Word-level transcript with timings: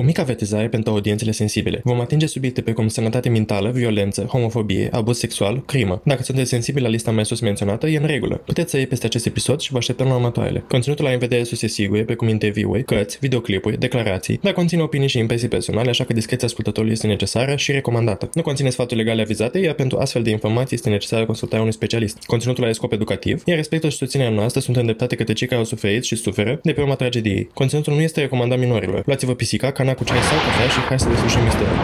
O 0.00 0.02
mică 0.02 0.20
avertizare 0.20 0.68
pentru 0.68 0.92
audiențele 0.92 1.30
sensibile. 1.30 1.80
Vom 1.84 2.00
atinge 2.00 2.26
subiecte 2.26 2.60
precum 2.60 2.88
sănătate 2.88 3.28
mentală, 3.28 3.70
violență, 3.70 4.22
homofobie, 4.22 4.88
abuz 4.92 5.18
sexual, 5.18 5.62
crimă. 5.66 6.00
Dacă 6.04 6.22
sunteți 6.22 6.48
sensibili 6.48 6.84
la 6.84 6.90
lista 6.90 7.10
mai 7.10 7.24
sus 7.26 7.40
menționată, 7.40 7.86
e 7.86 7.96
în 7.96 8.06
regulă. 8.06 8.36
Puteți 8.36 8.70
să 8.70 8.76
iei 8.76 8.86
peste 8.86 9.06
acest 9.06 9.26
episod 9.26 9.60
și 9.60 9.70
vă 9.70 9.76
așteptăm 9.78 10.06
la 10.06 10.14
următoarele. 10.14 10.64
Conținutul 10.68 11.04
la 11.04 11.10
în 11.10 11.18
vedere 11.18 11.42
sus 11.42 11.58
se 11.58 11.66
sigur, 11.66 12.04
precum 12.04 12.28
interviuri, 12.28 12.84
cărți, 12.84 13.18
videoclipuri, 13.20 13.78
declarații, 13.78 14.38
dar 14.42 14.52
conține 14.52 14.82
opinii 14.82 15.08
și 15.08 15.18
impresii 15.18 15.48
personale, 15.48 15.88
așa 15.88 16.04
că 16.04 16.12
discreția 16.12 16.46
ascultătorului 16.46 16.94
este 16.94 17.06
necesară 17.06 17.56
și 17.56 17.72
recomandată. 17.72 18.30
Nu 18.32 18.42
conține 18.42 18.70
sfaturi 18.70 19.00
legale 19.00 19.22
avizate, 19.22 19.58
iar 19.58 19.74
pentru 19.74 19.98
astfel 19.98 20.22
de 20.22 20.30
informații 20.30 20.76
este 20.76 20.88
necesară 20.88 21.24
consultarea 21.24 21.62
unui 21.62 21.74
specialist. 21.74 22.18
Conținutul 22.26 22.64
are 22.64 22.72
scop 22.72 22.92
educativ, 22.92 23.42
iar 23.44 23.56
respectul 23.56 23.90
și 23.90 23.96
susținerea 23.96 24.32
noastră 24.32 24.60
sunt 24.60 24.76
îndreptate 24.76 25.16
către 25.16 25.32
cei 25.32 25.46
care 25.46 25.60
au 25.60 25.66
suferit 25.66 26.04
și 26.04 26.16
suferă 26.16 26.60
de 26.62 26.72
pe 26.72 26.80
urma 26.80 26.94
tragediei. 26.94 27.48
Conținutul 27.54 27.94
nu 27.94 28.00
este 28.00 28.20
recomandat 28.20 28.58
minorilor. 28.58 29.02
Luați-vă 29.06 29.34
pisica, 29.34 29.70
cana 29.86 29.98
cu 29.98 30.04
ceai 30.04 30.20
sau 30.20 30.38
cafea 30.38 30.68
și 30.68 30.80
hai 30.80 31.00
să 31.00 31.08
deslușim 31.08 31.42
misterul. 31.42 31.76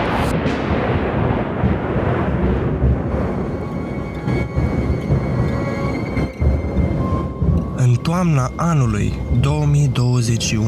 În 7.77 7.95
toamna 7.95 8.53
anului 8.57 9.13
2021, 9.41 10.67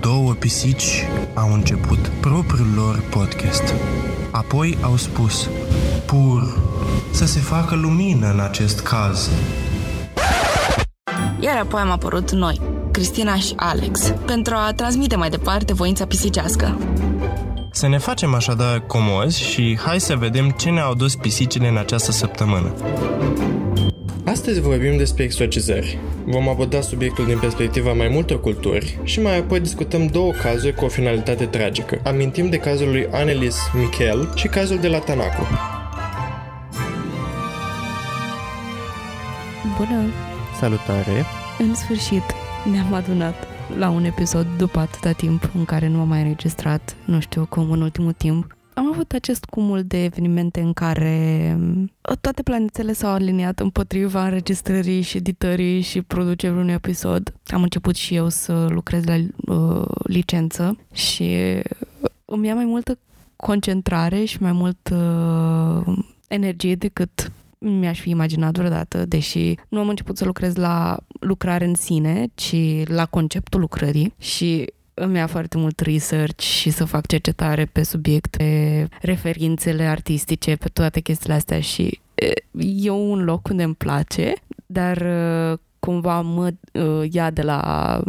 două 0.00 0.32
pisici 0.32 1.06
au 1.34 1.52
început 1.52 2.08
propriul 2.20 2.68
lor 2.74 3.02
podcast. 3.10 3.74
Apoi 4.30 4.78
au 4.80 4.96
spus, 4.96 5.48
pur, 6.06 6.58
să 7.10 7.26
se 7.26 7.38
facă 7.40 7.74
lumină 7.74 8.30
în 8.32 8.40
acest 8.40 8.80
caz. 8.80 9.30
Iar 11.42 11.56
apoi 11.56 11.80
am 11.80 11.90
apărut 11.90 12.30
noi, 12.30 12.60
Cristina 12.90 13.36
și 13.36 13.52
Alex, 13.56 14.14
pentru 14.26 14.54
a 14.56 14.72
transmite 14.72 15.16
mai 15.16 15.30
departe 15.30 15.72
voința 15.72 16.06
pisicească. 16.06 16.78
Să 17.72 17.88
ne 17.88 17.98
facem 17.98 18.34
așadar 18.34 18.86
comozi 18.86 19.42
și 19.42 19.78
hai 19.84 20.00
să 20.00 20.16
vedem 20.16 20.50
ce 20.50 20.70
ne-au 20.70 20.94
dus 20.94 21.16
pisicile 21.16 21.68
în 21.68 21.76
această 21.76 22.12
săptămână. 22.12 22.74
Astăzi 24.24 24.60
vorbim 24.60 24.96
despre 24.96 25.22
exorcizări. 25.22 25.98
Vom 26.24 26.48
aborda 26.48 26.80
subiectul 26.80 27.26
din 27.26 27.38
perspectiva 27.38 27.92
mai 27.92 28.08
multor 28.08 28.40
culturi 28.40 28.98
și 29.02 29.20
mai 29.20 29.38
apoi 29.38 29.60
discutăm 29.60 30.06
două 30.06 30.32
cazuri 30.32 30.74
cu 30.74 30.84
o 30.84 30.88
finalitate 30.88 31.46
tragică. 31.46 32.00
Amintim 32.04 32.50
de 32.50 32.56
cazul 32.56 32.88
lui 32.88 33.08
Annelies 33.12 33.58
Michel 33.74 34.32
și 34.34 34.46
cazul 34.46 34.78
de 34.78 34.88
la 34.88 34.98
Tanaco. 34.98 35.46
Bună! 39.78 40.29
Salutare! 40.60 41.24
În 41.58 41.74
sfârșit 41.74 42.22
ne-am 42.70 42.92
adunat 42.92 43.34
la 43.78 43.90
un 43.90 44.04
episod 44.04 44.46
după 44.58 44.78
atâta 44.78 45.12
timp 45.12 45.50
în 45.54 45.64
care 45.64 45.88
nu 45.88 46.00
am 46.00 46.08
mai 46.08 46.20
înregistrat, 46.20 46.96
nu 47.04 47.20
știu 47.20 47.46
cum, 47.46 47.70
în 47.70 47.80
ultimul 47.80 48.12
timp. 48.12 48.56
Am 48.74 48.88
avut 48.92 49.12
acest 49.12 49.44
cumul 49.44 49.82
de 49.84 50.04
evenimente 50.04 50.60
în 50.60 50.72
care 50.72 51.56
uh, 52.10 52.16
toate 52.20 52.42
planetele 52.42 52.92
s-au 52.92 53.10
aliniat 53.10 53.60
împotriva 53.60 54.24
înregistrării 54.24 55.00
și 55.00 55.16
editării 55.16 55.80
și 55.80 56.02
producerii 56.02 56.56
unui 56.56 56.72
episod. 56.72 57.34
Am 57.46 57.62
început 57.62 57.94
și 57.94 58.14
eu 58.14 58.28
să 58.28 58.66
lucrez 58.70 59.04
la 59.04 59.16
uh, 59.54 59.84
licență 60.02 60.78
și 60.92 61.36
îmi 62.24 62.46
ia 62.46 62.54
mai 62.54 62.64
multă 62.64 62.98
concentrare 63.36 64.24
și 64.24 64.42
mai 64.42 64.52
mult 64.52 64.90
uh, 64.92 65.98
energie 66.28 66.74
decât 66.74 67.32
mi-aș 67.60 68.00
fi 68.00 68.10
imaginat 68.10 68.56
vreodată, 68.56 69.04
deși 69.06 69.54
nu 69.68 69.78
am 69.78 69.88
început 69.88 70.16
să 70.16 70.24
lucrez 70.24 70.56
la 70.56 70.96
lucrare 71.20 71.64
în 71.64 71.74
sine, 71.74 72.26
ci 72.34 72.54
la 72.84 73.06
conceptul 73.06 73.60
lucrării 73.60 74.14
și 74.18 74.72
îmi 74.94 75.16
ia 75.16 75.26
foarte 75.26 75.58
mult 75.58 75.80
research 75.80 76.42
și 76.42 76.70
să 76.70 76.84
fac 76.84 77.06
cercetare 77.06 77.64
pe 77.64 77.82
subiecte, 77.82 78.88
referințele 79.00 79.82
artistice, 79.82 80.56
pe 80.56 80.68
toate 80.68 81.00
chestiile 81.00 81.34
astea 81.34 81.60
și 81.60 82.00
e 82.58 82.90
un 82.90 83.24
loc 83.24 83.48
unde 83.48 83.62
îmi 83.62 83.74
place, 83.74 84.32
dar 84.66 85.06
cumva 85.78 86.20
mă 86.20 86.52
ia 87.10 87.30
de 87.30 87.42
la 87.42 88.00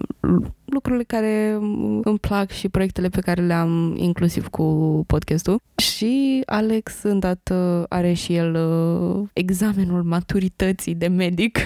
lucrurile 0.65 1.03
care 1.03 1.57
îmi 2.03 2.19
plac 2.21 2.49
și 2.49 2.69
proiectele 2.69 3.09
pe 3.09 3.19
care 3.19 3.41
le-am 3.41 3.95
inclusiv 3.97 4.47
cu 4.47 4.63
podcastul. 5.07 5.61
Și 5.75 6.41
Alex 6.45 7.03
îndată 7.03 7.85
are 7.89 8.13
și 8.13 8.35
el 8.35 8.55
uh, 8.55 9.27
examenul 9.33 10.03
maturității 10.03 10.95
de 10.95 11.07
medic, 11.07 11.57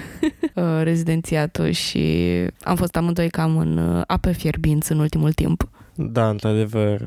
uh, 0.56 0.64
rezidențiatul 0.84 1.70
și 1.70 2.28
am 2.64 2.76
fost 2.76 2.96
amândoi 2.96 3.30
cam 3.30 3.58
în 3.58 3.78
uh, 3.78 4.02
apă 4.08 4.31
fierbinți 4.31 4.92
în 4.92 5.00
ultimul 5.00 5.34
timp. 5.34 5.70
Da, 5.96 6.30
într-adevăr. 6.30 7.02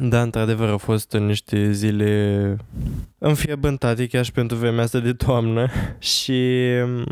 Da, 0.00 0.22
într-adevăr, 0.22 0.68
au 0.68 0.78
fost 0.78 1.12
niște 1.12 1.72
zile 1.72 2.56
înfierbântate 3.18 4.06
chiar 4.06 4.24
și 4.24 4.32
pentru 4.32 4.56
vremea 4.56 4.82
asta 4.82 4.98
de 4.98 5.12
toamnă. 5.12 5.68
Și 5.98 6.52
um, 6.84 7.04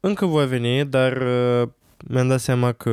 încă 0.00 0.26
voi 0.26 0.46
veni, 0.46 0.84
dar 0.84 1.22
mi-am 2.08 2.28
dat 2.28 2.40
seama 2.40 2.72
că 2.72 2.90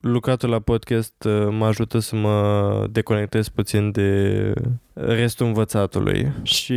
lucratul 0.00 0.48
la 0.48 0.58
podcast 0.60 1.24
uh, 1.24 1.48
mă 1.50 1.66
ajută 1.66 1.98
să 1.98 2.16
mă 2.16 2.86
deconectez 2.90 3.48
puțin 3.48 3.90
de 3.90 4.52
restul 4.92 5.46
învățatului 5.46 6.32
și 6.42 6.74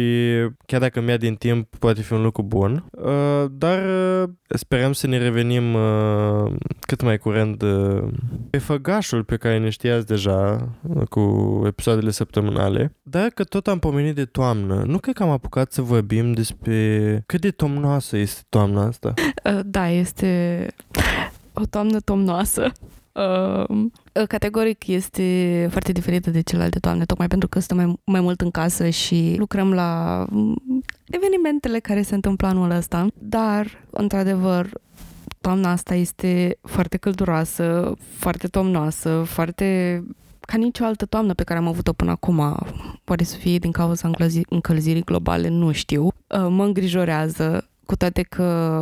chiar 0.66 0.80
dacă 0.80 1.02
mi-a 1.02 1.18
din 1.18 1.36
timp 1.36 1.76
poate 1.76 2.02
fi 2.02 2.14
un 2.14 2.22
lucru 2.22 2.44
bun, 2.44 2.86
uh, 2.92 3.46
dar 3.52 3.80
uh, 3.80 4.30
sperăm 4.48 4.94
să 4.94 5.08
ne 5.08 5.18
revenim 5.18 5.78
cât 6.80 7.02
mai 7.02 7.18
curând 7.18 7.64
pe 8.50 8.58
făgașul 8.58 9.24
pe 9.24 9.38
care 9.38 9.58
ne 9.58 9.70
știați 9.70 10.06
deja 10.06 10.70
cu 11.10 11.62
episoadele 11.66 12.12
săptămânale, 12.12 12.96
dar 13.04 13.28
că 13.28 13.44
tot 13.44 13.68
am 13.68 13.80
pomenit 13.80 14.16
de 14.16 14.26
toamnă. 14.26 14.84
Nu 14.86 14.98
cred 14.98 15.16
că 15.16 15.24
am 15.24 15.30
apucat 15.30 15.72
să 15.72 15.82
vorbim 15.82 16.34
despre 16.34 17.24
cât 17.26 17.42
de 17.42 17.52
tomnoasă 17.52 18.18
este 18.18 18.42
toamna 18.50 18.86
asta. 18.86 19.14
Da, 19.66 19.90
este 19.90 20.66
o 21.62 21.66
toamnă 21.66 22.00
tomnoasă. 22.00 22.72
Uh, 23.12 23.88
categoric 24.28 24.88
este 24.88 25.68
foarte 25.72 25.92
diferită 25.92 26.30
de 26.30 26.42
celelalte 26.42 26.80
toamne, 26.80 27.06
tocmai 27.06 27.28
pentru 27.28 27.48
că 27.48 27.60
stăm 27.60 27.78
mai, 27.78 28.00
mai 28.04 28.22
mult 28.22 28.42
în 28.42 28.52
casă 28.52 28.90
și 28.90 29.36
lucrăm 29.38 29.74
la 29.74 30.26
mm, 30.30 30.84
evenimentele 31.06 31.80
care 31.80 32.02
se 32.02 32.16
întâmplă 32.16 32.48
anul 32.48 32.70
ăsta, 32.70 33.08
dar, 33.14 33.84
într-adevăr, 33.90 34.70
toamna 35.42 35.72
asta 35.72 35.96
este 35.96 36.58
foarte 36.62 36.98
călduroasă, 36.98 37.94
foarte 38.18 38.48
tomnoasă, 38.48 39.24
foarte 39.26 40.04
ca 40.40 40.58
nicio 40.58 40.84
altă 40.84 41.06
toamnă 41.06 41.34
pe 41.34 41.44
care 41.44 41.60
am 41.60 41.68
avut-o 41.68 41.94
până 41.94 42.12
acum. 42.12 42.58
Poate 43.04 43.24
să 43.24 43.36
fie 43.36 43.58
din 43.58 43.72
cauza 43.72 44.12
încălzirii 44.50 45.04
globale, 45.04 45.48
nu 45.48 45.72
știu. 45.72 46.04
Uh, 46.04 46.48
mă 46.50 46.64
îngrijorează, 46.64 47.68
cu 47.86 47.96
toate 47.96 48.22
că 48.22 48.82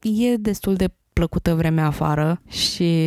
e 0.00 0.36
destul 0.36 0.74
de 0.74 0.88
plăcută 1.12 1.54
vremea 1.54 1.86
afară 1.86 2.40
și 2.48 3.04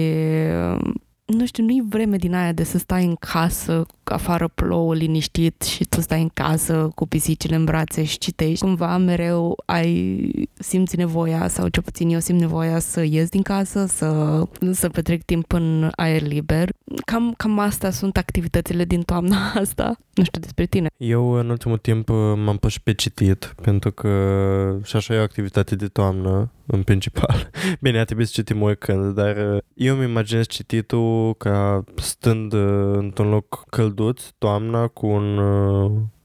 nu 1.25 1.45
știu, 1.45 1.63
nu-i 1.63 1.83
vreme 1.89 2.17
din 2.17 2.33
aia 2.33 2.51
de 2.51 2.63
să 2.63 2.77
stai 2.77 3.05
în 3.05 3.15
casă, 3.15 3.85
afară 4.09 4.47
plouă 4.47 4.95
liniștit 4.95 5.61
și 5.61 5.83
tu 5.83 6.01
stai 6.01 6.21
în 6.21 6.29
casă 6.33 6.89
cu 6.95 7.07
pisicile 7.07 7.55
în 7.55 7.63
brațe 7.63 8.03
și 8.03 8.17
citești. 8.17 8.65
Cumva 8.65 8.97
mereu 8.97 9.57
ai 9.65 10.31
simți 10.53 10.97
nevoia, 10.97 11.47
sau 11.47 11.67
ce 11.67 11.81
puțin 11.81 12.09
eu 12.09 12.19
simt 12.19 12.39
nevoia 12.39 12.79
să 12.79 13.03
ies 13.03 13.29
din 13.29 13.41
casă, 13.41 13.85
să, 13.85 14.41
să 14.71 14.89
petrec 14.89 15.23
timp 15.23 15.53
în 15.53 15.89
aer 15.95 16.21
liber. 16.21 16.69
Cam, 17.05 17.33
cam 17.37 17.59
astea 17.59 17.91
sunt 17.91 18.17
activitățile 18.17 18.85
din 18.85 19.01
toamna 19.01 19.37
asta. 19.61 19.97
Nu 20.13 20.23
știu 20.23 20.41
despre 20.41 20.65
tine. 20.65 20.87
Eu 20.97 21.31
în 21.31 21.49
ultimul 21.49 21.77
timp 21.77 22.09
m-am 22.45 22.57
pus 22.59 22.77
pe 22.77 22.93
citit, 22.93 23.55
pentru 23.61 23.91
că 23.91 24.09
și 24.83 24.95
așa 24.95 25.13
e 25.13 25.19
o 25.19 25.21
activitate 25.21 25.75
de 25.75 25.87
toamnă, 25.87 26.51
în 26.65 26.83
principal. 26.83 27.49
Bine, 27.81 27.99
a 27.99 28.03
trebuit 28.03 28.27
să 28.27 28.33
citim 28.35 28.61
oricând, 28.61 29.15
dar 29.15 29.63
eu 29.73 29.95
mi 29.95 30.03
imaginez 30.03 30.47
cititul 30.47 31.35
ca 31.37 31.83
stând 31.95 32.53
într-un 32.93 33.29
loc 33.29 33.63
călduț, 33.95 34.23
toamna, 34.37 34.87
cu 34.87 35.07
un 35.07 35.39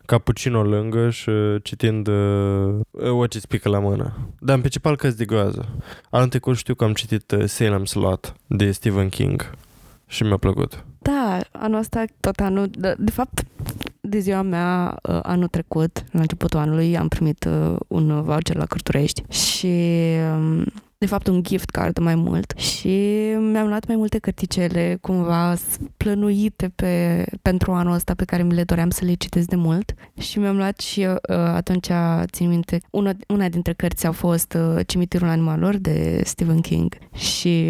cappuccino 0.07 0.63
lângă 0.63 1.11
și 1.11 1.31
citind 1.63 2.07
uh, 2.07 3.11
o 3.11 3.27
ce 3.27 3.41
pică 3.49 3.69
la 3.69 3.79
mână. 3.79 4.13
Dar 4.41 4.55
în 4.55 4.61
principal 4.61 4.97
cărți 4.97 5.17
de 5.17 5.25
groază. 5.25 5.69
Anul 6.11 6.29
trecut 6.29 6.57
știu 6.57 6.75
că 6.75 6.85
am 6.85 6.93
citit 6.93 7.31
uh, 7.31 7.45
Salem 7.45 7.85
Slot 7.85 8.35
de 8.47 8.71
Stephen 8.71 9.09
King 9.09 9.51
și 10.07 10.23
mi-a 10.23 10.37
plăcut. 10.37 10.85
Da, 10.99 11.39
anul 11.53 11.79
ăsta, 11.79 12.05
tot 12.21 12.41
anul, 12.41 12.69
de, 12.71 12.95
de 12.99 13.11
fapt, 13.11 13.43
de 14.01 14.19
ziua 14.19 14.43
mea, 14.43 14.99
uh, 15.03 15.19
anul 15.23 15.49
trecut, 15.49 16.05
la 16.11 16.21
începutul 16.21 16.59
anului, 16.59 16.97
am 16.97 17.09
primit 17.09 17.45
uh, 17.45 17.77
un 17.89 18.23
voucher 18.23 18.57
la 18.57 18.67
Cărturești 18.67 19.23
și 19.33 19.75
um, 20.37 20.65
de 21.01 21.07
fapt 21.07 21.27
un 21.27 21.43
gift 21.43 21.71
card 21.71 21.99
mai 21.99 22.15
mult 22.15 22.53
și 22.57 22.89
mi-am 23.39 23.69
luat 23.69 23.87
mai 23.87 23.97
multe 23.97 24.19
cărticele 24.19 24.99
cumva 25.01 25.55
plănuite 25.97 26.73
pe, 26.75 27.25
pentru 27.43 27.73
anul 27.73 27.93
ăsta 27.93 28.15
pe 28.15 28.25
care 28.25 28.43
mi 28.43 28.55
le 28.55 28.65
doream 28.65 28.91
să 28.91 29.05
le 29.05 29.15
citesc 29.15 29.49
de 29.49 29.57
mult 29.57 29.95
și 30.19 30.39
mi-am 30.39 30.57
luat 30.57 30.81
și 30.81 31.01
uh, 31.01 31.17
atunci, 31.29 31.89
țin 32.25 32.49
minte, 32.49 32.81
una, 32.91 33.13
una 33.29 33.49
dintre 33.49 33.73
cărți 33.73 34.07
a 34.07 34.11
fost 34.11 34.57
uh, 34.59 34.87
Cimitirul 34.87 35.29
Animalor 35.29 35.77
de 35.77 36.21
Stephen 36.25 36.61
King 36.61 36.99
și 37.15 37.67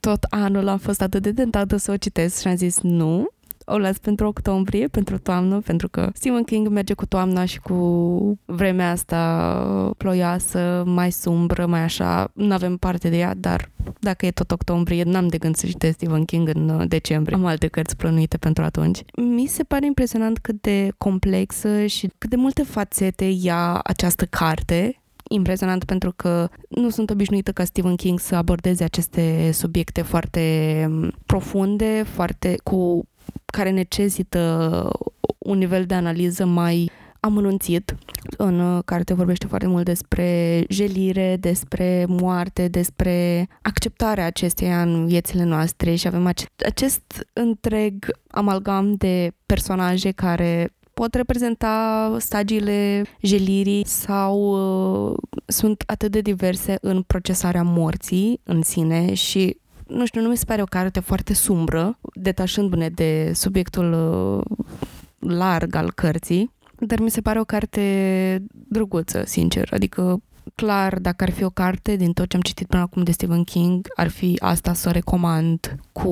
tot 0.00 0.22
anul 0.30 0.68
am 0.68 0.78
fost 0.78 1.02
atât 1.02 1.22
de 1.22 1.32
tentată 1.32 1.76
să 1.76 1.90
o 1.92 1.96
citesc 1.96 2.40
și 2.40 2.46
am 2.46 2.56
zis 2.56 2.80
nu, 2.80 3.28
o 3.66 3.78
las 3.78 3.98
pentru 3.98 4.26
octombrie, 4.26 4.88
pentru 4.88 5.18
toamnă, 5.18 5.60
pentru 5.60 5.88
că 5.88 6.10
Stephen 6.14 6.42
King 6.42 6.68
merge 6.68 6.94
cu 6.94 7.06
toamna 7.06 7.44
și 7.44 7.60
cu 7.60 8.38
vremea 8.44 8.90
asta 8.90 9.92
ploioasă, 9.96 10.82
mai 10.86 11.12
sumbră, 11.12 11.66
mai 11.66 11.80
așa. 11.80 12.30
Nu 12.34 12.52
avem 12.52 12.76
parte 12.76 13.08
de 13.08 13.18
ea, 13.18 13.34
dar 13.36 13.70
dacă 14.00 14.26
e 14.26 14.30
tot 14.30 14.50
octombrie, 14.50 15.02
n-am 15.02 15.28
de 15.28 15.38
gând 15.38 15.56
să 15.56 15.66
citesc 15.66 15.94
Stephen 15.94 16.24
King 16.24 16.48
în 16.48 16.68
uh, 16.68 16.88
decembrie. 16.88 17.36
Am 17.36 17.44
alte 17.44 17.66
cărți 17.66 17.96
plănuite 17.96 18.36
pentru 18.36 18.62
atunci. 18.62 19.02
Mi 19.16 19.46
se 19.46 19.62
pare 19.62 19.86
impresionant 19.86 20.38
cât 20.38 20.60
de 20.60 20.88
complexă 20.98 21.86
și 21.86 22.10
cât 22.18 22.30
de 22.30 22.36
multe 22.36 22.62
fațete 22.62 23.24
ia 23.24 23.78
această 23.82 24.24
carte 24.24 24.96
impresionant 25.28 25.84
pentru 25.84 26.12
că 26.16 26.48
nu 26.68 26.90
sunt 26.90 27.10
obișnuită 27.10 27.52
ca 27.52 27.64
Stephen 27.64 27.96
King 27.96 28.18
să 28.18 28.34
abordeze 28.34 28.84
aceste 28.84 29.50
subiecte 29.52 30.02
foarte 30.02 30.84
um, 30.88 31.12
profunde, 31.26 32.04
foarte 32.06 32.56
cu 32.62 33.08
care 33.46 33.70
necesită 33.70 34.90
un 35.38 35.58
nivel 35.58 35.84
de 35.84 35.94
analiză 35.94 36.44
mai 36.44 36.90
amănunțit. 37.20 37.94
În 38.36 38.60
uh, 38.60 38.82
carte 38.84 39.14
vorbește 39.14 39.46
foarte 39.46 39.66
mult 39.66 39.84
despre 39.84 40.64
jelire, 40.68 41.36
despre 41.40 42.04
moarte, 42.08 42.68
despre 42.68 43.48
acceptarea 43.62 44.26
acesteia 44.26 44.82
în 44.82 45.06
viețile 45.06 45.44
noastre 45.44 45.94
și 45.94 46.06
avem 46.06 46.26
acest, 46.26 46.50
acest 46.66 47.28
întreg 47.32 48.04
amalgam 48.28 48.94
de 48.94 49.32
personaje 49.46 50.10
care 50.10 50.72
pot 50.94 51.14
reprezenta 51.14 52.16
stagiile 52.18 53.04
jelirii 53.20 53.86
sau 53.86 54.38
uh, 55.10 55.16
sunt 55.46 55.82
atât 55.86 56.10
de 56.10 56.20
diverse 56.20 56.74
în 56.80 57.02
procesarea 57.02 57.62
morții 57.62 58.40
în 58.44 58.62
sine 58.62 59.14
și 59.14 59.56
nu 59.92 60.06
știu, 60.06 60.20
nu 60.20 60.28
mi 60.28 60.36
se 60.36 60.44
pare 60.44 60.62
o 60.62 60.64
carte 60.64 61.00
foarte 61.00 61.34
sumbră, 61.34 61.98
detașându-ne 62.14 62.88
de 62.88 63.32
subiectul 63.34 63.92
uh, 63.92 64.56
larg 65.18 65.74
al 65.74 65.92
cărții, 65.92 66.50
dar 66.78 67.00
mi 67.00 67.10
se 67.10 67.20
pare 67.20 67.40
o 67.40 67.44
carte 67.44 68.44
drăguță, 68.50 69.22
sincer. 69.26 69.68
Adică, 69.72 70.22
clar, 70.54 70.98
dacă 70.98 71.24
ar 71.24 71.30
fi 71.30 71.44
o 71.44 71.50
carte 71.50 71.96
din 71.96 72.12
tot 72.12 72.28
ce 72.28 72.36
am 72.36 72.42
citit 72.42 72.66
până 72.66 72.82
acum 72.82 73.02
de 73.02 73.12
Stephen 73.12 73.44
King, 73.44 73.86
ar 73.96 74.08
fi 74.08 74.36
asta 74.40 74.72
să 74.72 74.88
o 74.88 74.92
recomand 74.92 75.76
cu 75.92 76.10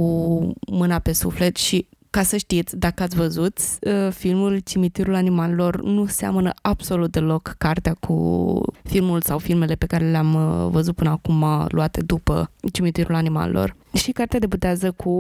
mâna 0.71 0.99
pe 0.99 1.13
suflet 1.13 1.57
și 1.57 1.87
ca 2.11 2.23
să 2.23 2.37
știți, 2.37 2.79
dacă 2.79 3.03
ați 3.03 3.17
văzut, 3.17 3.59
uh, 3.81 4.13
filmul 4.13 4.59
Cimitirul 4.59 5.15
Animalelor 5.15 5.83
nu 5.83 6.07
seamănă 6.07 6.53
absolut 6.63 7.11
deloc 7.11 7.55
cartea 7.59 7.95
cu 8.01 8.61
filmul 8.83 9.21
sau 9.21 9.39
filmele 9.39 9.75
pe 9.75 9.87
care 9.87 10.11
le-am 10.11 10.35
uh, 10.35 10.71
văzut 10.71 10.95
până 10.95 11.11
acum 11.11 11.67
luate 11.69 12.01
după 12.01 12.51
Cimitirul 12.73 13.15
Animalelor. 13.15 13.77
Și 13.93 14.13
cartea 14.13 14.39
debutează 14.39 14.91
cu 14.91 15.11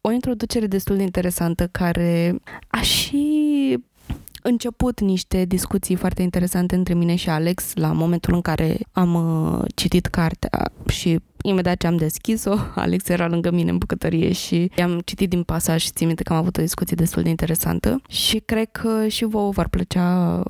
o 0.00 0.10
introducere 0.10 0.66
destul 0.66 0.96
de 0.96 1.02
interesantă 1.02 1.66
care 1.66 2.40
a 2.68 2.80
și 2.80 3.78
început 4.42 5.00
niște 5.00 5.44
discuții 5.44 5.94
foarte 5.94 6.22
interesante 6.22 6.74
între 6.74 6.94
mine 6.94 7.14
și 7.14 7.30
Alex 7.30 7.74
la 7.74 7.92
momentul 7.92 8.34
în 8.34 8.40
care 8.40 8.78
am 8.92 9.14
uh, 9.14 9.64
citit 9.74 10.06
cartea 10.06 10.72
și 10.88 11.18
imediat 11.42 11.76
ce 11.76 11.86
am 11.86 11.96
deschis-o, 11.96 12.54
Alex 12.74 13.08
era 13.08 13.28
lângă 13.28 13.50
mine 13.50 13.70
în 13.70 13.78
bucătărie 13.78 14.32
și 14.32 14.70
am 14.82 15.00
citit 15.04 15.28
din 15.28 15.42
pasaj 15.42 15.82
și 15.82 15.90
țin 15.90 16.06
minte 16.06 16.22
că 16.22 16.32
am 16.32 16.38
avut 16.38 16.56
o 16.56 16.62
discuție 16.62 16.96
destul 16.96 17.22
de 17.22 17.28
interesantă 17.28 18.02
și 18.08 18.38
cred 18.38 18.68
că 18.70 19.08
și 19.08 19.24
vouă 19.24 19.50
v-ar 19.50 19.68
plăcea 19.68 20.42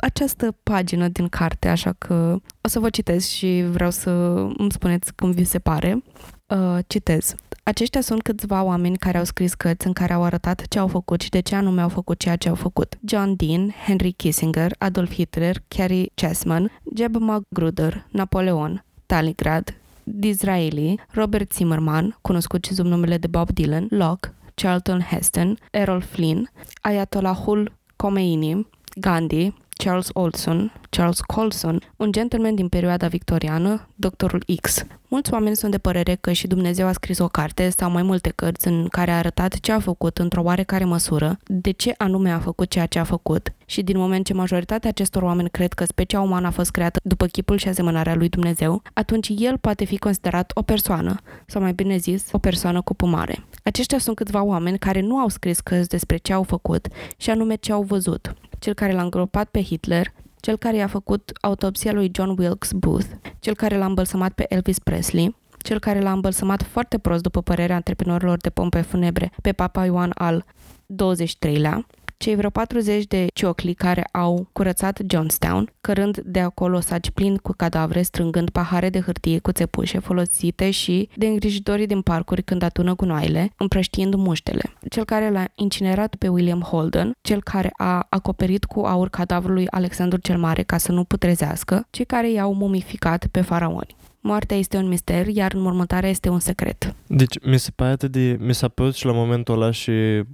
această 0.00 0.56
pagină 0.62 1.08
din 1.08 1.28
carte, 1.28 1.68
așa 1.68 1.94
că 1.98 2.36
o 2.60 2.68
să 2.68 2.78
vă 2.78 2.90
citesc 2.90 3.28
și 3.28 3.64
vreau 3.70 3.90
să 3.90 4.10
îmi 4.56 4.72
spuneți 4.72 5.14
cum 5.14 5.30
vi 5.30 5.44
se 5.44 5.58
pare. 5.58 6.02
Uh, 6.48 6.78
citez. 6.86 7.34
Aceștia 7.62 8.00
sunt 8.00 8.22
câțiva 8.22 8.62
oameni 8.62 8.96
care 8.96 9.18
au 9.18 9.24
scris 9.24 9.54
cărți 9.54 9.86
în 9.86 9.92
care 9.92 10.12
au 10.12 10.22
arătat 10.22 10.66
ce 10.68 10.78
au 10.78 10.86
făcut 10.88 11.20
și 11.20 11.28
de 11.28 11.40
ce 11.40 11.54
anume 11.54 11.80
au 11.80 11.88
făcut 11.88 12.18
ceea 12.18 12.36
ce 12.36 12.48
au 12.48 12.54
făcut. 12.54 12.98
John 13.04 13.34
Dean, 13.36 13.74
Henry 13.86 14.12
Kissinger, 14.12 14.74
Adolf 14.78 15.12
Hitler, 15.12 15.56
Carrie 15.68 16.10
Chessman, 16.14 16.70
Jeb 16.96 17.16
Magruder, 17.16 18.06
Napoleon, 18.10 18.84
Stalingrad, 19.04 19.74
Disraeli, 20.02 21.00
Robert 21.10 21.52
Zimmerman, 21.52 22.18
cunoscut 22.20 22.64
și 22.64 22.74
sub 22.74 22.86
numele 22.86 23.16
de 23.16 23.26
Bob 23.26 23.50
Dylan, 23.50 23.86
Locke, 23.90 24.32
Charlton 24.54 25.00
Heston, 25.00 25.58
Errol 25.70 26.00
Flynn, 26.00 26.50
Ayatollahul 26.80 27.72
Khomeini, 27.96 28.66
Gandhi, 28.94 29.54
Charles 29.68 30.08
Olson, 30.12 30.72
Charles 30.90 31.20
Colson, 31.20 31.80
un 31.96 32.12
gentleman 32.12 32.54
din 32.54 32.68
perioada 32.68 33.06
victoriană, 33.06 33.88
Doctorul 33.94 34.42
X. 34.60 34.84
Mulți 35.08 35.32
oameni 35.32 35.56
sunt 35.56 35.70
de 35.70 35.78
părere 35.78 36.14
că 36.20 36.32
și 36.32 36.46
Dumnezeu 36.46 36.86
a 36.86 36.92
scris 36.92 37.18
o 37.18 37.28
carte 37.28 37.70
sau 37.70 37.90
mai 37.90 38.02
multe 38.02 38.32
cărți 38.34 38.66
în 38.66 38.86
care 38.88 39.10
a 39.10 39.16
arătat 39.16 39.60
ce 39.60 39.72
a 39.72 39.80
făcut 39.80 40.18
într-o 40.18 40.42
oarecare 40.42 40.84
măsură, 40.84 41.38
de 41.44 41.70
ce 41.70 41.94
anume 41.96 42.30
a 42.30 42.38
făcut 42.38 42.68
ceea 42.68 42.86
ce 42.86 42.98
a 42.98 43.04
făcut 43.04 43.52
și 43.66 43.82
din 43.82 43.98
moment 43.98 44.24
ce 44.24 44.34
majoritatea 44.34 44.90
acestor 44.90 45.22
oameni 45.22 45.50
cred 45.50 45.72
că 45.72 45.84
specia 45.84 46.20
umană 46.20 46.46
a 46.46 46.50
fost 46.50 46.70
creată 46.70 47.00
după 47.02 47.26
chipul 47.26 47.56
și 47.56 47.68
asemănarea 47.68 48.14
lui 48.14 48.28
Dumnezeu, 48.28 48.82
atunci 48.92 49.32
el 49.36 49.58
poate 49.58 49.84
fi 49.84 49.98
considerat 49.98 50.50
o 50.54 50.62
persoană, 50.62 51.16
sau 51.46 51.62
mai 51.62 51.72
bine 51.72 51.96
zis, 51.96 52.28
o 52.32 52.38
persoană 52.38 52.80
cu 52.80 52.94
pumare. 52.94 53.44
Aceștia 53.62 53.98
sunt 53.98 54.16
câțiva 54.16 54.42
oameni 54.42 54.78
care 54.78 55.00
nu 55.00 55.16
au 55.18 55.28
scris 55.28 55.60
cărți 55.60 55.88
despre 55.88 56.16
ce 56.16 56.32
au 56.32 56.42
făcut 56.42 56.88
și 57.16 57.30
anume 57.30 57.54
ce 57.54 57.72
au 57.72 57.82
văzut. 57.82 58.34
Cel 58.58 58.74
care 58.74 58.92
l-a 58.92 59.02
îngropat 59.02 59.48
pe 59.48 59.62
Hitler, 59.62 60.12
cel 60.40 60.56
care 60.56 60.76
i-a 60.76 60.86
făcut 60.86 61.30
autopsia 61.40 61.92
lui 61.92 62.10
John 62.14 62.34
Wilkes 62.38 62.72
Booth, 62.72 63.06
cel 63.40 63.54
care 63.54 63.76
l-a 63.76 63.84
îmbălsămat 63.84 64.32
pe 64.32 64.44
Elvis 64.48 64.78
Presley, 64.78 65.36
cel 65.58 65.78
care 65.78 66.00
l-a 66.00 66.12
îmbălsămat 66.12 66.62
foarte 66.62 66.98
prost 66.98 67.22
după 67.22 67.42
părerea 67.42 67.76
antreprenorilor 67.76 68.38
de 68.38 68.50
pompe 68.50 68.80
funebre 68.80 69.32
pe 69.42 69.52
Papa 69.52 69.84
Ioan 69.84 70.12
al 70.14 70.44
23-lea, 70.86 71.86
cei 72.18 72.34
vreo 72.34 72.50
40 72.50 73.04
de 73.04 73.26
ciocli 73.34 73.74
care 73.74 74.08
au 74.12 74.48
curățat 74.52 75.00
Johnstown, 75.08 75.72
cărând 75.80 76.18
de 76.18 76.40
acolo 76.40 76.80
saci 76.80 77.10
plin 77.10 77.36
cu 77.36 77.52
cadavre, 77.56 78.02
strângând 78.02 78.50
pahare 78.50 78.90
de 78.90 79.00
hârtie 79.00 79.38
cu 79.38 79.52
țepușe 79.52 79.98
folosite 79.98 80.70
și 80.70 81.08
de 81.16 81.26
îngrijitorii 81.26 81.86
din 81.86 82.00
parcuri 82.00 82.42
când 82.42 82.62
atună 82.62 82.94
gunoaile, 82.94 83.50
împrăștiind 83.56 84.14
muștele. 84.14 84.62
Cel 84.90 85.04
care 85.04 85.30
l-a 85.30 85.44
incinerat 85.54 86.14
pe 86.14 86.28
William 86.28 86.60
Holden, 86.60 87.12
cel 87.20 87.42
care 87.42 87.70
a 87.76 88.06
acoperit 88.10 88.64
cu 88.64 88.80
aur 88.80 89.08
cadavrul 89.08 89.54
lui 89.54 89.68
Alexandru 89.70 90.18
cel 90.18 90.38
Mare 90.38 90.62
ca 90.62 90.76
să 90.76 90.92
nu 90.92 91.04
putrezească, 91.04 91.86
cei 91.90 92.04
care 92.04 92.30
i-au 92.30 92.54
mumificat 92.54 93.26
pe 93.26 93.40
faraoni. 93.40 93.96
Moartea 94.28 94.56
este 94.56 94.76
un 94.76 94.88
mister, 94.88 95.26
iar 95.26 95.52
înmormântarea 95.54 96.08
este 96.08 96.28
un 96.28 96.38
secret. 96.38 96.94
Deci 97.06 97.44
mi 97.44 97.58
se 97.58 97.70
pare 97.74 97.90
atât 97.90 98.12
de... 98.12 98.36
Mi 98.40 98.54
s-a 98.54 98.68
părut 98.68 98.94
și 98.94 99.06
la 99.06 99.12
momentul 99.12 99.54
ăla 99.54 99.70
și 99.70 99.90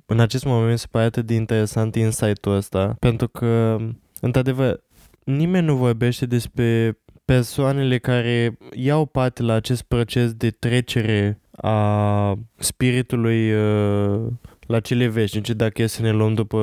în 0.07 0.21
acest 0.21 0.45
moment 0.45 0.71
mi 0.71 0.79
se 0.79 0.87
pare 0.91 1.05
atât 1.05 1.27
de 1.27 1.35
interesant 1.35 1.95
insight-ul 1.95 2.55
ăsta, 2.55 2.97
pentru 2.99 3.29
că, 3.29 3.79
într-adevăr, 4.21 4.81
nimeni 5.25 5.67
nu 5.67 5.77
vorbește 5.77 6.27
despre 6.27 6.99
persoanele 7.25 7.99
care 7.99 8.59
iau 8.73 9.07
parte 9.07 9.43
la 9.43 9.53
acest 9.53 9.83
proces 9.83 10.33
de 10.33 10.51
trecere 10.51 11.41
a 11.57 12.39
spiritului 12.57 13.53
uh, 13.53 14.21
la 14.67 14.81
cele 14.81 15.07
veșnice, 15.07 15.53
dacă 15.53 15.83
e 15.83 15.87
să 15.87 16.03
ne 16.03 16.11
luăm 16.11 16.35
după 16.35 16.61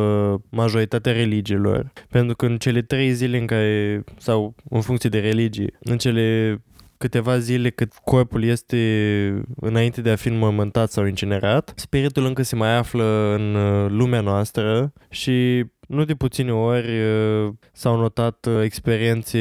majoritatea 0.49 1.11
religiilor. 1.11 1.91
Pentru 2.09 2.35
că 2.35 2.45
în 2.45 2.57
cele 2.57 2.81
trei 2.81 3.11
zile 3.11 3.37
în 3.37 3.45
care, 3.45 4.03
sau 4.17 4.55
în 4.69 4.81
funcție 4.81 5.09
de 5.09 5.19
religie, 5.19 5.77
în 5.79 5.97
cele 5.97 6.57
câteva 7.01 7.37
zile 7.37 7.69
cât 7.69 7.93
corpul 8.03 8.43
este 8.43 8.77
înainte 9.55 10.01
de 10.01 10.09
a 10.09 10.15
fi 10.15 10.27
înmormântat 10.27 10.91
sau 10.91 11.05
incinerat, 11.05 11.73
spiritul 11.75 12.25
încă 12.25 12.41
se 12.41 12.55
mai 12.55 12.77
află 12.77 13.35
în 13.37 13.55
uh, 13.55 13.89
lumea 13.89 14.21
noastră 14.21 14.93
și 15.09 15.65
nu 15.87 16.05
de 16.05 16.15
puține 16.15 16.53
ori 16.53 16.99
uh, 16.99 17.53
s-au 17.71 17.97
notat 17.97 18.45
uh, 18.45 18.63
experiențe 18.63 19.39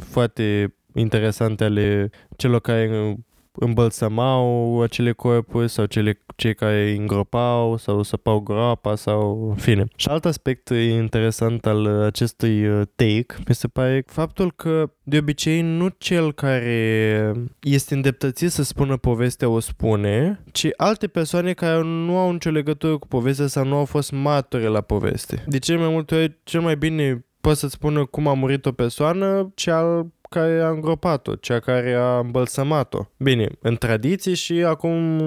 foarte 0.00 0.74
interesante 0.94 1.64
ale 1.64 2.10
celor 2.36 2.60
care 2.60 3.16
îmbălsămau 3.52 4.80
acele 4.82 5.12
corpuri 5.12 5.68
sau 5.68 5.84
cele, 5.84 6.18
cei 6.36 6.54
care 6.54 6.94
îngropau 6.98 7.76
sau 7.76 8.02
săpau 8.02 8.40
groapa 8.40 8.94
sau 8.94 9.48
în 9.48 9.54
fine. 9.54 9.84
Și 9.96 10.08
alt 10.08 10.24
aspect 10.24 10.68
interesant 10.68 11.66
al 11.66 12.02
acestui 12.02 12.66
uh, 12.66 12.82
take 12.94 13.26
mi 13.48 13.54
se 13.54 13.68
pare 13.68 14.02
faptul 14.06 14.52
că 14.52 14.90
de 15.02 15.18
obicei 15.18 15.60
nu 15.60 15.88
cel 15.98 16.32
care 16.32 17.32
este 17.60 17.94
îndeptățit 17.94 18.50
să 18.50 18.62
spună 18.62 18.96
povestea 18.96 19.48
o 19.48 19.60
spune, 19.60 20.42
ci 20.52 20.66
alte 20.76 21.06
persoane 21.06 21.52
care 21.52 21.82
nu 21.82 22.18
au 22.18 22.32
nicio 22.32 22.50
legătură 22.50 22.98
cu 22.98 23.06
povestea 23.06 23.46
sau 23.46 23.64
nu 23.64 23.76
au 23.76 23.84
fost 23.84 24.12
matore 24.12 24.66
la 24.66 24.80
poveste. 24.80 25.44
De 25.46 25.58
ce 25.58 25.76
mai 25.76 25.88
multe 25.88 26.14
ori 26.14 26.38
cel 26.44 26.60
mai 26.60 26.76
bine 26.76 27.24
poate 27.40 27.58
să-ți 27.58 27.72
spună 27.72 28.04
cum 28.04 28.28
a 28.28 28.34
murit 28.34 28.66
o 28.66 28.72
persoană, 28.72 29.52
cel 29.54 30.12
care 30.32 30.60
a 30.60 30.68
îngropat-o, 30.68 31.34
cea 31.34 31.58
care 31.58 31.94
a 31.94 32.18
îmbălsămat-o. 32.18 33.06
Bine, 33.16 33.48
în 33.60 33.76
tradiție 33.76 34.34
și 34.34 34.52
acum 34.52 35.18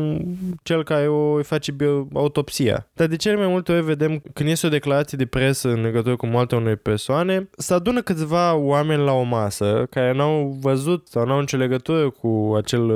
cel 0.63 0.83
care 0.83 1.07
o 1.07 1.43
face 1.43 1.71
bio- 1.71 2.07
autopsia. 2.13 2.87
Dar 2.93 3.07
de 3.07 3.15
cele 3.15 3.35
mai 3.35 3.47
multe 3.47 3.71
ori 3.71 3.83
vedem 3.83 4.21
când 4.33 4.49
este 4.49 4.65
o 4.65 4.69
declarație 4.69 5.17
de 5.17 5.25
presă 5.25 5.69
în 5.69 5.81
legătură 5.81 6.15
cu 6.15 6.25
moartea 6.25 6.57
unei 6.57 6.75
persoane, 6.75 7.49
se 7.57 7.73
adună 7.73 8.01
câțiva 8.01 8.55
oameni 8.55 9.03
la 9.03 9.11
o 9.11 9.23
masă 9.23 9.87
care 9.89 10.13
n-au 10.13 10.57
văzut 10.61 11.07
sau 11.07 11.25
n-au 11.25 11.39
nicio 11.39 11.57
legătură 11.57 12.09
cu 12.09 12.53
acel 12.57 12.91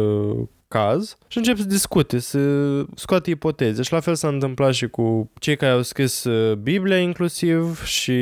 caz 0.67 1.17
și 1.27 1.37
încep 1.37 1.57
să 1.57 1.63
discute, 1.65 2.19
să 2.19 2.39
scoate 2.95 3.29
ipoteze. 3.29 3.81
Și 3.81 3.93
la 3.93 3.99
fel 3.99 4.15
s-a 4.15 4.27
întâmplat 4.27 4.73
și 4.73 4.87
cu 4.87 5.31
cei 5.39 5.55
care 5.55 5.71
au 5.71 5.81
scris 5.81 6.23
uh, 6.23 6.55
Biblia 6.55 6.97
inclusiv 6.97 7.83
și 7.83 8.13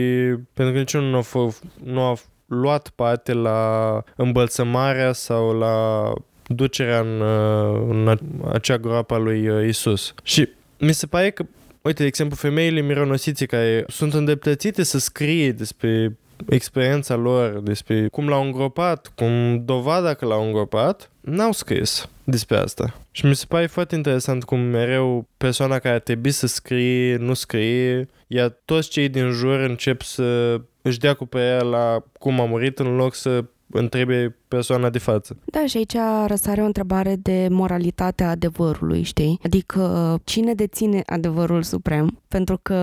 pentru 0.54 0.74
că 0.74 0.80
niciunul 0.80 1.10
nu 1.10 1.18
a, 1.18 1.24
f- 1.24 1.84
nu 1.84 2.02
a 2.02 2.14
luat 2.48 2.90
parte 2.96 3.34
la 3.34 4.04
îmbălsămarea 4.16 5.14
sau 5.14 5.58
la 5.58 6.14
ducerea 6.48 7.00
în, 7.00 7.22
uh, 7.22 7.86
în 7.90 8.18
acea 8.52 8.78
groapă 8.78 9.14
a 9.14 9.18
lui 9.18 9.48
uh, 9.48 9.68
Isus. 9.68 10.14
Și 10.24 10.50
mi 10.80 10.94
se 10.94 11.06
pare 11.06 11.30
că 11.30 11.46
Uite, 11.88 12.02
de 12.02 12.08
exemplu, 12.08 12.36
femeile 12.36 12.82
mironosițe 12.82 13.46
care 13.46 13.86
sunt 13.88 14.14
îndreptățite 14.14 14.84
să 14.84 15.00
scrie 15.00 15.52
despre 15.52 16.18
experiența 16.50 17.16
lor, 17.16 17.60
despre 17.60 18.08
cum 18.08 18.28
l-au 18.28 18.44
îngropat, 18.44 19.12
cum 19.16 19.62
dovada 19.66 20.14
că 20.14 20.26
l-au 20.26 20.46
îngropat, 20.46 21.12
n-au 21.20 21.52
scris 21.52 22.10
despre 22.24 22.58
asta. 22.58 23.02
Și 23.12 23.26
mi 23.26 23.36
se 23.36 23.46
pare 23.48 23.66
foarte 23.66 23.96
interesant 23.96 24.44
cum 24.44 24.60
mereu 24.60 25.28
persoana 25.38 25.80
care 25.80 25.96
ar 25.96 26.02
trebui 26.02 26.32
să 26.32 26.48
scrie, 26.48 27.16
nu 27.16 27.34
scrie, 27.34 28.08
iar 28.28 28.58
toți 28.66 28.90
cei 28.90 29.10
din 29.10 29.32
jur 29.32 29.60
încep 29.60 30.02
să 30.02 30.62
își 30.88 31.00
dea 31.00 31.14
cu 31.14 31.26
părerea 31.26 31.64
la 31.64 32.04
cum 32.20 32.40
a 32.40 32.46
murit 32.46 32.80
în 32.80 32.96
loc 32.96 33.14
să 33.14 33.44
întrebe 33.70 34.36
persoana 34.48 34.90
de 34.90 35.00
față. 35.00 35.38
Da, 35.46 35.66
și 35.66 35.78
aici 35.78 35.96
răsare 36.26 36.62
o 36.62 36.66
întrebare 36.66 37.16
de 37.16 37.48
moralitatea 37.52 38.30
adevărului, 38.30 39.02
știi? 39.02 39.40
Adică 39.44 40.16
cine 40.24 40.54
deține 40.54 41.02
adevărul 41.06 41.64
suprem? 41.64 42.22
Pentru 42.28 42.60
că 42.62 42.74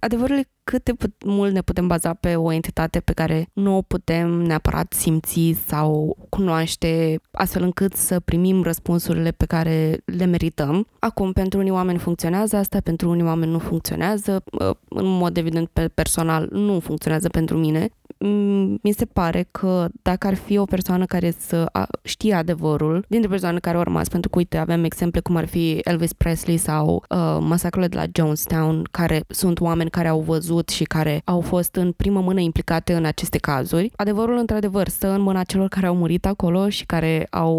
adevărul 0.00 0.36
e 0.36 0.48
cât 0.64 0.84
de 0.84 0.94
mult 1.26 1.52
ne 1.52 1.62
putem 1.62 1.86
baza 1.86 2.14
pe 2.14 2.34
o 2.36 2.52
entitate 2.52 3.00
pe 3.00 3.12
care 3.12 3.48
nu 3.52 3.76
o 3.76 3.82
putem 3.82 4.28
neapărat 4.30 4.92
simți 4.92 5.56
sau 5.66 6.16
cunoaște, 6.28 7.20
astfel 7.30 7.62
încât 7.62 7.94
să 7.94 8.20
primim 8.20 8.62
răspunsurile 8.62 9.30
pe 9.30 9.44
care 9.44 10.00
le 10.04 10.24
merităm. 10.24 10.86
Acum, 10.98 11.32
pentru 11.32 11.58
unii 11.58 11.70
oameni 11.70 11.98
funcționează 11.98 12.56
asta, 12.56 12.78
pentru 12.84 13.10
unii 13.10 13.24
oameni 13.24 13.52
nu 13.52 13.58
funcționează. 13.58 14.44
În 14.88 15.06
mod 15.06 15.36
evident, 15.36 15.68
pe 15.68 15.88
personal, 15.88 16.48
nu 16.50 16.80
funcționează 16.80 17.28
pentru 17.28 17.56
mine. 17.56 17.88
Mm, 18.26 18.78
mi 18.82 18.92
se 18.92 19.04
pare 19.04 19.48
că 19.50 19.88
dacă 20.02 20.26
ar 20.26 20.34
fi 20.34 20.58
o 20.58 20.64
persoană 20.64 21.04
care 21.04 21.34
să 21.38 21.70
știe 22.02 22.34
adevărul, 22.34 23.04
dintre 23.08 23.28
persoane 23.28 23.58
care 23.58 23.76
au 23.76 23.82
rămas, 23.82 24.08
pentru 24.08 24.30
că, 24.30 24.38
uite, 24.38 24.56
avem 24.56 24.84
exemple 24.84 25.20
cum 25.20 25.36
ar 25.36 25.46
fi 25.46 25.78
Elvis 25.82 26.12
Presley 26.12 26.56
sau 26.56 27.04
uh, 27.08 27.38
masacrele 27.40 27.88
de 27.88 27.96
la 27.96 28.04
Jonestown, 28.14 28.88
care 28.90 29.24
sunt 29.28 29.60
oameni 29.60 29.90
care 29.90 30.08
au 30.08 30.20
văzut 30.20 30.68
și 30.68 30.84
care 30.84 31.22
au 31.24 31.40
fost 31.40 31.74
în 31.74 31.92
primă 31.92 32.20
mână 32.20 32.40
implicate 32.40 32.94
în 32.94 33.04
aceste 33.04 33.38
cazuri. 33.38 33.90
Adevărul, 33.96 34.36
într-adevăr, 34.36 34.88
stă 34.88 35.10
în 35.10 35.20
mâna 35.20 35.42
celor 35.42 35.68
care 35.68 35.86
au 35.86 35.96
murit 35.96 36.26
acolo 36.26 36.68
și 36.68 36.84
care 36.84 37.26
au 37.30 37.54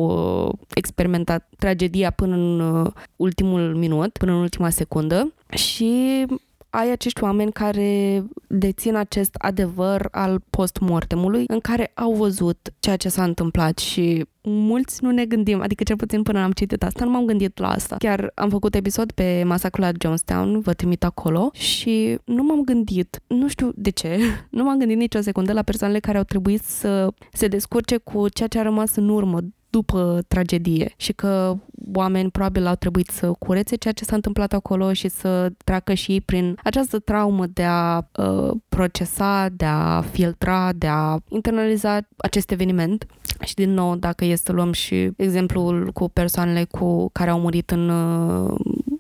uh, 0.48 0.54
experimentat 0.74 1.50
tragedia 1.58 2.12
până 2.12 2.36
în 2.36 2.60
uh, 2.60 2.92
ultimul 3.16 3.76
minut, 3.76 4.18
până 4.18 4.32
în 4.32 4.38
ultima 4.38 4.70
secundă 4.70 5.34
și 5.50 6.26
ai 6.76 6.92
acești 6.92 7.24
oameni 7.24 7.52
care 7.52 8.24
dețin 8.48 8.96
acest 8.96 9.36
adevăr 9.38 10.08
al 10.12 10.42
postmortemului 10.50 11.44
în 11.48 11.60
care 11.60 11.92
au 11.94 12.14
văzut 12.14 12.74
ceea 12.80 12.96
ce 12.96 13.10
s-a 13.10 13.24
întâmplat 13.24 13.78
și 13.78 14.26
mulți 14.42 15.04
nu 15.04 15.12
ne 15.12 15.26
gândim, 15.26 15.62
adică 15.62 15.84
cel 15.84 15.96
puțin 15.96 16.24
până 16.24 16.40
am 16.40 16.52
citit 16.52 16.84
asta, 16.84 17.06
nu 17.06 17.12
m-am 17.12 17.26
gândit 17.26 17.58
la 17.58 17.70
asta. 17.70 17.96
Chiar 17.96 18.32
am 18.36 18.50
făcut 18.50 18.76
episod 18.76 19.12
pe 19.12 19.44
masacrul 19.46 19.84
la 19.84 19.92
Jonestown, 20.02 20.60
vă 20.60 20.74
trimit 20.74 21.04
acolo 21.04 21.50
și 21.54 22.18
nu 22.26 22.44
m-am 22.44 22.64
gândit, 22.64 23.22
nu 23.28 23.48
știu 23.48 23.72
de 23.76 23.90
ce, 23.90 24.20
nu 24.50 24.64
m-am 24.64 24.78
gândit 24.78 24.98
nicio 24.98 25.22
secundă 25.22 25.54
la 25.54 25.62
persoanele 25.62 26.00
care 26.00 26.18
au 26.18 26.24
trebuit 26.24 26.62
să 26.62 27.10
se 27.32 27.48
descurce 27.48 27.98
cu 27.98 28.30
ceea 28.30 28.48
ce 28.48 28.60
a 28.60 28.64
rămas 28.64 28.96
în 28.96 29.10
urmă 29.10 29.40
după 29.76 30.24
tragedie 30.28 30.94
și 30.98 31.14
că 31.14 31.58
oameni 31.94 32.32
probabil 32.32 32.68
au 32.68 32.76
trebuit 32.76 33.10
să 33.10 33.32
curețe 33.40 33.76
ceea 33.76 33.94
ce 33.94 34.04
s-a 34.04 34.16
întâmplat 34.16 34.54
acolo 34.54 34.94
și 34.94 35.08
să 35.08 35.52
treacă 35.64 35.94
și 35.94 36.12
ei 36.12 36.22
prin 36.22 36.58
această 36.64 37.00
traumă 37.00 37.46
de 37.46 37.64
a 37.64 38.08
uh, 38.18 38.52
procesa, 38.70 39.48
de 39.52 39.66
a 39.66 40.02
filtra, 40.02 40.74
de 40.76 40.88
a 40.88 41.18
internaliza 41.30 42.00
acest 42.18 42.52
eveniment. 42.52 43.06
Și 43.44 43.54
din 43.54 43.74
nou, 43.74 43.96
dacă 43.96 44.26
e 44.26 44.36
să 44.36 44.52
luăm 44.52 44.72
și 44.72 45.12
exemplul 45.18 45.92
cu 45.92 46.10
persoanele 46.10 46.64
cu 46.64 47.10
care 47.12 47.30
au 47.30 47.40
murit 47.40 47.72
în 47.72 47.90
uh, 47.90 48.56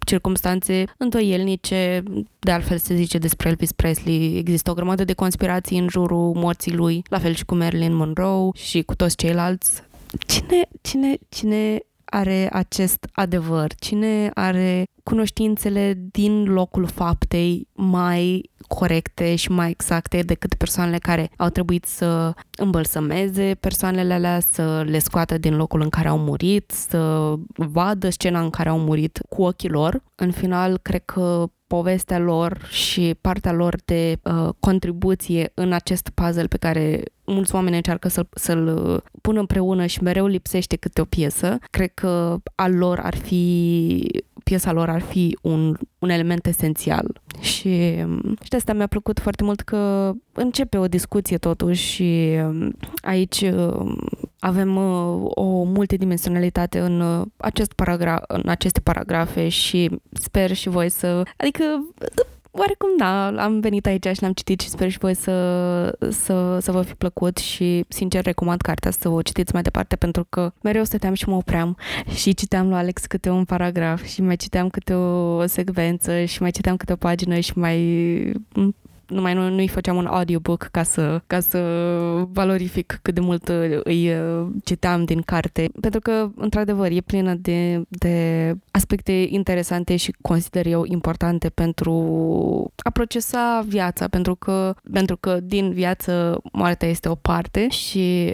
circumstanțe 0.05 0.83
întoielnice, 0.97 2.03
de 2.39 2.51
altfel 2.51 2.77
se 2.77 2.95
zice 2.95 3.17
despre 3.17 3.49
Elvis 3.49 3.71
Presley, 3.71 4.37
există 4.37 4.71
o 4.71 4.73
grămadă 4.73 5.03
de 5.03 5.13
conspirații 5.13 5.79
în 5.79 5.87
jurul 5.89 6.33
morții 6.33 6.75
lui, 6.75 7.03
la 7.09 7.19
fel 7.19 7.33
și 7.33 7.45
cu 7.45 7.55
Marilyn 7.55 7.95
Monroe 7.95 8.49
și 8.53 8.81
cu 8.81 8.95
toți 8.95 9.15
ceilalți 9.15 9.83
cine, 10.17 10.67
cine, 10.81 11.17
cine 11.29 11.79
are 12.05 12.49
acest 12.53 13.07
adevăr? 13.13 13.75
Cine 13.75 14.31
are 14.33 14.83
cunoștințele 15.03 15.93
din 16.11 16.43
locul 16.43 16.87
faptei 16.87 17.67
mai 17.73 18.49
corecte 18.67 19.35
și 19.35 19.51
mai 19.51 19.69
exacte 19.69 20.21
decât 20.21 20.53
persoanele 20.53 20.97
care 20.97 21.29
au 21.37 21.49
trebuit 21.49 21.85
să 21.85 22.33
îmbălsămeze 22.57 23.55
persoanele 23.59 24.13
alea, 24.13 24.39
să 24.39 24.83
le 24.87 24.99
scoată 24.99 25.37
din 25.37 25.55
locul 25.55 25.81
în 25.81 25.89
care 25.89 26.07
au 26.07 26.17
murit, 26.17 26.71
să 26.71 27.33
vadă 27.55 28.09
scena 28.09 28.39
în 28.39 28.49
care 28.49 28.69
au 28.69 28.79
murit 28.79 29.19
cu 29.29 29.43
ochii 29.43 29.69
lor. 29.69 30.03
În 30.15 30.31
final, 30.31 30.77
cred 30.77 31.01
că 31.05 31.45
povestea 31.67 32.19
lor 32.19 32.67
și 32.69 33.15
partea 33.21 33.51
lor 33.51 33.75
de 33.85 34.17
uh, 34.23 34.49
contribuție 34.59 35.51
în 35.53 35.71
acest 35.71 36.09
puzzle 36.09 36.47
pe 36.47 36.57
care 36.57 37.03
mulți 37.25 37.55
oameni 37.55 37.75
încearcă 37.75 38.07
să-l, 38.07 38.27
să-l 38.35 39.03
pună 39.21 39.39
împreună 39.39 39.85
și 39.85 40.03
mereu 40.03 40.25
lipsește 40.25 40.75
câte 40.75 41.01
o 41.01 41.05
piesă. 41.05 41.57
Cred 41.71 41.91
că 41.93 42.37
al 42.55 42.73
lor 42.73 42.99
ar 42.99 43.15
fi 43.15 44.23
piesa 44.43 44.71
lor 44.71 44.89
ar 44.89 45.01
fi 45.01 45.37
un, 45.41 45.77
un 45.99 46.09
element 46.09 46.45
esențial. 46.45 47.21
Și, 47.39 47.95
și 48.41 48.49
de 48.49 48.55
asta 48.55 48.73
mi-a 48.73 48.87
plăcut 48.87 49.19
foarte 49.19 49.43
mult 49.43 49.61
că 49.61 50.11
începe 50.33 50.77
o 50.77 50.87
discuție 50.87 51.37
totuși 51.37 51.83
și 51.83 52.39
aici 53.01 53.45
avem 54.39 54.75
uh, 54.75 55.29
o 55.29 55.63
multidimensionalitate 55.63 56.79
în 56.79 56.99
uh, 57.01 57.25
acest 57.37 57.73
paragraf, 57.73 58.23
în 58.27 58.41
aceste 58.45 58.79
paragrafe 58.79 59.47
și 59.49 59.89
sper 60.11 60.53
și 60.53 60.69
voi 60.69 60.89
să, 60.89 61.23
adică 61.37 61.63
oarecum 62.57 62.89
da, 62.97 63.27
am 63.43 63.59
venit 63.59 63.85
aici 63.85 64.07
și 64.13 64.21
l-am 64.21 64.31
citit 64.31 64.59
și 64.59 64.69
sper 64.69 64.89
și 64.89 64.97
voi 64.97 65.13
să, 65.13 65.97
să, 66.09 66.57
să 66.61 66.71
vă 66.71 66.81
fi 66.81 66.93
plăcut 66.93 67.37
și 67.37 67.85
sincer 67.87 68.23
recomand 68.23 68.61
cartea 68.61 68.91
să 68.91 69.09
o 69.09 69.21
citiți 69.21 69.53
mai 69.53 69.61
departe 69.61 69.95
pentru 69.95 70.25
că 70.29 70.51
mereu 70.61 70.83
stăteam 70.83 71.13
și 71.13 71.29
mă 71.29 71.35
opream 71.35 71.77
și 72.15 72.33
citeam 72.33 72.67
lui 72.67 72.77
Alex 72.77 73.05
câte 73.05 73.29
un 73.29 73.43
paragraf 73.45 74.03
și 74.03 74.21
mai 74.21 74.35
citeam 74.35 74.69
câte 74.69 74.93
o 74.93 75.45
secvență 75.45 76.23
și 76.23 76.41
mai 76.41 76.51
citeam 76.51 76.77
câte 76.77 76.93
o 76.93 76.95
pagină 76.95 77.39
și 77.39 77.57
mai 77.57 77.79
numai 79.07 79.33
nu, 79.33 79.49
nu-i 79.49 79.67
făceam 79.67 79.97
un 79.97 80.05
audiobook 80.05 80.67
ca 80.71 80.83
să, 80.83 81.21
ca 81.27 81.39
să 81.39 81.59
valorific 82.31 82.99
cât 83.01 83.13
de 83.13 83.19
mult 83.19 83.47
îi 83.83 84.13
uh, 84.13 84.47
citeam 84.63 85.03
din 85.03 85.21
carte, 85.21 85.69
pentru 85.81 85.99
că, 85.99 86.29
într-adevăr, 86.35 86.91
e 86.91 87.01
plină 87.01 87.33
de, 87.33 87.81
de 87.87 88.53
aspecte 88.71 89.11
interesante 89.11 89.95
și 89.95 90.15
consider 90.21 90.65
eu 90.65 90.83
importante 90.85 91.49
pentru 91.49 91.93
a 92.77 92.89
procesa 92.89 93.65
viața, 93.67 94.07
pentru 94.07 94.35
că, 94.35 94.75
pentru 94.91 95.17
că 95.17 95.39
din 95.43 95.71
viață 95.71 96.39
moartea 96.51 96.87
este 96.87 97.09
o 97.09 97.15
parte 97.15 97.67
și 97.67 98.31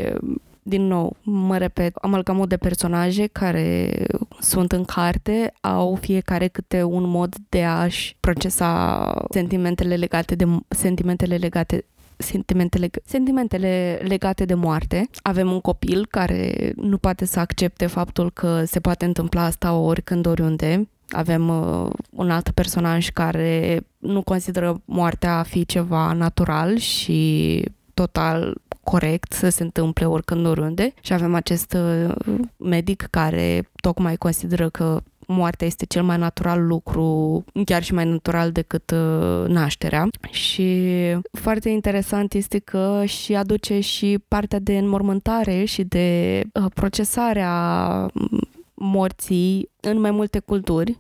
din 0.63 0.87
nou, 0.87 1.15
mă 1.21 1.57
repet, 1.57 1.95
amalgamul 1.95 2.47
de 2.47 2.57
personaje 2.57 3.27
care 3.27 3.91
sunt 4.39 4.71
în 4.71 4.83
carte 4.83 5.53
au 5.61 5.95
fiecare 5.95 6.47
câte 6.47 6.83
un 6.83 7.09
mod 7.09 7.35
de 7.49 7.63
a-și 7.63 8.15
procesa 8.19 9.13
sentimentele 9.29 9.95
legate 9.95 10.35
de 10.35 10.45
sentimentele 10.67 11.35
legate 11.35 11.85
sentimentele, 12.17 12.89
sentimentele 13.05 13.99
legate 14.01 14.45
de 14.45 14.53
moarte. 14.53 15.09
Avem 15.21 15.51
un 15.51 15.61
copil 15.61 16.05
care 16.05 16.71
nu 16.75 16.97
poate 16.97 17.25
să 17.25 17.39
accepte 17.39 17.85
faptul 17.85 18.31
că 18.31 18.63
se 18.65 18.79
poate 18.79 19.05
întâmpla 19.05 19.43
asta 19.43 19.73
oricând, 19.73 20.25
oriunde. 20.25 20.89
Avem 21.09 21.49
uh, 21.49 21.89
un 22.09 22.29
alt 22.29 22.49
personaj 22.49 23.09
care 23.09 23.81
nu 23.97 24.21
consideră 24.21 24.81
moartea 24.85 25.37
a 25.37 25.43
fi 25.43 25.65
ceva 25.65 26.13
natural 26.13 26.77
și 26.77 27.63
total 27.93 28.61
corect 28.83 29.31
să 29.31 29.49
se 29.49 29.63
întâmple 29.63 30.05
oricând, 30.05 30.45
oriunde 30.45 30.93
și 31.01 31.13
avem 31.13 31.35
acest 31.35 31.73
uh, 31.73 32.13
medic 32.57 33.07
care 33.09 33.69
tocmai 33.75 34.15
consideră 34.15 34.69
că 34.69 35.01
moartea 35.27 35.67
este 35.67 35.85
cel 35.85 36.03
mai 36.03 36.17
natural 36.17 36.67
lucru, 36.67 37.43
chiar 37.65 37.83
și 37.83 37.93
mai 37.93 38.05
natural 38.05 38.51
decât 38.51 38.91
uh, 38.91 39.47
nașterea. 39.47 40.07
Și 40.29 40.87
foarte 41.31 41.69
interesant 41.69 42.33
este 42.33 42.59
că 42.59 43.03
și 43.05 43.35
aduce 43.35 43.79
și 43.79 44.19
partea 44.27 44.59
de 44.59 44.77
înmormântare 44.77 45.63
și 45.63 45.83
de 45.83 46.41
uh, 46.53 46.65
procesarea 46.73 48.05
morții 48.73 49.69
în 49.79 49.99
mai 49.99 50.11
multe 50.11 50.39
culturi 50.39 50.97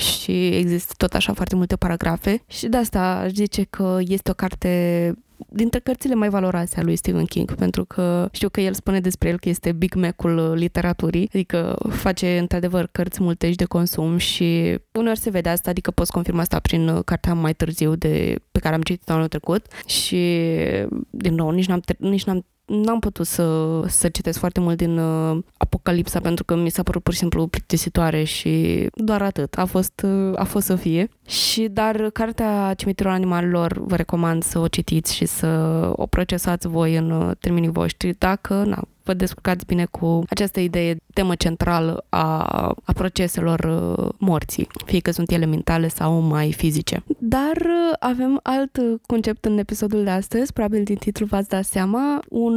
și 0.00 0.46
există 0.46 0.92
tot 0.96 1.14
așa 1.14 1.32
foarte 1.32 1.54
multe 1.54 1.76
paragrafe 1.76 2.42
și 2.46 2.66
de 2.66 2.76
asta 2.76 3.00
aș 3.00 3.30
zice 3.30 3.64
că 3.64 3.98
este 4.00 4.30
o 4.30 4.34
carte 4.34 5.14
dintre 5.48 5.78
cărțile 5.78 6.14
mai 6.14 6.28
valoroase 6.28 6.80
a 6.80 6.82
lui 6.82 6.96
Stephen 6.96 7.24
King, 7.24 7.54
pentru 7.54 7.84
că 7.84 8.28
știu 8.32 8.48
că 8.48 8.60
el 8.60 8.74
spune 8.74 9.00
despre 9.00 9.28
el 9.28 9.38
că 9.38 9.48
este 9.48 9.72
Big 9.72 9.94
Mac-ul 9.94 10.52
literaturii, 10.54 11.28
adică 11.34 11.78
face 11.88 12.38
într-adevăr 12.38 12.88
cărți 12.92 13.22
multe 13.22 13.50
și 13.50 13.56
de 13.56 13.64
consum 13.64 14.16
și 14.16 14.78
uneori 14.92 15.18
se 15.18 15.30
vede 15.30 15.48
asta, 15.48 15.70
adică 15.70 15.90
poți 15.90 16.12
confirma 16.12 16.40
asta 16.40 16.58
prin 16.58 17.02
cartea 17.04 17.34
mai 17.34 17.54
târziu 17.54 17.94
de, 17.94 18.36
pe 18.52 18.58
care 18.58 18.74
am 18.74 18.82
citit 18.82 19.10
anul 19.10 19.28
trecut 19.28 19.66
și 19.86 20.42
din 21.10 21.34
nou 21.34 21.50
nici 21.50 21.66
n-am, 21.66 21.82
nici 21.98 22.24
n-am 22.24 22.44
n-am 22.70 22.98
putut 22.98 23.26
să, 23.26 23.80
să 23.86 24.08
citesc 24.08 24.38
foarte 24.38 24.60
mult 24.60 24.76
din 24.76 24.98
uh, 24.98 25.38
Apocalipsa 25.56 26.20
pentru 26.20 26.44
că 26.44 26.56
mi 26.56 26.70
s-a 26.70 26.82
părut 26.82 27.02
pur 27.02 27.12
și 27.12 27.18
simplu 27.18 27.46
plictisitoare 27.46 28.24
și 28.24 28.86
doar 28.94 29.22
atât. 29.22 29.58
A 29.58 29.64
fost, 29.64 30.02
uh, 30.04 30.38
a 30.38 30.44
fost 30.44 30.66
să 30.66 30.76
fie. 30.76 31.08
Și 31.26 31.68
dar 31.68 32.10
cartea 32.10 32.74
Cimitirul 32.76 33.12
Animalelor 33.12 33.78
vă 33.78 33.96
recomand 33.96 34.42
să 34.42 34.58
o 34.58 34.68
citiți 34.68 35.14
și 35.14 35.24
să 35.24 35.46
o 35.96 36.06
procesați 36.06 36.68
voi 36.68 36.96
în 36.96 37.10
uh, 37.10 37.30
termenii 37.40 37.70
voștri 37.70 38.14
dacă 38.18 38.54
na, 38.66 38.82
vă 39.10 39.16
descurcați 39.16 39.66
bine 39.66 39.84
cu 39.84 40.22
această 40.28 40.60
idee, 40.60 40.96
temă 41.14 41.34
centrală 41.34 42.04
a, 42.08 42.42
a 42.84 42.92
proceselor 42.92 43.60
uh, 43.60 44.08
morții, 44.18 44.68
fie 44.84 45.00
că 45.00 45.10
sunt 45.10 45.30
ele 45.30 45.44
mentale 45.44 45.88
sau 45.88 46.20
mai 46.20 46.52
fizice. 46.52 47.02
Dar 47.18 47.56
uh, 47.56 47.96
avem 47.98 48.40
alt 48.42 48.78
concept 49.06 49.44
în 49.44 49.58
episodul 49.58 50.04
de 50.04 50.10
astăzi, 50.10 50.52
probabil 50.52 50.82
din 50.82 50.96
titlu 50.96 51.26
v-ați 51.26 51.48
dat 51.48 51.64
seama, 51.64 52.20
un 52.28 52.54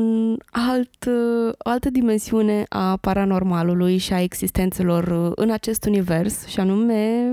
alt, 0.51 1.05
uh, 1.07 1.53
o 1.57 1.69
altă 1.69 1.89
dimensiune 1.89 2.65
a 2.69 2.97
paranormalului 2.97 3.97
și 3.97 4.13
a 4.13 4.21
existențelor 4.21 5.31
în 5.35 5.49
acest 5.49 5.85
univers, 5.85 6.45
și 6.45 6.59
anume 6.59 7.29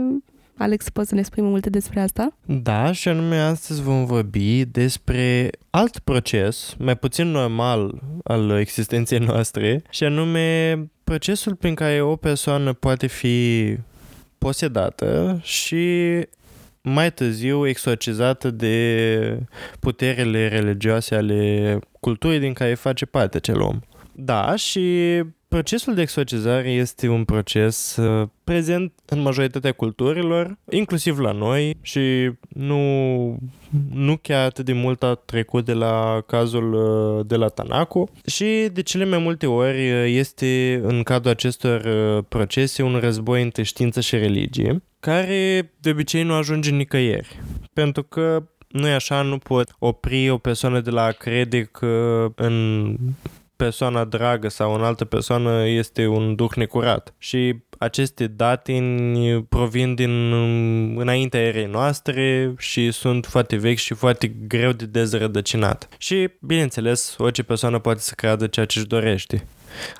Alex, 0.62 0.88
poți 0.88 1.08
să 1.08 1.14
ne 1.14 1.22
spui 1.22 1.42
mai 1.42 1.50
multe 1.50 1.70
despre 1.70 2.00
asta? 2.00 2.36
Da, 2.46 2.92
și 2.92 3.08
anume 3.08 3.38
astăzi 3.38 3.82
vom 3.82 4.04
vorbi 4.04 4.64
despre 4.64 5.50
alt 5.70 5.98
proces, 5.98 6.74
mai 6.78 6.96
puțin 6.96 7.26
normal 7.26 8.00
al 8.24 8.50
existenței 8.50 9.18
noastre, 9.18 9.82
și 9.90 10.04
anume 10.04 10.78
procesul 11.04 11.54
prin 11.54 11.74
care 11.74 12.00
o 12.00 12.16
persoană 12.16 12.72
poate 12.72 13.06
fi 13.06 13.76
posedată 14.38 15.40
și 15.42 15.86
mai 16.82 17.12
târziu 17.12 17.66
exorcizată 17.66 18.50
de 18.50 19.38
puterile 19.78 20.48
religioase 20.48 21.14
ale 21.14 21.78
culturii 22.00 22.38
din 22.38 22.52
care 22.52 22.74
face 22.74 23.06
parte 23.06 23.36
acel 23.36 23.60
om. 23.60 23.80
Da, 24.12 24.56
și 24.56 25.18
Procesul 25.50 25.94
de 25.94 26.00
exorcizare 26.00 26.70
este 26.70 27.08
un 27.08 27.24
proces 27.24 27.96
uh, 27.96 28.28
prezent 28.44 28.92
în 29.06 29.20
majoritatea 29.20 29.72
culturilor, 29.72 30.58
inclusiv 30.68 31.18
la 31.18 31.32
noi 31.32 31.76
și 31.82 32.32
nu, 32.48 32.78
nu 33.92 34.16
chiar 34.16 34.44
atât 34.44 34.64
de 34.64 34.72
mult 34.72 35.02
a 35.02 35.14
trecut 35.14 35.64
de 35.64 35.72
la 35.72 36.22
cazul 36.26 36.72
uh, 36.72 37.26
de 37.26 37.36
la 37.36 37.48
Tanaco 37.48 38.08
și 38.26 38.68
de 38.72 38.82
cele 38.82 39.04
mai 39.04 39.18
multe 39.18 39.46
ori 39.46 39.90
uh, 39.90 40.04
este 40.06 40.80
în 40.82 41.02
cadrul 41.02 41.30
acestor 41.30 41.82
procese 42.28 42.82
un 42.82 42.96
război 42.96 43.42
între 43.42 43.62
știință 43.62 44.00
și 44.00 44.16
religie, 44.16 44.82
care 45.00 45.72
de 45.80 45.90
obicei 45.90 46.22
nu 46.22 46.34
ajunge 46.34 46.70
nicăieri, 46.70 47.40
pentru 47.72 48.02
că 48.02 48.42
nu 48.68 48.86
e 48.86 48.92
așa, 48.92 49.22
nu 49.22 49.38
pot 49.38 49.74
opri 49.78 50.30
o 50.30 50.38
persoană 50.38 50.80
de 50.80 50.90
la 50.90 51.02
a 51.02 51.10
crede 51.10 51.62
că 51.62 52.26
în 52.34 52.96
persoana 53.64 54.04
dragă 54.04 54.48
sau 54.48 54.74
în 54.74 54.82
altă 54.82 55.04
persoană 55.04 55.66
este 55.66 56.06
un 56.06 56.34
duh 56.34 56.52
necurat. 56.54 57.14
Și 57.18 57.56
aceste 57.78 58.26
datini 58.26 59.42
provin 59.42 59.94
din 59.94 60.32
înaintea 60.98 61.40
erei 61.40 61.66
noastre 61.66 62.54
și 62.58 62.90
sunt 62.90 63.26
foarte 63.26 63.56
vechi 63.56 63.78
și 63.78 63.94
foarte 63.94 64.28
greu 64.28 64.72
de 64.72 64.86
dezrădăcinat. 64.86 65.88
Și, 65.98 66.30
bineînțeles, 66.40 67.14
orice 67.18 67.42
persoană 67.42 67.78
poate 67.78 68.00
să 68.00 68.12
creadă 68.16 68.46
ceea 68.46 68.66
ce 68.66 68.78
își 68.78 68.88
dorește. 68.88 69.46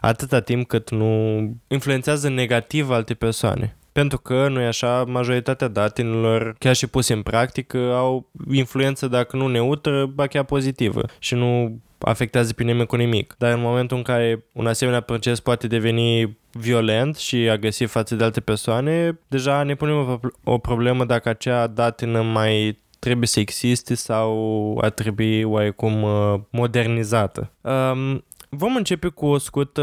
Atâta 0.01 0.41
timp 0.41 0.69
cât 0.69 0.91
nu 0.91 1.39
influențează 1.69 2.29
negativ 2.29 2.91
alte 2.91 3.15
persoane. 3.15 3.77
Pentru 3.93 4.19
că, 4.19 4.49
nu 4.49 4.61
e 4.61 4.67
așa, 4.67 5.05
majoritatea 5.05 5.69
datinilor, 5.69 6.55
chiar 6.59 6.75
și 6.75 6.87
puse 6.87 7.13
în 7.13 7.23
practică, 7.23 7.79
au 7.95 8.27
influență, 8.53 9.09
dacă 9.09 9.37
nu 9.37 9.49
neutră, 9.49 10.07
ba 10.07 10.27
chiar 10.27 10.45
pozitivă 10.45 11.03
și 11.19 11.35
nu 11.35 11.81
afectează 11.99 12.53
pe 12.53 12.63
nimeni 12.63 12.87
cu 12.87 12.97
nimic. 12.97 13.35
Dar 13.39 13.53
în 13.53 13.61
momentul 13.61 13.97
în 13.97 14.03
care 14.03 14.45
un 14.53 14.67
asemenea 14.67 15.01
proces 15.01 15.41
poate 15.41 15.67
deveni 15.67 16.39
violent 16.53 17.17
și 17.17 17.37
agresiv 17.37 17.91
față 17.91 18.15
de 18.15 18.25
alte 18.25 18.41
persoane, 18.41 19.19
deja 19.29 19.63
ne 19.63 19.75
punem 19.75 20.21
o 20.45 20.59
problemă 20.59 21.05
dacă 21.05 21.29
acea 21.29 21.67
datină 21.67 22.23
mai 22.23 22.79
trebuie 22.99 23.27
să 23.27 23.41
existe 23.41 23.95
sau 23.95 24.79
ar 24.83 24.91
trebui 24.91 25.43
oarecum 25.43 26.03
uh, 26.03 26.41
modernizată. 26.51 27.53
Um, 27.61 28.25
vom 28.49 28.77
începe 28.77 29.09
cu 29.09 29.27
o 29.27 29.39
scurtă 29.39 29.83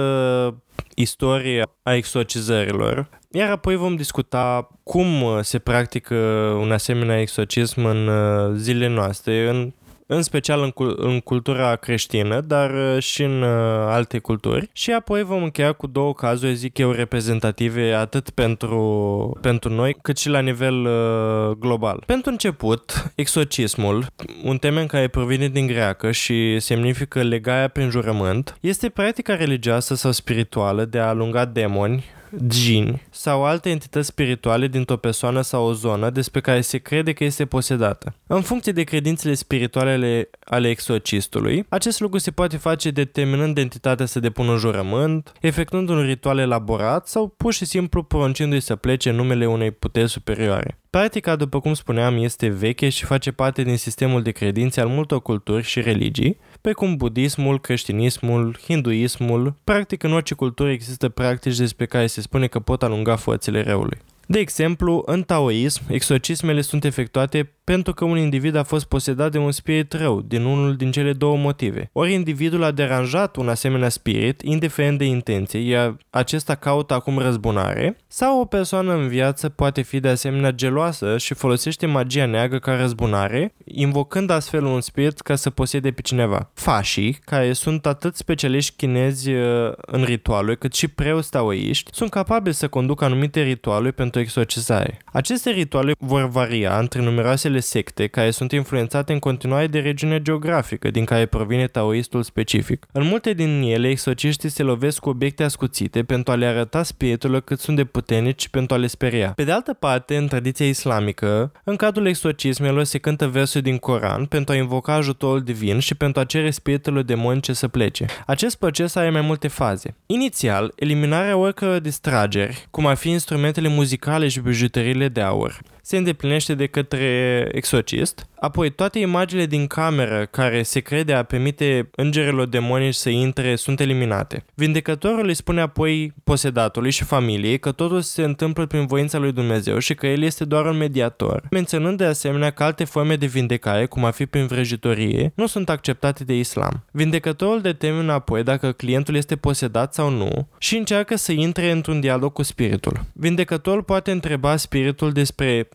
istorie 0.95 1.63
a 1.83 1.93
exorcizărilor, 1.93 3.09
iar 3.31 3.49
apoi 3.49 3.75
vom 3.75 3.95
discuta 3.95 4.69
cum 4.83 5.21
uh, 5.21 5.39
se 5.41 5.59
practică 5.59 6.15
un 6.61 6.71
asemenea 6.71 7.19
exorcism 7.19 7.85
în 7.85 8.07
uh, 8.07 8.55
zilele 8.55 8.93
noastre, 8.93 9.49
în 9.49 9.73
în 10.07 10.21
special 10.21 10.61
în, 10.61 10.93
în 10.95 11.19
cultura 11.19 11.75
creștină, 11.75 12.41
dar 12.41 12.71
uh, 12.71 13.03
și 13.03 13.23
în 13.23 13.41
uh, 13.41 13.49
alte 13.87 14.19
culturi. 14.19 14.69
Și 14.71 14.91
apoi 14.91 15.23
vom 15.23 15.43
încheia 15.43 15.71
cu 15.71 15.87
două 15.87 16.13
cazuri, 16.13 16.55
zic 16.55 16.77
eu, 16.77 16.91
reprezentative 16.91 17.93
atât 17.93 18.29
pentru, 18.29 19.37
pentru 19.41 19.73
noi, 19.73 19.95
cât 20.01 20.17
și 20.17 20.29
la 20.29 20.39
nivel 20.39 20.85
uh, 20.85 21.55
global. 21.59 22.03
Pentru 22.05 22.31
început, 22.31 23.11
exorcismul, 23.15 24.05
un 24.43 24.57
termen 24.57 24.85
care 24.85 25.07
provine 25.07 25.47
din 25.47 25.67
greacă 25.67 26.11
și 26.11 26.59
semnifică 26.59 27.21
legarea 27.21 27.67
prin 27.67 27.89
jurământ, 27.89 28.57
este 28.61 28.89
practica 28.89 29.35
religioasă 29.35 29.95
sau 29.95 30.11
spirituală 30.11 30.85
de 30.85 30.99
a 30.99 31.07
alunga 31.07 31.45
demoni, 31.45 32.03
djini 32.31 33.01
sau 33.09 33.45
alte 33.45 33.69
entități 33.69 34.07
spirituale 34.07 34.67
dintr-o 34.67 34.97
persoană 34.97 35.41
sau 35.41 35.65
o 35.65 35.73
zonă 35.73 36.09
despre 36.09 36.41
care 36.41 36.61
se 36.61 36.77
crede 36.77 37.13
că 37.13 37.23
este 37.23 37.45
posedată. 37.45 38.15
În 38.27 38.41
funcție 38.41 38.71
de 38.71 38.83
credințele 38.83 39.33
spirituale 39.33 39.91
ale, 39.91 40.29
ale 40.43 40.69
exorcistului, 40.69 41.65
acest 41.69 41.99
lucru 41.99 42.17
se 42.17 42.31
poate 42.31 42.57
face 42.57 42.89
determinând 42.89 43.57
entitatea 43.57 44.05
să 44.05 44.19
depună 44.19 44.51
un 44.51 44.57
jurământ, 44.57 45.33
efectuând 45.41 45.89
un 45.89 46.01
ritual 46.01 46.37
elaborat 46.37 47.07
sau 47.07 47.33
pur 47.37 47.53
și 47.53 47.65
simplu 47.65 48.03
poruncindu-i 48.03 48.59
să 48.59 48.75
plece 48.75 49.09
în 49.09 49.15
numele 49.15 49.45
unei 49.45 49.71
puteri 49.71 50.09
superioare. 50.09 50.77
Practica, 50.89 51.35
după 51.35 51.59
cum 51.59 51.73
spuneam, 51.73 52.17
este 52.17 52.47
veche 52.47 52.89
și 52.89 53.05
face 53.05 53.31
parte 53.31 53.63
din 53.63 53.77
sistemul 53.77 54.21
de 54.21 54.31
credințe 54.31 54.81
al 54.81 54.87
multor 54.87 55.21
culturi 55.21 55.63
și 55.63 55.81
religii, 55.81 56.37
precum 56.61 56.95
budismul, 56.95 57.59
creștinismul, 57.59 58.57
hinduismul. 58.63 59.55
Practic, 59.63 60.03
în 60.03 60.13
orice 60.13 60.33
cultură 60.33 60.71
există 60.71 61.09
practici 61.09 61.57
despre 61.57 61.85
care 61.85 62.07
se 62.07 62.21
spune 62.21 62.47
că 62.47 62.59
pot 62.59 62.83
alunga 62.83 63.15
forțele 63.15 63.61
răului. 63.61 63.97
De 64.25 64.39
exemplu, 64.39 65.03
în 65.05 65.23
taoism, 65.23 65.81
exorcismele 65.89 66.61
sunt 66.61 66.83
efectuate 66.83 67.51
pentru 67.71 67.93
că 67.93 68.05
un 68.05 68.17
individ 68.17 68.55
a 68.55 68.63
fost 68.63 68.85
posedat 68.85 69.31
de 69.31 69.37
un 69.37 69.51
spirit 69.51 69.93
rău, 69.93 70.21
din 70.21 70.43
unul 70.43 70.75
din 70.75 70.91
cele 70.91 71.13
două 71.13 71.37
motive. 71.37 71.89
Ori 71.93 72.13
individul 72.13 72.63
a 72.63 72.71
deranjat 72.71 73.35
un 73.35 73.49
asemenea 73.49 73.89
spirit, 73.89 74.41
indiferent 74.41 74.97
de 74.97 75.05
intenție, 75.05 75.59
iar 75.59 75.97
acesta 76.09 76.55
caută 76.55 76.93
acum 76.93 77.17
răzbunare, 77.17 77.97
sau 78.07 78.39
o 78.39 78.45
persoană 78.45 78.93
în 78.93 79.07
viață 79.07 79.49
poate 79.49 79.81
fi 79.81 79.99
de 79.99 80.07
asemenea 80.07 80.51
geloasă 80.51 81.17
și 81.17 81.33
folosește 81.33 81.85
magia 81.85 82.25
neagră 82.25 82.59
ca 82.59 82.75
răzbunare, 82.75 83.53
invocând 83.63 84.29
astfel 84.29 84.63
un 84.63 84.81
spirit 84.81 85.21
ca 85.21 85.35
să 85.35 85.49
posede 85.49 85.91
pe 85.91 86.01
cineva. 86.01 86.49
Fașii, 86.53 87.19
care 87.25 87.53
sunt 87.53 87.85
atât 87.85 88.15
specialiști 88.15 88.75
chinezi 88.75 89.31
uh, 89.31 89.71
în 89.75 90.03
rituale, 90.03 90.55
cât 90.55 90.73
și 90.73 90.87
preoți 90.87 91.29
taoiști, 91.29 91.91
sunt 91.93 92.09
capabili 92.09 92.55
să 92.55 92.67
conducă 92.67 93.05
anumite 93.05 93.41
rituale 93.41 93.91
pentru 93.91 94.19
exorcizare. 94.19 94.97
Aceste 95.05 95.49
rituale 95.49 95.91
vor 95.99 96.27
varia 96.29 96.79
între 96.79 97.01
numeroasele 97.01 97.55
acele 97.57 97.81
secte 97.81 98.07
care 98.07 98.31
sunt 98.31 98.51
influențate 98.51 99.13
în 99.13 99.19
continuare 99.19 99.67
de 99.67 99.79
regiunea 99.79 100.17
geografică 100.17 100.91
din 100.91 101.05
care 101.05 101.25
provine 101.25 101.67
taoistul 101.67 102.23
specific. 102.23 102.85
În 102.91 103.03
multe 103.03 103.33
din 103.33 103.61
ele, 103.61 103.89
exorciștii 103.89 104.49
se 104.49 104.63
lovesc 104.63 104.99
cu 104.99 105.09
obiecte 105.09 105.43
ascuțite 105.43 106.03
pentru 106.03 106.31
a 106.31 106.35
le 106.35 106.45
arăta 106.45 106.83
spiriturilor 106.83 107.41
cât 107.41 107.59
sunt 107.59 107.75
de 107.75 107.83
puternici 107.83 108.41
și 108.41 108.49
pentru 108.49 108.75
a 108.75 108.77
le 108.77 108.87
speria. 108.87 109.31
Pe 109.35 109.43
de 109.43 109.51
altă 109.51 109.73
parte, 109.73 110.17
în 110.17 110.27
tradiția 110.27 110.67
islamică, 110.67 111.51
în 111.63 111.75
cadrul 111.75 112.07
exorcismelor 112.07 112.83
se 112.83 112.97
cântă 112.97 113.27
versuri 113.27 113.63
din 113.63 113.77
Coran 113.77 114.25
pentru 114.25 114.53
a 114.53 114.57
invoca 114.57 114.93
ajutorul 114.93 115.41
divin 115.41 115.79
și 115.79 115.95
pentru 115.95 116.21
a 116.21 116.23
cere 116.23 116.49
spiriturilor 116.49 117.03
demonice 117.03 117.53
să 117.53 117.67
plece. 117.67 118.05
Acest 118.25 118.57
proces 118.57 118.95
are 118.95 119.09
mai 119.09 119.21
multe 119.21 119.47
faze. 119.47 119.95
Inițial, 120.05 120.73
eliminarea 120.75 121.37
oricăror 121.37 121.79
distrageri, 121.79 122.67
cum 122.71 122.85
ar 122.85 122.95
fi 122.95 123.09
instrumentele 123.09 123.67
muzicale 123.67 124.27
și 124.27 124.39
bijuteriile 124.39 125.07
de 125.07 125.21
aur. 125.21 125.59
Se 125.87 125.97
îndeplinește 125.97 126.53
de 126.55 126.65
către 126.65 127.47
exorcist. 127.51 128.27
Apoi, 128.39 128.71
toate 128.71 128.99
imaginile 128.99 129.45
din 129.45 129.67
cameră 129.67 130.25
care 130.31 130.63
se 130.63 130.79
crede 130.79 131.13
a 131.13 131.23
permite 131.23 131.89
îngerelor 131.95 132.47
demonici 132.47 132.93
să 132.93 133.09
intre 133.09 133.55
sunt 133.55 133.79
eliminate. 133.79 134.45
Vindecătorul 134.53 135.27
îi 135.27 135.33
spune 135.33 135.61
apoi 135.61 136.13
posedatului 136.23 136.91
și 136.91 137.03
familiei 137.03 137.59
că 137.59 137.71
totul 137.71 138.01
se 138.01 138.23
întâmplă 138.23 138.65
prin 138.65 138.85
voința 138.85 139.17
lui 139.17 139.31
Dumnezeu 139.31 139.77
și 139.79 139.93
că 139.93 140.07
el 140.07 140.21
este 140.21 140.45
doar 140.45 140.65
un 140.65 140.77
mediator, 140.77 141.43
menționând 141.51 141.97
de 141.97 142.05
asemenea 142.05 142.49
că 142.49 142.63
alte 142.63 142.83
forme 142.83 143.15
de 143.15 143.25
vindecare, 143.25 143.85
cum 143.85 144.05
ar 144.05 144.13
fi 144.13 144.25
prin 144.25 144.45
vrăjitorie, 144.45 145.31
nu 145.35 145.47
sunt 145.47 145.69
acceptate 145.69 146.23
de 146.23 146.37
islam. 146.37 146.83
Vindecătorul 146.91 147.61
determină 147.61 148.11
apoi 148.11 148.43
dacă 148.43 148.71
clientul 148.71 149.15
este 149.15 149.35
posedat 149.35 149.93
sau 149.93 150.09
nu 150.09 150.47
și 150.57 150.77
încearcă 150.77 151.15
să 151.15 151.31
intre 151.31 151.71
într-un 151.71 151.99
dialog 151.99 152.33
cu 152.33 152.43
spiritul. 152.43 152.99
Vindecătorul 153.13 153.83
poate 153.83 154.11
întreba 154.11 154.55
spiritul 154.55 155.11
despre 155.11 155.67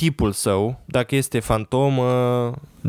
tipul 0.00 0.32
său, 0.32 0.80
dacă 0.84 1.14
este 1.16 1.40
fantomă, 1.40 2.10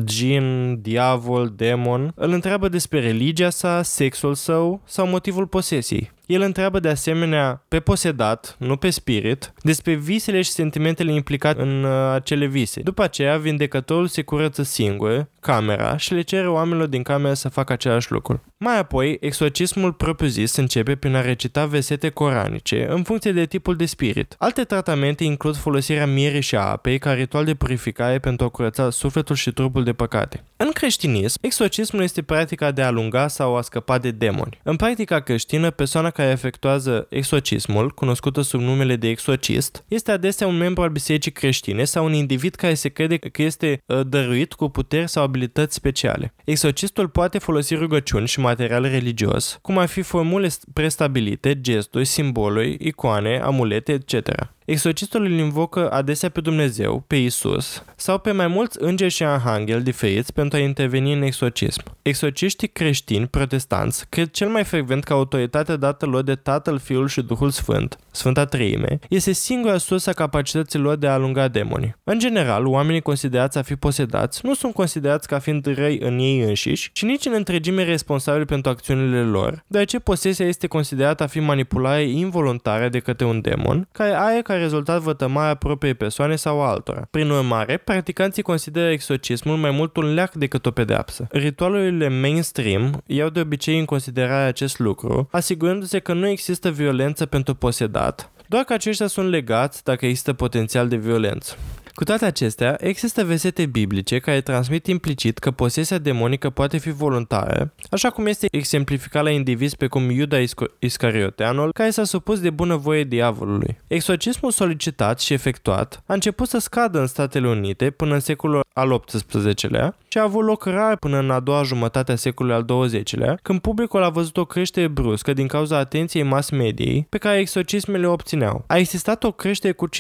gin, 0.04 0.78
diavol, 0.82 1.54
demon, 1.56 2.12
îl 2.16 2.32
întreabă 2.32 2.70
despre 2.70 3.00
religia 3.00 3.50
sa, 3.50 3.82
sexul 3.82 4.34
său 4.34 4.82
sau 4.86 5.08
motivul 5.08 5.48
posesiei. 5.48 6.12
El 6.32 6.42
întreabă 6.42 6.80
de 6.80 6.90
asemenea 6.90 7.66
pe 7.68 7.80
posedat, 7.80 8.56
nu 8.60 8.76
pe 8.76 8.90
spirit, 8.90 9.54
despre 9.62 9.94
visele 9.94 10.42
și 10.42 10.50
sentimentele 10.50 11.14
implicate 11.14 11.62
în 11.62 11.84
uh, 11.84 11.92
acele 12.14 12.46
vise. 12.46 12.82
După 12.82 13.04
aceea, 13.04 13.38
vindecătorul 13.38 14.08
se 14.08 14.22
curăță 14.22 14.64
singur 14.64 15.28
camera 15.40 15.98
și 15.98 16.14
le 16.14 16.22
cere 16.22 16.48
oamenilor 16.48 16.88
din 16.88 17.04
cameră 17.04 17.34
să 17.34 17.50
facă 17.50 17.74
același 17.74 18.12
lucru. 18.12 18.42
Mai 18.58 18.80
apoi, 18.80 19.18
exorcismul 19.20 19.94
propriu-zis 19.94 20.56
începe 20.56 20.96
prin 20.96 21.16
a 21.16 21.22
recita 21.22 21.66
versete 21.66 22.10
coranice 22.10 22.88
în 22.90 23.04
funcție 23.04 23.32
de 23.32 23.46
tipul 23.46 23.76
de 23.76 23.86
spirit. 23.86 24.36
Alte 24.38 24.64
tratamente 24.64 25.24
includ 25.24 25.56
folosirea 25.56 26.06
mierii 26.06 26.42
și 26.42 26.56
a 26.56 26.62
apei 26.62 27.00
ca 27.00 27.14
ritual 27.14 27.46
de 27.46 27.54
purificare 27.54 28.20
pentru 28.20 28.46
a 28.46 28.50
curăța 28.50 28.90
sufletul 28.90 29.36
și 29.36 29.52
trupul 29.52 29.81
de 29.84 29.94
păcate. 29.94 30.44
În 30.58 30.72
creștinism, 30.72 31.38
exorcismul 31.42 32.04
este 32.04 32.22
practica 32.22 32.72
de 32.72 32.82
a 32.82 32.86
alunga 32.86 33.28
sau 33.28 33.56
a 33.56 33.62
scăpa 33.62 33.98
de 33.98 34.12
demoni. 34.12 34.60
În 34.64 34.76
practica 34.76 35.20
creștină, 35.20 35.72
persoana 35.72 36.10
care 36.10 36.30
efectuează 36.30 37.08
exorcismul, 37.10 37.90
cunoscută 37.90 38.42
sub 38.42 38.60
numele 38.60 38.96
de 38.96 39.08
exorcist, 39.08 39.84
este 39.88 40.12
adesea 40.12 40.48
un 40.48 40.58
membru 40.58 40.82
al 40.82 40.90
bisericii 40.90 41.32
creștine 41.32 41.84
sau 41.84 42.06
un 42.06 42.14
individ 42.14 42.56
care 42.56 42.74
se 42.74 42.90
crede 42.90 43.18
că 43.18 43.42
este 43.42 43.84
uh, 43.86 44.00
dăruit 44.08 44.54
cu 44.54 44.70
puteri 44.70 45.10
sau 45.10 45.24
abilități 45.24 45.76
speciale. 45.76 46.34
Exorcistul 46.44 47.08
poate 47.08 47.38
folosi 47.38 47.76
rugăciuni 47.76 48.28
și 48.28 48.40
material 48.40 48.84
religios, 48.84 49.60
cum 49.62 49.78
ar 49.78 49.88
fi 49.88 50.02
formule 50.02 50.50
prestabilite, 50.74 51.62
gesturi, 51.62 52.06
simboluri, 52.06 52.78
icoane, 52.80 53.40
amulete, 53.44 53.92
etc. 53.92 54.50
Exorcistul 54.72 55.24
îl 55.24 55.32
invocă 55.32 55.92
adesea 55.92 56.30
pe 56.30 56.42
Dumnezeu, 56.42 57.04
pe 57.08 57.16
Isus 57.16 57.84
sau 57.96 58.18
pe 58.18 58.32
mai 58.32 58.48
mulți 58.48 58.78
îngeri 58.82 59.12
și 59.12 59.24
arhangheli 59.24 59.84
diferiți 59.84 60.34
pentru 60.34 60.58
a 60.58 60.62
interveni 60.62 61.14
în 61.14 61.22
exorcism. 61.22 61.84
Exorciștii 62.02 62.68
creștini 62.68 63.28
protestanți 63.28 64.06
cred 64.10 64.32
cel 64.32 64.50
mai 64.50 64.64
frecvent 64.64 65.04
că 65.04 65.14
autoritatea 65.14 65.76
dată 65.76 66.06
lor 66.06 66.24
de 66.24 66.36
Tatăl, 66.36 66.80
Fiul 66.80 67.08
și 67.08 67.22
Duhul 67.22 67.50
Sfânt, 67.50 67.98
Sfânta 68.12 68.46
Treime, 68.46 69.00
este 69.10 69.32
singura 69.32 69.78
sursă 69.78 70.10
a 70.10 70.14
capacității 70.14 70.80
lor 70.80 70.96
de 70.96 71.08
a 71.08 71.14
alunga 71.14 71.48
demonii. 71.48 71.96
În 72.04 72.20
general, 72.20 72.66
oamenii 72.66 73.02
considerați 73.02 73.58
a 73.58 73.62
fi 73.62 73.76
posedați 73.76 74.40
nu 74.44 74.54
sunt 74.54 74.74
considerați 74.74 75.28
ca 75.28 75.40
fiind 75.40 75.66
răi 75.66 76.00
în 76.00 76.20
ei 76.20 76.40
înșiși 76.40 76.90
și 76.94 77.06
nici 77.06 77.26
în 77.26 77.34
întregime 77.36 77.84
responsabili 77.84 78.46
pentru 78.46 78.72
acțiunile 78.72 79.24
lor, 79.24 79.64
deoarece 79.68 80.00
posesia 80.00 80.48
este 80.48 80.68
considerată 80.68 81.24
a 81.24 81.28
fi 81.28 81.40
manipulare 81.40 82.04
involuntară 82.04 82.90
de 82.90 83.00
către 83.00 83.26
un 83.26 83.42
demon, 83.42 83.88
care 83.92 84.14
are 84.14 84.42
ca 84.42 84.60
rezultat 84.62 85.02
vătămarea 85.02 85.56
propriei 85.56 85.94
persoane 85.94 86.36
sau 86.36 86.62
altora. 86.62 87.08
Prin 87.12 87.30
urmare, 87.30 87.78
practicanții 87.78 88.44
consideră 88.44 88.90
exorcismul 88.90 89.58
mai 89.58 89.72
mult 89.72 89.96
un 89.98 90.14
leac 90.14 90.34
decât 90.34 90.66
o 90.66 90.72
pedeapsă. 90.72 91.28
Ritualurile 91.32 92.10
mainstream 92.10 93.02
iau 93.06 93.30
de 93.30 93.40
obicei 93.40 93.80
în 93.80 93.86
considerare 93.86 94.48
acest 94.48 94.80
lucru, 94.80 95.28
asigurându-se 95.32 96.00
că 96.00 96.14
nu 96.14 96.28
există 96.28 96.70
violență 96.72 97.26
pentru 97.26 97.54
posedat, 97.56 98.32
doar 98.48 98.64
că 98.64 98.74
aceștia 98.74 99.08
sunt 99.08 99.30
legați 99.30 99.84
dacă 99.84 100.06
există 100.06 100.34
potențial 100.34 100.88
de 100.88 100.96
violență. 100.96 101.56
Cu 102.02 102.08
toate 102.08 102.26
acestea, 102.26 102.78
există 102.80 103.24
versete 103.24 103.66
biblice 103.66 104.20
care 104.20 104.42
transmit 104.42 104.88
implicit 104.88 105.38
că 105.38 105.52
posesia 105.52 105.98
demonică 105.98 106.50
poate 106.50 106.78
fi 106.78 106.92
voluntară, 106.92 107.74
așa 107.90 108.10
cum 108.10 108.26
este 108.26 108.48
exemplificat 108.52 109.24
la 109.24 109.30
indivizi 109.30 109.78
pe 109.78 109.88
cum 109.88 110.10
Iuda 110.10 110.38
Iscarioteanul, 110.80 111.72
care 111.72 111.90
s-a 111.90 112.04
supus 112.04 112.40
de 112.40 112.50
bunăvoie 112.50 113.04
diavolului. 113.04 113.78
Exorcismul 113.88 114.52
solicitat 114.52 115.20
și 115.20 115.34
efectuat 115.34 116.04
a 116.06 116.14
început 116.14 116.48
să 116.48 116.58
scadă 116.58 117.00
în 117.00 117.08
Statele 117.08 117.48
Unite 117.48 117.90
până 117.90 118.14
în 118.14 118.20
secolul 118.20 118.62
al 118.74 119.00
XVIII-lea 119.00 119.96
și 120.08 120.18
a 120.18 120.24
avut 120.24 120.46
loc 120.46 120.66
rar 120.66 120.98
până 120.98 121.18
în 121.20 121.32
a 121.32 121.40
doua 121.40 121.64
jumătate 121.64 122.12
a 122.12 122.16
secolului 122.16 122.58
al 122.58 122.88
XX-lea, 122.88 123.40
când 123.42 123.60
publicul 123.60 124.04
a 124.04 124.10
văzut 124.10 124.38
o 124.38 124.46
creștere 124.46 124.88
bruscă 124.88 125.34
din 125.34 125.48
cauza 125.48 125.78
atenției 125.78 126.24
mass 126.24 126.50
mediei 126.50 127.06
pe 127.10 127.18
care 127.18 127.38
exorcismele 127.38 128.08
o 128.08 128.12
obțineau. 128.12 128.64
A 128.68 128.78
existat 128.78 129.24
o 129.24 129.32
creștere 129.32 129.74
cu 129.74 129.90
50% 129.90 129.92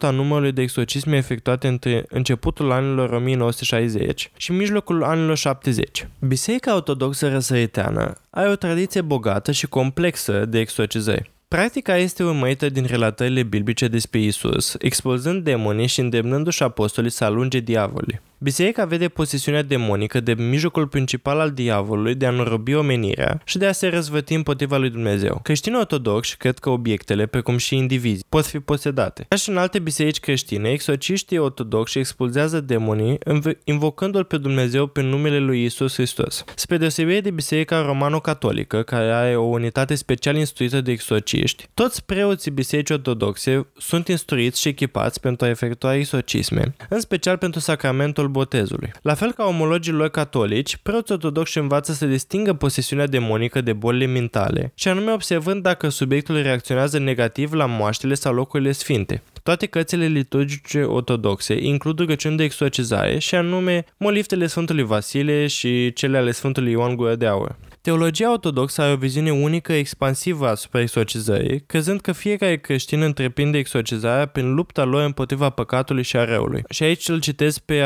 a 0.00 0.10
numărului 0.10 0.52
de 0.52 0.62
exorcisme 0.62 1.16
efectuate 1.30 1.68
între 1.68 2.04
începutul 2.08 2.70
anilor 2.70 3.12
1960 3.12 4.30
și 4.36 4.52
mijlocul 4.52 5.04
anilor 5.04 5.36
70. 5.36 6.08
Biserica 6.18 6.74
Ortodoxă 6.74 7.28
Răsăriteană 7.28 8.14
are 8.30 8.48
o 8.48 8.54
tradiție 8.54 9.00
bogată 9.00 9.52
și 9.52 9.66
complexă 9.66 10.44
de 10.44 10.58
exorcizări. 10.58 11.30
Practica 11.48 11.96
este 11.96 12.24
urmărită 12.24 12.68
din 12.68 12.84
relatările 12.84 13.42
biblice 13.42 13.88
despre 13.88 14.20
Isus, 14.20 14.76
expulzând 14.78 15.44
demonii 15.44 15.86
și 15.86 16.00
îndemnându-și 16.00 16.62
apostolii 16.62 17.10
să 17.10 17.24
alunge 17.24 17.60
diavolii. 17.60 18.20
Biserica 18.42 18.84
vede 18.84 19.08
posesiunea 19.08 19.62
demonică 19.62 20.20
de 20.20 20.34
mijlocul 20.34 20.86
principal 20.86 21.40
al 21.40 21.50
diavolului 21.50 22.14
de 22.14 22.26
a 22.26 22.30
înrobi 22.30 22.74
omenirea 22.74 23.40
și 23.44 23.58
de 23.58 23.66
a 23.66 23.72
se 23.72 23.88
răzvăti 23.88 24.34
împotriva 24.34 24.76
lui 24.76 24.90
Dumnezeu. 24.90 25.40
Creștinii 25.42 25.78
ortodoxi 25.78 26.36
cred 26.36 26.58
că 26.58 26.70
obiectele, 26.70 27.26
precum 27.26 27.56
și 27.56 27.76
indivizi, 27.76 28.24
pot 28.28 28.46
fi 28.46 28.58
posedate. 28.58 29.24
Ca 29.28 29.36
și 29.36 29.48
în 29.48 29.56
alte 29.56 29.78
biserici 29.78 30.20
creștine, 30.20 30.70
exorciștii 30.70 31.38
ortodoxi 31.38 31.98
expulzează 31.98 32.60
demonii 32.60 33.18
invocându-l 33.64 34.24
pe 34.24 34.36
Dumnezeu 34.36 34.86
pe 34.86 35.02
numele 35.02 35.38
lui 35.38 35.64
Isus 35.64 35.94
Hristos. 35.94 36.44
Spre 36.54 36.76
deosebire 36.76 37.20
de 37.20 37.30
biserica 37.30 37.82
romano-catolică, 37.82 38.82
care 38.82 39.12
are 39.12 39.36
o 39.36 39.42
unitate 39.42 39.94
special 39.94 40.36
instruită 40.36 40.80
de 40.80 40.90
exorciști, 40.90 41.68
toți 41.74 42.04
preoții 42.04 42.50
bisericii 42.50 42.94
ortodoxe 42.94 43.66
sunt 43.78 44.08
instruiți 44.08 44.60
și 44.60 44.68
echipați 44.68 45.20
pentru 45.20 45.46
a 45.46 45.48
efectua 45.48 45.94
exorcisme, 45.94 46.74
în 46.88 47.00
special 47.00 47.36
pentru 47.36 47.60
sacramentul 47.60 48.28
botezului. 48.30 48.90
La 49.02 49.14
fel 49.14 49.32
ca 49.32 49.44
omologii 49.44 49.92
lor 49.92 50.08
catolici, 50.08 50.76
preoții 50.76 51.14
ortodoxi 51.14 51.58
învață 51.58 51.92
să 51.92 52.06
distingă 52.06 52.52
posesiunea 52.52 53.06
demonică 53.06 53.60
de 53.60 53.72
bolile 53.72 54.06
mentale, 54.06 54.72
și 54.74 54.88
anume 54.88 55.12
observând 55.12 55.62
dacă 55.62 55.88
subiectul 55.88 56.42
reacționează 56.42 56.98
negativ 56.98 57.52
la 57.52 57.66
moaștele 57.66 58.14
sau 58.14 58.34
locurile 58.34 58.72
sfinte. 58.72 59.22
Toate 59.42 59.66
cărțile 59.66 60.06
liturgice 60.06 60.82
ortodoxe 60.82 61.64
includ 61.64 61.98
rugăciuni 61.98 62.36
de 62.36 62.44
exorcizare 62.44 63.18
și 63.18 63.34
anume 63.34 63.84
moliftele 63.96 64.46
Sfântului 64.46 64.84
Vasile 64.84 65.46
și 65.46 65.92
cele 65.92 66.16
ale 66.16 66.30
Sfântului 66.30 66.72
Ioan 66.72 66.96
Gură 66.96 67.14
de 67.14 67.26
Aur. 67.26 67.56
Teologia 67.82 68.30
ortodoxă 68.30 68.82
are 68.82 68.92
o 68.92 68.96
viziune 68.96 69.32
unică 69.32 69.72
expansivă 69.72 70.48
asupra 70.48 70.80
exorcizării, 70.80 71.60
crezând 71.66 72.00
că 72.00 72.12
fiecare 72.12 72.58
creștin 72.58 73.02
întreprinde 73.02 73.58
exorcizarea 73.58 74.26
prin 74.26 74.54
lupta 74.54 74.84
lor 74.84 75.02
împotriva 75.02 75.50
păcatului 75.50 76.02
și 76.02 76.16
a 76.16 76.24
răului. 76.24 76.62
Și 76.68 76.82
aici 76.82 77.08
îl 77.08 77.20
citesc 77.20 77.58
pe 77.58 77.82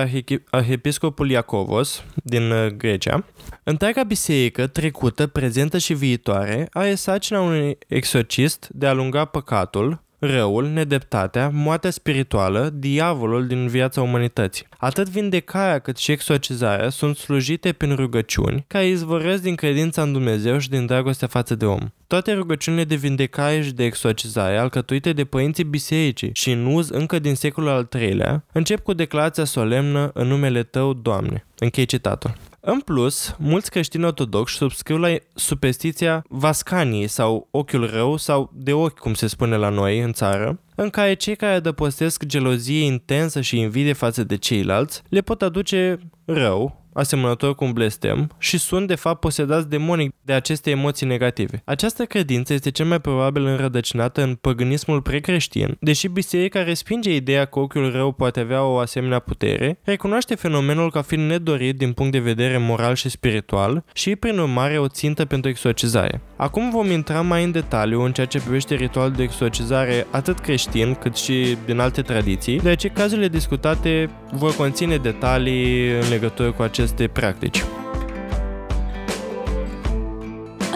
arhiepiscopul 0.51 1.31
Iacovos 1.31 2.05
din 2.15 2.51
uh, 2.51 2.67
Grecia. 2.67 3.25
Întreaga 3.63 4.03
biserică, 4.03 4.67
trecută, 4.67 5.27
prezentă 5.27 5.79
și 5.79 5.95
viitoare, 5.95 6.69
are 6.73 6.95
sarcina 6.95 7.41
unui 7.41 7.79
exorcist 7.89 8.69
de 8.73 8.87
a 8.87 8.93
lunga 8.93 9.25
păcatul, 9.25 10.03
răul, 10.27 10.67
nedeptatea, 10.67 11.51
moartea 11.53 11.91
spirituală, 11.91 12.71
diavolul 12.75 13.47
din 13.47 13.67
viața 13.67 14.03
umanității. 14.03 14.67
Atât 14.79 15.09
vindecarea 15.09 15.79
cât 15.79 15.97
și 15.97 16.11
exorcizarea 16.11 16.89
sunt 16.89 17.17
slujite 17.17 17.73
prin 17.73 17.95
rugăciuni 17.95 18.65
care 18.67 18.87
izvorăsc 18.87 19.43
din 19.43 19.55
credința 19.55 20.03
în 20.03 20.13
Dumnezeu 20.13 20.59
și 20.59 20.69
din 20.69 20.87
dragostea 20.87 21.29
față 21.29 21.55
de 21.55 21.65
om. 21.65 21.81
Toate 22.07 22.33
rugăciunile 22.33 22.85
de 22.85 22.95
vindecare 22.95 23.63
și 23.63 23.73
de 23.73 23.85
exorcizare 23.85 24.59
alcătuite 24.59 25.13
de 25.13 25.25
părinții 25.25 25.65
bisericii 25.65 26.31
și 26.33 26.51
în 26.51 26.67
uz 26.67 26.89
încă 26.89 27.19
din 27.19 27.35
secolul 27.35 27.69
al 27.69 27.89
III-lea 27.99 28.45
încep 28.53 28.83
cu 28.83 28.93
declarația 28.93 29.45
solemnă 29.45 30.11
în 30.15 30.27
numele 30.27 30.63
Tău, 30.63 30.93
Doamne. 30.93 31.47
Închei 31.59 31.87
citatul. 31.87 32.35
În 32.67 32.81
plus, 32.81 33.35
mulți 33.39 33.71
creștini 33.71 34.05
ortodoxi 34.05 34.57
subscriu 34.57 34.97
la 34.97 35.09
superstiția 35.35 36.25
Vascanii 36.29 37.07
sau 37.07 37.49
ochiul 37.51 37.91
rău 37.91 38.17
sau 38.17 38.51
de 38.55 38.73
ochi, 38.73 38.99
cum 38.99 39.15
se 39.15 39.27
spune 39.27 39.57
la 39.57 39.69
noi 39.69 40.01
în 40.01 40.13
țară, 40.13 40.61
în 40.75 40.91
care 40.91 41.15
cei 41.15 41.37
care 41.37 41.55
adăpostesc 41.55 42.25
gelozie 42.25 42.85
intensă 42.85 43.41
și 43.41 43.59
invidie 43.59 43.93
față 43.93 44.25
de 44.25 44.37
ceilalți 44.37 45.03
le 45.09 45.21
pot 45.21 45.43
aduce 45.43 45.99
rău, 46.25 46.84
asemănător 46.95 47.55
cu 47.55 47.65
un 47.65 47.73
blestem 47.73 48.31
și 48.39 48.59
sunt 48.59 48.89
de 48.89 48.95
fapt 48.95 49.21
posedați 49.21 49.69
demonic 49.69 50.15
de 50.23 50.33
aceste 50.33 50.71
emoții 50.71 51.07
negative. 51.07 51.63
Această 51.65 52.05
credință 52.05 52.53
este 52.53 52.71
cel 52.71 52.87
mai 52.87 53.01
probabil 53.01 53.45
înrădăcinată 53.45 54.23
în 54.23 54.35
păgânismul 54.35 55.03
precreștin, 55.03 55.77
deși 55.81 56.09
biserica 56.09 56.63
respinge 56.63 57.15
ideea 57.15 57.45
că 57.45 57.59
ochiul 57.59 57.93
rău 57.93 58.13
poate 58.13 58.41
avea 58.41 58.65
o 58.65 58.79
asemenea 58.79 59.19
putere, 59.19 59.79
recunoaște 59.83 60.35
fenomenul 60.35 60.91
ca 60.91 61.03
fiind 61.03 61.29
nedorit 61.29 61.79
din 61.79 61.93
punct 61.93 62.13
de 62.13 62.19
vedere 62.19 62.59
moral 62.59 62.95
și 62.95 63.09
spiritual 63.09 63.85
și, 63.93 64.17
prin 64.17 64.39
urmare, 64.39 64.79
o 64.79 64.89
țintă 64.89 65.25
pentru 65.25 65.51
exorcizare. 65.51 66.21
Acum 66.37 66.71
vom 66.71 66.91
intra 66.91 67.21
mai 67.21 67.45
în 67.45 67.51
detaliu 67.51 68.03
în 68.03 68.13
ceea 68.13 68.27
ce 68.27 68.41
privește 68.41 68.75
ritualul 68.75 69.13
de 69.13 69.23
exorcizare 69.23 70.07
atât 70.11 70.39
creștin 70.39 70.95
cât 70.95 71.17
și 71.17 71.57
din 71.67 71.79
alte 71.79 72.03
tradiții, 72.03 72.59
deoarece 72.59 72.89
cazurile 72.89 73.29
discutate 73.29 74.11
vor 74.33 74.57
conține 74.57 74.97
detalii 74.97 75.91
în 75.91 76.09
legătură 76.09 76.53
cu 76.53 76.63
aceste 76.63 77.07
practici. 77.07 77.65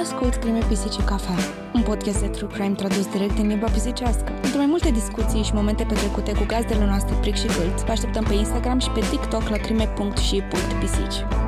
Ascult 0.02 0.34
Crime 0.34 0.58
Pisici 0.68 1.04
Cafea, 1.04 1.34
un 1.74 1.82
podcast 1.82 2.20
de 2.20 2.26
true 2.26 2.50
crime 2.52 2.74
tradus 2.74 3.06
direct 3.06 3.38
în 3.38 3.46
limba 3.46 3.66
pisicească. 3.66 4.32
Pentru 4.40 4.56
mai 4.58 4.66
multe 4.66 4.90
discuții 4.90 5.42
și 5.42 5.54
momente 5.54 5.84
petrecute 5.88 6.32
cu 6.32 6.44
gazdele 6.46 6.84
noastre 6.84 7.14
Pric 7.20 7.36
și 7.36 7.46
Câlți, 7.46 7.84
vă 7.84 7.90
așteptăm 7.90 8.24
pe 8.24 8.34
Instagram 8.34 8.78
și 8.78 8.90
pe 8.90 9.00
TikTok 9.10 9.48
la 9.48 9.56
crime.și.pisici. 9.56 11.47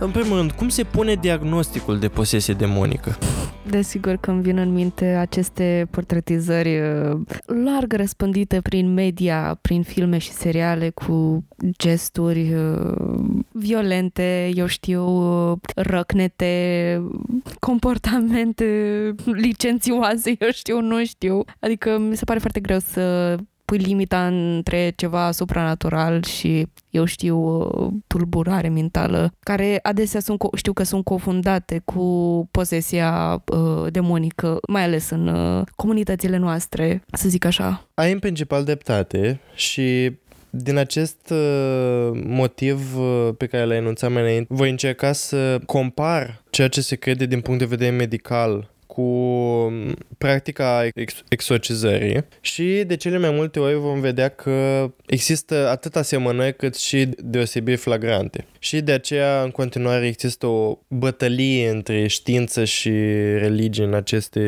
În 0.00 0.10
primul 0.10 0.36
rând, 0.36 0.50
cum 0.50 0.68
se 0.68 0.82
pune 0.82 1.14
diagnosticul 1.14 1.98
de 1.98 2.08
posesie 2.08 2.54
demonică? 2.54 3.18
Desigur 3.70 4.16
că 4.16 4.30
îmi 4.30 4.42
vin 4.42 4.58
în 4.58 4.72
minte 4.72 5.04
aceste 5.04 5.86
portretizări 5.90 6.80
uh, 6.80 7.20
larg 7.46 7.92
răspândite 7.92 8.60
prin 8.60 8.92
media, 8.92 9.58
prin 9.60 9.82
filme 9.82 10.18
și 10.18 10.30
seriale 10.30 10.90
cu 10.90 11.44
gesturi 11.78 12.54
uh, 12.54 12.94
violente, 13.52 14.50
eu 14.54 14.66
știu, 14.66 15.04
uh, 15.50 15.58
răcnete, 15.74 17.02
comportamente 17.58 18.64
licențioase, 19.44 20.36
eu 20.38 20.48
știu, 20.52 20.80
nu 20.80 21.04
știu. 21.04 21.44
Adică 21.60 21.98
mi 21.98 22.16
se 22.16 22.24
pare 22.24 22.38
foarte 22.38 22.60
greu 22.60 22.78
să 22.78 23.36
pui 23.68 23.78
limita 23.78 24.26
între 24.26 24.92
ceva 24.96 25.30
supranatural 25.30 26.22
și, 26.24 26.66
eu 26.90 27.04
știu, 27.04 27.68
tulburare 28.06 28.68
mentală, 28.68 29.32
care 29.40 29.78
adesea 29.82 30.20
sunt, 30.20 30.40
știu 30.56 30.72
că 30.72 30.82
sunt 30.82 31.04
confundate 31.04 31.80
cu 31.84 32.02
posesia 32.50 33.42
uh, 33.52 33.92
demonică, 33.92 34.58
mai 34.68 34.82
ales 34.82 35.10
în 35.10 35.26
uh, 35.26 35.66
comunitățile 35.76 36.36
noastre, 36.36 37.02
să 37.12 37.28
zic 37.28 37.44
așa. 37.44 37.88
Ai 37.94 38.12
în 38.12 38.18
principal 38.18 38.64
dreptate 38.64 39.40
și 39.54 40.12
din 40.50 40.76
acest 40.76 41.30
uh, 41.30 42.20
motiv 42.26 42.98
uh, 42.98 43.28
pe 43.36 43.46
care 43.46 43.64
l-ai 43.64 43.76
enunțat 43.76 44.12
mai 44.12 44.22
înainte, 44.22 44.54
voi 44.54 44.70
încerca 44.70 45.12
să 45.12 45.60
compar 45.66 46.42
ceea 46.50 46.68
ce 46.68 46.80
se 46.80 46.96
crede 46.96 47.26
din 47.26 47.40
punct 47.40 47.58
de 47.58 47.64
vedere 47.64 47.90
medical 47.90 48.70
cu 48.88 49.72
practica 50.18 50.88
ex- 50.94 51.22
exorcizării 51.28 52.24
și 52.40 52.82
de 52.86 52.96
cele 52.96 53.18
mai 53.18 53.30
multe 53.30 53.60
ori 53.60 53.74
vom 53.74 54.00
vedea 54.00 54.28
că 54.28 54.90
există 55.06 55.68
atât 55.68 55.96
asemănări 55.96 56.56
cât 56.56 56.76
și 56.76 57.08
deosebiri 57.18 57.76
flagrante. 57.76 58.46
Și 58.58 58.80
de 58.80 58.92
aceea 58.92 59.42
în 59.42 59.50
continuare 59.50 60.06
există 60.06 60.46
o 60.46 60.78
bătălie 60.88 61.68
între 61.68 62.06
știință 62.06 62.64
și 62.64 62.90
religie 63.38 63.84
în 63.84 63.94
aceste 63.94 64.40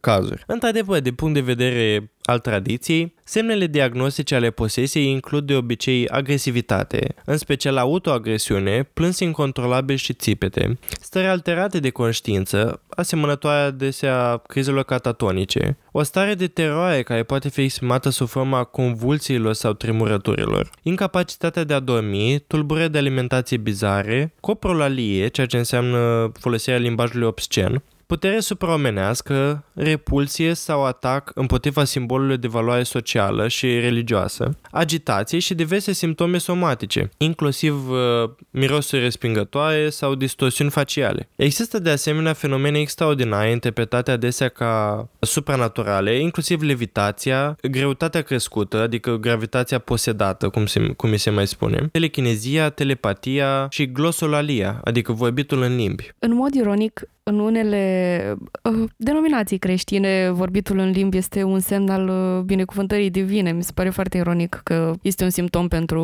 cazuri. 0.00 0.44
Într-adevăr, 0.46 1.00
de 1.00 1.10
punct 1.10 1.34
de 1.34 1.40
vedere 1.40 2.10
al 2.26 2.38
tradiției, 2.38 3.14
semnele 3.24 3.66
diagnostice 3.66 4.34
ale 4.34 4.50
posesiei 4.50 5.10
includ 5.10 5.46
de 5.46 5.54
obicei 5.54 6.08
agresivitate, 6.08 7.14
în 7.24 7.36
special 7.36 7.76
autoagresiune, 7.76 8.88
plâns 8.94 9.18
incontrolabil 9.18 9.96
și 9.96 10.12
țipete, 10.12 10.78
stări 11.00 11.26
alterate 11.26 11.80
de 11.80 11.90
conștiință, 11.90 12.80
asemănătoare 12.88 13.60
adesea 13.60 14.42
crizelor 14.46 14.84
catatonice, 14.84 15.76
o 15.92 16.02
stare 16.02 16.34
de 16.34 16.46
teroare 16.46 17.02
care 17.02 17.22
poate 17.22 17.48
fi 17.48 17.60
exprimată 17.60 18.08
sub 18.08 18.28
forma 18.28 18.64
convulsiilor 18.64 19.52
sau 19.52 19.72
tremurăturilor, 19.72 20.70
incapacitatea 20.82 21.64
de 21.64 21.74
a 21.74 21.80
dormi, 21.80 22.44
tulburări 22.46 22.92
de 22.92 22.98
alimentație 22.98 23.56
bizare, 23.56 24.32
coprolalie, 24.40 25.28
ceea 25.28 25.46
ce 25.46 25.56
înseamnă 25.56 26.32
folosirea 26.40 26.78
limbajului 26.78 27.26
obscen, 27.26 27.82
putere 28.06 28.40
supraomenească, 28.40 29.64
repulsie 29.74 30.54
sau 30.54 30.84
atac 30.84 31.30
împotriva 31.34 31.84
simbolului 31.84 32.36
de 32.36 32.48
valoare 32.48 32.82
socială 32.82 33.48
și 33.48 33.80
religioasă, 33.80 34.56
agitație 34.70 35.38
și 35.38 35.54
diverse 35.54 35.92
simptome 35.92 36.38
somatice, 36.38 37.10
inclusiv 37.16 37.90
uh, 37.90 38.30
mirosuri 38.50 39.02
respingătoare 39.02 39.90
sau 39.90 40.14
distorsiuni 40.14 40.70
faciale. 40.70 41.28
Există 41.36 41.78
de 41.78 41.90
asemenea 41.90 42.32
fenomene 42.32 42.78
extraordinare 42.78 43.50
interpretate 43.50 44.10
adesea 44.10 44.48
ca 44.48 45.08
supranaturale, 45.18 46.18
inclusiv 46.18 46.62
levitația, 46.62 47.56
greutatea 47.70 48.22
crescută, 48.22 48.80
adică 48.80 49.16
gravitația 49.16 49.78
posedată, 49.78 50.48
cum, 50.48 50.66
se, 50.66 50.80
cum 50.80 51.10
mi 51.10 51.18
se 51.18 51.30
mai 51.30 51.46
spune, 51.46 51.88
telechinezia, 51.92 52.70
telepatia 52.70 53.66
și 53.70 53.92
glosolalia, 53.92 54.80
adică 54.84 55.12
vorbitul 55.12 55.62
în 55.62 55.76
limbi. 55.76 56.10
În 56.18 56.34
mod 56.34 56.54
ironic, 56.54 57.00
în 57.28 57.38
unele 57.38 58.36
uh, 58.62 58.88
denominații 58.96 59.58
creștine, 59.58 60.30
vorbitul 60.30 60.78
în 60.78 60.90
limbi 60.90 61.16
este 61.16 61.42
un 61.42 61.60
semn 61.60 61.88
al 61.88 62.08
uh, 62.08 62.42
binecuvântării 62.44 63.10
divine. 63.10 63.52
Mi 63.52 63.62
se 63.62 63.72
pare 63.74 63.90
foarte 63.90 64.16
ironic 64.16 64.60
că 64.64 64.92
este 65.02 65.24
un 65.24 65.30
simptom 65.30 65.68
pentru 65.68 66.02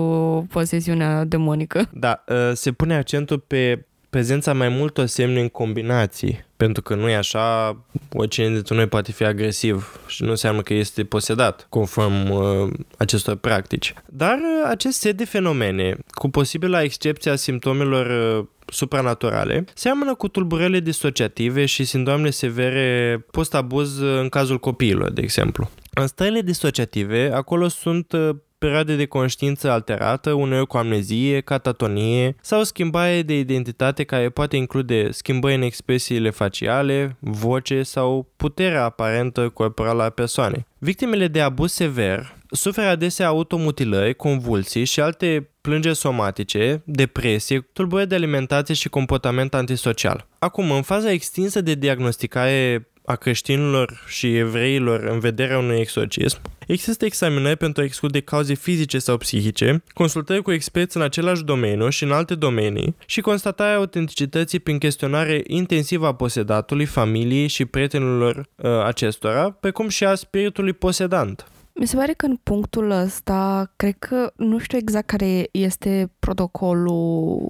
posesiunea 0.51 1.25
demonică. 1.25 1.89
Da, 1.93 2.25
uh, 2.29 2.37
se 2.53 2.73
pune 2.73 2.95
accentul 2.95 3.39
pe 3.39 3.87
prezența 4.11 4.53
mai 4.53 4.69
multor 4.69 5.07
semne 5.07 5.41
în 5.41 5.49
combinații, 5.49 6.45
pentru 6.63 6.83
că 6.83 6.95
nu 6.95 7.09
e 7.09 7.17
așa, 7.17 7.77
oricine 8.13 8.49
dintre 8.49 8.75
noi 8.75 8.87
poate 8.87 9.13
fi 9.13 9.25
agresiv 9.25 10.01
și 10.07 10.23
nu 10.23 10.31
înseamnă 10.31 10.63
că 10.63 10.75
este 10.75 11.05
posedat, 11.05 11.67
conform 11.69 12.31
uh, 12.31 12.71
acestor 12.99 13.35
practici. 13.37 13.95
Dar 14.07 14.35
uh, 14.35 14.69
acest 14.69 14.99
set 14.99 15.17
de 15.17 15.25
fenomene, 15.25 15.97
cu 16.11 16.31
posibilă 16.31 16.83
excepția 16.83 17.37
simptomelor 17.37 18.39
uh, 18.39 18.47
supranaturale, 18.67 19.65
seamănă 19.75 20.15
cu 20.15 20.29
tulburările 20.29 20.81
disociative 20.81 21.65
și 21.65 21.85
sindromele 21.85 22.31
severe 22.31 23.19
post-abuz 23.31 23.99
în 23.99 24.29
cazul 24.29 24.59
copiilor, 24.59 25.11
de 25.11 25.21
exemplu. 25.21 25.71
În 25.95 26.07
stările 26.07 26.41
disociative, 26.41 27.31
acolo 27.35 27.69
sunt 27.69 28.13
uh, 28.13 28.31
perioade 28.63 28.97
de 28.97 29.07
conștiință 29.07 29.71
alterată, 29.71 30.33
uneori 30.33 30.67
cu 30.67 30.77
amnezie, 30.77 31.41
catatonie 31.41 32.37
sau 32.41 32.63
schimbare 32.63 33.23
de 33.23 33.39
identitate 33.39 34.05
care 34.05 34.29
poate 34.29 34.57
include 34.57 35.11
schimbări 35.11 35.55
în 35.55 35.63
expresiile 35.63 36.31
faciale, 36.31 37.17
voce 37.19 37.83
sau 37.83 38.33
puterea 38.37 38.85
aparentă 38.85 39.49
corporală 39.49 40.03
a 40.03 40.11
persoanei. 40.11 40.67
Victimele 40.79 41.29
de 41.29 41.41
abuz 41.41 41.73
sever 41.73 42.37
suferă 42.51 42.87
adesea 42.87 43.27
automutilări, 43.27 44.15
convulsii 44.15 44.85
și 44.85 45.01
alte 45.01 45.49
plângeri 45.61 45.97
somatice, 45.97 46.83
depresie, 46.85 47.69
tulburări 47.73 48.09
de 48.09 48.15
alimentație 48.15 48.75
și 48.75 48.89
comportament 48.89 49.55
antisocial. 49.55 50.27
Acum, 50.39 50.71
în 50.71 50.83
faza 50.83 51.11
extinsă 51.11 51.61
de 51.61 51.75
diagnosticare 51.75 52.89
a 53.05 53.15
creștinilor 53.15 54.05
și 54.07 54.37
evreilor 54.37 55.01
în 55.01 55.19
vederea 55.19 55.59
unui 55.59 55.79
exorcism, 55.79 56.39
există 56.67 57.05
examinări 57.05 57.57
pentru 57.57 57.83
a 57.83 57.85
exclude 57.85 58.21
cauze 58.21 58.55
fizice 58.55 58.99
sau 58.99 59.17
psihice, 59.17 59.83
consultări 59.93 60.43
cu 60.43 60.53
experți 60.53 60.97
în 60.97 61.03
același 61.03 61.45
domeniu 61.45 61.89
și 61.89 62.05
în 62.05 62.13
alte 62.13 62.35
domenii 62.35 62.97
și 63.07 63.21
constatarea 63.21 63.77
autenticității 63.77 64.59
prin 64.59 64.79
chestionare 64.79 65.43
intensivă 65.47 66.07
a 66.07 66.15
posedatului, 66.15 66.85
familiei 66.85 67.47
și 67.47 67.65
prietenilor 67.65 68.37
uh, 68.37 68.71
acestora, 68.85 69.51
precum 69.51 69.89
și 69.89 70.05
a 70.05 70.15
spiritului 70.15 70.73
posedant. 70.73 71.47
Mi 71.75 71.87
se 71.87 71.97
pare 71.97 72.13
că 72.13 72.27
în 72.27 72.37
punctul 72.43 72.91
ăsta, 72.91 73.73
cred 73.77 73.95
că 73.99 74.33
nu 74.37 74.59
știu 74.59 74.79
exact 74.79 75.07
care 75.07 75.49
este 75.51 76.11
protocolul 76.19 77.41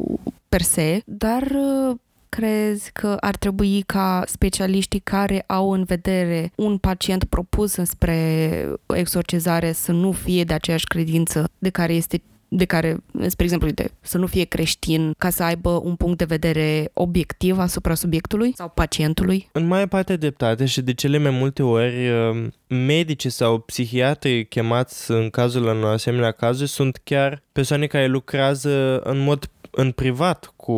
per 0.48 0.62
se, 0.62 1.02
dar 1.04 1.42
uh, 1.42 1.96
crezi 2.36 2.90
că 2.92 3.16
ar 3.20 3.36
trebui 3.36 3.82
ca 3.86 4.22
specialiștii 4.26 5.00
care 5.00 5.44
au 5.46 5.70
în 5.70 5.84
vedere 5.84 6.52
un 6.56 6.78
pacient 6.78 7.24
propus 7.24 7.72
spre 7.72 8.68
exorcizare 8.94 9.72
să 9.72 9.92
nu 9.92 10.12
fie 10.12 10.44
de 10.44 10.54
aceeași 10.54 10.86
credință 10.86 11.50
de 11.58 11.70
care 11.70 11.92
este 11.92 12.22
de 12.54 12.64
care, 12.64 12.96
spre 13.26 13.44
exemplu, 13.44 13.66
uite, 13.66 13.90
să 14.00 14.18
nu 14.18 14.26
fie 14.26 14.44
creștin 14.44 15.14
ca 15.18 15.30
să 15.30 15.42
aibă 15.42 15.80
un 15.84 15.94
punct 15.94 16.18
de 16.18 16.24
vedere 16.24 16.90
obiectiv 16.92 17.58
asupra 17.58 17.94
subiectului 17.94 18.52
sau 18.56 18.68
pacientului? 18.68 19.48
În 19.52 19.66
mai 19.66 19.88
parte 19.88 20.16
dreptate 20.16 20.64
și 20.64 20.80
de 20.80 20.94
cele 20.94 21.18
mai 21.18 21.30
multe 21.30 21.62
ori 21.62 22.10
um, 22.10 22.52
medici 22.76 23.26
sau 23.26 23.58
psihiatri 23.58 24.46
chemați 24.46 25.10
în 25.10 25.30
cazul 25.30 25.66
unor 25.66 25.92
asemenea 25.92 26.30
cazuri 26.30 26.68
sunt 26.68 27.00
chiar 27.04 27.42
persoane 27.52 27.86
care 27.86 28.06
lucrează 28.06 28.98
în 28.98 29.18
mod 29.18 29.50
în 29.74 29.90
privat 29.90 30.52
cu 30.56 30.72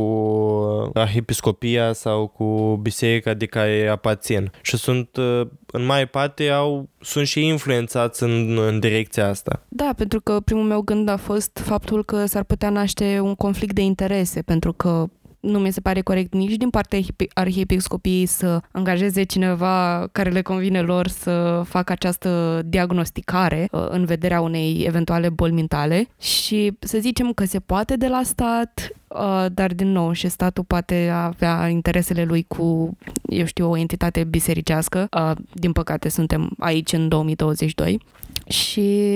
arhiepiscopia 0.95 1.93
sau 1.93 2.27
cu 2.27 2.79
biserica 2.83 3.35
de 3.35 3.47
care 3.47 3.89
aparțin 3.89 4.51
și 4.63 4.77
sunt 4.77 5.17
uh, 5.17 5.47
în 5.67 5.85
mai 5.85 6.07
parte 6.07 6.49
au, 6.49 6.89
sunt 7.01 7.27
și 7.27 7.47
influențați 7.47 8.23
în, 8.23 8.59
în 8.59 8.81
direcția 8.81 9.29
asta. 9.29 9.63
Da, 9.69 9.91
pentru 9.97 10.21
că 10.21 10.41
primul 10.45 10.65
meu 10.65 10.81
gând 10.81 11.09
a 11.09 11.17
fost 11.17 11.61
faptul 11.65 12.05
că 12.05 12.27
s-ar 12.27 12.43
putea 12.43 12.71
naște 12.71 13.21
un 13.21 13.35
conflict 13.35 13.75
de 13.75 13.81
interese, 13.83 14.43
pentru 14.43 14.73
că 14.73 15.07
nu 15.45 15.59
mi 15.59 15.73
se 15.73 15.81
pare 15.81 16.01
corect 16.01 16.35
nici 16.35 16.55
din 16.55 16.71
partea 16.71 16.99
arhiepiscopiei 17.33 18.27
să 18.27 18.61
angajeze 18.71 19.23
cineva 19.23 20.07
care 20.13 20.31
le 20.31 20.43
convine 20.43 20.81
lor 20.81 21.09
să 21.09 21.63
facă 21.65 21.93
această 21.93 22.63
diagnosticare 22.65 23.69
uh, 23.71 23.87
în 23.89 24.05
vederea 24.05 24.41
unei 24.41 24.85
eventuale 24.87 25.29
boli 25.29 25.53
mentale 25.53 26.09
și 26.21 26.73
să 26.79 26.99
zicem 26.99 27.33
că 27.33 27.45
se 27.45 27.59
poate 27.59 27.97
de 27.97 28.09
la 28.09 28.21
stat, 28.25 28.89
uh, 29.09 29.47
dar 29.53 29.73
din 29.73 29.93
nou 29.93 30.13
și 30.13 30.29
statul 30.29 30.65
poate 30.65 31.09
avea 31.15 31.69
interesele 31.69 32.25
lui 32.25 32.45
cu, 32.49 32.97
eu 33.29 33.45
știu, 33.45 33.71
o 33.71 33.77
entitate 33.77 34.25
bisericească. 34.25 35.09
Uh, 35.17 35.31
din 35.53 35.73
păcate 35.73 36.09
suntem 36.09 36.51
aici 36.59 36.93
în 36.93 37.09
2022 37.09 38.01
și 38.49 39.11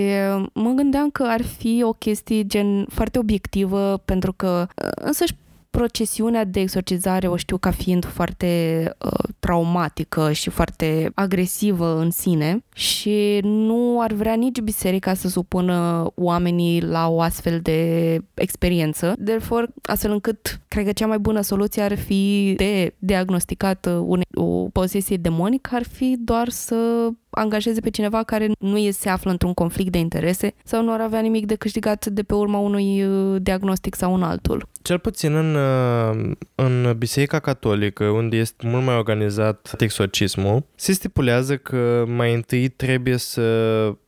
mă 0.53 0.71
gândeam 0.71 1.11
că 1.11 1.25
ar 1.27 1.43
fi 1.43 1.83
o 1.85 1.93
chestie 1.93 2.47
gen 2.47 2.87
foarte 2.91 3.19
obiectivă 3.19 4.03
pentru 4.05 4.33
că 4.33 4.67
însăși 4.95 5.35
procesiunea 5.71 6.45
de 6.45 6.61
exorcizare 6.61 7.29
o 7.29 7.37
știu 7.37 7.57
ca 7.57 7.71
fiind 7.71 8.05
foarte 8.05 8.83
uh, 9.05 9.29
traumatică 9.39 10.33
și 10.33 10.51
foarte 10.51 11.11
agresivă 11.15 11.99
în 11.99 12.11
sine 12.11 12.65
și 12.75 13.39
nu 13.43 14.01
ar 14.01 14.13
vrea 14.13 14.35
nici 14.35 14.61
biserica 14.61 15.15
să 15.15 15.29
supună 15.29 16.07
oamenii 16.15 16.83
la 16.83 17.09
o 17.09 17.21
astfel 17.21 17.61
de 17.61 18.19
experiență. 18.35 19.15
Therefore, 19.25 19.67
astfel 19.83 20.11
încât 20.11 20.61
cred 20.69 20.85
că 20.85 20.93
cea 20.93 21.07
mai 21.07 21.19
bună 21.19 21.41
soluție 21.41 21.83
ar 21.83 21.99
fi 21.99 22.55
de 22.57 22.95
diagnosticat 22.99 23.87
une, 23.87 24.23
o 24.35 24.69
posesie 24.73 25.17
demonică 25.17 25.75
ar 25.75 25.83
fi 25.83 26.17
doar 26.19 26.49
să 26.49 27.09
angajeze 27.31 27.81
pe 27.81 27.91
cineva 27.91 28.23
care 28.23 28.51
nu 28.59 28.91
se 28.91 29.09
află 29.09 29.31
într-un 29.31 29.55
conflict 29.55 29.93
de 29.93 29.99
interese 29.99 30.55
sau 30.65 30.83
nu 30.83 30.93
ar 30.93 31.01
avea 31.01 31.21
nimic 31.21 31.47
de 31.47 31.55
câștigat 31.55 32.07
de 32.07 32.23
pe 32.23 32.35
urma 32.35 32.59
unui 32.59 33.05
uh, 33.05 33.43
diagnostic 33.43 33.95
sau 33.95 34.13
un 34.13 34.23
altul. 34.23 34.69
Cel 34.83 34.99
puțin 34.99 35.35
în, 35.35 35.55
uh, 35.55 36.37
în 36.55 36.95
Biserica 36.99 37.39
Catolică, 37.39 38.05
unde 38.05 38.37
este 38.37 38.67
mult 38.67 38.85
mai 38.85 38.97
organizat 38.97 39.75
exorcismul, 39.79 40.65
se 40.75 40.93
stipulează 40.93 41.57
că 41.57 42.05
mai 42.07 42.35
întâi 42.35 42.69
trebuie 42.69 43.17
să 43.17 43.43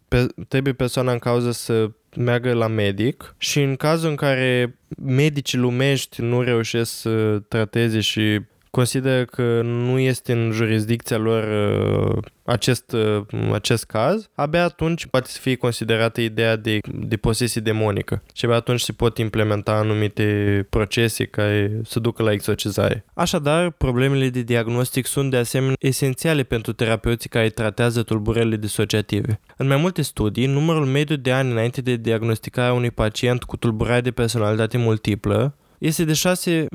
pe, 0.09 0.27
trebuie 0.49 0.73
persoana 0.73 1.13
în 1.13 1.19
cauză 1.19 1.51
să 1.51 1.91
meargă 2.17 2.53
la 2.53 2.67
medic 2.67 3.35
și 3.39 3.63
în 3.63 3.77
cazul 3.77 4.09
în 4.09 4.17
care 4.17 4.79
medicii 5.03 5.59
lumești 5.59 6.23
nu 6.23 6.43
reușesc 6.43 6.93
să 6.93 7.43
trateze 7.49 8.01
și 8.01 8.41
consideră 8.71 9.25
că 9.25 9.61
nu 9.63 9.99
este 9.99 10.33
în 10.33 10.51
jurisdicția 10.51 11.17
lor 11.17 11.43
uh, 11.43 12.23
acest, 12.45 12.93
uh, 12.93 13.23
acest 13.53 13.85
caz, 13.85 14.31
abia 14.35 14.65
atunci 14.65 15.07
poate 15.07 15.29
să 15.29 15.39
fie 15.41 15.55
considerată 15.55 16.21
ideea 16.21 16.57
de, 16.57 16.79
de 16.93 17.17
posesie 17.17 17.61
demonică 17.61 18.23
și 18.33 18.45
abia 18.45 18.57
atunci 18.57 18.81
se 18.81 18.93
pot 18.93 19.19
implementa 19.19 19.73
anumite 19.73 20.67
procese 20.71 21.25
care 21.25 21.81
să 21.85 21.99
ducă 22.01 22.23
la 22.23 22.33
exorcizare. 22.33 23.05
Așadar, 23.15 23.71
problemele 23.71 24.29
de 24.29 24.43
diagnostic 24.43 25.07
sunt 25.07 25.31
de 25.31 25.37
asemenea 25.37 25.77
esențiale 25.79 26.43
pentru 26.43 26.73
terapeuții 26.73 27.29
care 27.29 27.49
tratează 27.49 28.03
tulburările 28.03 28.57
disociative. 28.57 29.41
În 29.57 29.67
mai 29.67 29.77
multe 29.77 30.03
studii, 30.03 30.47
numărul 30.47 30.87
mediu 30.87 31.17
de 31.17 31.33
ani 31.33 31.51
înainte 31.51 31.81
de 31.81 31.97
diagnosticarea 31.97 32.73
unui 32.73 32.91
pacient 32.91 33.43
cu 33.43 33.57
tulburare 33.57 34.01
de 34.01 34.11
personalitate 34.11 34.79
multiplă 34.79 35.55
este 35.81 36.05
de 36.05 36.13
6,8 36.13 36.69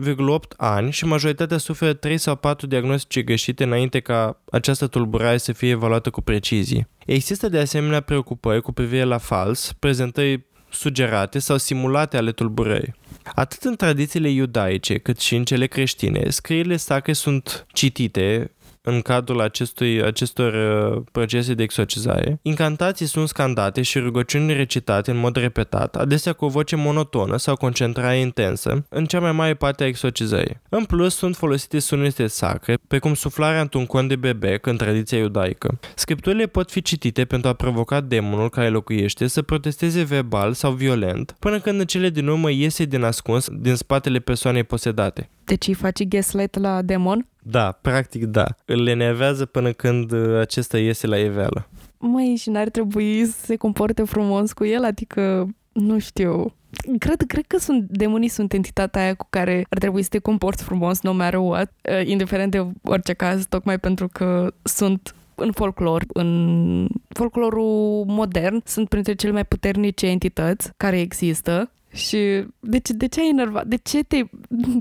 ani 0.58 0.91
și 0.91 1.06
majoritatea 1.06 1.58
suferă 1.58 1.94
3 1.94 2.18
sau 2.18 2.36
4 2.36 2.68
diagnostice 2.68 3.22
greșite 3.22 3.63
înainte 3.63 4.00
ca 4.00 4.41
această 4.52 4.88
tulburare 4.88 5.38
să 5.38 5.52
fie 5.52 5.70
evaluată 5.70 6.10
cu 6.10 6.22
precizie. 6.22 6.89
Există 7.06 7.50
de 7.50 7.60
asemenea 7.60 8.02
preocupări 8.02 8.62
cu 8.62 8.72
privire 8.72 9.04
la 9.04 9.18
fals, 9.18 9.74
prezentări 9.80 10.46
sugerate 10.70 11.39
sau 11.39 11.58
simulate 11.58 12.18
ale 12.18 12.32
tulburării. 12.32 12.94
Atât 13.36 13.63
în 13.63 13.76
tradițiile 13.76 14.30
iudaice 14.30 14.98
cât 14.98 15.20
și 15.20 15.36
în 15.36 15.44
cele 15.44 15.68
creștine, 15.68 16.30
scrierile 16.30 16.78
sacre 16.78 17.13
sunt 17.13 17.65
citite 17.74 18.52
în 18.86 19.02
cadrul 19.02 19.41
acestui, 19.41 20.04
acestor 20.04 20.54
uh, 20.54 21.02
procese 21.12 21.54
de 21.54 21.63
exorcizare. 21.63 22.39
Incantații 22.41 23.06
sunt 23.06 23.28
scandate 23.28 23.82
și 23.82 24.00
rugăciuni 24.00 24.54
recitate 24.54 25.12
în 25.12 25.17
mod 25.17 25.36
repetat, 25.36 25.95
adesea 25.95 26.34
cu 26.34 26.45
o 26.45 26.48
voce 26.48 26.76
monotonă 26.76 27.38
sau 27.38 27.56
concentrare 27.56 28.17
intensă, 28.17 28.86
în 28.89 29.06
cea 29.06 29.19
mai 29.19 29.32
mare 29.32 29.54
parte 29.54 29.84
a 29.84 29.88
exorcizării. 29.88 30.60
În 30.69 30.84
plus, 30.84 31.15
sunt 31.15 31.36
folosite 31.36 31.80
sunete 31.80 32.28
sacre, 32.28 32.78
precum 32.88 33.13
suflarea 33.13 33.62
într-un 33.62 33.86
con 33.86 34.08
de 34.08 34.15
bebec 34.15 34.65
în 34.65 34.78
tradiția 34.78 35.17
iudaică. 35.17 35.80
Scripturile 35.95 36.45
pot 36.45 36.71
fi 36.71 36.82
citite 36.82 37.26
pentru 37.26 37.50
a 37.50 37.54
provoca 37.54 38.02
demonul 38.02 38.50
care 38.50 38.69
locuiește 38.69 39.28
să 39.28 39.41
protesteze 39.41 40.04
verbal 40.04 40.54
sau 40.54 40.71
violent, 40.71 41.36
până 41.39 41.60
când 41.60 41.80
în 41.80 41.86
cele 41.86 42.10
din 42.10 42.28
urmă 42.28 42.52
iese 42.52 42.86
din 42.86 43.04
ascuns 43.04 43.48
din 43.52 43.76
spatele 43.76 44.19
persoanei 44.19 44.63
posedate. 44.63 45.30
Deci 45.43 45.67
îi 45.67 45.74
face 45.74 46.04
gaslight 46.04 46.60
la 46.60 46.82
demon? 46.82 47.28
Da, 47.47 47.71
practic 47.81 48.25
da. 48.25 48.45
Îl 48.65 48.88
enervează 48.88 49.45
până 49.45 49.71
când 49.71 50.12
uh, 50.12 50.39
acesta 50.39 50.77
iese 50.77 51.08
la 51.08 51.17
iveală. 51.17 51.67
Măi, 51.97 52.36
și 52.36 52.49
n-ar 52.49 52.69
trebui 52.69 53.25
să 53.25 53.45
se 53.45 53.55
comporte 53.55 54.03
frumos 54.03 54.53
cu 54.53 54.65
el? 54.65 54.84
Adică, 54.84 55.47
nu 55.71 55.99
știu, 55.99 56.53
Cred, 56.99 57.21
cred 57.27 57.45
că 57.47 57.58
sunt, 57.58 57.89
demonii 57.89 58.27
sunt 58.27 58.53
entitatea 58.53 59.01
aia 59.01 59.13
cu 59.13 59.27
care 59.29 59.65
ar 59.69 59.77
trebui 59.77 60.01
să 60.01 60.10
te 60.10 60.19
comporți 60.19 60.63
frumos, 60.63 61.01
no 61.01 61.13
matter 61.13 61.39
what, 61.39 61.71
uh, 61.91 62.08
indiferent 62.08 62.51
de 62.51 62.65
orice 62.84 63.13
caz, 63.13 63.45
tocmai 63.45 63.79
pentru 63.79 64.08
că 64.08 64.53
sunt 64.63 65.15
în 65.36 65.51
folclor, 65.51 66.03
în 66.13 66.88
folclorul 67.10 68.03
modern, 68.08 68.62
sunt 68.65 68.89
printre 68.89 69.13
cele 69.13 69.31
mai 69.31 69.45
puternice 69.45 70.08
entități 70.08 70.71
care 70.77 70.99
există 70.99 71.71
și 71.95 72.43
de 72.60 72.79
ce, 72.79 72.93
de 72.93 73.08
ce 73.08 73.19
ai 73.19 73.29
enervat? 73.29 73.65
De 73.65 73.75
ce, 73.75 74.03
te, 74.03 74.21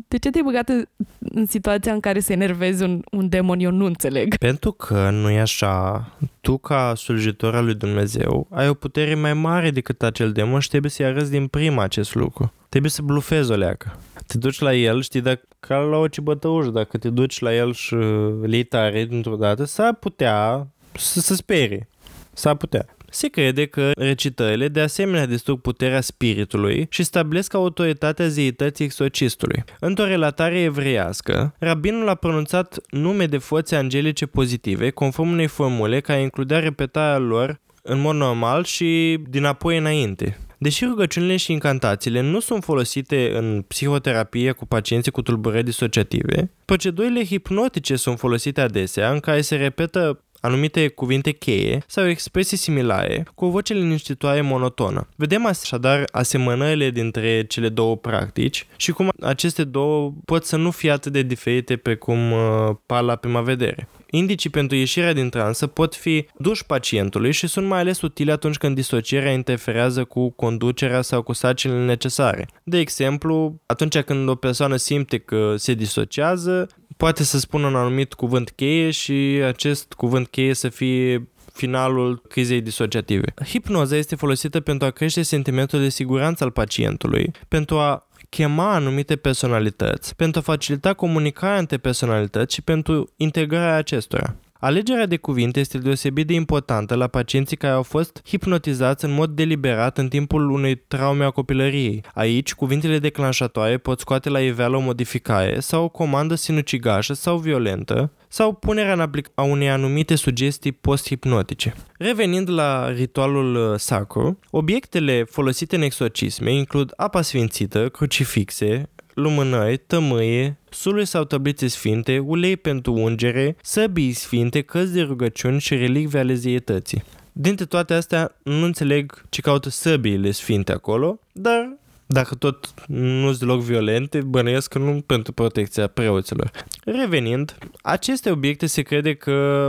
de 0.08 0.18
ce 0.18 0.30
te-ai 0.30 0.44
băgat 0.44 0.68
în, 0.68 0.84
în 1.18 1.46
situația 1.46 1.92
în 1.92 2.00
care 2.00 2.20
se 2.20 2.32
enervezi 2.32 2.82
un, 2.82 3.02
un 3.10 3.28
demon? 3.28 3.60
Eu 3.60 3.70
nu 3.70 3.84
înțeleg. 3.84 4.36
Pentru 4.36 4.72
că 4.72 5.10
nu 5.10 5.30
e 5.30 5.40
așa. 5.40 6.08
Tu, 6.40 6.58
ca 6.58 6.94
slujitor 6.94 7.54
al 7.54 7.64
lui 7.64 7.74
Dumnezeu, 7.74 8.46
ai 8.50 8.68
o 8.68 8.74
putere 8.74 9.14
mai 9.14 9.34
mare 9.34 9.70
decât 9.70 10.02
acel 10.02 10.32
demon 10.32 10.60
și 10.60 10.68
trebuie 10.68 10.90
să-i 10.90 11.06
arăți 11.06 11.30
din 11.30 11.46
prima 11.46 11.82
acest 11.82 12.14
lucru. 12.14 12.52
Trebuie 12.68 12.90
să 12.90 13.02
blufezi 13.02 13.52
o 13.52 13.54
leacă. 13.54 13.98
Te 14.26 14.38
duci 14.38 14.58
la 14.58 14.74
el, 14.74 15.02
știi, 15.02 15.20
dacă, 15.20 15.42
ca 15.60 15.76
la 15.76 15.96
o 15.96 16.08
cibătăușă, 16.08 16.70
dacă 16.70 16.98
te 16.98 17.10
duci 17.10 17.40
la 17.40 17.54
el 17.54 17.72
și 17.72 17.94
le 18.42 18.62
tare 18.62 19.04
dintr-o 19.04 19.36
dată, 19.36 19.64
s-ar 19.64 19.94
putea 19.94 20.66
să 20.92 21.20
se 21.20 21.34
sperie. 21.34 21.88
S-ar 22.32 22.54
putea. 22.54 22.86
Se 23.14 23.28
crede 23.28 23.66
că 23.66 23.90
recitările 23.96 24.68
de 24.68 24.80
asemenea 24.80 25.26
distrug 25.26 25.60
puterea 25.60 26.00
spiritului 26.00 26.86
și 26.90 27.02
stabilesc 27.02 27.54
autoritatea 27.54 28.28
zeității 28.28 28.84
exorcistului. 28.84 29.64
Într-o 29.80 30.04
relatare 30.04 30.60
evreiască, 30.60 31.54
rabinul 31.58 32.08
a 32.08 32.14
pronunțat 32.14 32.76
nume 32.90 33.26
de 33.26 33.38
forțe 33.38 33.76
angelice 33.76 34.26
pozitive 34.26 34.90
conform 34.90 35.30
unei 35.30 35.46
formule 35.46 36.00
care 36.00 36.20
includea 36.20 36.58
repetarea 36.58 37.18
lor 37.18 37.60
în 37.82 38.00
mod 38.00 38.14
normal 38.14 38.64
și 38.64 39.18
din 39.28 39.44
apoi 39.44 39.78
înainte. 39.78 40.38
Deși 40.58 40.84
rugăciunile 40.84 41.36
și 41.36 41.52
incantațiile 41.52 42.20
nu 42.20 42.40
sunt 42.40 42.64
folosite 42.64 43.32
în 43.36 43.64
psihoterapie 43.68 44.52
cu 44.52 44.66
pacienții 44.66 45.12
cu 45.12 45.22
tulburări 45.22 45.64
disociative, 45.64 46.50
procedurile 46.64 47.24
hipnotice 47.24 47.96
sunt 47.96 48.18
folosite 48.18 48.60
adesea 48.60 49.10
în 49.10 49.20
care 49.20 49.40
se 49.40 49.56
repetă 49.56 50.23
anumite 50.44 50.88
cuvinte 50.88 51.30
cheie 51.30 51.82
sau 51.86 52.08
expresii 52.08 52.56
similare 52.56 53.26
cu 53.34 53.44
o 53.44 53.50
voce 53.50 53.74
liniștitoare 53.74 54.40
monotonă. 54.40 55.08
Vedem 55.16 55.46
așadar 55.46 56.04
asemănările 56.12 56.90
dintre 56.90 57.44
cele 57.46 57.68
două 57.68 57.96
practici 57.96 58.66
și 58.76 58.92
cum 58.92 59.12
aceste 59.20 59.64
două 59.64 60.12
pot 60.24 60.44
să 60.44 60.56
nu 60.56 60.70
fie 60.70 60.90
atât 60.90 61.12
de 61.12 61.22
diferite 61.22 61.76
pe 61.76 61.94
cum 61.94 62.32
uh, 62.32 62.76
par 62.86 63.02
la 63.02 63.16
prima 63.16 63.40
vedere. 63.40 63.88
Indicii 64.16 64.50
pentru 64.50 64.76
ieșirea 64.76 65.12
din 65.12 65.28
transă 65.28 65.66
pot 65.66 65.94
fi 65.94 66.26
duși 66.38 66.66
pacientului 66.66 67.32
și 67.32 67.46
sunt 67.46 67.66
mai 67.66 67.78
ales 67.78 68.00
utile 68.00 68.32
atunci 68.32 68.56
când 68.56 68.74
disocierea 68.74 69.32
interferează 69.32 70.04
cu 70.04 70.30
conducerea 70.30 71.02
sau 71.02 71.22
cu 71.22 71.32
sarcinile 71.32 71.84
necesare. 71.84 72.48
De 72.64 72.78
exemplu, 72.78 73.60
atunci 73.66 73.98
când 73.98 74.28
o 74.28 74.34
persoană 74.34 74.76
simte 74.76 75.18
că 75.18 75.54
se 75.56 75.74
disociază, 75.74 76.68
poate 76.96 77.22
să 77.22 77.38
spună 77.38 77.66
un 77.66 77.74
anumit 77.74 78.12
cuvânt 78.12 78.50
cheie 78.50 78.90
și 78.90 79.40
acest 79.46 79.92
cuvânt 79.92 80.26
cheie 80.26 80.54
să 80.54 80.68
fie 80.68 81.28
finalul 81.52 82.22
crizei 82.28 82.60
disociative. 82.60 83.34
Hipnoza 83.46 83.96
este 83.96 84.16
folosită 84.16 84.60
pentru 84.60 84.86
a 84.86 84.90
crește 84.90 85.22
sentimentul 85.22 85.80
de 85.80 85.88
siguranță 85.88 86.44
al 86.44 86.50
pacientului, 86.50 87.30
pentru 87.48 87.78
a 87.78 88.08
chema 88.34 88.74
anumite 88.74 89.16
personalități, 89.16 90.16
pentru 90.16 90.40
a 90.40 90.42
facilita 90.42 90.94
comunicarea 90.94 91.58
între 91.58 91.76
personalități 91.76 92.54
și 92.54 92.62
pentru 92.62 93.12
integrarea 93.16 93.76
acestora. 93.76 94.34
Alegerea 94.64 95.06
de 95.06 95.16
cuvinte 95.16 95.60
este 95.60 95.78
deosebit 95.78 96.26
de 96.26 96.34
importantă 96.34 96.94
la 96.94 97.06
pacienții 97.06 97.56
care 97.56 97.72
au 97.72 97.82
fost 97.82 98.20
hipnotizați 98.26 99.04
în 99.04 99.12
mod 99.14 99.30
deliberat 99.30 99.98
în 99.98 100.08
timpul 100.08 100.50
unei 100.50 100.74
traume 100.74 101.24
a 101.24 101.30
copilăriei. 101.30 102.04
Aici, 102.14 102.54
cuvintele 102.54 102.98
declanșatoare 102.98 103.78
pot 103.78 104.00
scoate 104.00 104.28
la 104.28 104.40
iveală 104.40 104.76
o 104.76 104.80
modificare 104.80 105.60
sau 105.60 105.84
o 105.84 105.88
comandă 105.88 106.34
sinucigașă 106.34 107.14
sau 107.14 107.36
violentă, 107.36 108.12
sau 108.28 108.52
punerea 108.52 108.92
în 108.92 109.00
aplicare 109.00 109.34
a 109.34 109.42
unei 109.42 109.70
anumite 109.70 110.14
sugestii 110.14 110.72
post-hipnotice. 110.72 111.74
Revenind 111.98 112.50
la 112.50 112.90
ritualul 112.90 113.54
uh, 113.54 113.78
sacru, 113.78 114.38
obiectele 114.50 115.24
folosite 115.30 115.76
în 115.76 115.82
exorcisme 115.82 116.52
includ 116.52 116.92
apa 116.96 117.22
sfințită, 117.22 117.88
crucifixe, 117.88 118.88
lumânări, 119.14 119.76
tămâie, 119.76 120.58
sului 120.74 121.04
sau 121.04 121.24
tablițe 121.24 121.66
sfinte, 121.66 122.18
ulei 122.18 122.56
pentru 122.56 122.92
ungere, 122.92 123.56
săbii 123.62 124.12
sfinte, 124.12 124.60
căzi 124.60 124.92
de 124.92 125.00
rugăciuni 125.02 125.60
și 125.60 125.76
relicve 125.76 126.18
ale 126.18 126.34
zeietății. 126.34 127.02
Dintre 127.32 127.64
toate 127.64 127.94
astea, 127.94 128.36
nu 128.42 128.64
înțeleg 128.64 129.24
ce 129.28 129.40
caută 129.40 129.68
săbiile 129.68 130.30
sfinte 130.30 130.72
acolo, 130.72 131.18
dar 131.32 131.76
dacă 132.06 132.34
tot 132.34 132.74
nu 132.86 133.26
sunt 133.26 133.38
deloc 133.38 133.60
violente, 133.60 134.20
bănuiesc 134.20 134.72
că 134.72 134.78
nu 134.78 135.02
pentru 135.06 135.32
protecția 135.32 135.86
preoților. 135.86 136.50
Revenind, 136.84 137.58
aceste 137.82 138.30
obiecte 138.30 138.66
se 138.66 138.82
crede 138.82 139.14
că 139.14 139.68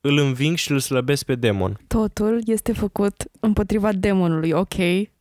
îl 0.00 0.18
înving 0.18 0.56
și 0.56 0.70
îl 0.70 0.78
slăbesc 0.78 1.24
pe 1.24 1.34
demon. 1.34 1.80
Totul 1.86 2.40
este 2.44 2.72
făcut 2.72 3.24
împotriva 3.40 3.92
demonului, 3.92 4.50
ok? 4.50 4.74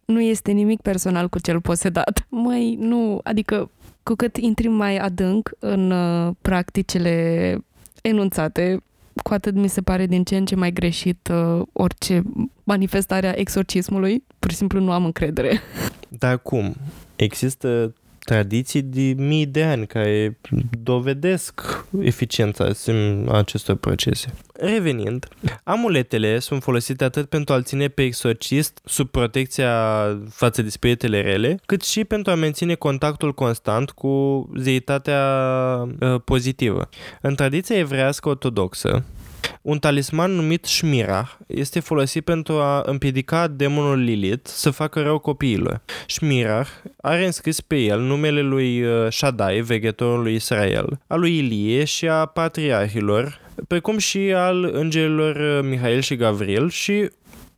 Nu 0.06 0.22
este 0.22 0.52
nimic 0.52 0.82
personal 0.82 1.28
cu 1.30 1.40
cel 1.40 1.62
posedat. 1.62 2.26
Măi, 2.30 2.76
nu, 2.80 3.20
adică 3.24 3.70
cu 4.10 4.16
cât 4.16 4.38
intri 4.38 4.68
mai 4.68 4.98
adânc 4.98 5.52
în 5.60 5.92
uh, 5.92 6.36
practicile 6.42 7.58
enunțate, 8.02 8.84
cu 9.24 9.34
atât 9.34 9.56
mi 9.56 9.68
se 9.68 9.82
pare 9.82 10.06
din 10.06 10.24
ce 10.24 10.38
în 10.38 10.46
ce 10.46 10.56
mai 10.56 10.72
greșit 10.72 11.30
uh, 11.32 11.62
orice 11.74 12.22
manifestare 12.64 13.28
a 13.28 13.34
exorcismului. 13.36 14.24
Pur 14.40 14.52
și 14.52 14.58
simplu 14.58 14.80
nu 14.80 14.92
am 14.92 15.06
încredere. 15.06 15.60
Dar 16.08 16.40
cum? 16.40 16.76
Există 17.16 17.94
tradiții 18.30 18.82
de 18.82 19.14
mii 19.18 19.46
de 19.46 19.64
ani 19.64 19.88
care 19.88 20.38
dovedesc 20.84 21.86
eficiența 22.02 22.70
acestor 23.32 23.76
procese. 23.76 24.34
Revenind, 24.54 25.28
amuletele 25.64 26.40
sunt 26.40 26.64
folosite 26.64 27.04
atât 27.04 27.30
pentru 27.30 27.54
a-l 27.54 27.64
ține 27.64 27.88
pe 27.88 28.02
exorcist 28.02 28.80
sub 28.86 29.10
protecția 29.10 29.74
față 30.30 30.62
de 30.62 30.70
spiritele 30.70 31.22
rele, 31.22 31.60
cât 31.66 31.82
și 31.82 32.04
pentru 32.04 32.32
a 32.32 32.36
menține 32.36 32.76
contactul 32.76 33.34
constant 33.34 33.92
cu 33.92 34.50
zeitatea 34.58 35.24
uh, 36.00 36.22
pozitivă. 36.26 36.90
În 37.22 37.36
tradiția 37.36 37.78
evrească 37.78 38.30
ortodoxă, 38.30 39.04
un 39.62 39.80
talisman 39.80 40.32
numit 40.32 40.66
Shmira 40.66 41.38
este 41.48 41.80
folosit 41.80 42.24
pentru 42.24 42.54
a 42.54 42.82
împiedica 42.86 43.48
demonul 43.48 43.98
Lilith 43.98 44.50
să 44.50 44.70
facă 44.70 45.02
rău 45.02 45.20
copiilor. 45.20 45.82
Shmira 46.08 46.66
are 47.02 47.26
înscris 47.26 47.62
pe 47.62 47.76
el 47.76 48.00
numele 48.00 48.42
lui 48.42 48.82
uh, 48.82 49.12
Shaddai, 49.12 49.62
veghetorul 49.62 50.22
lui 50.22 50.34
Israel, 50.34 51.00
a 51.08 51.16
lui 51.16 51.38
Ilie 51.38 51.84
și 51.84 52.08
a 52.08 52.26
patriarhilor, 52.26 53.40
precum 53.68 53.98
și 53.98 54.34
al 54.36 54.70
îngerilor 54.74 55.36
uh, 55.36 55.70
Mihail 55.70 56.02
și 56.02 56.16
Gavril 56.16 56.70
și 56.70 57.10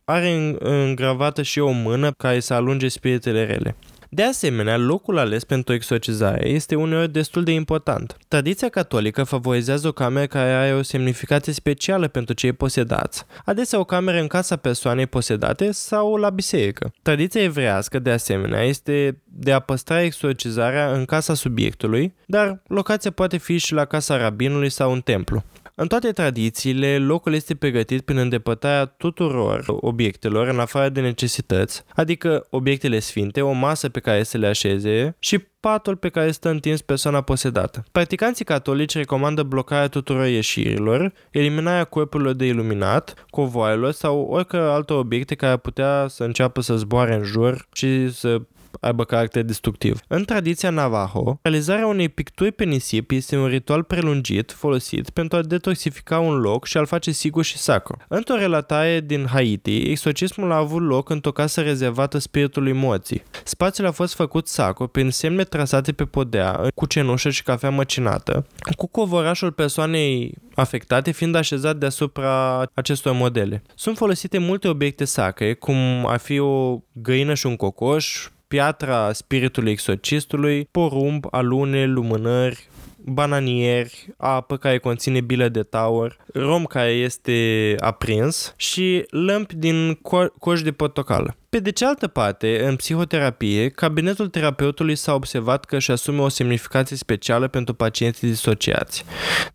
are 0.04 0.56
îngravată 0.58 1.42
și 1.42 1.58
o 1.58 1.70
mână 1.70 2.12
care 2.16 2.40
să 2.40 2.54
alunge 2.54 2.88
spiritele 2.88 3.44
rele. 3.46 3.76
De 4.14 4.22
asemenea, 4.22 4.76
locul 4.76 5.18
ales 5.18 5.44
pentru 5.44 5.74
exorcizare 5.74 6.48
este 6.48 6.74
uneori 6.74 7.12
destul 7.12 7.44
de 7.44 7.52
important. 7.52 8.16
Tradiția 8.28 8.68
catolică 8.68 9.24
favorizează 9.24 9.88
o 9.88 9.92
cameră 9.92 10.26
care 10.26 10.50
are 10.50 10.74
o 10.74 10.82
semnificație 10.82 11.52
specială 11.52 12.08
pentru 12.08 12.34
cei 12.34 12.52
posedați, 12.52 13.24
adesea 13.44 13.78
o 13.78 13.84
cameră 13.84 14.20
în 14.20 14.26
casa 14.26 14.56
persoanei 14.56 15.06
posedate 15.06 15.70
sau 15.70 16.16
la 16.16 16.30
biserică. 16.30 16.92
Tradiția 17.02 17.42
evrească, 17.42 17.98
de 17.98 18.10
asemenea, 18.10 18.62
este 18.62 19.20
de 19.24 19.52
a 19.52 19.60
păstra 19.60 20.02
exorcizarea 20.02 20.92
în 20.92 21.04
casa 21.04 21.34
subiectului, 21.34 22.14
dar 22.26 22.62
locația 22.66 23.10
poate 23.10 23.36
fi 23.36 23.58
și 23.58 23.72
la 23.72 23.84
casa 23.84 24.16
rabinului 24.16 24.70
sau 24.70 24.92
în 24.92 25.00
templu. 25.00 25.44
În 25.74 25.86
toate 25.86 26.12
tradițiile, 26.12 26.98
locul 26.98 27.34
este 27.34 27.54
pregătit 27.54 28.02
prin 28.02 28.16
îndepărtarea 28.16 28.84
tuturor 28.84 29.64
obiectelor 29.66 30.48
în 30.48 30.58
afară 30.58 30.88
de 30.88 31.00
necesități, 31.00 31.84
adică 31.94 32.46
obiectele 32.50 32.98
sfinte, 32.98 33.40
o 33.40 33.52
masă 33.52 33.88
pe 33.88 34.00
care 34.00 34.22
să 34.22 34.38
le 34.38 34.46
așeze 34.46 35.16
și 35.18 35.38
patul 35.38 35.96
pe 35.96 36.08
care 36.08 36.30
stă 36.30 36.48
întins 36.48 36.80
persoana 36.80 37.20
posedată. 37.20 37.84
Practicanții 37.92 38.44
catolici 38.44 38.96
recomandă 38.96 39.42
blocarea 39.42 39.88
tuturor 39.88 40.26
ieșirilor, 40.26 41.12
eliminarea 41.30 41.84
corpurilor 41.84 42.32
de 42.32 42.46
iluminat, 42.46 43.26
covoarelor 43.30 43.92
sau 43.92 44.20
oricare 44.20 44.64
alte 44.64 44.92
obiecte 44.92 45.34
care 45.34 45.56
putea 45.56 46.06
să 46.08 46.24
înceapă 46.24 46.60
să 46.60 46.76
zboare 46.76 47.14
în 47.14 47.22
jur 47.22 47.66
și 47.72 48.10
să 48.10 48.40
aibă 48.80 49.04
caracter 49.04 49.42
destructiv. 49.42 50.00
În 50.06 50.24
tradiția 50.24 50.70
Navajo, 50.70 51.38
realizarea 51.42 51.86
unei 51.86 52.08
picturi 52.08 52.52
pe 52.52 52.64
nisip 52.64 53.10
este 53.10 53.36
un 53.36 53.46
ritual 53.46 53.82
prelungit 53.82 54.52
folosit 54.52 55.10
pentru 55.10 55.36
a 55.38 55.42
detoxifica 55.42 56.18
un 56.18 56.34
loc 56.34 56.66
și 56.66 56.76
a-l 56.76 56.86
face 56.86 57.10
sigur 57.10 57.44
și 57.44 57.58
sacru. 57.58 57.96
Într-o 58.08 58.36
relatare 58.36 59.00
din 59.00 59.26
Haiti, 59.26 59.76
exorcismul 59.76 60.52
a 60.52 60.56
avut 60.56 60.82
loc 60.82 61.10
într-o 61.10 61.32
casă 61.32 61.60
rezervată 61.60 62.18
spiritului 62.18 62.72
morții. 62.72 63.22
Spațiul 63.44 63.86
a 63.86 63.90
fost 63.90 64.14
făcut 64.14 64.48
sacru 64.48 64.86
prin 64.86 65.10
semne 65.10 65.44
trasate 65.44 65.92
pe 65.92 66.04
podea, 66.04 66.68
cu 66.74 66.86
cenușă 66.86 67.30
și 67.30 67.42
cafea 67.42 67.70
măcinată, 67.70 68.46
cu 68.76 68.86
covorașul 68.86 69.52
persoanei 69.52 70.34
afectate 70.54 71.10
fiind 71.10 71.34
așezat 71.34 71.76
deasupra 71.76 72.62
acestor 72.74 73.12
modele. 73.12 73.62
Sunt 73.74 73.96
folosite 73.96 74.38
multe 74.38 74.68
obiecte 74.68 75.04
sacre, 75.04 75.54
cum 75.54 76.06
ar 76.06 76.18
fi 76.18 76.38
o 76.38 76.78
găină 76.92 77.34
și 77.34 77.46
un 77.46 77.56
cocoș, 77.56 78.28
piatra 78.52 79.12
spiritului 79.12 79.70
exorcistului, 79.70 80.68
porumb, 80.70 81.24
alune, 81.30 81.86
lumânări, 81.86 82.68
bananieri, 82.96 84.08
apă 84.16 84.56
care 84.56 84.78
conține 84.78 85.20
bilă 85.20 85.48
de 85.48 85.62
taur, 85.62 86.16
rom 86.32 86.64
care 86.64 86.90
este 86.90 87.74
aprins 87.78 88.54
și 88.56 89.04
lămpi 89.10 89.54
din 89.54 89.98
co- 89.98 90.38
coș 90.38 90.62
de 90.62 90.72
portocală. 90.72 91.36
Pe 91.48 91.58
de 91.58 91.70
cealaltă 91.70 92.08
parte, 92.08 92.64
în 92.64 92.76
psihoterapie, 92.76 93.68
cabinetul 93.68 94.28
terapeutului 94.28 94.96
s-a 94.96 95.14
observat 95.14 95.64
că 95.64 95.76
își 95.76 95.90
asume 95.90 96.20
o 96.20 96.28
semnificație 96.28 96.96
specială 96.96 97.48
pentru 97.48 97.74
pacienții 97.74 98.28
disociați, 98.28 99.04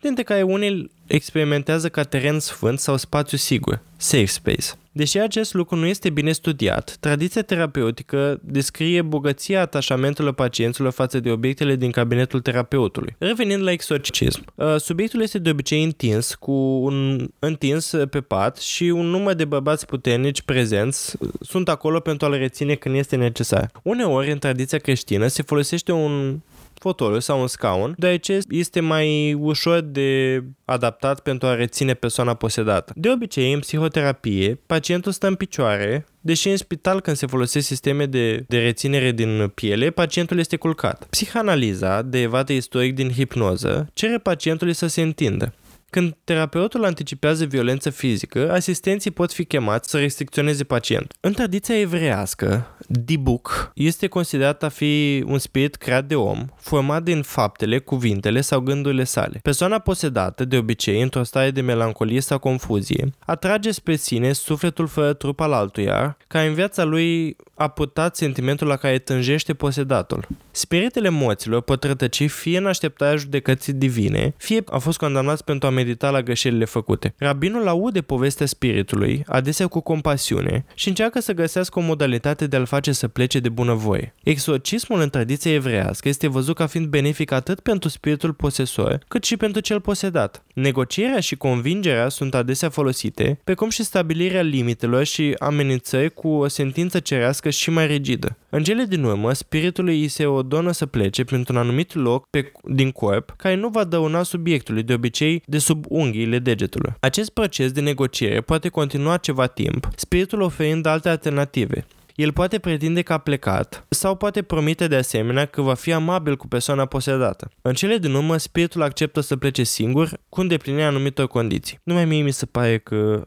dintre 0.02 0.24
care 0.24 0.42
unii 0.42 0.92
experimentează 1.08 1.90
ca 1.90 2.04
teren 2.04 2.40
sfânt 2.40 2.80
sau 2.80 2.98
spațiu 2.98 3.38
sigur, 3.38 3.82
safe 3.98 4.26
space. 4.26 4.68
Deși 4.98 5.20
acest 5.20 5.54
lucru 5.54 5.76
nu 5.76 5.86
este 5.86 6.10
bine 6.10 6.32
studiat, 6.32 6.98
tradiția 7.00 7.42
terapeutică 7.42 8.40
descrie 8.44 9.02
bogăția 9.02 9.62
atașamentelor 9.62 10.34
pacienților 10.34 10.92
față 10.92 11.20
de 11.20 11.30
obiectele 11.30 11.76
din 11.76 11.92
cabinetul 11.92 12.42
terapeutului. 12.42 13.16
Revenind 13.18 13.64
la 13.64 13.72
exorcism, 13.72 14.46
uh, 14.56 14.76
subiectul 14.78 15.22
este 15.22 15.40
de 15.40 15.50
obicei 15.50 15.84
întins, 15.84 16.36
cu 16.36 16.52
un 16.52 17.28
întins 17.40 17.94
pe 18.10 18.22
pat 18.22 18.58
și 18.58 18.84
un 18.84 19.06
număr 19.06 19.34
de 19.34 19.46
bărbați 19.46 19.86
puternici 19.86 20.42
prezenți 20.42 21.18
sunt 21.42 21.70
acolo 21.70 22.00
pentru 22.00 22.26
a-l 22.28 22.34
reține 22.34 22.76
când 22.76 22.96
este 22.96 23.16
necesar. 23.16 23.72
Uneori, 23.84 24.32
în 24.32 24.38
tradiția 24.38 24.78
creștină, 24.78 25.28
se 25.28 25.44
folosește 25.44 25.92
un 25.92 26.40
fotoliu 26.88 27.20
sau 27.20 27.42
un 27.42 27.48
scaun, 27.48 27.94
deoarece 27.98 28.40
este 28.50 28.80
mai 28.80 29.34
ușor 29.34 29.80
de 29.80 30.44
adaptat 30.66 31.20
pentru 31.20 31.48
a 31.48 31.56
reține 31.56 31.94
persoana 31.94 32.34
posedată. 32.34 32.94
De 32.96 33.10
obicei, 33.10 33.54
în 33.54 33.60
psihoterapie, 33.60 34.60
pacientul 34.66 35.12
stă 35.12 35.28
în 35.28 35.36
picioare, 35.36 36.06
deși 36.22 36.50
în 36.50 36.58
spital 36.58 37.02
când 37.02 37.18
se 37.18 37.26
folosesc 37.26 37.68
sisteme 37.68 38.06
de, 38.06 38.46
de 38.48 38.58
reținere 38.58 39.12
din 39.12 39.52
piele, 39.56 39.90
pacientul 39.90 40.40
este 40.40 40.56
culcat. 40.56 41.08
Psihanaliza, 41.10 42.02
derivată 42.02 42.54
istoric 42.54 42.96
din 42.96 43.12
hipnoză, 43.12 43.90
cere 43.94 44.18
pacientului 44.18 44.74
să 44.74 44.88
se 44.88 45.02
întindă. 45.02 45.54
Când 45.90 46.16
terapeutul 46.24 46.86
anticipează 46.86 47.46
violență 47.46 47.90
fizică, 47.90 48.52
asistenții 48.52 49.12
pot 49.12 49.32
fi 49.32 49.46
chemați 49.46 49.90
să 49.90 50.00
restricționeze 50.00 50.64
pacientul. 50.64 51.18
În 51.20 51.34
tradiția 51.34 51.80
evreiască, 51.80 52.78
Dibuk 52.88 53.72
este 53.76 54.08
considerat 54.08 54.64
a 54.64 54.70
fi 54.70 55.24
un 55.28 55.38
spirit 55.38 55.76
creat 55.76 56.06
de 56.06 56.16
om, 56.16 56.46
format 56.56 57.04
din 57.04 57.22
faptele, 57.22 57.80
cuvintele 57.80 58.42
sau 58.42 58.60
gândurile 58.60 59.04
sale. 59.04 59.40
Persoana 59.44 59.80
posedată, 59.80 60.46
de 60.46 60.58
obicei, 60.58 61.02
într-o 61.02 61.24
stare 61.24 61.52
de 61.52 61.62
melancolie 61.62 62.20
sau 62.20 62.40
confuzie, 62.40 63.14
atrage 63.20 63.72
spre 63.72 63.96
sine 63.96 64.34
sufletul 64.34 64.88
fără 64.88 65.14
trup 65.14 65.40
al 65.40 65.54
altuia, 65.54 66.18
care 66.28 66.48
în 66.48 66.54
viața 66.54 66.84
lui 66.84 67.36
a 67.56 67.68
purtat 67.68 68.16
sentimentul 68.16 68.68
la 68.68 68.76
care 68.76 68.98
tânjește 68.98 69.54
posedatul. 69.54 70.28
Spiritele 70.52 71.10
moților 71.10 71.62
pot 71.62 71.84
rătăci 71.84 72.30
fie 72.30 72.58
în 72.58 72.66
așteptarea 72.66 73.16
judecății 73.16 73.74
divine, 73.74 74.34
fie 74.38 74.64
au 74.70 74.80
fost 74.80 74.98
condamnați 74.98 75.44
pentru 75.44 75.68
a 75.68 75.72
medita 75.78 76.10
la 76.10 76.22
greșelile 76.22 76.66
făcute. 76.66 77.14
Rabinul 77.18 77.68
aude 77.68 78.02
povestea 78.02 78.46
spiritului, 78.46 79.24
adesea 79.28 79.68
cu 79.68 79.80
compasiune, 79.80 80.66
și 80.74 80.88
încearcă 80.88 81.20
să 81.20 81.34
găsească 81.34 81.80
o 81.80 81.82
modalitate 81.82 82.48
de 82.48 82.56
a-l 82.56 82.66
face 82.66 82.92
să 82.92 83.08
plece 83.08 83.40
de 83.40 83.50
bunăvoie. 83.50 84.14
Exorcismul 84.24 85.02
în 85.02 85.10
tradiția 85.10 85.54
evreiască 85.54 86.08
este 86.08 86.28
văzut 86.28 86.56
ca 86.56 86.66
fiind 86.66 86.88
benefic 86.88 87.32
atât 87.32 87.60
pentru 87.60 87.90
spiritul 87.90 88.34
posesor, 88.34 89.00
cât 89.08 89.24
și 89.24 89.38
pentru 89.38 89.62
cel 89.62 89.82
posedat. 89.82 90.44
Negocierea 90.54 91.20
și 91.20 91.36
convingerea 91.36 92.10
sunt 92.10 92.34
adesea 92.36 92.70
folosite, 92.70 93.40
precum 93.44 93.70
și 93.70 93.84
stabilirea 93.84 94.42
limitelor 94.42 95.04
și 95.04 95.36
amenințări 95.40 96.14
cu 96.14 96.28
o 96.28 96.48
sentință 96.48 97.00
cerească 97.00 97.50
și 97.50 97.70
mai 97.70 97.88
rigidă. 97.88 98.38
În 98.50 98.64
cele 98.64 98.84
din 98.84 99.04
urmă, 99.04 99.34
spiritului 99.34 100.02
îi 100.02 100.08
se 100.08 100.26
ordonă 100.26 100.72
să 100.72 100.86
plece 100.86 101.24
printr-un 101.24 101.58
anumit 101.58 101.94
loc 101.94 102.30
pe, 102.30 102.52
din 102.64 102.92
corp 102.92 103.34
care 103.38 103.56
nu 103.56 103.70
va 103.70 103.84
dăuna 103.84 104.24
subiectului, 104.24 104.84
de 104.84 104.94
obicei 104.94 105.42
de 105.46 105.58
sub 105.68 105.86
unghiile 105.90 106.40
degetului. 106.40 106.94
Acest 107.00 107.30
proces 107.30 107.72
de 107.72 107.82
negociere 107.82 108.42
poate 108.42 108.70
continua 108.70 109.18
ceva 109.18 109.48
timp, 109.48 109.88
spiritul 109.96 110.42
oferind 110.42 110.86
alte 110.86 111.10
alternative. 111.10 111.86
El 112.16 112.32
poate 112.32 112.60
pretinde 112.60 113.02
că 113.02 113.14
a 113.14 113.18
plecat 113.18 113.86
sau 113.90 114.16
poate 114.16 114.42
promite 114.42 114.88
de 114.88 114.96
asemenea 114.96 115.46
că 115.46 115.62
va 115.62 115.74
fi 115.74 115.92
amabil 115.94 116.38
cu 116.38 116.48
persoana 116.48 116.86
posedată. 116.86 117.50
În 117.62 117.74
cele 117.74 117.98
din 117.98 118.14
urmă, 118.14 118.38
spiritul 118.38 118.82
acceptă 118.82 119.20
să 119.20 119.38
plece 119.38 119.64
singur 119.64 120.20
cu 120.30 120.42
îndeplinirea 120.42 120.88
anumitor 120.88 121.28
condiții. 121.28 121.80
Numai 121.84 122.06
mie 122.06 122.22
mi 122.22 122.32
se 122.32 122.46
pare 122.46 122.78
că 122.78 122.96
uh, 122.96 123.22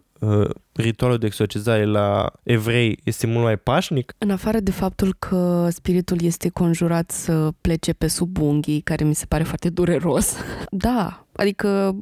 ritualul 0.73 1.19
de 1.19 1.27
exorcizare 1.27 1.85
la 1.85 2.33
evrei 2.43 2.99
este 3.05 3.27
mult 3.27 3.45
mai 3.45 3.57
pașnic? 3.57 4.15
În 4.19 4.31
afară 4.31 4.61
de 4.61 4.71
faptul 4.71 5.15
că 5.19 5.69
spiritul 5.71 6.23
este 6.23 6.49
conjurat 6.49 7.11
să 7.11 7.49
plece 7.61 7.93
pe 7.93 8.07
sub 8.07 8.41
unghii, 8.41 8.81
care 8.81 9.05
mi 9.05 9.15
se 9.15 9.27
pare 9.27 9.43
foarte 9.43 9.69
dureros, 9.69 10.37
da, 10.71 11.25
adică 11.33 11.97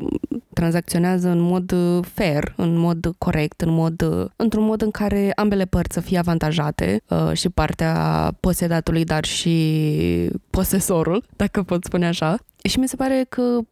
tranzacționează 0.53 1.29
în 1.29 1.41
mod 1.41 1.73
uh, 1.73 2.05
fair, 2.15 2.53
în 2.57 2.77
mod 2.77 3.15
corect, 3.19 3.61
în 3.61 3.71
mod, 3.71 4.03
uh, 4.03 4.27
într-un 4.37 4.65
mod 4.65 4.83
în 4.83 4.91
care 4.91 5.33
ambele 5.35 5.65
părți 5.65 5.95
să 5.95 6.01
fie 6.01 6.19
avantajate, 6.19 7.03
uh, 7.09 7.33
și 7.33 7.49
partea 7.49 7.95
posedatului, 8.41 9.05
dar 9.05 9.25
și 9.25 10.31
posesorul, 10.51 11.25
dacă 11.37 11.63
pot 11.63 11.85
spune 11.85 12.07
așa. 12.07 12.39
Și 12.69 12.79
mi 12.79 12.89
se 12.89 12.97
pare 12.97 13.27
că 13.29 13.43
mm, 13.43 13.67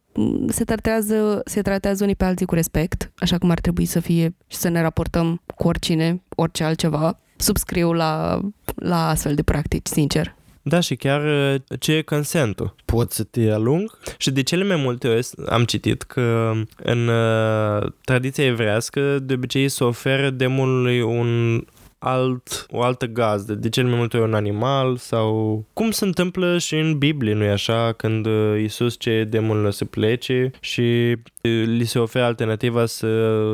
se 0.47 0.63
tratează, 0.63 1.41
se 1.45 1.61
tratează 1.61 2.03
unii 2.03 2.15
pe 2.15 2.25
alții 2.25 2.45
cu 2.45 2.55
respect, 2.55 3.11
așa 3.17 3.37
cum 3.37 3.49
ar 3.49 3.59
trebui 3.59 3.85
să 3.85 3.99
fie 3.99 4.35
și 4.47 4.57
să 4.57 4.69
ne 4.69 4.81
raportăm 4.81 5.41
cu 5.55 5.67
oricine, 5.67 6.21
orice 6.35 6.63
altceva. 6.63 7.19
Subscriu 7.35 7.93
la, 7.93 8.41
la 8.75 9.07
astfel 9.07 9.35
de 9.35 9.43
practici, 9.43 9.87
sincer. 9.87 10.35
Da, 10.61 10.79
și 10.79 10.95
chiar 10.95 11.21
ce 11.79 11.93
e 11.93 12.01
consentul? 12.01 12.75
Poți 12.85 13.15
să 13.15 13.23
te 13.23 13.51
alung? 13.51 13.97
Și 14.17 14.31
de 14.31 14.43
cele 14.43 14.63
mai 14.63 14.75
multe 14.75 15.07
ori 15.07 15.27
am 15.45 15.63
citit 15.63 16.01
că 16.01 16.51
în 16.83 17.07
uh, 17.07 17.91
tradiția 18.03 18.45
evrească 18.45 19.19
de 19.19 19.33
obicei 19.33 19.69
se 19.69 19.83
oferă 19.83 20.29
demonului 20.29 21.01
un 21.01 21.61
alt, 21.99 22.65
o 22.69 22.81
altă 22.81 23.05
gazdă, 23.05 23.55
de 23.55 23.69
cel 23.69 23.85
mai 23.85 23.97
multe 23.97 24.17
ori 24.17 24.27
un 24.27 24.33
animal 24.33 24.97
sau 24.97 25.63
cum 25.73 25.91
se 25.91 26.05
întâmplă 26.05 26.57
și 26.57 26.75
în 26.75 26.97
Biblie, 26.97 27.33
nu-i 27.33 27.49
așa, 27.49 27.93
când 27.97 28.25
uh, 28.25 28.61
Isus 28.63 28.97
ce 28.97 29.23
demonul 29.29 29.71
să 29.71 29.85
plece 29.85 30.51
și 30.59 31.15
uh, 31.41 31.63
li 31.65 31.85
se 31.85 31.99
oferă 31.99 32.25
alternativa 32.25 32.85
să 32.85 33.07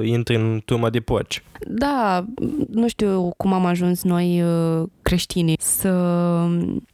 intre 0.03 0.35
în 0.35 0.61
turma 0.65 0.89
de 0.89 0.99
porci. 0.99 1.43
Da, 1.67 2.25
nu 2.69 2.87
știu 2.87 3.33
cum 3.37 3.53
am 3.53 3.65
ajuns 3.65 4.03
noi 4.03 4.41
uh, 4.41 4.87
creștinii 5.01 5.57
să 5.59 5.89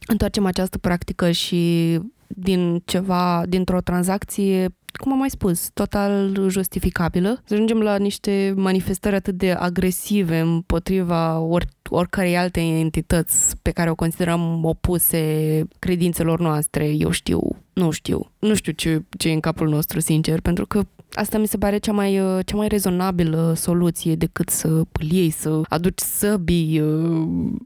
întoarcem 0.06 0.46
această 0.46 0.78
practică 0.78 1.30
și 1.30 1.98
din 2.36 2.82
ceva, 2.84 3.42
dintr-o 3.48 3.80
tranzacție 3.80 4.68
cum 4.92 5.12
am 5.12 5.18
mai 5.18 5.30
spus, 5.30 5.70
total 5.74 6.46
justificabilă. 6.48 7.42
Să 7.44 7.54
ajungem 7.54 7.80
la 7.80 7.96
niște 7.96 8.52
manifestări 8.56 9.14
atât 9.14 9.34
de 9.34 9.50
agresive 9.52 10.38
împotriva 10.38 11.38
or, 11.38 11.64
oricărei 11.90 12.36
alte 12.36 12.60
entități 12.60 13.56
pe 13.62 13.70
care 13.70 13.90
o 13.90 13.94
considerăm 13.94 14.64
opuse 14.64 15.64
credințelor 15.78 16.40
noastre, 16.40 16.88
eu 16.88 17.10
știu, 17.10 17.40
nu 17.72 17.90
știu. 17.90 18.30
Nu 18.38 18.54
știu 18.54 18.72
ce, 18.72 19.02
ce 19.18 19.28
e 19.28 19.32
în 19.32 19.40
capul 19.40 19.68
nostru, 19.68 20.00
sincer, 20.00 20.40
pentru 20.40 20.66
că 20.66 20.82
Asta 21.12 21.38
mi 21.38 21.46
se 21.46 21.58
pare 21.58 21.78
cea 21.78 21.92
mai, 21.92 22.20
cea 22.44 22.56
mai 22.56 22.68
rezonabilă 22.68 23.52
soluție 23.56 24.14
decât 24.14 24.48
să 24.48 24.68
îl 24.68 25.10
iei, 25.10 25.30
să 25.30 25.60
aduci 25.68 25.98
săbii, 25.98 26.82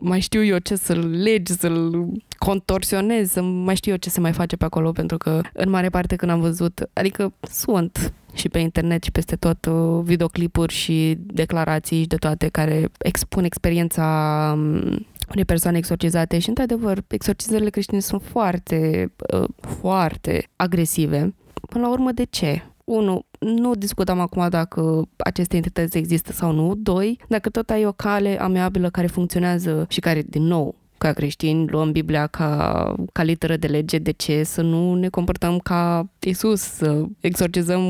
mai 0.00 0.20
știu 0.20 0.44
eu 0.44 0.58
ce, 0.58 0.76
să-l 0.76 1.06
legi, 1.06 1.52
să-l 1.52 2.06
contorsionezi, 2.38 3.32
să 3.32 3.42
mai 3.42 3.76
știu 3.76 3.90
eu 3.90 3.96
ce 3.96 4.10
se 4.10 4.20
mai 4.20 4.32
face 4.32 4.56
pe 4.56 4.64
acolo, 4.64 4.92
pentru 4.92 5.16
că 5.16 5.40
în 5.52 5.70
mare 5.70 5.88
parte 5.88 6.16
când 6.16 6.30
am 6.30 6.40
văzut, 6.40 6.88
adică 6.92 7.32
sunt 7.50 8.12
și 8.34 8.48
pe 8.48 8.58
internet 8.58 9.02
și 9.02 9.10
peste 9.10 9.36
tot 9.36 9.66
uh, 9.66 10.00
videoclipuri 10.02 10.72
și 10.72 11.16
declarații 11.18 12.00
și 12.00 12.06
de 12.06 12.16
toate 12.16 12.48
care 12.48 12.90
expun 12.98 13.44
experiența 13.44 14.04
um, 14.56 15.06
unei 15.30 15.44
persoane 15.46 15.76
exorcizate 15.76 16.38
și, 16.38 16.48
într-adevăr, 16.48 17.02
exorcizările 17.08 17.70
creștine 17.70 18.00
sunt 18.00 18.22
foarte, 18.22 19.12
uh, 19.34 19.48
foarte 19.60 20.48
agresive. 20.56 21.34
Până 21.68 21.84
la 21.84 21.90
urmă, 21.90 22.12
de 22.12 22.24
ce? 22.24 22.62
Unu, 22.84 23.26
nu 23.38 23.74
discutăm 23.74 24.20
acum 24.20 24.48
dacă 24.48 25.08
aceste 25.16 25.56
entități 25.56 25.96
există 25.96 26.32
sau 26.32 26.52
nu. 26.52 26.74
Doi, 26.76 27.20
dacă 27.28 27.48
tot 27.48 27.70
ai 27.70 27.86
o 27.86 27.92
cale 27.92 28.40
amiabilă 28.40 28.90
care 28.90 29.06
funcționează 29.06 29.86
și 29.88 30.00
care, 30.00 30.22
din 30.26 30.42
nou, 30.42 30.74
ca 30.98 31.12
creștini 31.12 31.68
luăm 31.68 31.92
Biblia 31.92 32.26
ca, 32.26 32.94
ca 33.12 33.22
literă 33.22 33.56
de 33.56 33.66
lege, 33.66 33.98
de 33.98 34.10
ce 34.10 34.42
să 34.42 34.62
nu 34.62 34.94
ne 34.94 35.08
comportăm 35.08 35.58
ca 35.58 36.08
Isus, 36.18 36.60
să 36.60 37.04
exorcizăm 37.20 37.80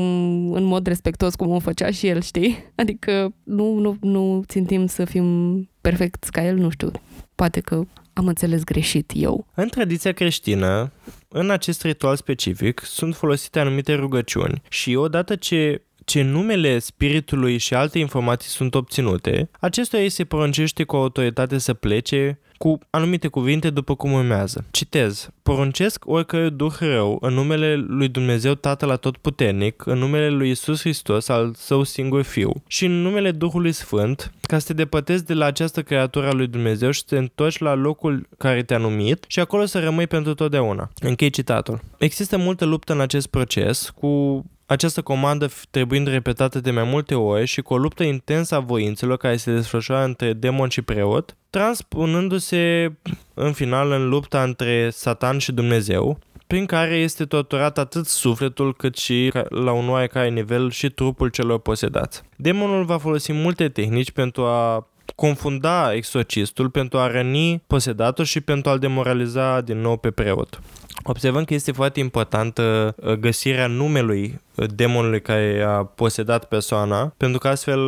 în 0.51 0.63
mod 0.63 0.87
respectuos 0.87 1.35
cum 1.35 1.49
o 1.49 1.59
făcea 1.59 1.91
și 1.91 2.07
el, 2.07 2.21
știi? 2.21 2.57
Adică 2.75 3.33
nu, 3.43 3.77
nu, 3.77 3.97
nu 4.01 4.43
țintim 4.47 4.85
să 4.85 5.05
fim 5.05 5.69
perfecți 5.81 6.31
ca 6.31 6.45
el, 6.45 6.57
nu 6.57 6.69
știu. 6.69 6.91
Poate 7.35 7.59
că 7.59 7.81
am 8.13 8.27
înțeles 8.27 8.63
greșit 8.63 9.11
eu. 9.15 9.45
În 9.55 9.67
tradiția 9.67 10.11
creștină, 10.11 10.91
în 11.37 11.49
acest 11.49 11.83
ritual 11.83 12.15
specific, 12.15 12.81
sunt 12.85 13.15
folosite 13.15 13.59
anumite 13.59 13.93
rugăciuni 13.93 14.61
și 14.69 14.95
odată 14.95 15.35
ce 15.35 15.81
ce 16.05 16.21
numele 16.21 16.79
spiritului 16.79 17.57
și 17.57 17.73
alte 17.73 17.99
informații 17.99 18.49
sunt 18.49 18.75
obținute, 18.75 19.49
acestuia 19.59 20.01
îi 20.01 20.09
se 20.09 20.25
poruncește 20.25 20.83
cu 20.83 20.95
autoritate 20.95 21.57
să 21.57 21.73
plece 21.73 22.39
cu 22.57 22.79
anumite 22.89 23.27
cuvinte 23.27 23.69
după 23.69 23.95
cum 23.95 24.11
urmează. 24.11 24.65
Citez. 24.71 25.29
Poruncesc 25.43 26.03
oricărui 26.07 26.51
duh 26.51 26.73
rău 26.79 27.17
în 27.21 27.33
numele 27.33 27.75
lui 27.75 28.07
Dumnezeu 28.07 28.53
Tatăl 28.53 28.89
Atotputernic, 28.89 29.85
în 29.85 29.97
numele 29.97 30.29
lui 30.29 30.49
Isus 30.49 30.79
Hristos, 30.79 31.27
al 31.27 31.53
său 31.57 31.83
singur 31.83 32.21
Fiu, 32.21 32.63
și 32.67 32.85
în 32.85 33.01
numele 33.01 33.31
Duhului 33.31 33.71
Sfânt, 33.71 34.33
ca 34.41 34.59
să 34.59 34.67
te 34.67 34.73
depătezi 34.73 35.25
de 35.25 35.33
la 35.33 35.45
această 35.45 35.81
creatură 35.81 36.27
a 36.27 36.33
lui 36.33 36.47
Dumnezeu 36.47 36.91
și 36.91 36.99
să 36.99 37.05
te 37.09 37.17
întorci 37.17 37.57
la 37.57 37.73
locul 37.73 38.27
care 38.37 38.63
te-a 38.63 38.77
numit 38.77 39.25
și 39.27 39.39
acolo 39.39 39.65
să 39.65 39.79
rămâi 39.79 40.07
pentru 40.07 40.33
totdeauna. 40.33 40.89
Închei 40.99 41.29
citatul. 41.29 41.81
Există 41.97 42.37
multă 42.37 42.65
luptă 42.65 42.93
în 42.93 42.99
acest 42.99 43.27
proces 43.27 43.89
cu 43.89 44.43
această 44.65 45.01
comandă 45.01 45.49
trebuind 45.71 46.07
repetată 46.07 46.59
de 46.59 46.71
mai 46.71 46.83
multe 46.83 47.15
ori 47.15 47.45
și 47.45 47.61
cu 47.61 47.73
o 47.73 47.77
luptă 47.77 48.03
intensă 48.03 48.55
a 48.55 48.59
voințelor 48.59 49.17
care 49.17 49.35
se 49.35 49.51
desfășoară 49.51 50.05
între 50.05 50.33
demon 50.33 50.69
și 50.69 50.81
preot, 50.81 51.35
transpunându-se 51.49 52.93
în 53.33 53.53
final 53.53 53.91
în 53.91 54.09
lupta 54.09 54.43
între 54.43 54.89
Satan 54.89 55.37
și 55.37 55.51
Dumnezeu, 55.51 56.19
prin 56.47 56.65
care 56.65 56.95
este 56.95 57.25
torturat 57.25 57.77
atât 57.77 58.05
sufletul 58.05 58.75
cât 58.75 58.97
și 58.97 59.31
la 59.49 59.71
un 59.71 59.89
oarecare 59.89 60.29
nivel 60.29 60.71
și 60.71 60.89
trupul 60.89 61.29
celor 61.29 61.59
posedați. 61.59 62.21
Demonul 62.35 62.85
va 62.85 62.97
folosi 62.97 63.31
multe 63.33 63.69
tehnici 63.69 64.11
pentru 64.11 64.43
a 64.43 64.87
confunda 65.15 65.93
exorcistul, 65.93 66.69
pentru 66.69 66.97
a 66.97 67.11
răni 67.11 67.63
posedatul 67.67 68.25
și 68.25 68.41
pentru 68.41 68.69
a-l 68.69 68.79
demoraliza 68.79 69.61
din 69.61 69.81
nou 69.81 69.97
pe 69.97 70.11
preot. 70.11 70.59
Observăm 71.07 71.43
că 71.43 71.53
este 71.53 71.71
foarte 71.71 71.99
importantă 71.99 72.95
uh, 72.97 73.13
găsirea 73.13 73.67
numelui 73.67 74.41
uh, 74.55 74.65
demonului 74.75 75.21
care 75.21 75.63
a 75.67 75.83
posedat 75.83 76.45
persoana, 76.45 77.13
pentru 77.17 77.39
că 77.39 77.47
astfel 77.47 77.79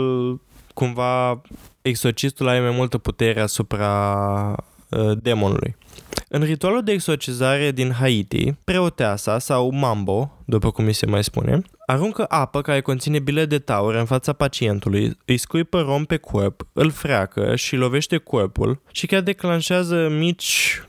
cumva 0.74 1.42
exorcistul 1.82 2.48
are 2.48 2.60
mai 2.60 2.76
multă 2.76 2.98
putere 2.98 3.42
asupra 3.42 4.56
uh, 4.90 5.18
demonului. 5.22 5.76
În 6.30 6.44
ritualul 6.44 6.84
de 6.84 6.92
exorcizare 6.92 7.72
din 7.72 7.92
Haiti, 7.92 8.54
preoteasa 8.64 9.40
sau 9.40 9.72
mambo, 9.72 10.32
după 10.46 10.72
cum 10.72 10.86
mi 10.86 10.94
se 10.94 11.06
mai 11.06 11.24
spune, 11.24 11.62
aruncă 11.86 12.26
apă 12.28 12.62
care 12.62 12.82
conține 12.82 13.20
bile 13.20 13.46
de 13.46 13.60
taur 13.60 13.96
în 13.96 14.06
fața 14.06 14.34
pacientului, 14.34 15.18
îi 15.26 15.38
scuipă 15.38 15.82
rom 15.82 16.06
pe 16.06 16.18
corp, 16.18 16.68
îl 16.74 16.92
freacă 16.92 17.56
și 17.56 17.76
lovește 17.76 18.18
corpul 18.18 18.82
și 18.92 19.06
chiar 19.06 19.22
declanșează 19.22 20.08
mici 20.10 20.84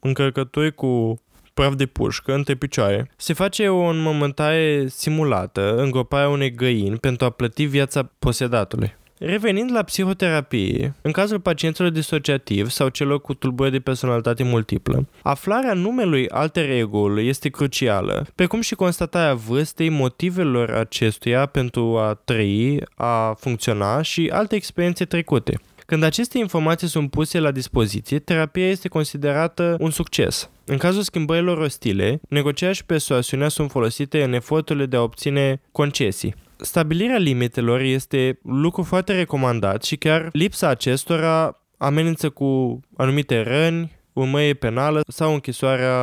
încărcături 0.00 0.74
cu 0.74 1.20
praf 1.56 1.74
de 1.74 1.86
pușcă 1.86 2.34
între 2.34 2.54
picioare. 2.54 3.10
Se 3.16 3.32
face 3.32 3.68
o 3.68 3.84
înmământare 3.84 4.86
simulată, 4.88 5.76
îngroparea 5.76 6.28
unei 6.28 6.54
găini 6.54 6.96
pentru 6.96 7.26
a 7.26 7.30
plăti 7.30 7.64
viața 7.64 8.10
posedatului. 8.18 8.96
Revenind 9.18 9.72
la 9.72 9.82
psihoterapie, 9.82 10.94
în 11.02 11.12
cazul 11.12 11.40
pacienților 11.40 11.90
disociativi 11.90 12.70
sau 12.70 12.88
celor 12.88 13.20
cu 13.20 13.34
tulburări 13.34 13.72
de 13.72 13.80
personalitate 13.80 14.42
multiplă, 14.42 15.06
aflarea 15.22 15.72
numelui 15.72 16.28
alter 16.28 16.70
ego-ului 16.70 17.28
este 17.28 17.48
crucială, 17.48 18.26
precum 18.34 18.60
și 18.60 18.74
constatarea 18.74 19.34
vârstei, 19.34 19.88
motivelor 19.88 20.70
acestuia 20.70 21.46
pentru 21.46 21.98
a 21.98 22.20
trăi, 22.24 22.82
a 22.94 23.36
funcționa 23.38 24.02
și 24.02 24.30
alte 24.32 24.54
experiențe 24.54 25.04
trecute. 25.04 25.60
Când 25.86 26.02
aceste 26.02 26.38
informații 26.38 26.88
sunt 26.88 27.10
puse 27.10 27.38
la 27.38 27.50
dispoziție, 27.50 28.18
terapia 28.18 28.68
este 28.68 28.88
considerată 28.88 29.76
un 29.80 29.90
succes. 29.90 30.50
În 30.64 30.76
cazul 30.76 31.02
schimbărilor 31.02 31.58
ostile, 31.58 32.20
negocierea 32.28 32.74
și 32.74 32.84
persoasiunea 32.84 33.48
sunt 33.48 33.70
folosite 33.70 34.22
în 34.22 34.32
eforturile 34.32 34.86
de 34.86 34.96
a 34.96 35.02
obține 35.02 35.60
concesii. 35.72 36.34
Stabilirea 36.56 37.16
limitelor 37.16 37.80
este 37.80 38.38
lucru 38.42 38.82
foarte 38.82 39.12
recomandat 39.12 39.84
și 39.84 39.96
chiar 39.96 40.28
lipsa 40.32 40.68
acestora 40.68 41.60
amenință 41.76 42.28
cu 42.28 42.80
anumite 42.96 43.42
răni, 43.42 43.95
urmărie 44.20 44.54
penală 44.54 45.00
sau 45.08 45.32
închisoarea 45.32 45.96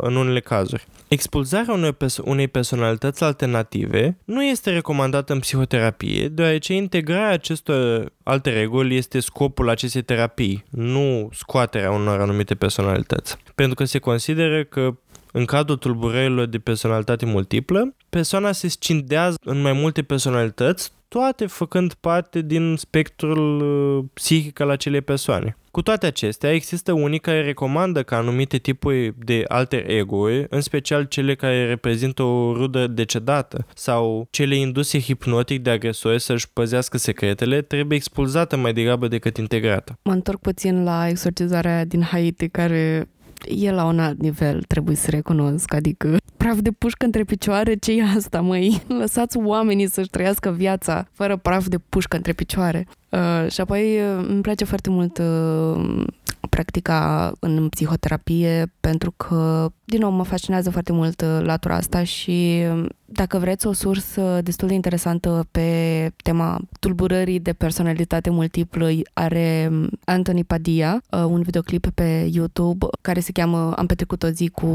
în 0.00 0.16
unele 0.16 0.40
cazuri. 0.40 0.86
Expulzarea 1.08 1.74
unei, 1.74 1.92
perso- 1.92 2.22
unei 2.24 2.48
personalități 2.48 3.24
alternative 3.24 4.16
nu 4.24 4.44
este 4.44 4.70
recomandată 4.70 5.32
în 5.32 5.38
psihoterapie, 5.38 6.28
deoarece 6.28 6.74
integrarea 6.74 7.30
acestor 7.30 8.12
alte 8.22 8.50
reguli 8.50 8.96
este 8.96 9.20
scopul 9.20 9.68
acestei 9.68 10.02
terapii, 10.02 10.64
nu 10.70 11.28
scoaterea 11.32 11.90
unor 11.90 12.20
anumite 12.20 12.54
personalități. 12.54 13.36
Pentru 13.54 13.74
că 13.74 13.84
se 13.84 13.98
consideră 13.98 14.64
că 14.64 14.96
în 15.32 15.44
cadrul 15.44 15.76
tulburărilor 15.76 16.46
de 16.46 16.58
personalitate 16.58 17.26
multiplă, 17.26 17.94
persoana 18.10 18.52
se 18.52 18.68
scindează 18.68 19.36
în 19.44 19.60
mai 19.60 19.72
multe 19.72 20.02
personalități, 20.02 20.92
toate 21.08 21.46
făcând 21.46 21.92
parte 21.92 22.40
din 22.40 22.76
spectrul 22.76 23.60
uh, 23.60 24.04
psihic 24.14 24.60
al 24.60 24.70
acelei 24.70 25.00
persoane. 25.00 25.56
Cu 25.70 25.82
toate 25.82 26.06
acestea, 26.06 26.52
există 26.52 26.92
unii 26.92 27.18
care 27.18 27.42
recomandă 27.42 28.02
ca 28.02 28.16
anumite 28.16 28.58
tipuri 28.58 29.14
de 29.24 29.44
alter 29.48 29.90
ego 29.90 30.26
în 30.48 30.60
special 30.60 31.04
cele 31.04 31.34
care 31.34 31.66
reprezintă 31.66 32.22
o 32.22 32.52
rudă 32.52 32.86
decedată 32.86 33.66
sau 33.74 34.26
cele 34.30 34.56
induse 34.56 35.00
hipnotic 35.00 35.62
de 35.62 35.70
agresori 35.70 36.20
să-și 36.20 36.50
păzească 36.52 36.98
secretele, 36.98 37.62
trebuie 37.62 37.96
expulzată 37.96 38.56
mai 38.56 38.72
degrabă 38.72 39.08
decât 39.08 39.36
integrată. 39.36 39.98
Mă 40.02 40.12
întorc 40.12 40.40
puțin 40.40 40.84
la 40.84 41.08
exorcizarea 41.08 41.84
din 41.84 42.02
Haiti, 42.02 42.48
care 42.48 43.08
e 43.48 43.70
la 43.70 43.84
un 43.84 43.98
alt 43.98 44.20
nivel, 44.20 44.62
trebuie 44.62 44.96
să 44.96 45.10
recunosc, 45.10 45.74
adică 45.74 46.16
praf 46.36 46.58
de 46.58 46.70
pușcă 46.70 47.04
între 47.04 47.24
picioare, 47.24 47.74
ce 47.74 47.92
e 47.92 48.02
asta, 48.16 48.40
măi? 48.40 48.82
Lăsați 49.00 49.38
oamenii 49.38 49.88
să-și 49.88 50.08
trăiască 50.08 50.50
viața 50.50 51.08
fără 51.12 51.36
praf 51.36 51.66
de 51.66 51.78
pușcă 51.88 52.16
între 52.16 52.32
picioare. 52.32 52.86
Uh, 53.08 53.50
și 53.50 53.60
apoi 53.60 53.82
uh, 53.82 54.24
îmi 54.28 54.42
place 54.42 54.64
foarte 54.64 54.90
mult 54.90 55.18
uh, 55.18 56.04
practica 56.48 57.32
în 57.40 57.68
psihoterapie 57.68 58.72
pentru 58.80 59.12
că, 59.16 59.70
din 59.84 60.00
nou, 60.00 60.10
mă 60.10 60.22
fascinează 60.22 60.70
foarte 60.70 60.92
mult 60.92 61.20
uh, 61.20 61.38
latura 61.42 61.74
asta 61.74 62.04
și 62.04 62.62
um, 62.72 62.88
dacă 63.12 63.38
vreți 63.38 63.66
o 63.66 63.72
sursă 63.72 64.40
destul 64.42 64.68
de 64.68 64.74
interesantă 64.74 65.46
pe 65.50 66.12
tema 66.22 66.60
tulburării 66.80 67.40
de 67.40 67.52
personalitate 67.52 68.30
multiplă 68.30 68.88
are 69.12 69.68
um, 69.70 69.88
Anthony 70.04 70.44
Padilla, 70.44 70.98
uh, 71.10 71.24
un 71.24 71.42
videoclip 71.42 71.86
pe 71.94 72.28
YouTube 72.32 72.86
care 73.00 73.20
se 73.20 73.32
cheamă 73.32 73.72
Am 73.76 73.86
petrecut 73.86 74.22
o 74.22 74.28
zi 74.28 74.48
cu 74.48 74.66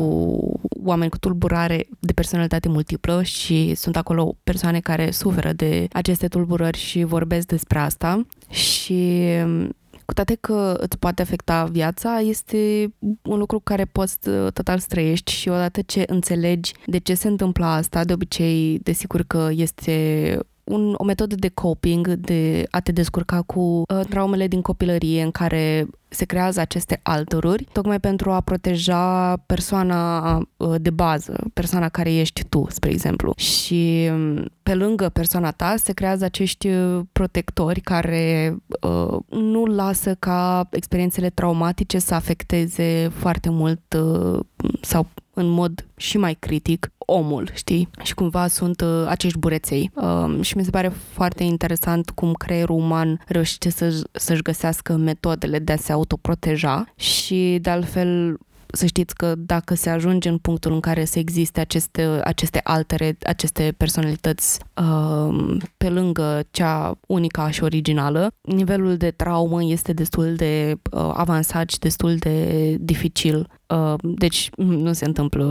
oameni 0.83 1.09
cu 1.09 1.17
tulburare 1.17 1.87
de 1.99 2.13
personalitate 2.13 2.69
multiplă 2.69 3.23
și 3.23 3.75
sunt 3.75 3.97
acolo 3.97 4.35
persoane 4.43 4.79
care 4.79 5.11
suferă 5.11 5.53
de 5.53 5.87
aceste 5.91 6.27
tulburări 6.27 6.77
și 6.77 7.03
vorbesc 7.03 7.47
despre 7.47 7.79
asta. 7.79 8.25
Și 8.49 9.23
um, 9.43 9.75
cu 10.05 10.13
toate 10.13 10.35
că 10.35 10.77
îți 10.79 10.97
poate 10.97 11.21
afecta 11.21 11.63
viața, 11.63 12.19
este 12.19 12.93
un 13.23 13.37
lucru 13.37 13.59
care 13.59 13.85
poți 13.85 14.29
uh, 14.29 14.51
total 14.51 14.79
să 14.79 14.85
trăiești 14.89 15.31
și 15.31 15.49
odată 15.49 15.81
ce 15.81 16.03
înțelegi 16.07 16.73
de 16.85 16.97
ce 16.97 17.13
se 17.13 17.27
întâmplă 17.27 17.65
asta, 17.65 18.03
de 18.03 18.13
obicei, 18.13 18.79
desigur 18.79 19.23
că 19.27 19.49
este 19.51 20.39
un, 20.63 20.95
o 20.97 21.03
metodă 21.03 21.35
de 21.35 21.49
coping, 21.49 22.07
de 22.07 22.65
a 22.69 22.79
te 22.79 22.91
descurca 22.91 23.41
cu 23.41 23.59
uh, 23.59 24.05
traumele 24.09 24.47
din 24.47 24.61
copilărie 24.61 25.23
în 25.23 25.31
care 25.31 25.87
se 26.15 26.25
creează 26.25 26.59
aceste 26.59 26.99
alteruri, 27.03 27.67
tocmai 27.71 27.99
pentru 27.99 28.31
a 28.31 28.41
proteja 28.41 29.33
persoana 29.45 30.37
uh, 30.57 30.75
de 30.81 30.89
bază, 30.89 31.43
persoana 31.53 31.89
care 31.89 32.13
ești 32.13 32.43
tu, 32.43 32.65
spre 32.69 32.89
exemplu. 32.91 33.33
Și 33.35 34.09
um, 34.11 34.45
pe 34.63 34.75
lângă 34.75 35.09
persoana 35.09 35.51
ta 35.51 35.75
se 35.77 35.93
creează 35.93 36.25
acești 36.25 36.67
uh, 36.67 37.01
protectori 37.11 37.79
care 37.79 38.55
uh, 38.81 39.17
nu 39.29 39.65
lasă 39.65 40.15
ca 40.19 40.67
experiențele 40.71 41.29
traumatice 41.29 41.99
să 41.99 42.13
afecteze 42.13 43.11
foarte 43.13 43.49
mult 43.49 43.93
uh, 43.93 44.39
sau 44.81 45.07
în 45.33 45.47
mod 45.47 45.85
și 45.95 46.17
mai 46.17 46.33
critic 46.39 46.91
omul, 46.97 47.49
știi? 47.53 47.89
Și 48.03 48.13
cumva 48.13 48.47
sunt 48.47 48.81
uh, 48.81 49.05
acești 49.07 49.37
bureței. 49.37 49.91
Um, 49.93 50.41
și 50.41 50.57
mi 50.57 50.63
se 50.63 50.69
pare 50.69 50.87
foarte 51.11 51.43
interesant 51.43 52.09
cum 52.09 52.33
creierul 52.33 52.75
uman 52.75 53.21
reușește 53.27 53.69
să, 53.69 54.03
să-și 54.11 54.41
găsească 54.41 54.95
metodele 54.95 55.59
de 55.59 55.71
a 55.71 55.75
se 55.75 55.91
autoproteja 56.05 56.93
și 56.95 57.57
de 57.61 57.69
altfel 57.69 58.37
să 58.67 58.85
știți 58.85 59.15
că 59.15 59.33
dacă 59.37 59.75
se 59.75 59.89
ajunge 59.89 60.29
în 60.29 60.37
punctul 60.37 60.71
în 60.71 60.79
care 60.79 61.05
să 61.05 61.19
existe 61.19 61.59
aceste, 61.59 62.21
aceste 62.23 62.59
altere, 62.63 63.17
aceste 63.23 63.73
personalități 63.77 64.59
uh, 64.81 65.57
pe 65.77 65.89
lângă 65.89 66.43
cea 66.51 66.97
unică 67.07 67.47
și 67.51 67.63
originală, 67.63 68.31
nivelul 68.41 68.97
de 68.97 69.11
traumă 69.11 69.63
este 69.63 69.93
destul 69.93 70.35
de 70.35 70.75
uh, 70.91 71.11
avansat 71.13 71.69
și 71.69 71.79
destul 71.79 72.15
de 72.15 72.75
dificil. 72.79 73.47
Uh, 73.67 73.93
deci 74.01 74.49
nu 74.55 74.93
se 74.93 75.05
întâmplă 75.05 75.43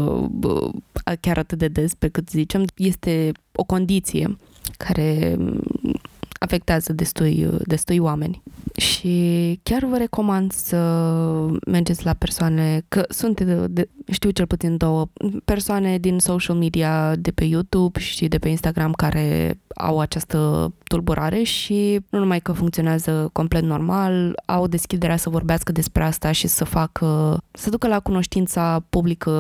uh, 0.42 0.72
chiar 1.20 1.38
atât 1.38 1.59
de 1.59 1.68
des 1.68 1.94
pe 1.94 2.09
cât 2.09 2.28
zicem. 2.28 2.64
Este 2.76 3.32
o 3.52 3.64
condiție 3.64 4.36
care 4.76 5.36
afectează 6.45 6.92
destui, 6.92 7.49
destui 7.64 7.99
oameni. 7.99 8.42
Și 8.76 9.59
chiar 9.62 9.84
vă 9.84 9.97
recomand 9.97 10.53
să 10.53 10.78
mergeți 11.66 12.05
la 12.05 12.12
persoane, 12.12 12.82
că 12.88 13.05
sunt, 13.09 13.40
de, 13.40 13.66
de, 13.66 13.88
știu 14.11 14.30
cel 14.30 14.47
puțin 14.47 14.76
două 14.76 15.09
persoane 15.45 15.99
din 15.99 16.18
social 16.18 16.57
media 16.57 17.16
de 17.16 17.30
pe 17.30 17.45
YouTube 17.45 18.01
și 18.01 18.28
de 18.28 18.38
pe 18.38 18.49
Instagram 18.49 18.92
care 18.92 19.59
au 19.74 20.01
această 20.01 20.72
tulburare 20.95 21.42
și 21.42 22.01
nu 22.09 22.18
numai 22.18 22.40
că 22.40 22.53
funcționează 22.53 23.30
complet 23.32 23.62
normal, 23.62 24.40
au 24.47 24.66
deschiderea 24.66 25.16
să 25.16 25.30
vorbească 25.30 25.72
despre 25.72 26.03
asta 26.03 26.32
și 26.32 26.47
să 26.47 26.64
facă, 26.64 27.38
să 27.51 27.70
ducă 27.70 27.88
la 27.88 28.01
cunoștința 28.01 28.84
publică 28.88 29.30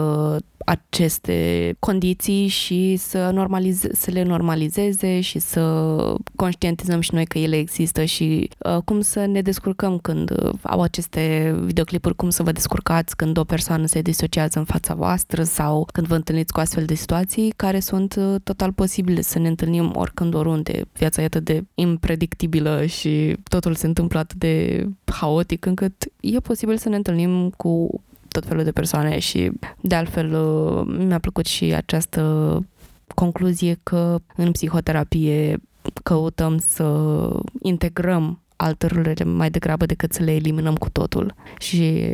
aceste 0.64 1.74
condiții 1.78 2.46
și 2.46 2.96
să, 2.96 3.30
normalize, 3.32 3.94
să 3.94 4.10
le 4.10 4.22
normalizeze 4.22 5.20
și 5.20 5.38
să 5.38 6.14
conștientizăm 6.36 7.00
și 7.00 7.14
noi 7.14 7.24
că 7.24 7.38
ele 7.38 7.56
există 7.56 8.04
și 8.04 8.48
uh, 8.58 8.76
cum 8.84 9.00
să 9.00 9.26
ne 9.26 9.40
descurcăm 9.40 9.98
când 9.98 10.30
uh, 10.30 10.52
au 10.62 10.82
aceste 10.82 11.54
videoclipuri, 11.64 12.16
cum 12.16 12.30
să 12.30 12.42
vă 12.42 12.52
descurcați 12.52 13.16
când 13.16 13.36
o 13.36 13.44
persoană 13.44 13.86
se 13.86 14.00
disociază 14.00 14.58
în 14.58 14.64
fața 14.64 14.94
voastră 14.94 15.42
sau 15.42 15.88
când 15.92 16.06
vă 16.06 16.14
întâlniți 16.14 16.52
cu 16.52 16.60
astfel 16.60 16.84
de 16.84 16.94
situații 16.94 17.52
care 17.56 17.80
sunt 17.80 18.14
uh, 18.18 18.34
total 18.44 18.72
posibile 18.72 19.20
să 19.20 19.38
ne 19.38 19.48
întâlnim 19.48 19.92
oricând, 19.94 20.34
oriunde. 20.34 20.84
Viața 20.92 21.22
e 21.22 21.24
atât 21.24 21.43
de 21.44 21.64
impredictibilă 21.74 22.86
și 22.86 23.36
totul 23.48 23.74
se 23.74 23.86
întâmplă 23.86 24.18
atât 24.18 24.38
de 24.38 24.86
haotic 25.04 25.66
încât 25.66 26.04
e 26.20 26.40
posibil 26.40 26.76
să 26.76 26.88
ne 26.88 26.96
întâlnim 26.96 27.50
cu 27.50 28.02
tot 28.28 28.46
felul 28.46 28.64
de 28.64 28.72
persoane 28.72 29.18
și 29.18 29.50
de 29.80 29.94
altfel 29.94 30.34
uh, 30.34 30.96
mi-a 30.98 31.18
plăcut 31.18 31.46
și 31.46 31.64
această 31.64 32.22
concluzie 33.14 33.78
că 33.82 34.18
în 34.36 34.52
psihoterapie 34.52 35.60
căutăm 36.02 36.58
să 36.58 37.28
integrăm 37.62 38.40
altărurile 38.56 39.24
mai 39.24 39.50
degrabă 39.50 39.86
decât 39.86 40.12
să 40.12 40.22
le 40.22 40.34
eliminăm 40.34 40.74
cu 40.74 40.90
totul. 40.90 41.34
Și 41.58 42.04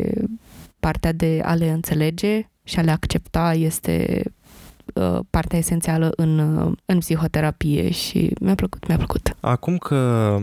partea 0.81 1.13
de 1.13 1.41
a 1.45 1.55
le 1.55 1.71
înțelege 1.71 2.49
și 2.65 2.79
a 2.79 2.83
le 2.83 2.91
accepta 2.91 3.55
este 3.55 4.23
uh, 4.95 5.19
partea 5.31 5.59
esențială 5.59 6.13
în, 6.17 6.39
uh, 6.39 6.73
în 6.85 6.99
psihoterapie 6.99 7.91
și 7.91 8.33
mi-a 8.41 8.55
plăcut, 8.55 8.87
mi-a 8.87 8.97
plăcut. 8.97 9.37
Acum 9.41 9.79
că 9.79 10.39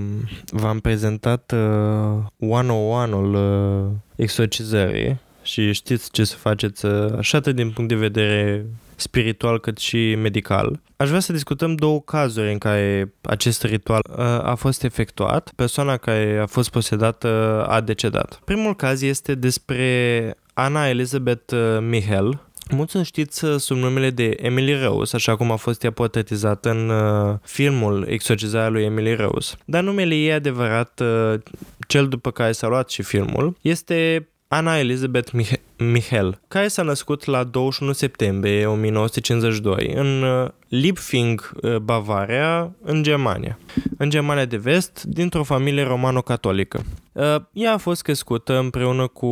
v-am 0.45 0.80
prezentat 0.80 1.54
uh, 1.56 2.62
101-ul 2.64 3.34
uh, 3.34 3.91
exorcizării, 4.16 5.20
și 5.48 5.72
știți 5.72 6.12
ce 6.12 6.24
să 6.24 6.36
faceți 6.36 6.86
așa 7.18 7.38
atât 7.38 7.56
din 7.56 7.72
punct 7.72 7.89
de 7.89 7.95
vedere 7.95 8.66
spiritual 8.95 9.60
cât 9.60 9.78
și 9.78 10.16
medical. 10.16 10.80
Aș 10.98 11.08
vrea 11.08 11.20
să 11.20 11.32
discutăm 11.32 11.76
două 11.76 12.02
cazuri 12.02 12.52
în 12.52 12.58
care 12.58 13.14
acest 13.22 13.64
ritual 13.64 14.02
a 14.43 14.56
fost 14.56 14.84
efectuat. 14.84 15.52
Persoana 15.56 15.98
care 15.98 16.39
a 16.41 16.45
fost 16.45 16.70
posedată 16.70 17.66
a 17.70 17.82
decedat. 17.82 18.39
Primul 18.45 18.76
caz 18.76 19.02
este 19.02 19.36
despre 19.36 20.34
Ana 20.54 20.88
Elizabeth 20.88 21.54
Michel, 21.82 22.47
Mulți 22.72 22.97
o 22.97 23.03
știți 23.03 23.45
uh, 23.45 23.55
sub 23.59 23.78
numele 23.78 24.09
de 24.09 24.38
Emily 24.38 24.84
Rose, 24.84 25.15
așa 25.15 25.36
cum 25.36 25.51
a 25.51 25.55
fost 25.55 25.84
ea 25.84 25.91
portretizată 25.91 26.70
în 26.70 26.89
uh, 26.89 27.38
filmul 27.43 28.05
Exorcizarea 28.09 28.70
lui 28.70 28.84
Emily 28.84 29.15
Rose. 29.15 29.55
Dar 29.65 29.84
numele 29.84 30.15
ei 30.15 30.32
adevărat, 30.34 30.99
uh, 30.99 31.39
cel 31.88 32.07
după 32.07 32.32
care 32.32 32.51
s-a 32.51 32.68
luat 32.68 32.89
și 32.89 33.01
filmul, 33.01 33.57
este 33.61 34.28
Anna 34.50 34.78
Elizabeth 34.78 35.32
Mich- 35.32 35.62
Michel, 35.78 36.39
care 36.48 36.68
s-a 36.68 36.82
născut 36.82 37.26
la 37.26 37.43
21 37.43 37.91
septembrie 37.91 38.66
1952 38.66 39.91
în 39.95 40.24
uh, 40.24 40.50
Liebfing, 40.68 41.52
uh, 41.62 41.76
Bavaria, 41.76 42.72
în 42.82 43.04
Germania. 43.04 43.60
În 43.98 44.10
Germania 44.10 44.45
de 44.45 44.58
vest, 44.58 45.04
dintr-o 45.04 45.43
familie 45.43 45.84
romano-catolică. 45.84 46.84
Uh, 47.12 47.36
ea 47.52 47.74
a 47.74 47.78
fost 47.78 48.02
crescută 48.02 48.58
împreună 48.58 49.08
cu 49.08 49.28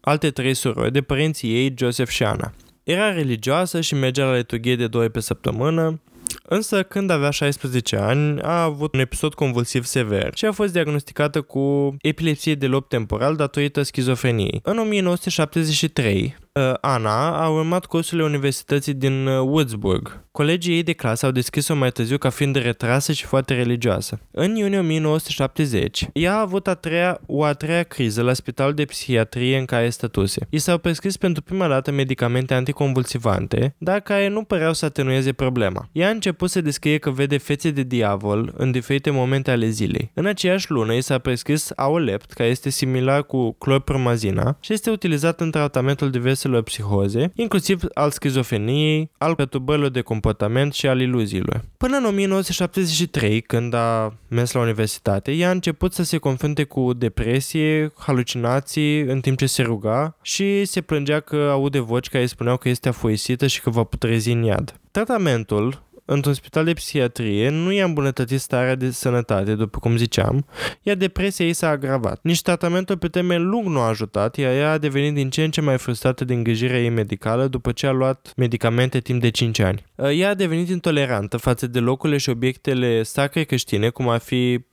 alte 0.00 0.30
trei 0.30 0.54
surori 0.54 0.92
de 0.92 1.00
părinții 1.02 1.54
ei, 1.54 1.74
Joseph 1.78 2.10
și 2.10 2.22
Anna. 2.24 2.52
Era 2.84 3.12
religioasă 3.12 3.80
și 3.80 3.94
mergea 3.94 4.24
la 4.24 4.36
liturghie 4.36 4.76
de 4.76 4.86
două 4.86 5.04
pe 5.04 5.20
săptămână, 5.20 6.00
Însă, 6.42 6.82
când 6.82 7.10
avea 7.10 7.30
16 7.30 7.96
ani, 7.96 8.40
a 8.40 8.62
avut 8.62 8.94
un 8.94 9.00
episod 9.00 9.34
convulsiv 9.34 9.84
sever 9.84 10.30
și 10.34 10.44
a 10.44 10.52
fost 10.52 10.72
diagnosticată 10.72 11.40
cu 11.40 11.96
epilepsie 12.00 12.54
de 12.54 12.66
lob 12.66 12.88
temporal 12.88 13.36
datorită 13.36 13.82
schizofreniei. 13.82 14.60
În 14.62 14.78
1973, 14.78 16.22
uh, 16.24 16.41
Ana 16.80 17.42
a 17.42 17.48
urmat 17.48 17.86
cursurile 17.86 18.26
universității 18.26 18.94
din 18.94 19.26
uh, 19.26 19.64
Würzburg. 19.64 20.20
Colegii 20.30 20.74
ei 20.74 20.82
de 20.82 20.92
clasă 20.92 21.26
au 21.26 21.32
descris-o 21.32 21.74
mai 21.74 21.90
târziu 21.90 22.18
ca 22.18 22.30
fiind 22.30 22.56
retrasă 22.56 23.12
și 23.12 23.24
foarte 23.24 23.54
religioasă. 23.54 24.20
În 24.30 24.56
iunie 24.56 24.78
1970, 24.78 26.08
ea 26.12 26.34
a 26.34 26.40
avut 26.40 26.66
a 26.66 26.74
treia, 26.74 27.20
o 27.26 27.44
a 27.44 27.52
treia 27.52 27.82
criză 27.82 28.22
la 28.22 28.32
spitalul 28.32 28.74
de 28.74 28.84
psihiatrie 28.84 29.58
în 29.58 29.64
care 29.64 29.90
stătuse. 29.90 30.46
I 30.50 30.58
s-au 30.58 30.78
prescris 30.78 31.16
pentru 31.16 31.42
prima 31.42 31.68
dată 31.68 31.90
medicamente 31.90 32.54
anticonvulsivante, 32.54 33.74
dar 33.78 34.00
care 34.00 34.28
nu 34.28 34.42
păreau 34.42 34.72
să 34.72 34.84
atenueze 34.84 35.32
problema. 35.32 35.88
Ea 35.92 36.08
a 36.08 36.10
început 36.10 36.50
să 36.50 36.60
descrie 36.60 36.98
că 36.98 37.10
vede 37.10 37.38
fețe 37.38 37.70
de 37.70 37.82
diavol 37.82 38.54
în 38.56 38.70
diferite 38.70 39.10
momente 39.10 39.50
ale 39.50 39.68
zilei. 39.68 40.10
În 40.14 40.26
aceeași 40.26 40.70
lună 40.70 40.94
i 40.94 41.00
s-a 41.00 41.18
prescris 41.18 41.70
Aolept, 41.76 42.32
care 42.32 42.48
este 42.48 42.70
similar 42.70 43.22
cu 43.22 43.52
clorpromazina 43.52 44.56
și 44.60 44.72
este 44.72 44.90
utilizat 44.90 45.40
în 45.40 45.50
tratamentul 45.50 46.10
diverselor 46.10 46.40
psihoze, 46.62 47.32
inclusiv 47.34 47.82
al 47.94 48.10
schizofreniei, 48.10 49.10
al 49.18 49.34
perturbărilor 49.34 49.90
de 49.90 50.00
comportament 50.00 50.72
și 50.72 50.86
al 50.86 51.00
iluziilor. 51.00 51.64
Până 51.76 51.96
în 51.96 52.04
1973, 52.04 53.40
când 53.40 53.74
a 53.74 54.14
mers 54.28 54.52
la 54.52 54.60
universitate, 54.60 55.32
ea 55.32 55.48
a 55.48 55.52
început 55.52 55.92
să 55.92 56.02
se 56.02 56.18
confrunte 56.18 56.64
cu 56.64 56.92
depresie, 56.92 57.92
halucinații 57.96 59.00
în 59.00 59.20
timp 59.20 59.38
ce 59.38 59.46
se 59.46 59.62
ruga 59.62 60.16
și 60.22 60.64
se 60.64 60.80
plângea 60.80 61.20
că 61.20 61.48
aude 61.50 61.78
voci 61.78 62.08
care 62.08 62.22
îi 62.22 62.28
spuneau 62.28 62.56
că 62.56 62.68
este 62.68 62.88
afoisită 62.88 63.46
și 63.46 63.60
că 63.60 63.70
va 63.70 63.84
putrezi 63.84 64.30
în 64.30 64.42
iad. 64.42 64.80
Tratamentul 64.90 65.82
într-un 66.12 66.34
spital 66.34 66.64
de 66.64 66.72
psihiatrie 66.72 67.48
nu 67.48 67.72
i-a 67.72 67.84
îmbunătățit 67.84 68.40
starea 68.40 68.74
de 68.74 68.90
sănătate, 68.90 69.54
după 69.54 69.78
cum 69.78 69.96
ziceam, 69.96 70.46
iar 70.82 70.96
depresia 70.96 71.46
ei 71.46 71.52
s-a 71.52 71.68
agravat. 71.68 72.20
Nici 72.22 72.42
tratamentul 72.42 72.96
pe 72.96 73.08
termen 73.08 73.48
lung 73.48 73.66
nu 73.66 73.78
a 73.78 73.88
ajutat, 73.88 74.36
iar 74.36 74.52
ea 74.52 74.70
a 74.70 74.78
devenit 74.78 75.14
din 75.14 75.30
ce 75.30 75.44
în 75.44 75.50
ce 75.50 75.60
mai 75.60 75.78
frustrată 75.78 76.24
de 76.24 76.34
îngrijirea 76.34 76.80
ei 76.80 76.88
medicală 76.88 77.46
după 77.46 77.72
ce 77.72 77.86
a 77.86 77.90
luat 77.90 78.32
medicamente 78.36 79.00
timp 79.00 79.20
de 79.20 79.30
5 79.30 79.58
ani. 79.58 79.84
Ea 80.12 80.28
a 80.28 80.34
devenit 80.34 80.68
intolerantă 80.68 81.36
față 81.36 81.66
de 81.66 81.78
locurile 81.78 82.18
și 82.18 82.30
obiectele 82.30 83.02
sacre 83.02 83.42
creștine, 83.42 83.88
cum 83.88 84.08
ar 84.08 84.20
fi 84.20 84.64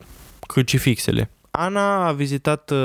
crucifixele. 0.48 1.32
Ana 1.52 2.08
a 2.08 2.12
vizitat 2.12 2.70
uh, 2.70 2.78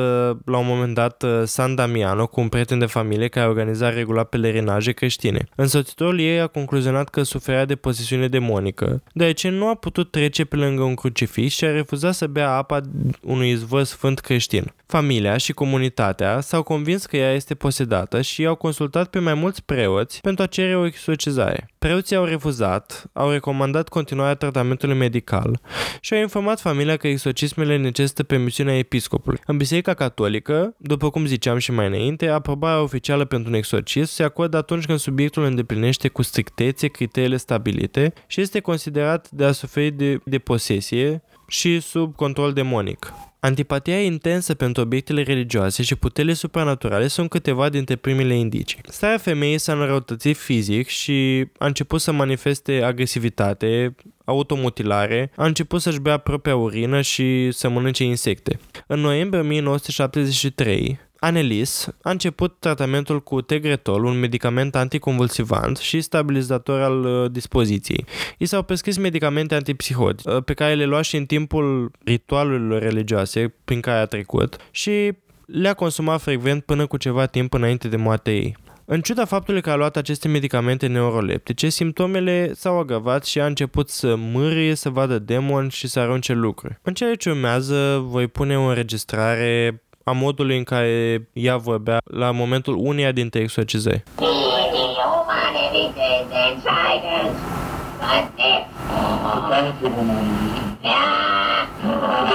la 0.44 0.58
un 0.58 0.66
moment 0.66 0.94
dat 0.94 1.22
uh, 1.22 1.42
San 1.44 1.74
Damiano 1.74 2.26
cu 2.26 2.40
un 2.40 2.48
prieten 2.48 2.78
de 2.78 2.86
familie 2.86 3.28
care 3.28 3.48
organiza 3.48 3.90
regulat 3.90 4.28
pelerinaje 4.28 4.92
creștine. 4.92 5.48
Însoțitorul 5.54 6.20
ei 6.20 6.40
a 6.40 6.46
concluzionat 6.46 7.08
că 7.08 7.22
suferea 7.22 7.64
de 7.64 7.76
posesiune 7.76 8.28
demonică, 8.28 9.02
deoarece 9.12 9.48
nu 9.48 9.68
a 9.68 9.74
putut 9.74 10.10
trece 10.10 10.44
pe 10.44 10.56
lângă 10.56 10.82
un 10.82 10.94
crucifix 10.94 11.54
și 11.54 11.64
a 11.64 11.70
refuzat 11.70 12.14
să 12.14 12.26
bea 12.26 12.50
apa 12.50 12.80
unui 13.22 13.50
izvor 13.50 13.82
sfânt 13.82 14.18
creștin. 14.20 14.72
Familia 14.86 15.36
și 15.36 15.52
comunitatea 15.52 16.40
s-au 16.40 16.62
convins 16.62 17.06
că 17.06 17.16
ea 17.16 17.32
este 17.32 17.54
posedată 17.54 18.20
și 18.20 18.46
au 18.46 18.54
consultat 18.54 19.08
pe 19.08 19.18
mai 19.18 19.34
mulți 19.34 19.64
preoți 19.64 20.20
pentru 20.20 20.42
a 20.42 20.46
cere 20.46 20.76
o 20.76 20.86
exorcizare. 20.86 21.68
Preoții 21.84 22.16
au 22.16 22.24
refuzat, 22.24 23.10
au 23.12 23.30
recomandat 23.30 23.88
continuarea 23.88 24.34
tratamentului 24.34 24.96
medical 24.96 25.60
și 26.00 26.14
au 26.14 26.20
informat 26.20 26.60
familia 26.60 26.96
că 26.96 27.08
exorcismele 27.08 27.76
necesită 27.76 28.22
permisiunea 28.22 28.78
episcopului. 28.78 29.40
În 29.46 29.56
Biserica 29.56 29.94
Catolică, 29.94 30.74
după 30.78 31.10
cum 31.10 31.26
ziceam 31.26 31.58
și 31.58 31.72
mai 31.72 31.86
înainte, 31.86 32.28
aprobarea 32.28 32.82
oficială 32.82 33.24
pentru 33.24 33.50
un 33.50 33.56
exorcism 33.56 34.12
se 34.12 34.22
acordă 34.22 34.56
atunci 34.56 34.86
când 34.86 34.98
subiectul 34.98 35.44
îndeplinește 35.44 36.08
cu 36.08 36.22
strictețe 36.22 36.88
criteriile 36.88 37.36
stabilite 37.36 38.12
și 38.26 38.40
este 38.40 38.60
considerat 38.60 39.30
de 39.30 39.44
a 39.44 39.52
suferi 39.52 39.90
de, 39.90 40.20
de 40.24 40.38
posesie 40.38 41.22
și 41.48 41.80
sub 41.80 42.14
control 42.14 42.52
demonic. 42.52 43.12
Antipatia 43.44 44.00
intensă 44.00 44.54
pentru 44.54 44.82
obiectele 44.82 45.22
religioase 45.22 45.82
și 45.82 45.94
puterile 45.94 46.32
supranaturale 46.32 47.06
sunt 47.06 47.30
câteva 47.30 47.68
dintre 47.68 47.96
primele 47.96 48.34
indicii. 48.34 48.78
Starea 48.88 49.18
femeii 49.18 49.58
s-a 49.58 49.72
înrăutățit 49.72 50.36
fizic 50.36 50.88
și 50.88 51.46
a 51.58 51.66
început 51.66 52.00
să 52.00 52.12
manifeste 52.12 52.82
agresivitate, 52.82 53.94
automutilare, 54.24 55.30
a 55.36 55.44
început 55.44 55.80
să-și 55.80 56.00
bea 56.00 56.16
propria 56.16 56.56
urină 56.56 57.00
și 57.00 57.50
să 57.50 57.68
mănânce 57.68 58.04
insecte. 58.04 58.58
În 58.86 59.00
noiembrie 59.00 59.40
1973, 59.40 60.98
Anelis 61.24 61.88
a 62.02 62.10
început 62.10 62.56
tratamentul 62.58 63.22
cu 63.22 63.40
Tegretol, 63.40 64.04
un 64.04 64.18
medicament 64.18 64.74
anticonvulsivant 64.74 65.76
și 65.76 66.00
stabilizator 66.00 66.80
al 66.80 67.04
uh, 67.04 67.30
dispoziției. 67.30 68.04
I 68.38 68.44
s-au 68.44 68.62
prescris 68.62 68.96
medicamente 68.96 69.54
antipsihoti, 69.54 70.28
uh, 70.28 70.42
pe 70.44 70.54
care 70.54 70.74
le 70.74 70.84
lua 70.84 71.02
și 71.02 71.16
în 71.16 71.26
timpul 71.26 71.90
ritualurilor 72.04 72.82
religioase 72.82 73.54
prin 73.64 73.80
care 73.80 73.98
a 73.98 74.06
trecut 74.06 74.56
și 74.70 75.12
le-a 75.46 75.74
consumat 75.74 76.20
frecvent 76.20 76.64
până 76.64 76.86
cu 76.86 76.96
ceva 76.96 77.26
timp 77.26 77.52
înainte 77.52 77.88
de 77.88 77.96
moartea 77.96 78.32
ei. 78.32 78.56
În 78.86 79.00
ciuda 79.00 79.24
faptului 79.24 79.62
că 79.62 79.70
a 79.70 79.74
luat 79.74 79.96
aceste 79.96 80.28
medicamente 80.28 80.86
neuroleptice, 80.86 81.68
simptomele 81.68 82.52
s-au 82.54 82.78
agravat 82.78 83.24
și 83.24 83.40
a 83.40 83.46
început 83.46 83.88
să 83.88 84.14
mârie, 84.16 84.74
să 84.74 84.88
vadă 84.88 85.18
demoni 85.18 85.70
și 85.70 85.88
să 85.88 86.00
arunce 86.00 86.32
lucruri. 86.32 86.78
În 86.82 86.94
ceea 86.94 87.14
ce 87.14 87.30
urmează, 87.30 88.04
voi 88.06 88.26
pune 88.26 88.58
o 88.58 88.62
înregistrare 88.62 89.82
a 90.04 90.12
modului 90.12 90.56
în 90.56 90.64
care 90.64 91.28
ea 91.32 91.56
vorbea 91.56 91.98
la 92.04 92.30
momentul 92.30 92.76
uneia 92.78 93.12
dintre 93.12 93.40
exorcizări. 93.40 94.02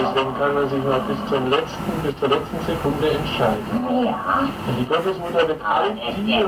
Deswegen 0.02 0.34
kann 0.40 0.54
man 0.54 0.70
sich 0.70 0.84
noch 0.84 1.04
bis, 1.08 1.18
zum 1.30 1.50
letzten, 1.50 1.92
bis 2.04 2.16
zur 2.20 2.30
letzten 2.30 2.60
Sekunde 2.66 3.10
entscheiden. 3.20 3.66
Ja. 4.06 4.50
Und 4.68 4.76
die 4.80 4.86
Gottesmutter 4.86 5.48
wird 5.48 5.62
all 5.64 5.94
die... 5.94 6.46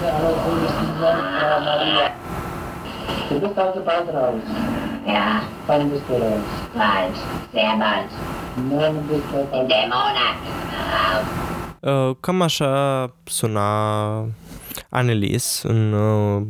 Sehr 0.00 0.59
schwer. 1.64 2.10
Du 3.28 3.38
bist 3.38 3.58
also 3.58 3.80
bald 3.84 4.08
raus. 4.12 4.42
Ja, 5.06 5.42
Wann 5.66 5.90
bist 5.90 6.04
du 6.08 6.14
raus? 6.14 6.46
bald, 6.74 7.14
sehr 7.52 7.76
bald. 7.78 8.10
Morgen 8.68 9.06
bist 9.08 9.24
du 9.32 9.38
In 9.38 9.46
bald 9.50 9.68
dem 9.68 9.88
Monat. 9.88 10.36
Uh, 11.80 12.16
cam 12.20 12.42
așa 12.42 13.14
suna 13.24 13.68
Annelies 14.88 15.62
în, 15.62 15.92
uh, 15.92 16.42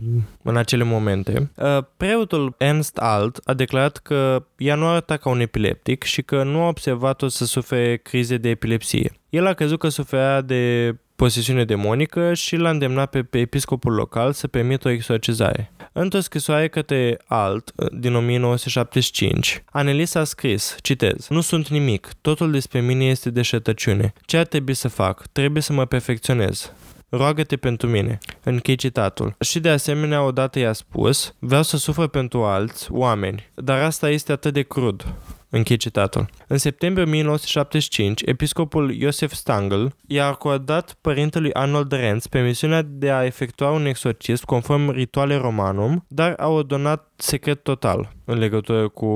în 0.43 0.57
acele 0.57 0.85
momente. 0.85 1.51
Uh, 1.55 1.79
preotul 1.97 2.55
Ernst 2.59 2.97
Alt 2.99 3.41
a 3.45 3.55
declarat 3.55 3.97
că 3.97 4.43
ea 4.57 4.75
nu 4.75 4.87
arăta 4.87 5.17
ca 5.17 5.29
un 5.31 5.41
epileptic 5.41 6.03
și 6.03 6.23
că 6.23 6.43
nu 6.43 6.63
a 6.63 6.69
observat-o 6.69 7.29
să 7.29 7.45
sufere 7.45 7.97
crize 7.97 8.37
de 8.37 8.49
epilepsie. 8.49 9.13
El 9.29 9.47
a 9.47 9.53
crezut 9.53 9.79
că 9.79 9.89
suferea 9.89 10.41
de 10.41 10.95
posesiune 11.21 11.65
demonică 11.65 12.35
și 12.35 12.57
l-a 12.57 12.71
îndemnat 12.71 13.11
pe, 13.11 13.23
pe 13.23 13.39
episcopul 13.39 13.93
local 13.93 14.33
să 14.33 14.47
permită 14.47 14.89
o 14.89 14.91
exorcizare. 14.91 15.73
Într-o 15.93 16.21
scrisoare 16.21 16.69
către 16.69 17.19
Alt, 17.27 17.73
din 17.93 18.15
1975, 18.15 19.63
Anelis 19.71 20.15
a 20.15 20.25
scris, 20.25 20.77
citez, 20.83 21.29
Nu 21.29 21.41
sunt 21.41 21.69
nimic, 21.69 22.09
totul 22.21 22.51
despre 22.51 22.81
mine 22.81 23.05
este 23.05 23.31
deșertăciune. 23.31 24.13
Ce 24.21 24.37
ar 24.37 24.47
trebui 24.47 24.75
să 24.75 24.89
fac? 24.89 25.27
Trebuie 25.33 25.63
să 25.63 25.73
mă 25.73 25.85
perfecționez. 25.87 26.73
Roagă-te 27.09 27.57
pentru 27.57 27.89
mine. 27.89 28.19
Închei 28.45 28.77
citatul. 28.77 29.35
Și 29.41 29.61
de 29.61 29.69
asemenea, 29.69 30.23
odată 30.23 30.59
i-a 30.59 30.73
spus, 30.73 31.35
vreau 31.39 31.63
să 31.63 31.77
sufăr 31.77 32.09
pentru 32.09 32.45
alți 32.45 32.93
oameni, 32.93 33.51
dar 33.55 33.83
asta 33.83 34.11
este 34.11 34.33
atât 34.33 34.53
de 34.53 34.63
crud. 34.63 35.15
Închei 35.53 35.77
citatul. 35.77 36.29
În 36.47 36.59
septembrie 36.59 37.05
1975, 37.05 38.23
episcopul 38.25 38.95
Iosef 38.95 39.33
Stangl 39.33 39.87
i-a 40.07 40.27
acordat 40.27 40.97
părintelui 41.01 41.53
Arnold 41.53 41.93
Renz 41.93 42.27
permisiunea 42.27 42.83
de 42.83 43.11
a 43.11 43.25
efectua 43.25 43.71
un 43.71 43.87
exorcism 43.87 44.45
conform 44.45 44.91
rituale 44.91 45.37
romanum, 45.37 46.05
dar 46.09 46.35
a 46.37 46.49
ordonat 46.49 47.09
secret 47.17 47.63
total 47.63 48.13
în 48.25 48.39
legătură 48.39 48.89
cu 48.89 49.11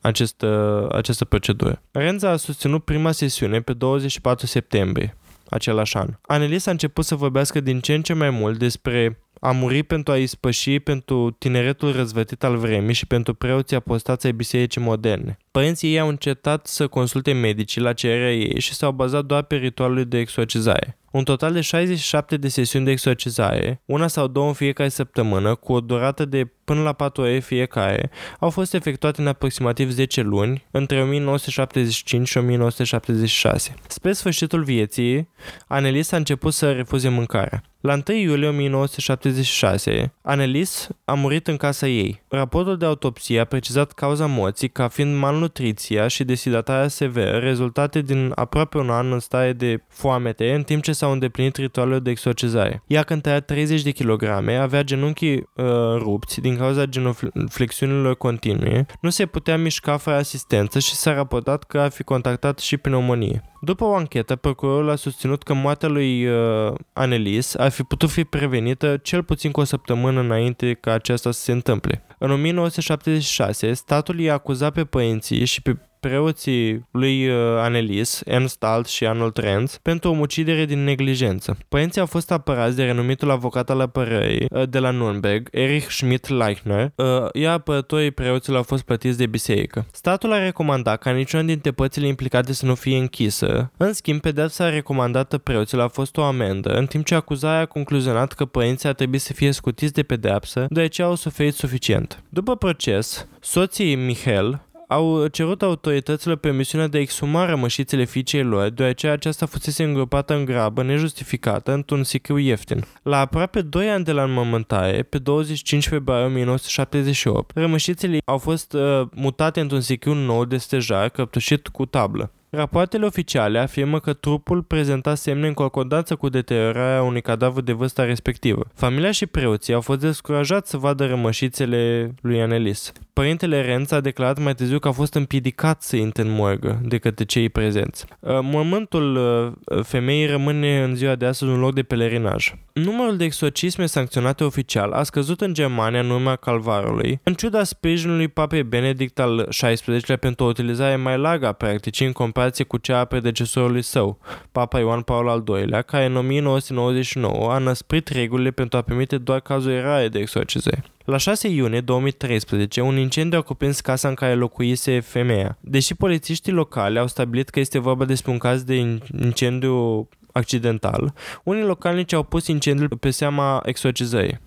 această, 0.00 0.88
această 0.92 1.24
procedură. 1.24 1.82
Renz 1.90 2.22
a 2.22 2.36
susținut 2.36 2.84
prima 2.84 3.12
sesiune 3.12 3.60
pe 3.60 3.72
24 3.72 4.46
septembrie 4.46 5.16
același 5.48 5.96
an. 5.96 6.08
Annelies 6.22 6.66
a 6.66 6.70
început 6.70 7.04
să 7.04 7.14
vorbească 7.14 7.60
din 7.60 7.80
ce 7.80 7.94
în 7.94 8.02
ce 8.02 8.12
mai 8.12 8.30
mult 8.30 8.58
despre 8.58 9.18
a 9.40 9.50
muri 9.50 9.82
pentru 9.82 10.12
a 10.12 10.16
ispăși 10.16 10.80
pentru 10.80 11.30
tineretul 11.30 11.92
răzvătit 11.92 12.44
al 12.44 12.56
vremii 12.56 12.94
și 12.94 13.06
pentru 13.06 13.34
preoții 13.34 13.76
apostați 13.76 14.26
ai 14.26 14.32
bisericii 14.32 14.80
moderne. 14.80 15.38
Părinții 15.56 15.92
ei 15.92 16.00
au 16.00 16.08
încetat 16.08 16.66
să 16.66 16.86
consulte 16.86 17.32
medicii 17.32 17.80
la 17.80 17.92
cererea 17.92 18.34
ei 18.34 18.60
și 18.60 18.74
s-au 18.74 18.92
bazat 18.92 19.24
doar 19.24 19.42
pe 19.42 19.56
ritualul 19.56 20.04
de 20.04 20.18
exorcizare. 20.18 20.98
Un 21.10 21.24
total 21.24 21.52
de 21.52 21.60
67 21.60 22.36
de 22.36 22.48
sesiuni 22.48 22.84
de 22.84 22.90
exorcizare, 22.90 23.82
una 23.84 24.06
sau 24.06 24.26
două 24.26 24.46
în 24.46 24.52
fiecare 24.52 24.88
săptămână, 24.88 25.54
cu 25.54 25.72
o 25.72 25.80
durată 25.80 26.24
de 26.24 26.50
până 26.64 26.82
la 26.82 26.92
4 26.92 27.22
ore 27.22 27.38
fiecare, 27.38 28.10
au 28.38 28.50
fost 28.50 28.74
efectuate 28.74 29.20
în 29.20 29.26
aproximativ 29.26 29.90
10 29.90 30.20
luni, 30.22 30.66
între 30.70 31.02
1975 31.02 32.28
și 32.28 32.38
1976. 32.38 33.74
Spre 33.88 34.12
sfârșitul 34.12 34.62
vieții, 34.62 35.28
Anelis 35.66 36.12
a 36.12 36.16
început 36.16 36.52
să 36.52 36.72
refuze 36.72 37.08
mâncarea. 37.08 37.62
La 37.80 37.98
1 38.08 38.18
iulie 38.18 38.48
1976, 38.48 40.12
Anelis 40.22 40.88
a 41.04 41.14
murit 41.14 41.46
în 41.48 41.56
casa 41.56 41.86
ei. 41.86 42.22
Raportul 42.28 42.76
de 42.76 42.84
autopsie 42.84 43.40
a 43.40 43.44
precizat 43.44 43.92
cauza 43.92 44.26
morții 44.26 44.68
ca 44.68 44.88
fiind 44.88 45.18
malnutriția 45.46 46.08
și 46.08 46.24
deshidratarea 46.24 46.88
severă 46.88 47.38
rezultate 47.38 48.00
din 48.00 48.32
aproape 48.34 48.78
un 48.78 48.90
an 48.90 49.12
în 49.12 49.18
stare 49.18 49.52
de 49.52 49.82
foamete 49.88 50.54
în 50.54 50.62
timp 50.62 50.82
ce 50.82 50.92
s-au 50.92 51.12
îndeplinit 51.12 51.56
ritualele 51.56 51.98
de 51.98 52.10
exorcizare. 52.10 52.82
Ea 52.86 53.02
cântărea 53.02 53.40
30 53.40 53.82
de 53.82 53.90
kilograme, 53.90 54.56
avea 54.56 54.82
genunchii 54.82 55.34
uh, 55.34 55.64
rupți 55.98 56.40
din 56.40 56.56
cauza 56.56 56.84
genuflexiunilor 56.84 58.16
continue, 58.16 58.86
nu 59.00 59.10
se 59.10 59.26
putea 59.26 59.56
mișca 59.56 59.96
fără 59.96 60.16
asistență 60.16 60.78
și 60.78 60.94
s-a 60.94 61.14
raportat 61.14 61.64
că 61.64 61.78
a 61.78 61.88
fi 61.88 62.02
contactat 62.02 62.58
și 62.58 62.76
pneumonie. 62.76 63.42
După 63.60 63.84
o 63.84 63.94
anchetă, 63.94 64.36
procurorul 64.36 64.90
a 64.90 64.96
susținut 64.96 65.42
că 65.42 65.54
moartea 65.54 65.88
lui 65.88 66.26
uh, 66.26 66.74
Anelis 66.92 67.54
ar 67.54 67.70
fi 67.70 67.82
putut 67.82 68.10
fi 68.10 68.24
prevenită 68.24 68.96
cel 68.96 69.22
puțin 69.22 69.50
cu 69.50 69.60
o 69.60 69.64
săptămână 69.64 70.20
înainte 70.20 70.74
ca 70.74 70.92
aceasta 70.92 71.30
să 71.30 71.40
se 71.40 71.52
întâmple. 71.52 72.04
În 72.18 72.30
1976, 72.30 73.72
statul 73.72 74.20
i-a 74.20 74.32
acuzat 74.32 74.72
pe 74.72 74.84
părinții 74.84 75.44
și 75.44 75.62
pe 75.62 75.76
preoții 76.06 76.86
lui 76.90 77.28
uh, 77.28 77.34
Anelis, 77.58 78.20
Ernst 78.24 78.64
Alt 78.64 78.86
și 78.86 79.06
Arnold 79.06 79.36
Renz, 79.36 79.78
pentru 79.82 80.10
omucidere 80.10 80.64
din 80.64 80.84
neglijență. 80.84 81.56
Părinții 81.68 82.00
au 82.00 82.06
fost 82.06 82.30
apărați 82.30 82.76
de 82.76 82.84
renumitul 82.84 83.30
avocat 83.30 83.70
al 83.70 83.80
apărării 83.80 84.46
uh, 84.50 84.68
de 84.68 84.78
la 84.78 84.92
Nürnberg, 84.92 85.42
Erich 85.50 85.86
Schmidt-Leichner, 85.88 86.92
uh, 86.94 87.06
iar 87.32 87.52
apărătorii 87.52 88.10
preoților 88.10 88.56
au 88.56 88.62
fost 88.62 88.82
plătiți 88.82 89.18
de 89.18 89.26
biserică. 89.26 89.86
Statul 89.92 90.32
a 90.32 90.42
recomandat 90.42 90.98
ca 90.98 91.10
niciuna 91.10 91.42
dintre 91.42 91.70
părțile 91.70 92.06
implicate 92.06 92.52
să 92.52 92.66
nu 92.66 92.74
fie 92.74 92.96
închisă. 92.96 93.70
În 93.76 93.92
schimb, 93.92 94.20
pedeapsa 94.20 94.68
recomandată 94.68 95.38
preoților 95.38 95.84
a 95.84 95.88
fost 95.88 96.16
o 96.16 96.22
amendă, 96.22 96.70
în 96.70 96.86
timp 96.86 97.04
ce 97.04 97.14
acuzarea 97.14 97.60
a 97.60 97.66
concluzionat 97.66 98.32
că 98.32 98.44
părinții 98.44 98.88
ar 98.88 98.94
trebui 98.94 99.18
să 99.18 99.32
fie 99.32 99.50
scutiți 99.50 99.92
de 99.92 100.02
pedeapsă, 100.02 100.66
deoarece 100.68 101.02
au 101.02 101.14
suferit 101.14 101.54
suficient. 101.54 102.22
După 102.28 102.56
proces, 102.56 103.26
soții 103.40 103.94
Michael, 103.94 104.60
au 104.86 105.26
cerut 105.26 105.62
autorităților 105.62 106.36
permisiunea 106.36 106.86
de 106.86 106.96
a 106.96 107.00
exuma 107.00 107.44
rămășițele 107.44 108.04
fiicei 108.04 108.42
lor, 108.42 108.68
deoarece 108.68 109.08
aceasta 109.08 109.46
fusese 109.46 109.84
îngropată 109.84 110.34
în 110.34 110.44
grabă, 110.44 110.82
nejustificată, 110.82 111.72
într-un 111.72 112.02
sicriu 112.02 112.36
ieftin. 112.36 112.84
La 113.02 113.18
aproape 113.18 113.60
2 113.60 113.90
ani 113.90 114.04
de 114.04 114.12
la 114.12 114.22
înmormântare, 114.22 115.02
pe 115.02 115.18
25 115.18 115.88
februarie 115.88 116.26
1978, 116.26 117.56
rămășițele 117.56 118.18
au 118.24 118.38
fost 118.38 118.72
uh, 118.72 119.06
mutate 119.14 119.60
într-un 119.60 119.80
sicriu 119.80 120.14
nou 120.14 120.44
de 120.44 120.56
stejar, 120.56 121.08
căptușit 121.08 121.68
cu 121.68 121.86
tablă. 121.86 122.30
Rapoartele 122.56 123.06
oficiale 123.06 123.58
afirmă 123.58 124.00
că 124.00 124.12
trupul 124.12 124.62
prezenta 124.62 125.14
semne 125.14 125.46
în 125.46 125.54
concordanță 125.54 126.14
cu 126.14 126.28
deteriorarea 126.28 127.02
unui 127.02 127.20
cadavru 127.22 127.60
de 127.60 127.72
vârsta 127.72 128.04
respectivă. 128.04 128.66
Familia 128.74 129.10
și 129.10 129.26
preoții 129.26 129.74
au 129.74 129.80
fost 129.80 130.00
descurajați 130.00 130.70
să 130.70 130.76
vadă 130.76 131.06
rămășițele 131.06 132.14
lui 132.20 132.40
Anelis. 132.40 132.92
Părintele 133.12 133.60
Renț 133.60 133.90
a 133.90 134.00
declarat 134.00 134.38
mai 134.38 134.54
târziu 134.54 134.78
că 134.78 134.88
a 134.88 134.92
fost 134.92 135.14
împiedicat 135.14 135.82
să 135.82 135.96
intre 135.96 136.22
în 136.22 136.30
morgă 136.30 136.80
de 136.84 136.98
către 136.98 137.24
cei 137.24 137.48
prezenți. 137.48 138.04
Uh, 138.20 138.38
mormântul 138.42 139.16
uh, 139.16 139.84
femeii 139.84 140.26
rămâne 140.26 140.82
în 140.82 140.94
ziua 140.94 141.14
de 141.14 141.26
astăzi 141.26 141.50
un 141.50 141.58
loc 141.58 141.74
de 141.74 141.82
pelerinaj. 141.82 142.54
Numărul 142.72 143.16
de 143.16 143.24
exorcisme 143.24 143.86
sancționate 143.86 144.44
oficial 144.44 144.92
a 144.92 145.02
scăzut 145.02 145.40
în 145.40 145.54
Germania 145.54 146.00
în 146.00 146.10
urma 146.10 146.36
calvarului, 146.36 147.20
în 147.22 147.34
ciuda 147.34 147.64
sprijinului 147.64 148.28
papei 148.28 148.62
Benedict 148.62 149.18
al 149.18 149.46
XVI-lea 149.48 150.16
pentru 150.16 150.44
o 150.44 150.48
utilizare 150.48 150.96
mai 150.96 151.18
largă 151.18 151.46
a 151.46 151.52
practicii 151.52 152.06
în 152.06 152.12
comparație 152.12 152.44
cu 152.64 152.76
cea 152.76 152.98
a 152.98 153.04
predecesorului 153.04 153.82
său, 153.82 154.18
Papa 154.52 154.78
Ioan 154.78 155.02
Paul 155.02 155.28
al 155.28 155.44
II-lea, 155.48 155.82
care 155.82 156.04
în 156.04 156.16
1999 156.16 157.52
a 157.52 157.58
năsprit 157.58 158.08
regulile 158.08 158.50
pentru 158.50 158.78
a 158.78 158.82
permite 158.82 159.18
doar 159.18 159.40
cazuri 159.40 159.80
rare 159.80 160.08
de 160.08 160.18
exorcizare. 160.18 160.84
La 161.04 161.16
6 161.16 161.48
iunie 161.48 161.80
2013, 161.80 162.80
un 162.80 162.96
incendiu 162.96 163.38
a 163.38 163.42
cuprins 163.42 163.80
casa 163.80 164.08
în 164.08 164.14
care 164.14 164.34
locuise 164.34 165.00
femeia. 165.00 165.58
Deși 165.60 165.94
polițiștii 165.94 166.52
locali 166.52 166.98
au 166.98 167.06
stabilit 167.06 167.48
că 167.48 167.60
este 167.60 167.78
vorba 167.78 168.04
despre 168.04 168.30
un 168.30 168.38
caz 168.38 168.62
de 168.62 168.98
incendiu 169.20 170.08
accidental, 170.32 171.14
unii 171.44 171.62
localnici 171.62 172.12
au 172.12 172.22
pus 172.22 172.46
incendiul 172.46 172.88
pe 172.88 173.10
seama 173.10 173.62
exorcizării. 173.64 174.38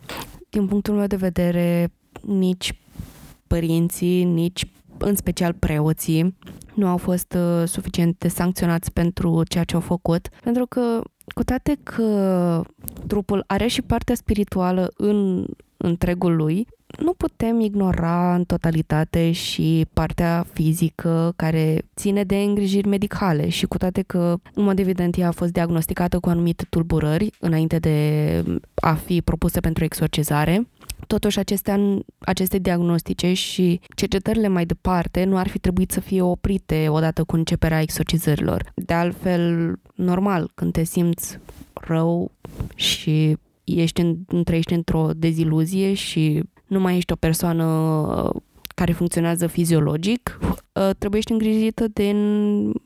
Din 0.50 0.68
punctul 0.68 0.93
meu 0.93 1.08
de 1.08 1.16
vedere, 1.16 1.91
nici 2.22 2.74
părinții, 3.47 4.24
nici 4.24 4.66
în 5.02 5.16
special 5.16 5.54
preoții, 5.54 6.36
nu 6.74 6.88
au 6.88 6.97
fost 6.97 7.34
uh, 7.38 7.68
suficient 7.68 8.16
de 8.18 8.28
sancționați 8.28 8.91
pentru 8.91 9.43
ceea 9.47 9.64
ce 9.64 9.76
au 9.76 9.82
făcut, 9.82 10.30
pentru 10.43 10.66
că 10.66 11.02
cu 11.34 11.43
toate 11.43 11.78
că 11.84 12.64
trupul 13.08 13.43
are 13.47 13.68
și 13.68 13.82
partea 13.82 14.16
spirituală 14.16 14.91
în 14.97 15.45
întregul 15.78 16.36
lui, 16.36 16.68
nu 16.97 17.14
putem 17.14 17.60
ignora 17.60 18.36
în 18.36 18.43
totalitate 18.43 19.32
și 19.32 19.86
partea 19.93 20.45
fizică 20.54 21.34
care 21.36 21.82
ține 21.95 22.24
de 22.24 22.36
îngrijiri 22.36 22.88
medicale. 22.88 23.50
Și 23.50 23.66
cu 23.66 23.78
toate 23.78 24.02
că, 24.02 24.36
în 24.54 24.64
mod 24.64 24.80
evident, 24.80 25.18
ea 25.18 25.28
a 25.28 25.32
fost 25.32 25.52
diagnosticată 25.52 26.20
cu 26.20 26.30
anumite 26.30 26.66
tulburări 26.70 27.30
înainte 27.39 27.80
de 27.80 28.43
a 28.76 28.93
fi 28.93 29.22
propusă 29.22 29.60
pentru 29.60 29.84
exorcizare, 29.84 30.68
Totuși, 31.08 31.39
acestea, 31.39 31.80
aceste 32.20 32.58
diagnostice 32.58 33.34
și 33.34 33.80
cercetările 33.95 34.47
mai 34.47 34.66
departe 34.66 35.24
nu 35.24 35.38
ar 35.38 35.47
fi 35.47 35.60
trebuit 35.60 35.91
să 35.91 36.00
fie 36.00 36.22
oprite 36.22 36.88
odată 36.89 37.24
cu 37.24 37.36
începerea 37.36 37.82
exorcizărilor. 37.82 38.72
De 38.76 38.93
altfel, 38.93 39.74
normal, 39.95 40.52
când 40.56 40.72
te 40.72 40.84
simți 40.84 41.39
rău 41.74 42.32
și 42.76 43.38
ești 43.64 44.02
în, 44.28 44.43
trăiești 44.43 44.74
într-o 44.74 45.10
deziluzie 45.16 45.93
și 45.93 46.43
nu 46.68 46.80
mai 46.80 46.97
ești 46.97 47.12
o 47.12 47.16
persoană 47.16 47.66
uh, 47.66 48.41
care 48.80 48.92
funcționează 48.92 49.48
fiziologic, 49.48 50.40
uh, 50.42 50.90
trebuie 50.98 51.20
ești 51.20 51.32
îngrijită 51.32 51.88
din 51.94 52.18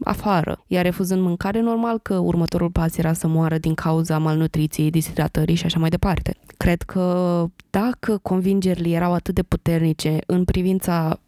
afară. 0.03 0.63
Iar 0.67 0.83
refuzând 0.83 1.21
mâncare, 1.21 1.59
normal 1.59 1.99
că 1.99 2.17
următorul 2.17 2.69
pas 2.69 2.97
era 2.97 3.13
să 3.13 3.27
moară 3.27 3.57
din 3.57 3.73
cauza 3.73 4.17
malnutriției, 4.17 4.89
deshidratării 4.89 5.55
și 5.55 5.65
așa 5.65 5.79
mai 5.79 5.89
departe. 5.89 6.35
Cred 6.57 6.81
că 6.81 7.45
dacă 7.69 8.19
convingerile 8.21 8.89
erau 8.89 9.13
atât 9.13 9.35
de 9.35 9.43
puternice 9.43 10.17
în 10.25 10.43
privința 10.43 11.19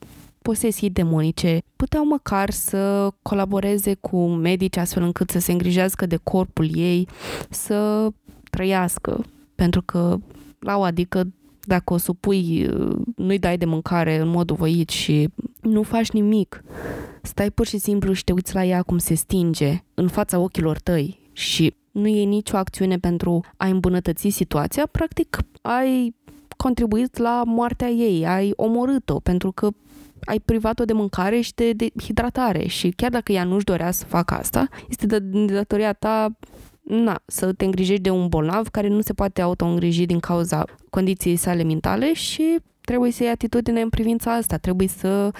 posesii 0.41 0.89
demonice, 0.89 1.59
puteau 1.75 2.05
măcar 2.05 2.49
să 2.49 3.09
colaboreze 3.21 3.93
cu 3.93 4.27
medici 4.27 4.77
astfel 4.77 5.03
încât 5.03 5.29
să 5.29 5.39
se 5.39 5.51
îngrijească 5.51 6.05
de 6.05 6.19
corpul 6.23 6.69
ei, 6.77 7.07
să 7.49 8.09
trăiască. 8.49 9.23
Pentru 9.55 9.81
că 9.81 10.17
la 10.59 10.77
o 10.77 10.81
adică 10.81 11.27
dacă 11.67 11.93
o 11.93 11.97
supui, 11.97 12.69
nu-i 13.15 13.39
dai 13.39 13.57
de 13.57 13.65
mâncare 13.65 14.19
în 14.19 14.27
mod 14.27 14.51
voit 14.51 14.89
și 14.89 15.29
nu 15.61 15.83
faci 15.83 16.11
nimic, 16.11 16.63
stai 17.21 17.51
pur 17.51 17.65
și 17.65 17.77
simplu 17.77 18.13
și 18.13 18.23
te 18.23 18.31
uiți 18.31 18.53
la 18.53 18.65
ea 18.65 18.81
cum 18.81 18.97
se 18.97 19.13
stinge 19.13 19.83
în 19.93 20.07
fața 20.07 20.39
ochilor 20.39 20.79
tăi 20.79 21.29
și 21.31 21.73
nu 21.91 22.07
e 22.07 22.23
nicio 22.23 22.57
acțiune 22.57 22.97
pentru 22.97 23.43
a 23.57 23.67
îmbunătăți 23.67 24.29
situația, 24.29 24.85
practic 24.91 25.37
ai 25.61 26.15
contribuit 26.57 27.17
la 27.17 27.43
moartea 27.45 27.87
ei, 27.87 28.25
ai 28.27 28.53
omorât-o 28.55 29.19
pentru 29.19 29.51
că 29.51 29.69
ai 30.25 30.39
privat-o 30.39 30.85
de 30.85 30.93
mâncare 30.93 31.39
și 31.39 31.53
de, 31.53 31.73
de 31.73 31.87
hidratare 32.03 32.67
și 32.67 32.89
chiar 32.89 33.09
dacă 33.09 33.31
ea 33.31 33.43
nu-și 33.43 33.65
dorea 33.65 33.91
să 33.91 34.05
facă 34.05 34.33
asta, 34.33 34.67
este 34.89 35.05
de, 35.05 35.19
de 35.19 35.53
datoria 35.53 35.93
ta 35.93 36.37
na, 36.85 37.19
să 37.25 37.53
te 37.53 37.65
îngrijești 37.65 38.01
de 38.01 38.09
un 38.09 38.27
bolnav 38.27 38.67
care 38.67 38.87
nu 38.87 39.01
se 39.01 39.13
poate 39.13 39.41
auto-îngriji 39.41 40.05
din 40.05 40.19
cauza 40.19 40.65
condiției 40.89 41.35
sale 41.35 41.63
mentale 41.63 42.13
și 42.13 42.57
trebuie 42.81 43.11
să 43.11 43.23
iei 43.23 43.31
atitudine 43.31 43.81
în 43.81 43.89
privința 43.89 44.33
asta, 44.33 44.57
trebuie 44.57 44.87
să 44.87 45.31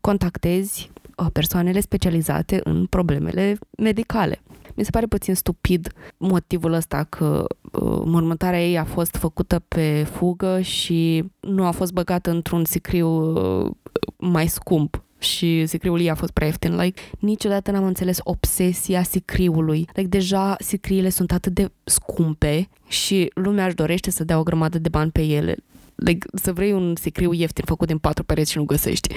contactezi 0.00 0.90
uh, 1.16 1.26
persoanele 1.32 1.80
specializate 1.80 2.60
în 2.64 2.86
problemele 2.86 3.58
medicale. 3.78 4.40
Mi 4.74 4.84
se 4.84 4.90
pare 4.90 5.06
puțin 5.06 5.34
stupid 5.34 5.92
motivul 6.16 6.72
ăsta 6.72 7.06
că 7.08 7.44
uh, 7.72 8.02
mormântarea 8.04 8.66
ei 8.66 8.78
a 8.78 8.84
fost 8.84 9.16
făcută 9.16 9.62
pe 9.68 10.06
fugă 10.10 10.60
și 10.60 11.24
nu 11.40 11.64
a 11.64 11.70
fost 11.70 11.92
băgată 11.92 12.30
într-un 12.30 12.64
sicriu 12.64 13.08
uh, 13.08 13.70
mai 14.16 14.46
scump 14.46 15.02
și 15.18 15.66
sicriul 15.66 16.00
ei 16.00 16.10
a 16.10 16.14
fost 16.14 16.32
prea 16.32 16.46
ieftin. 16.46 16.76
Like, 16.76 17.00
niciodată 17.18 17.70
n-am 17.70 17.84
înțeles 17.84 18.18
obsesia 18.22 19.02
sicriului. 19.02 19.88
Like, 19.94 20.08
deja 20.08 20.56
sicriile 20.58 21.08
sunt 21.08 21.32
atât 21.32 21.52
de 21.52 21.70
scumpe 21.84 22.68
și 22.88 23.30
lumea 23.34 23.66
își 23.66 23.74
dorește 23.74 24.10
să 24.10 24.24
dea 24.24 24.38
o 24.38 24.42
grămadă 24.42 24.78
de 24.78 24.88
bani 24.88 25.10
pe 25.10 25.22
ele. 25.22 25.56
Like, 25.94 26.26
să 26.32 26.52
vrei 26.52 26.72
un 26.72 26.94
sicriu 26.96 27.32
ieftin 27.32 27.64
făcut 27.64 27.86
din 27.86 27.98
patru 27.98 28.24
pereți 28.24 28.50
și 28.50 28.56
nu 28.56 28.64
găsești. 28.64 29.14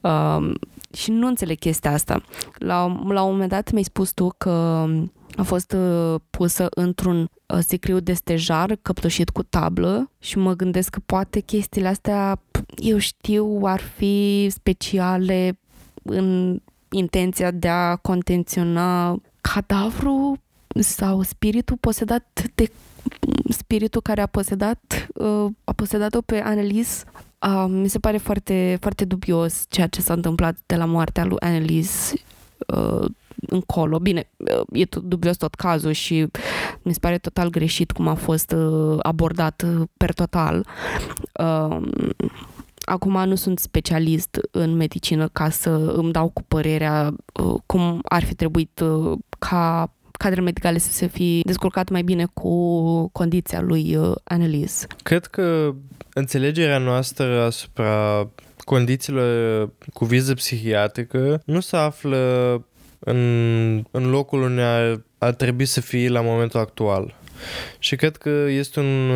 Um, 0.00 0.54
și 0.94 1.10
nu 1.10 1.26
înțeleg 1.26 1.58
chestia 1.58 1.92
asta. 1.92 2.22
La, 2.58 3.02
la 3.08 3.22
un 3.22 3.32
moment 3.32 3.50
dat 3.50 3.70
mi-ai 3.70 3.84
spus 3.84 4.10
tu 4.10 4.34
că 4.38 4.86
a 5.36 5.42
fost 5.42 5.72
uh, 5.72 6.20
pusă 6.30 6.66
într-un 6.70 7.20
uh, 7.20 7.58
sicriu 7.66 7.98
de 7.98 8.12
stejar 8.12 8.78
căptușit 8.82 9.30
cu 9.30 9.42
tablă 9.42 10.10
și 10.18 10.38
mă 10.38 10.54
gândesc 10.54 10.90
că 10.90 11.00
poate 11.06 11.40
chestiile 11.40 11.88
astea, 11.88 12.40
eu 12.76 12.98
știu, 12.98 13.60
ar 13.64 13.80
fi 13.80 14.48
speciale 14.50 15.58
în 16.02 16.58
intenția 16.90 17.50
de 17.50 17.68
a 17.68 17.96
contenționa 17.96 19.20
cadavru 19.40 20.38
sau 20.78 21.22
spiritul 21.22 21.76
posedat 21.76 22.42
de 22.54 22.70
spiritul 23.48 24.00
care 24.00 24.20
a 24.20 24.26
posedat 24.26 25.08
uh, 25.14 25.46
a 25.64 25.72
posedat-o 25.72 26.20
pe 26.20 26.40
Annelies 26.40 27.04
uh, 27.46 27.64
mi 27.68 27.88
se 27.88 27.98
pare 27.98 28.16
foarte, 28.16 28.78
foarte 28.80 29.04
dubios 29.04 29.64
ceea 29.68 29.86
ce 29.86 30.00
s-a 30.00 30.12
întâmplat 30.12 30.58
de 30.66 30.76
la 30.76 30.84
moartea 30.84 31.24
lui 31.24 31.40
Annelies 31.40 32.12
uh, 32.66 33.10
încolo. 33.46 33.98
Bine, 33.98 34.30
e 34.72 34.84
tot 34.84 35.02
dubios 35.02 35.36
tot 35.36 35.54
cazul 35.54 35.92
și 35.92 36.26
mi 36.82 36.92
se 36.92 36.98
pare 37.00 37.18
total 37.18 37.50
greșit 37.50 37.92
cum 37.92 38.08
a 38.08 38.14
fost 38.14 38.52
uh, 38.52 38.98
abordat 39.02 39.62
uh, 39.66 39.82
per 39.96 40.12
total. 40.12 40.66
Uh, 41.32 41.78
acum 42.84 43.24
nu 43.24 43.34
sunt 43.34 43.58
specialist 43.58 44.40
în 44.50 44.74
medicină 44.74 45.28
ca 45.28 45.50
să 45.50 45.70
îmi 45.70 46.12
dau 46.12 46.28
cu 46.28 46.42
părerea 46.42 47.14
cum 47.66 48.00
ar 48.04 48.24
fi 48.24 48.34
trebuit 48.34 48.82
ca 49.38 49.92
cadrele 50.12 50.44
medicale 50.44 50.78
să 50.78 50.92
se 50.92 51.06
fi 51.06 51.40
descurcat 51.44 51.88
mai 51.88 52.02
bine 52.02 52.26
cu 52.32 53.08
condiția 53.08 53.60
lui 53.60 53.98
Annelies. 54.24 54.86
Cred 55.02 55.26
că 55.26 55.74
înțelegerea 56.14 56.78
noastră 56.78 57.42
asupra 57.42 58.28
condițiilor 58.64 59.70
cu 59.92 60.04
viză 60.04 60.34
psihiatrică 60.34 61.42
nu 61.44 61.60
se 61.60 61.76
află 61.76 62.64
în, 63.00 63.84
în 63.90 64.10
locul 64.10 64.42
unde 64.42 64.62
ar, 64.62 65.02
ar 65.18 65.34
trebui 65.34 65.64
să 65.64 65.80
fie 65.80 66.08
la 66.08 66.20
momentul 66.20 66.60
actual. 66.60 67.14
Și 67.78 67.96
cred 67.96 68.16
că 68.16 68.28
este 68.48 68.80
un, 68.80 69.10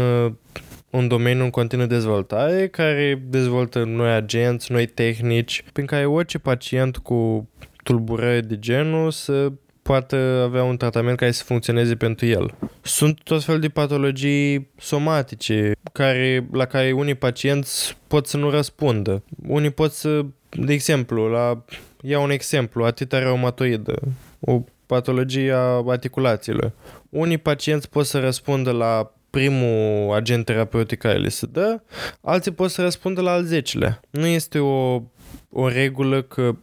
un 0.90 1.08
domeniu 1.08 1.44
în 1.44 1.50
continuă 1.50 1.86
dezvoltare 1.86 2.68
care 2.68 3.22
dezvoltă 3.26 3.84
noi 3.84 4.12
agenți, 4.12 4.72
noi 4.72 4.86
tehnici, 4.86 5.64
prin 5.72 5.86
care 5.86 6.04
orice 6.06 6.38
pacient 6.38 6.96
cu 6.96 7.48
tulburări 7.82 8.46
de 8.46 8.58
genul 8.58 9.10
să 9.10 9.52
poată 9.82 10.16
avea 10.44 10.62
un 10.62 10.76
tratament 10.76 11.16
care 11.16 11.30
să 11.30 11.44
funcționeze 11.44 11.94
pentru 11.94 12.26
el. 12.26 12.54
Sunt 12.82 13.20
tot 13.22 13.44
fel 13.44 13.60
de 13.60 13.68
patologii 13.68 14.68
somatice 14.78 15.72
care, 15.92 16.48
la 16.52 16.64
care 16.64 16.92
unii 16.92 17.14
pacienți 17.14 17.96
pot 18.06 18.26
să 18.26 18.36
nu 18.36 18.50
răspundă. 18.50 19.22
Unii 19.46 19.70
pot 19.70 19.92
să, 19.92 20.24
de 20.50 20.72
exemplu, 20.72 21.26
la 21.26 21.64
Iau 22.06 22.22
un 22.22 22.30
exemplu, 22.30 22.84
atita 22.84 23.18
reumatoidă, 23.18 24.00
o 24.40 24.62
patologie 24.86 25.52
a 25.52 25.82
articulațiilor. 25.86 26.72
Unii 27.08 27.38
pacienți 27.38 27.88
pot 27.88 28.06
să 28.06 28.20
răspundă 28.20 28.70
la 28.70 29.12
primul 29.30 30.12
agent 30.14 30.44
terapeutic 30.44 30.98
care 30.98 31.18
le 31.18 31.28
se 31.28 31.46
dă, 31.46 31.80
alții 32.20 32.50
pot 32.50 32.70
să 32.70 32.82
răspundă 32.82 33.20
la 33.20 33.30
al 33.30 33.44
zecilea. 33.44 34.00
Nu 34.10 34.26
este 34.26 34.58
o, 34.58 35.02
o 35.50 35.68
regulă 35.68 36.22
că 36.22 36.56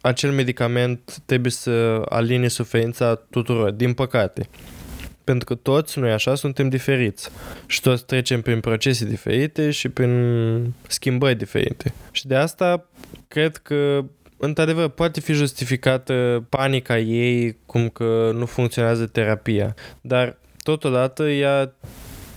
acel 0.00 0.32
medicament 0.32 1.18
trebuie 1.24 1.52
să 1.52 2.02
aline 2.08 2.48
suferința 2.48 3.14
tuturor, 3.14 3.70
din 3.70 3.92
păcate. 3.92 4.48
Pentru 5.24 5.44
că 5.44 5.54
toți, 5.54 5.98
noi 5.98 6.12
așa, 6.12 6.34
suntem 6.34 6.68
diferiți. 6.68 7.28
Și 7.66 7.80
toți 7.80 8.04
trecem 8.04 8.40
prin 8.40 8.60
procese 8.60 9.04
diferite 9.04 9.70
și 9.70 9.88
prin 9.88 10.74
schimbări 10.86 11.36
diferite. 11.36 11.92
Și 12.10 12.26
de 12.26 12.34
asta 12.34 12.86
cred 13.28 13.56
că 13.56 14.04
într-adevăr, 14.36 14.88
poate 14.88 15.20
fi 15.20 15.32
justificată 15.32 16.46
panica 16.48 16.98
ei, 16.98 17.56
cum 17.66 17.88
că 17.88 18.30
nu 18.34 18.46
funcționează 18.46 19.06
terapia, 19.06 19.74
dar 20.00 20.36
totodată 20.62 21.30
ea 21.30 21.74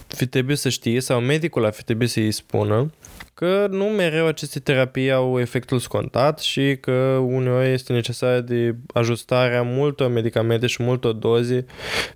fi 0.07 0.25
trebuie 0.25 0.55
să 0.55 0.69
știe, 0.69 0.99
sau 0.99 1.19
medicul 1.19 1.65
ar 1.65 1.73
fi 1.73 1.83
trebuie 1.83 2.07
să-i 2.07 2.31
spună, 2.31 2.91
că 3.33 3.67
nu 3.69 3.85
mereu 3.85 4.27
aceste 4.27 4.59
terapii 4.59 5.11
au 5.11 5.39
efectul 5.39 5.79
scontat 5.79 6.39
și 6.39 6.77
că 6.81 6.91
uneori 7.25 7.69
este 7.69 7.93
necesară 7.93 8.39
de 8.39 8.75
ajustarea 8.93 9.61
multor 9.61 10.11
medicamente 10.11 10.67
și 10.67 10.83
multor 10.83 11.13
doze 11.13 11.65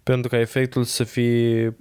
pentru 0.04 0.30
ca 0.30 0.40
efectul 0.40 0.84
să 0.84 1.04
fie 1.04 1.78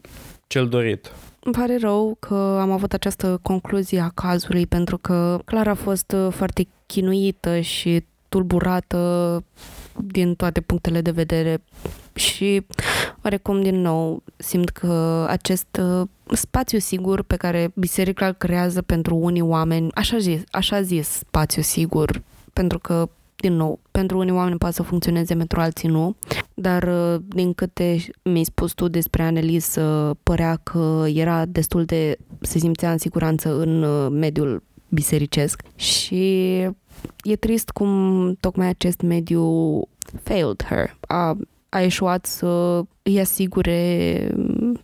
cel 0.47 0.69
dorit. 0.69 1.13
Îmi 1.43 1.55
pare 1.55 1.77
rău 1.77 2.17
că 2.19 2.59
am 2.61 2.71
avut 2.71 2.93
această 2.93 3.39
concluzie 3.43 4.01
a 4.01 4.09
cazului 4.09 4.67
pentru 4.67 4.99
că 4.99 5.41
clar 5.45 5.69
a 5.69 5.75
fost 5.75 6.13
uh, 6.13 6.33
foarte 6.33 6.69
chinuită 6.87 7.61
și 7.61 8.05
tulburată 8.29 9.45
din 9.97 10.35
toate 10.35 10.61
punctele 10.61 11.01
de 11.01 11.11
vedere 11.11 11.63
și 12.15 12.67
oarecum 13.23 13.63
din 13.63 13.81
nou 13.81 14.23
simt 14.37 14.69
că 14.69 15.27
acest 15.29 15.81
uh, 15.81 16.09
spațiu 16.33 16.79
sigur 16.79 17.23
pe 17.23 17.37
care 17.37 17.73
biserica 17.75 18.27
îl 18.27 18.33
creează 18.33 18.83
pentru 18.83 19.17
unii 19.17 19.41
oameni, 19.41 19.93
așa 19.95 20.19
zis, 20.19 20.41
așa 20.51 20.83
zis 20.83 21.09
spațiu 21.09 21.63
sigur, 21.63 22.23
pentru 22.53 22.79
că 22.79 23.09
din 23.41 23.53
nou, 23.53 23.81
pentru 23.91 24.19
unii 24.19 24.33
oameni 24.33 24.59
poate 24.59 24.75
să 24.75 24.83
funcționeze, 24.83 25.35
pentru 25.35 25.61
alții 25.61 25.89
nu, 25.89 26.17
dar 26.55 26.83
uh, 26.83 27.21
din 27.29 27.53
câte 27.53 27.97
mi-ai 28.23 28.45
spus 28.45 28.73
tu 28.73 28.89
despre 28.89 29.23
Anelis, 29.23 29.77
părea 30.23 30.57
că 30.63 31.05
era 31.15 31.45
destul 31.47 31.85
de, 31.85 32.17
se 32.41 32.59
simțea 32.59 32.93
în 32.93 32.99
siguranță 32.99 33.61
în 33.61 33.83
uh, 33.83 34.11
mediul 34.11 34.63
bisericesc 34.89 35.63
și 35.75 36.57
e 37.23 37.37
trist 37.39 37.71
cum 37.71 38.35
tocmai 38.41 38.69
acest 38.69 39.01
mediu 39.01 39.81
failed 40.23 40.65
her. 40.69 40.97
A, 41.01 41.37
a 41.69 41.81
eșuat 41.81 42.27
să 42.27 42.83
îi 43.03 43.21
asigure 43.21 44.31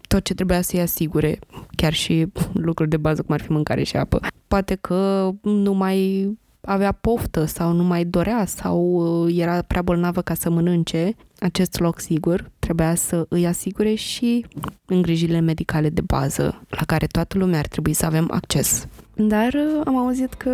tot 0.08 0.24
ce 0.24 0.34
trebuia 0.34 0.60
să 0.60 0.70
îi 0.74 0.82
asigure, 0.82 1.38
chiar 1.76 1.92
și 1.92 2.26
lucruri 2.52 2.90
de 2.90 2.96
bază 2.96 3.22
cum 3.22 3.34
ar 3.34 3.40
fi 3.40 3.52
mâncare 3.52 3.82
și 3.82 3.96
apă. 3.96 4.20
Poate 4.48 4.74
că 4.74 5.30
nu 5.42 5.72
mai 5.72 6.30
avea 6.60 6.92
poftă 6.92 7.44
sau 7.44 7.72
nu 7.72 7.82
mai 7.82 8.04
dorea 8.04 8.44
sau 8.46 8.80
uh, 8.80 9.34
era 9.38 9.62
prea 9.62 9.82
bolnavă 9.82 10.22
ca 10.22 10.34
să 10.34 10.50
mănânce, 10.50 11.16
acest 11.38 11.78
loc 11.78 12.00
sigur 12.00 12.50
trebuia 12.58 12.94
să 12.94 13.26
îi 13.28 13.46
asigure 13.46 13.94
și 13.94 14.46
îngrijirile 14.84 15.40
medicale 15.40 15.88
de 15.88 16.00
bază 16.00 16.62
la 16.68 16.82
care 16.86 17.06
toată 17.06 17.38
lumea 17.38 17.58
ar 17.58 17.66
trebui 17.66 17.92
să 17.92 18.06
avem 18.06 18.28
acces. 18.30 18.86
Dar 19.14 19.52
uh, 19.52 19.80
am 19.84 19.96
auzit 19.96 20.34
că 20.34 20.50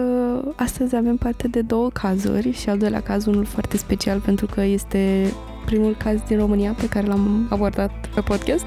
astăzi 0.57 0.97
avem 0.97 1.17
parte 1.17 1.49
de 1.49 1.61
două 1.61 1.91
cazuri 1.91 2.53
și 2.53 2.69
al 2.69 2.79
doilea 2.79 3.01
caz 3.01 3.27
unul 3.27 3.45
foarte 3.45 3.77
special 3.77 4.21
pentru 4.21 4.47
că 4.47 4.61
este 4.61 5.33
primul 5.65 5.97
caz 5.97 6.21
din 6.27 6.39
România 6.39 6.73
pe 6.73 6.89
care 6.89 7.07
l-am 7.07 7.47
abordat 7.51 8.09
pe 8.15 8.21
podcast. 8.21 8.67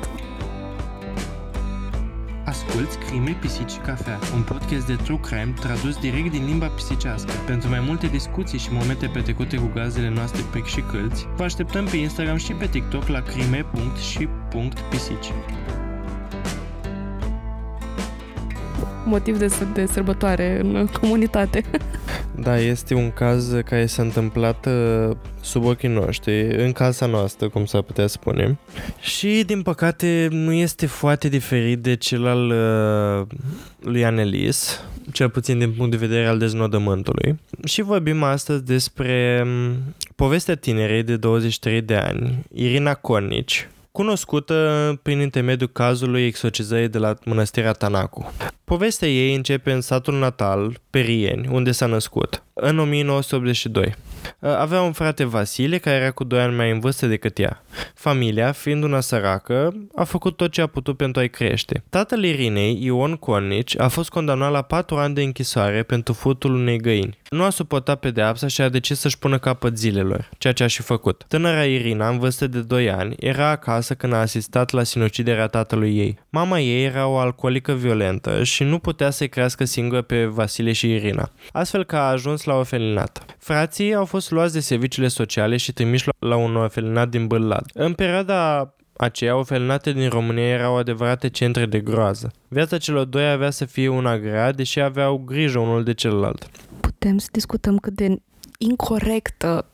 Asculți 2.45 2.97
Crime, 2.97 3.37
Pisici 3.39 3.71
și 3.71 3.77
Cafea, 3.77 4.19
un 4.35 4.41
podcast 4.41 4.87
de 4.87 4.95
true 4.95 5.19
crime 5.19 5.53
tradus 5.59 5.99
direct 5.99 6.31
din 6.31 6.45
limba 6.45 6.67
pisicească. 6.67 7.31
Pentru 7.45 7.69
mai 7.69 7.79
multe 7.79 8.07
discuții 8.07 8.59
și 8.59 8.71
momente 8.71 9.07
petrecute 9.07 9.57
cu 9.57 9.71
gazele 9.73 10.09
noastre 10.09 10.41
pric 10.51 10.65
și 10.65 10.81
câlți, 10.81 11.27
vă 11.35 11.43
așteptăm 11.43 11.85
pe 11.85 11.97
Instagram 11.97 12.37
și 12.37 12.53
pe 12.53 12.67
TikTok 12.67 13.07
la 13.07 13.21
crime.și.pisici. 13.21 15.31
motiv 19.05 19.37
de, 19.37 19.47
de 19.73 19.85
sărbătoare 19.85 20.59
în 20.63 20.87
comunitate. 21.01 21.63
Da, 22.39 22.59
este 22.59 22.93
un 22.93 23.11
caz 23.11 23.53
care 23.65 23.85
s-a 23.85 24.01
întâmplat 24.01 24.65
uh, 24.65 25.15
sub 25.41 25.65
ochii 25.65 25.89
noștri, 25.89 26.63
în 26.63 26.71
casa 26.71 27.05
noastră, 27.05 27.49
cum 27.49 27.65
s-ar 27.65 27.81
putea 27.81 28.07
spune. 28.07 28.57
Și, 28.99 29.43
din 29.45 29.61
păcate, 29.61 30.27
nu 30.31 30.51
este 30.51 30.85
foarte 30.85 31.27
diferit 31.27 31.79
de 31.79 31.95
cel 31.95 32.27
al 32.27 32.49
uh, 32.49 33.27
lui 33.79 34.05
Anelis, 34.05 34.83
cel 35.11 35.29
puțin 35.29 35.57
din 35.57 35.71
punct 35.71 35.91
de 35.91 35.97
vedere 35.97 36.25
al 36.27 36.37
deznodământului. 36.37 37.39
Și 37.63 37.81
vorbim 37.81 38.23
astăzi 38.23 38.63
despre 38.63 39.43
um, 39.45 39.73
povestea 40.15 40.55
tinerei 40.55 41.03
de 41.03 41.17
23 41.17 41.81
de 41.81 41.95
ani, 41.95 42.45
Irina 42.53 42.93
Cornici, 42.93 43.67
cunoscută 43.95 44.99
prin 45.01 45.19
intermediul 45.19 45.69
cazului 45.69 46.25
exorcizării 46.25 46.87
de 46.87 46.97
la 46.97 47.15
mănăstirea 47.25 47.71
Tanacu. 47.71 48.33
Povestea 48.63 49.07
ei 49.07 49.35
începe 49.35 49.71
în 49.71 49.81
satul 49.81 50.19
natal, 50.19 50.79
Perieni, 50.89 51.47
unde 51.51 51.71
s-a 51.71 51.85
născut, 51.85 52.43
în 52.53 52.79
1982. 52.79 53.95
Uh, 54.39 54.49
Avea 54.49 54.81
un 54.81 54.91
frate 54.91 55.23
Vasile 55.23 55.77
care 55.77 55.95
era 55.95 56.11
cu 56.11 56.23
2 56.23 56.39
ani 56.39 56.55
mai 56.55 56.71
în 56.71 56.79
vârstă 56.79 57.07
decât 57.07 57.39
ea. 57.39 57.63
Familia, 57.93 58.51
fiind 58.51 58.83
una 58.83 58.99
săracă, 58.99 59.87
a 59.95 60.03
făcut 60.03 60.35
tot 60.35 60.51
ce 60.51 60.61
a 60.61 60.67
putut 60.67 60.97
pentru 60.97 61.21
a-i 61.21 61.29
crește. 61.29 61.83
Tatăl 61.89 62.23
Irinei, 62.23 62.83
Ion 62.83 63.15
Cornici, 63.15 63.79
a 63.79 63.87
fost 63.87 64.09
condamnat 64.09 64.51
la 64.51 64.61
4 64.61 64.95
ani 64.95 65.13
de 65.13 65.21
închisoare 65.21 65.83
pentru 65.83 66.13
furtul 66.13 66.53
unei 66.53 66.77
găini. 66.77 67.17
Nu 67.29 67.43
a 67.43 67.49
suportat 67.49 67.99
pedeapsa 67.99 68.47
și 68.47 68.61
a 68.61 68.69
decis 68.69 68.99
să-și 68.99 69.19
pună 69.19 69.39
capăt 69.39 69.77
zilelor, 69.77 70.29
ceea 70.37 70.53
ce 70.53 70.63
a 70.63 70.67
și 70.67 70.81
făcut. 70.81 71.23
Tânăra 71.27 71.63
Irina, 71.63 72.09
în 72.09 72.19
vârstă 72.19 72.47
de 72.47 72.61
2 72.61 72.91
ani, 72.91 73.15
era 73.19 73.49
acasă 73.49 73.93
când 73.93 74.13
a 74.13 74.17
asistat 74.17 74.71
la 74.71 74.83
sinuciderea 74.83 75.47
tatălui 75.47 75.97
ei. 75.97 76.17
Mama 76.29 76.59
ei 76.59 76.83
era 76.83 77.07
o 77.07 77.17
alcoolică 77.17 77.73
violentă 77.73 78.43
și 78.43 78.63
nu 78.63 78.79
putea 78.79 79.09
să-i 79.09 79.29
crească 79.29 79.65
singură 79.65 80.01
pe 80.01 80.25
Vasile 80.25 80.71
și 80.71 80.91
Irina, 80.91 81.31
astfel 81.51 81.83
că 81.83 81.95
a 81.95 82.09
ajuns 82.09 82.43
la 82.43 82.53
orfelinat. 82.55 83.25
Frații 83.45 83.93
au 83.93 84.05
fost 84.05 84.31
luați 84.31 84.53
de 84.53 84.59
serviciile 84.59 85.07
sociale 85.07 85.57
și 85.57 85.73
trimiși 85.73 86.07
la- 86.07 86.27
la 86.27 86.35
un 86.35 86.55
orfelinat 86.55 87.09
din 87.09 87.27
Bârlad. 87.27 87.65
În 87.73 87.93
perioada 87.93 88.73
aceea, 88.97 89.37
orfelinate 89.37 89.91
din 89.91 90.09
România 90.09 90.47
erau 90.47 90.77
adevărate 90.77 91.29
centre 91.29 91.65
de 91.65 91.79
groază. 91.79 92.31
Viața 92.47 92.77
celor 92.77 93.05
doi 93.05 93.29
avea 93.29 93.49
să 93.49 93.65
fie 93.65 93.87
una 93.87 94.17
grea, 94.19 94.51
deși 94.51 94.79
aveau 94.79 95.17
grijă 95.17 95.59
unul 95.59 95.83
de 95.83 95.93
celălalt. 95.93 96.49
Putem 96.79 97.17
să 97.17 97.27
discutăm 97.31 97.77
cât 97.77 97.93
de 97.93 98.21
incorrectă, 98.57 99.65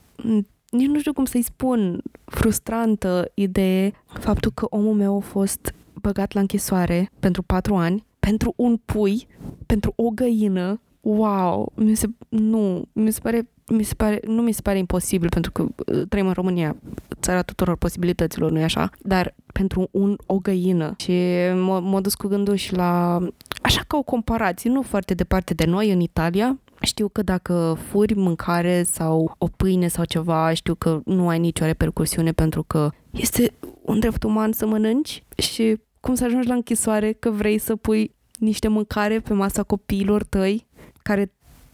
nici 0.70 0.88
nu 0.88 1.00
știu 1.00 1.14
cum 1.14 1.26
să-i 1.26 1.42
spun, 1.44 2.02
frustrantă 2.26 3.32
idee 3.34 3.92
faptul 4.20 4.52
că 4.52 4.66
omul 4.70 4.94
meu 4.94 5.18
a 5.18 5.20
fost 5.20 5.74
băgat 5.94 6.34
la 6.34 6.40
închisoare 6.40 7.10
pentru 7.20 7.42
patru 7.42 7.76
ani, 7.76 8.06
pentru 8.20 8.54
un 8.56 8.78
pui, 8.86 9.28
pentru 9.66 9.94
o 9.96 10.10
găină. 10.10 10.82
Wow, 11.02 11.72
mi 11.76 11.96
se, 11.96 12.08
nu, 12.30 12.88
mi 12.94 13.12
se 13.12 13.20
pare 13.20 13.50
mi 13.72 13.84
se 13.84 13.94
pare, 13.94 14.20
nu 14.28 14.42
mi 14.42 14.52
se 14.52 14.62
pare 14.62 14.78
imposibil 14.78 15.30
pentru 15.30 15.52
că 15.52 15.62
uh, 15.62 16.02
trăim 16.10 16.28
în 16.28 16.34
România, 16.34 16.76
țara 17.22 17.42
tuturor 17.42 17.78
posibilităților, 17.78 18.52
nu-i 18.52 18.64
așa? 18.64 18.90
Dar 19.00 19.36
pentru 19.54 19.88
un, 19.92 20.16
o 20.26 20.38
găină 20.38 20.94
și 20.98 21.14
m-a, 21.56 21.80
m-a 21.80 22.02
dus 22.02 22.14
cu 22.14 22.28
gândul 22.28 22.56
și 22.56 22.74
la, 22.74 23.20
așa 23.62 23.82
ca 23.88 23.98
o 23.98 24.04
comparație, 24.04 24.70
nu 24.70 24.82
foarte 24.82 25.14
departe 25.14 25.54
de 25.54 25.66
noi 25.66 25.92
în 25.92 26.00
Italia, 26.00 26.60
știu 26.82 27.08
că 27.08 27.22
dacă 27.22 27.78
furi 27.90 28.14
mâncare 28.14 28.84
sau 28.84 29.36
o 29.38 29.48
pâine 29.48 29.88
sau 29.88 30.06
ceva, 30.06 30.54
știu 30.54 30.76
că 30.76 31.02
nu 31.06 31.28
ai 31.28 31.40
nicio 31.40 31.66
repercusiune 31.66 32.32
pentru 32.32 32.64
că 32.64 32.90
este 33.12 33.54
un 33.82 34.00
drept 34.00 34.24
uman 34.24 34.52
să 34.52 34.66
mănânci 34.66 35.24
și 35.38 35.78
cum 36.00 36.16
să 36.16 36.24
ajungi 36.24 36.48
la 36.48 36.54
închisoare 36.54 37.12
că 37.12 37.30
vrei 37.30 37.58
să 37.58 37.76
pui 37.76 38.16
niște 38.40 38.68
mâncare 38.68 39.20
pe 39.20 39.34
masa 39.34 39.64
copiilor 39.64 40.24
tăi 40.24 40.68
care 41.04 41.32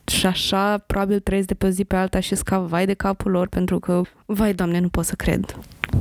și 0.08 0.26
așa 0.26 0.78
probabil 0.78 1.20
trăiesc 1.20 1.48
de 1.48 1.54
pe 1.54 1.66
o 1.66 1.70
zi 1.70 1.86
pe 1.86 1.96
alta 1.96 2.20
și 2.20 2.36
scap 2.36 2.62
vai 2.62 2.86
de 2.86 2.94
capul 2.94 3.32
lor 3.32 3.48
pentru 3.48 3.80
că, 3.80 4.02
vai 4.26 4.54
doamne, 4.54 4.80
nu 4.80 4.90
pot 4.90 5.06
să 5.06 5.16
cred. 5.16 5.60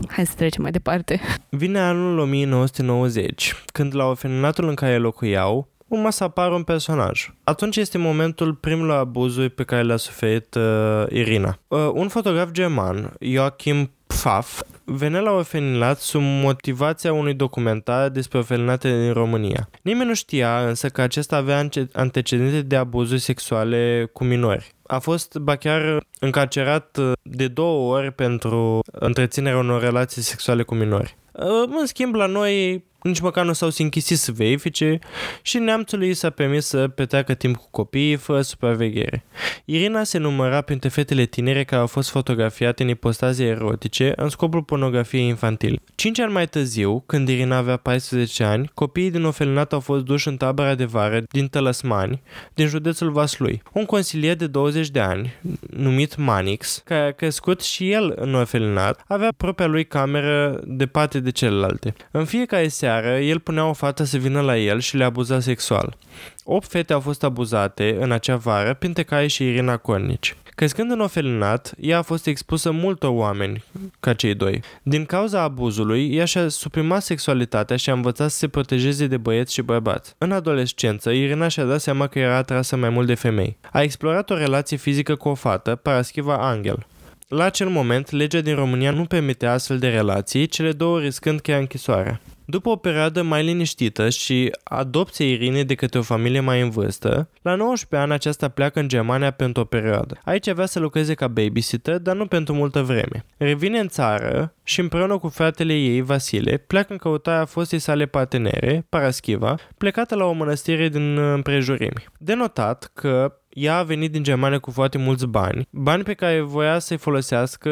Hai 0.08 0.26
să 0.26 0.32
trecem 0.36 0.62
mai 0.62 0.70
departe. 0.70 1.20
Vine 1.48 1.78
anul 1.78 2.18
1990, 2.18 3.54
când 3.72 3.94
la 3.94 4.04
orfelinatul 4.04 4.68
în 4.68 4.74
care 4.74 4.98
locuiau, 4.98 5.68
urma 5.88 6.10
să 6.10 6.24
apară 6.24 6.54
un 6.54 6.62
personaj. 6.62 7.30
Atunci 7.44 7.76
este 7.76 7.98
momentul 7.98 8.54
primului 8.54 8.94
abuzului 8.94 9.48
pe 9.48 9.64
care 9.64 9.82
le-a 9.82 9.96
suferit 9.96 10.54
uh, 10.54 11.04
Irina. 11.08 11.58
Uh, 11.68 11.90
un 11.92 12.08
fotograf 12.08 12.50
german, 12.50 13.12
Joachim 13.20 13.90
Pfaff, 14.06 14.62
venea 14.86 15.20
la 15.20 15.30
orfelinat 15.30 15.98
sub 15.98 16.20
motivația 16.22 17.12
unui 17.12 17.34
documentar 17.34 18.08
despre 18.08 18.38
orfelinate 18.38 19.00
din 19.02 19.12
România. 19.12 19.68
Nimeni 19.82 20.08
nu 20.08 20.14
știa 20.14 20.66
însă 20.68 20.88
că 20.88 21.00
acesta 21.00 21.36
avea 21.36 21.58
ante- 21.58 21.88
antecedente 21.92 22.62
de 22.62 22.76
abuzuri 22.76 23.20
sexuale 23.20 24.10
cu 24.12 24.24
minori. 24.24 24.74
A 24.86 24.98
fost 24.98 25.36
ba 25.38 25.56
chiar 25.56 26.04
încarcerat 26.20 26.96
uh, 26.96 27.12
de 27.22 27.48
două 27.48 27.96
ori 27.96 28.12
pentru 28.12 28.80
întreținerea 28.92 29.58
unor 29.58 29.80
relații 29.82 30.22
sexuale 30.22 30.62
cu 30.62 30.74
minori. 30.74 31.16
Uh, 31.32 31.44
În 31.80 31.86
schimb, 31.86 32.14
la 32.14 32.26
noi 32.26 32.84
nici 33.06 33.20
măcar 33.20 33.44
nu 33.44 33.52
s-au 33.52 33.68
închisit 33.78 34.18
să 34.18 34.32
verifice 34.32 34.98
și 35.42 35.58
neamțului 35.58 36.08
i 36.08 36.14
s-a 36.14 36.30
permis 36.30 36.66
să 36.66 36.88
petreacă 36.88 37.34
timp 37.34 37.56
cu 37.56 37.66
copiii 37.70 38.16
fără 38.16 38.40
supraveghere. 38.40 39.24
Irina 39.64 40.04
se 40.04 40.18
număra 40.18 40.60
printre 40.60 40.88
fetele 40.88 41.24
tinere 41.24 41.64
care 41.64 41.80
au 41.80 41.86
fost 41.86 42.10
fotografiate 42.10 42.82
în 42.82 42.88
ipostaze 42.88 43.44
erotice 43.44 44.12
în 44.16 44.28
scopul 44.28 44.62
pornografiei 44.62 45.28
infantile. 45.28 45.78
Cinci 45.94 46.18
ani 46.18 46.32
mai 46.32 46.46
târziu, 46.46 47.02
când 47.06 47.28
Irina 47.28 47.56
avea 47.56 47.76
14 47.76 48.44
ani, 48.44 48.70
copiii 48.74 49.10
din 49.10 49.24
orfelinat 49.24 49.72
au 49.72 49.80
fost 49.80 50.04
duși 50.04 50.28
în 50.28 50.36
tabăra 50.36 50.74
de 50.74 50.84
vară 50.84 51.22
din 51.30 51.46
Tălăsmani, 51.48 52.22
din 52.54 52.66
județul 52.66 53.10
Vaslui. 53.10 53.62
Un 53.72 53.84
consilier 53.84 54.36
de 54.36 54.46
20 54.46 54.88
de 54.88 55.00
ani, 55.00 55.34
numit 55.76 56.16
Manix, 56.16 56.82
care 56.84 57.06
a 57.06 57.10
crescut 57.10 57.60
și 57.60 57.90
el 57.90 58.12
în 58.16 58.34
orfelinat, 58.34 59.04
avea 59.06 59.32
propria 59.36 59.66
lui 59.66 59.84
cameră 59.84 60.60
departe 60.64 61.20
de 61.20 61.30
celelalte. 61.30 61.94
În 62.10 62.24
fiecare 62.24 62.68
seară, 62.68 62.95
el 63.04 63.38
punea 63.38 63.68
o 63.68 63.72
fată 63.72 64.04
să 64.04 64.18
vină 64.18 64.40
la 64.40 64.58
el 64.58 64.80
și 64.80 64.96
le 64.96 65.04
abuza 65.04 65.40
sexual. 65.40 65.96
Opt 66.44 66.68
fete 66.68 66.92
au 66.92 67.00
fost 67.00 67.24
abuzate 67.24 67.96
în 68.00 68.12
acea 68.12 68.36
vară, 68.36 68.74
printre 68.74 69.02
care 69.02 69.26
și 69.26 69.44
Irina 69.44 69.76
Cornici. 69.76 70.36
Crescând 70.54 70.90
în 70.90 71.00
orfelinat, 71.00 71.74
ea 71.80 71.98
a 71.98 72.02
fost 72.02 72.26
expusă 72.26 72.70
multor 72.70 73.10
oameni 73.12 73.64
ca 74.00 74.14
cei 74.14 74.34
doi. 74.34 74.60
Din 74.82 75.04
cauza 75.04 75.40
abuzului, 75.40 76.14
ea 76.14 76.24
și-a 76.24 76.48
suprimat 76.48 77.02
sexualitatea 77.02 77.76
și 77.76 77.90
a 77.90 77.92
învățat 77.92 78.30
să 78.30 78.36
se 78.36 78.48
protejeze 78.48 79.06
de 79.06 79.16
băieți 79.16 79.52
și 79.52 79.62
bărbați. 79.62 80.14
În 80.18 80.32
adolescență, 80.32 81.10
Irina 81.10 81.48
și-a 81.48 81.64
dat 81.64 81.80
seama 81.80 82.06
că 82.06 82.18
era 82.18 82.36
atrasă 82.36 82.76
mai 82.76 82.88
mult 82.88 83.06
de 83.06 83.14
femei. 83.14 83.56
A 83.72 83.82
explorat 83.82 84.30
o 84.30 84.36
relație 84.36 84.76
fizică 84.76 85.14
cu 85.14 85.28
o 85.28 85.34
fată, 85.34 85.74
Paraschiva 85.74 86.36
Angel. 86.36 86.86
La 87.28 87.44
acel 87.44 87.68
moment, 87.68 88.10
legea 88.10 88.40
din 88.40 88.54
România 88.54 88.90
nu 88.90 89.04
permitea 89.04 89.52
astfel 89.52 89.78
de 89.78 89.88
relații, 89.88 90.46
cele 90.46 90.72
două 90.72 90.98
riscând 91.00 91.40
chiar 91.40 91.60
închisoarea. 91.60 92.20
După 92.48 92.68
o 92.68 92.76
perioadă 92.76 93.22
mai 93.22 93.44
liniștită 93.44 94.08
și 94.08 94.52
adopția 94.64 95.26
Irinei 95.26 95.64
de 95.64 95.74
către 95.74 95.98
o 95.98 96.02
familie 96.02 96.40
mai 96.40 96.60
în 96.60 96.70
vârstă, 96.70 97.28
la 97.42 97.54
19 97.54 98.08
ani 98.08 98.12
aceasta 98.12 98.48
pleacă 98.48 98.80
în 98.80 98.88
Germania 98.88 99.30
pentru 99.30 99.62
o 99.62 99.64
perioadă. 99.64 100.20
Aici 100.24 100.48
avea 100.48 100.66
să 100.66 100.78
lucreze 100.78 101.14
ca 101.14 101.28
babysitter, 101.28 101.98
dar 101.98 102.16
nu 102.16 102.26
pentru 102.26 102.54
multă 102.54 102.82
vreme. 102.82 103.24
Revine 103.36 103.78
în 103.78 103.88
țară 103.88 104.54
și 104.62 104.80
împreună 104.80 105.18
cu 105.18 105.28
fratele 105.28 105.74
ei, 105.74 106.00
Vasile, 106.00 106.56
pleacă 106.56 106.92
în 106.92 106.98
căutarea 106.98 107.44
fostei 107.44 107.78
sale 107.78 108.06
partenere, 108.06 108.86
Paraschiva, 108.88 109.54
plecată 109.78 110.14
la 110.14 110.24
o 110.24 110.32
mănăstire 110.32 110.88
din 110.88 111.18
împrejurimi. 111.18 112.04
De 112.18 112.34
notat 112.34 112.90
că 112.94 113.40
ea 113.48 113.76
a 113.76 113.82
venit 113.82 114.12
din 114.12 114.22
Germania 114.22 114.58
cu 114.58 114.70
foarte 114.70 114.98
mulți 114.98 115.26
bani, 115.26 115.68
bani 115.70 116.02
pe 116.02 116.14
care 116.14 116.40
voia 116.40 116.78
să-i 116.78 116.96
folosească 116.96 117.70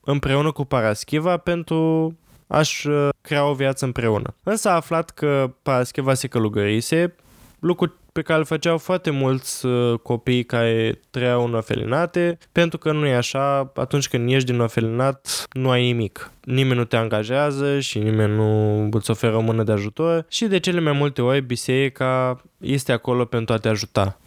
împreună 0.00 0.52
cu 0.52 0.64
Paraschiva 0.64 1.36
pentru 1.36 2.14
aș 2.46 2.84
uh, 2.84 3.08
crea 3.20 3.48
o 3.48 3.54
viață 3.54 3.84
împreună. 3.84 4.34
Însă 4.42 4.68
a 4.68 4.74
aflat 4.74 5.10
că 5.10 5.54
Parascheva 5.62 6.14
se 6.14 6.28
călugărise, 6.28 7.14
lucru 7.58 7.94
pe 8.12 8.22
care 8.22 8.38
îl 8.38 8.44
făceau 8.44 8.78
foarte 8.78 9.10
mulți 9.10 9.66
uh, 9.66 9.98
copii 9.98 10.44
care 10.44 11.00
trăiau 11.10 11.44
în 11.44 11.54
orfelinate, 11.54 12.38
pentru 12.52 12.78
că 12.78 12.92
nu 12.92 13.06
e 13.06 13.14
așa, 13.14 13.72
atunci 13.74 14.08
când 14.08 14.30
ești 14.30 14.50
din 14.50 14.60
orfelinat, 14.60 15.46
nu 15.52 15.70
ai 15.70 15.82
nimic. 15.82 16.30
Nimeni 16.44 16.78
nu 16.78 16.84
te 16.84 16.96
angajează 16.96 17.80
și 17.80 17.98
nimeni 17.98 18.34
nu 18.34 18.88
îți 18.92 19.10
oferă 19.10 19.36
o 19.36 19.40
mână 19.40 19.62
de 19.62 19.72
ajutor 19.72 20.24
și 20.28 20.46
de 20.46 20.58
cele 20.58 20.80
mai 20.80 20.92
multe 20.92 21.22
ori 21.22 21.40
biserica 21.40 22.42
este 22.58 22.92
acolo 22.92 23.24
pentru 23.24 23.54
a 23.54 23.58
te 23.58 23.68
ajuta 23.68 24.18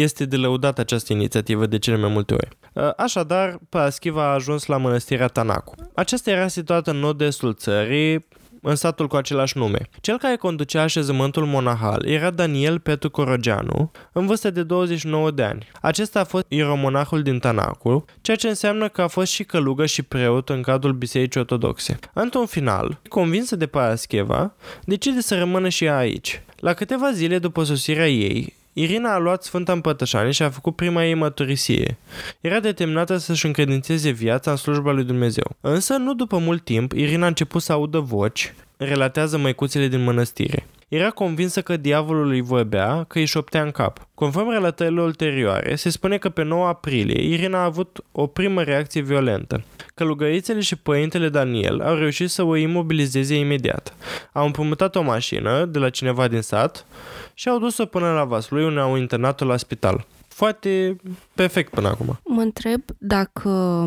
este 0.00 0.24
de 0.24 0.36
lăudat 0.36 0.78
această 0.78 1.12
inițiativă 1.12 1.66
de 1.66 1.78
cele 1.78 1.96
mai 1.96 2.10
multe 2.10 2.34
ori. 2.34 2.48
Așadar, 2.96 3.58
Paraschiva 3.68 4.22
a 4.22 4.34
ajuns 4.34 4.66
la 4.66 4.76
mănăstirea 4.76 5.26
Tanacu. 5.26 5.74
Aceasta 5.94 6.30
era 6.30 6.48
situată 6.48 6.90
în 6.90 6.96
nord-estul 6.96 7.54
țării, 7.54 8.26
în 8.66 8.74
satul 8.74 9.06
cu 9.06 9.16
același 9.16 9.58
nume. 9.58 9.88
Cel 10.00 10.18
care 10.18 10.36
conducea 10.36 10.82
așezământul 10.82 11.44
monahal 11.46 12.06
era 12.06 12.30
Daniel 12.30 12.78
Petru 12.78 13.10
Corogeanu, 13.10 13.90
în 14.12 14.26
vârstă 14.26 14.50
de 14.50 14.62
29 14.62 15.30
de 15.30 15.42
ani. 15.42 15.68
Acesta 15.80 16.20
a 16.20 16.24
fost 16.24 16.44
ieromonahul 16.48 17.22
din 17.22 17.38
Tanacu, 17.38 18.04
ceea 18.20 18.36
ce 18.36 18.48
înseamnă 18.48 18.88
că 18.88 19.02
a 19.02 19.06
fost 19.06 19.32
și 19.32 19.44
călugă 19.44 19.86
și 19.86 20.02
preot 20.02 20.48
în 20.48 20.62
cadrul 20.62 20.92
Bisericii 20.92 21.40
Ortodoxe. 21.40 21.98
Într-un 22.12 22.46
final, 22.46 23.00
convinsă 23.08 23.56
de 23.56 23.66
Parascheva, 23.66 24.54
decide 24.84 25.20
să 25.20 25.38
rămână 25.38 25.68
și 25.68 25.84
ea 25.84 25.96
aici. 25.96 26.42
La 26.56 26.72
câteva 26.72 27.12
zile 27.12 27.38
după 27.38 27.62
sosirea 27.62 28.08
ei, 28.08 28.54
Irina 28.76 29.14
a 29.14 29.18
luat 29.18 29.42
Sfânta 29.42 29.72
Împărtășanie 29.72 30.30
și 30.30 30.42
a 30.42 30.50
făcut 30.50 30.76
prima 30.76 31.04
ei 31.04 31.14
mărturisie. 31.14 31.96
Era 32.40 32.60
determinată 32.60 33.16
să-și 33.16 33.46
încredințeze 33.46 34.10
viața 34.10 34.50
în 34.50 34.56
slujba 34.56 34.92
lui 34.92 35.04
Dumnezeu. 35.04 35.56
Însă, 35.60 35.96
nu 35.96 36.14
după 36.14 36.38
mult 36.38 36.64
timp, 36.64 36.92
Irina 36.92 37.24
a 37.24 37.28
început 37.28 37.62
să 37.62 37.72
audă 37.72 37.98
voci, 37.98 38.54
relatează 38.76 39.38
măicuțele 39.38 39.88
din 39.88 40.04
mănăstire. 40.04 40.66
Era 40.88 41.10
convinsă 41.10 41.62
că 41.62 41.76
diavolul 41.76 42.30
îi 42.30 42.40
vorbea, 42.40 43.04
că 43.08 43.18
îi 43.18 43.24
șoptea 43.24 43.62
în 43.62 43.70
cap. 43.70 44.08
Conform 44.14 44.50
relatărilor 44.50 45.06
ulterioare, 45.06 45.74
se 45.74 45.90
spune 45.90 46.18
că 46.18 46.28
pe 46.28 46.42
9 46.42 46.66
aprilie 46.66 47.22
Irina 47.32 47.58
a 47.58 47.64
avut 47.64 48.04
o 48.12 48.26
primă 48.26 48.62
reacție 48.62 49.00
violentă. 49.00 49.64
Călugărițele 49.94 50.60
și 50.60 50.76
părintele 50.76 51.28
Daniel 51.28 51.80
au 51.80 51.94
reușit 51.94 52.30
să 52.30 52.42
o 52.42 52.56
imobilizeze 52.56 53.34
imediat. 53.34 53.94
Au 54.32 54.46
împrumutat 54.46 54.96
o 54.96 55.02
mașină 55.02 55.64
de 55.64 55.78
la 55.78 55.90
cineva 55.90 56.28
din 56.28 56.40
sat 56.40 56.86
și 57.34 57.48
au 57.48 57.58
dus-o 57.58 57.84
până 57.84 58.12
la 58.12 58.24
Vaslui 58.24 58.64
unde 58.64 58.80
au 58.80 58.96
internat-o 58.96 59.44
la 59.44 59.56
spital. 59.56 60.06
foarte 60.28 60.96
perfect 61.34 61.70
până 61.70 61.88
acum. 61.88 62.18
Mă 62.24 62.40
întreb 62.40 62.82
dacă 62.98 63.86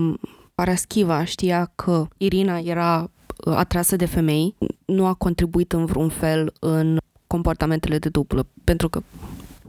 Paraschiva 0.56 1.24
știa 1.24 1.72
că 1.76 2.08
Irina 2.18 2.58
era 2.58 3.10
uh, 3.46 3.54
atrasă 3.56 3.96
de 3.96 4.06
femei, 4.06 4.56
nu 4.86 5.06
a 5.06 5.14
contribuit 5.14 5.74
în 5.74 5.86
vreun 5.86 6.10
fel 6.10 6.54
în 6.60 6.98
comportamentele 7.28 7.98
de 7.98 8.10
dublă, 8.10 8.48
pentru 8.64 8.90
că 8.90 9.02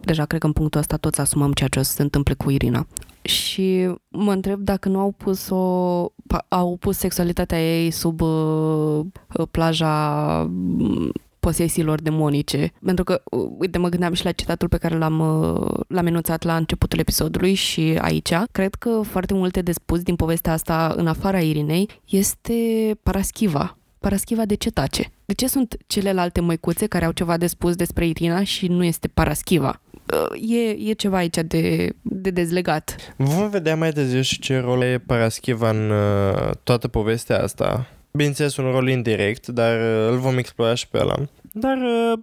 deja 0.01 0.25
cred 0.25 0.41
că 0.41 0.47
în 0.47 0.53
punctul 0.53 0.81
ăsta 0.81 0.97
toți 0.97 1.21
asumăm 1.21 1.53
ceea 1.53 1.69
ce 1.69 1.79
o 1.79 1.83
să 1.83 1.93
se 1.93 2.03
întâmple 2.03 2.35
cu 2.35 2.51
Irina. 2.51 2.87
Și 3.23 3.95
mă 4.09 4.33
întreb 4.33 4.61
dacă 4.61 4.89
nu 4.89 4.99
au 4.99 5.15
pus 5.17 5.49
o 5.51 6.07
au 6.49 6.77
pus 6.77 6.97
sexualitatea 6.97 7.77
ei 7.77 7.91
sub 7.91 8.21
uh, 8.21 9.07
plaja 9.51 10.43
mm, 10.51 11.13
posesiilor 11.41 12.01
demonice. 12.01 12.73
Pentru 12.85 13.05
că, 13.05 13.23
uh, 13.25 13.51
uite, 13.59 13.79
mă 13.79 13.89
gândeam 13.89 14.13
și 14.13 14.25
la 14.25 14.33
citatul 14.33 14.69
pe 14.69 14.77
care 14.77 14.99
l-am, 14.99 15.19
uh, 15.19 15.81
l-am 15.89 16.07
enunțat 16.07 16.43
la 16.43 16.57
începutul 16.57 16.99
episodului 16.99 17.55
și 17.55 17.99
aici. 18.01 18.33
Cred 18.53 18.75
că 18.75 19.01
foarte 19.05 19.35
multe 19.35 19.63
de 19.63 19.73
spus 19.73 20.03
din 20.03 20.17
povestea 20.17 20.53
asta, 20.53 20.95
în 20.97 21.07
afara 21.07 21.41
Irinei, 21.41 21.89
este 22.09 22.55
Paraschiva. 23.03 23.79
Paraschiva 23.99 24.45
de 24.45 24.55
ce 24.55 24.71
tace? 24.71 25.13
De 25.25 25.35
ce 25.35 25.49
sunt 25.49 25.77
celelalte 25.87 26.41
măicuțe 26.41 26.87
care 26.87 27.05
au 27.05 27.13
ceva 27.13 27.37
de 27.37 27.47
spus 27.47 27.75
despre 27.75 28.07
Irina 28.07 28.45
și 28.45 28.67
nu 28.67 28.85
este 28.85 29.09
Paraschiva? 29.09 29.81
Uh, 30.15 30.51
e, 30.53 30.91
e 30.91 30.93
ceva 30.93 31.17
aici 31.17 31.37
de, 31.47 31.97
de 32.03 32.31
dezlegat. 32.31 33.15
Vom 33.17 33.51
vedea 33.51 33.77
mai 33.77 33.93
târziu 33.93 34.21
și 34.21 34.39
ce 34.39 34.59
rol 34.59 34.83
e 34.83 34.99
Paraschiva 35.07 35.71
în 35.71 35.91
uh, 35.91 36.51
toată 36.63 36.89
povestea 36.89 37.43
asta. 37.43 37.87
Bineînțeles, 38.11 38.57
un 38.57 38.71
rol 38.71 38.89
indirect, 38.89 39.47
dar 39.47 39.79
uh, 39.81 40.11
îl 40.11 40.19
vom 40.19 40.39
explora 40.39 40.75
și 40.75 40.89
pe 40.89 40.99
ăla. 40.99 41.15
Dar 41.53 41.77
uh, 41.77 42.19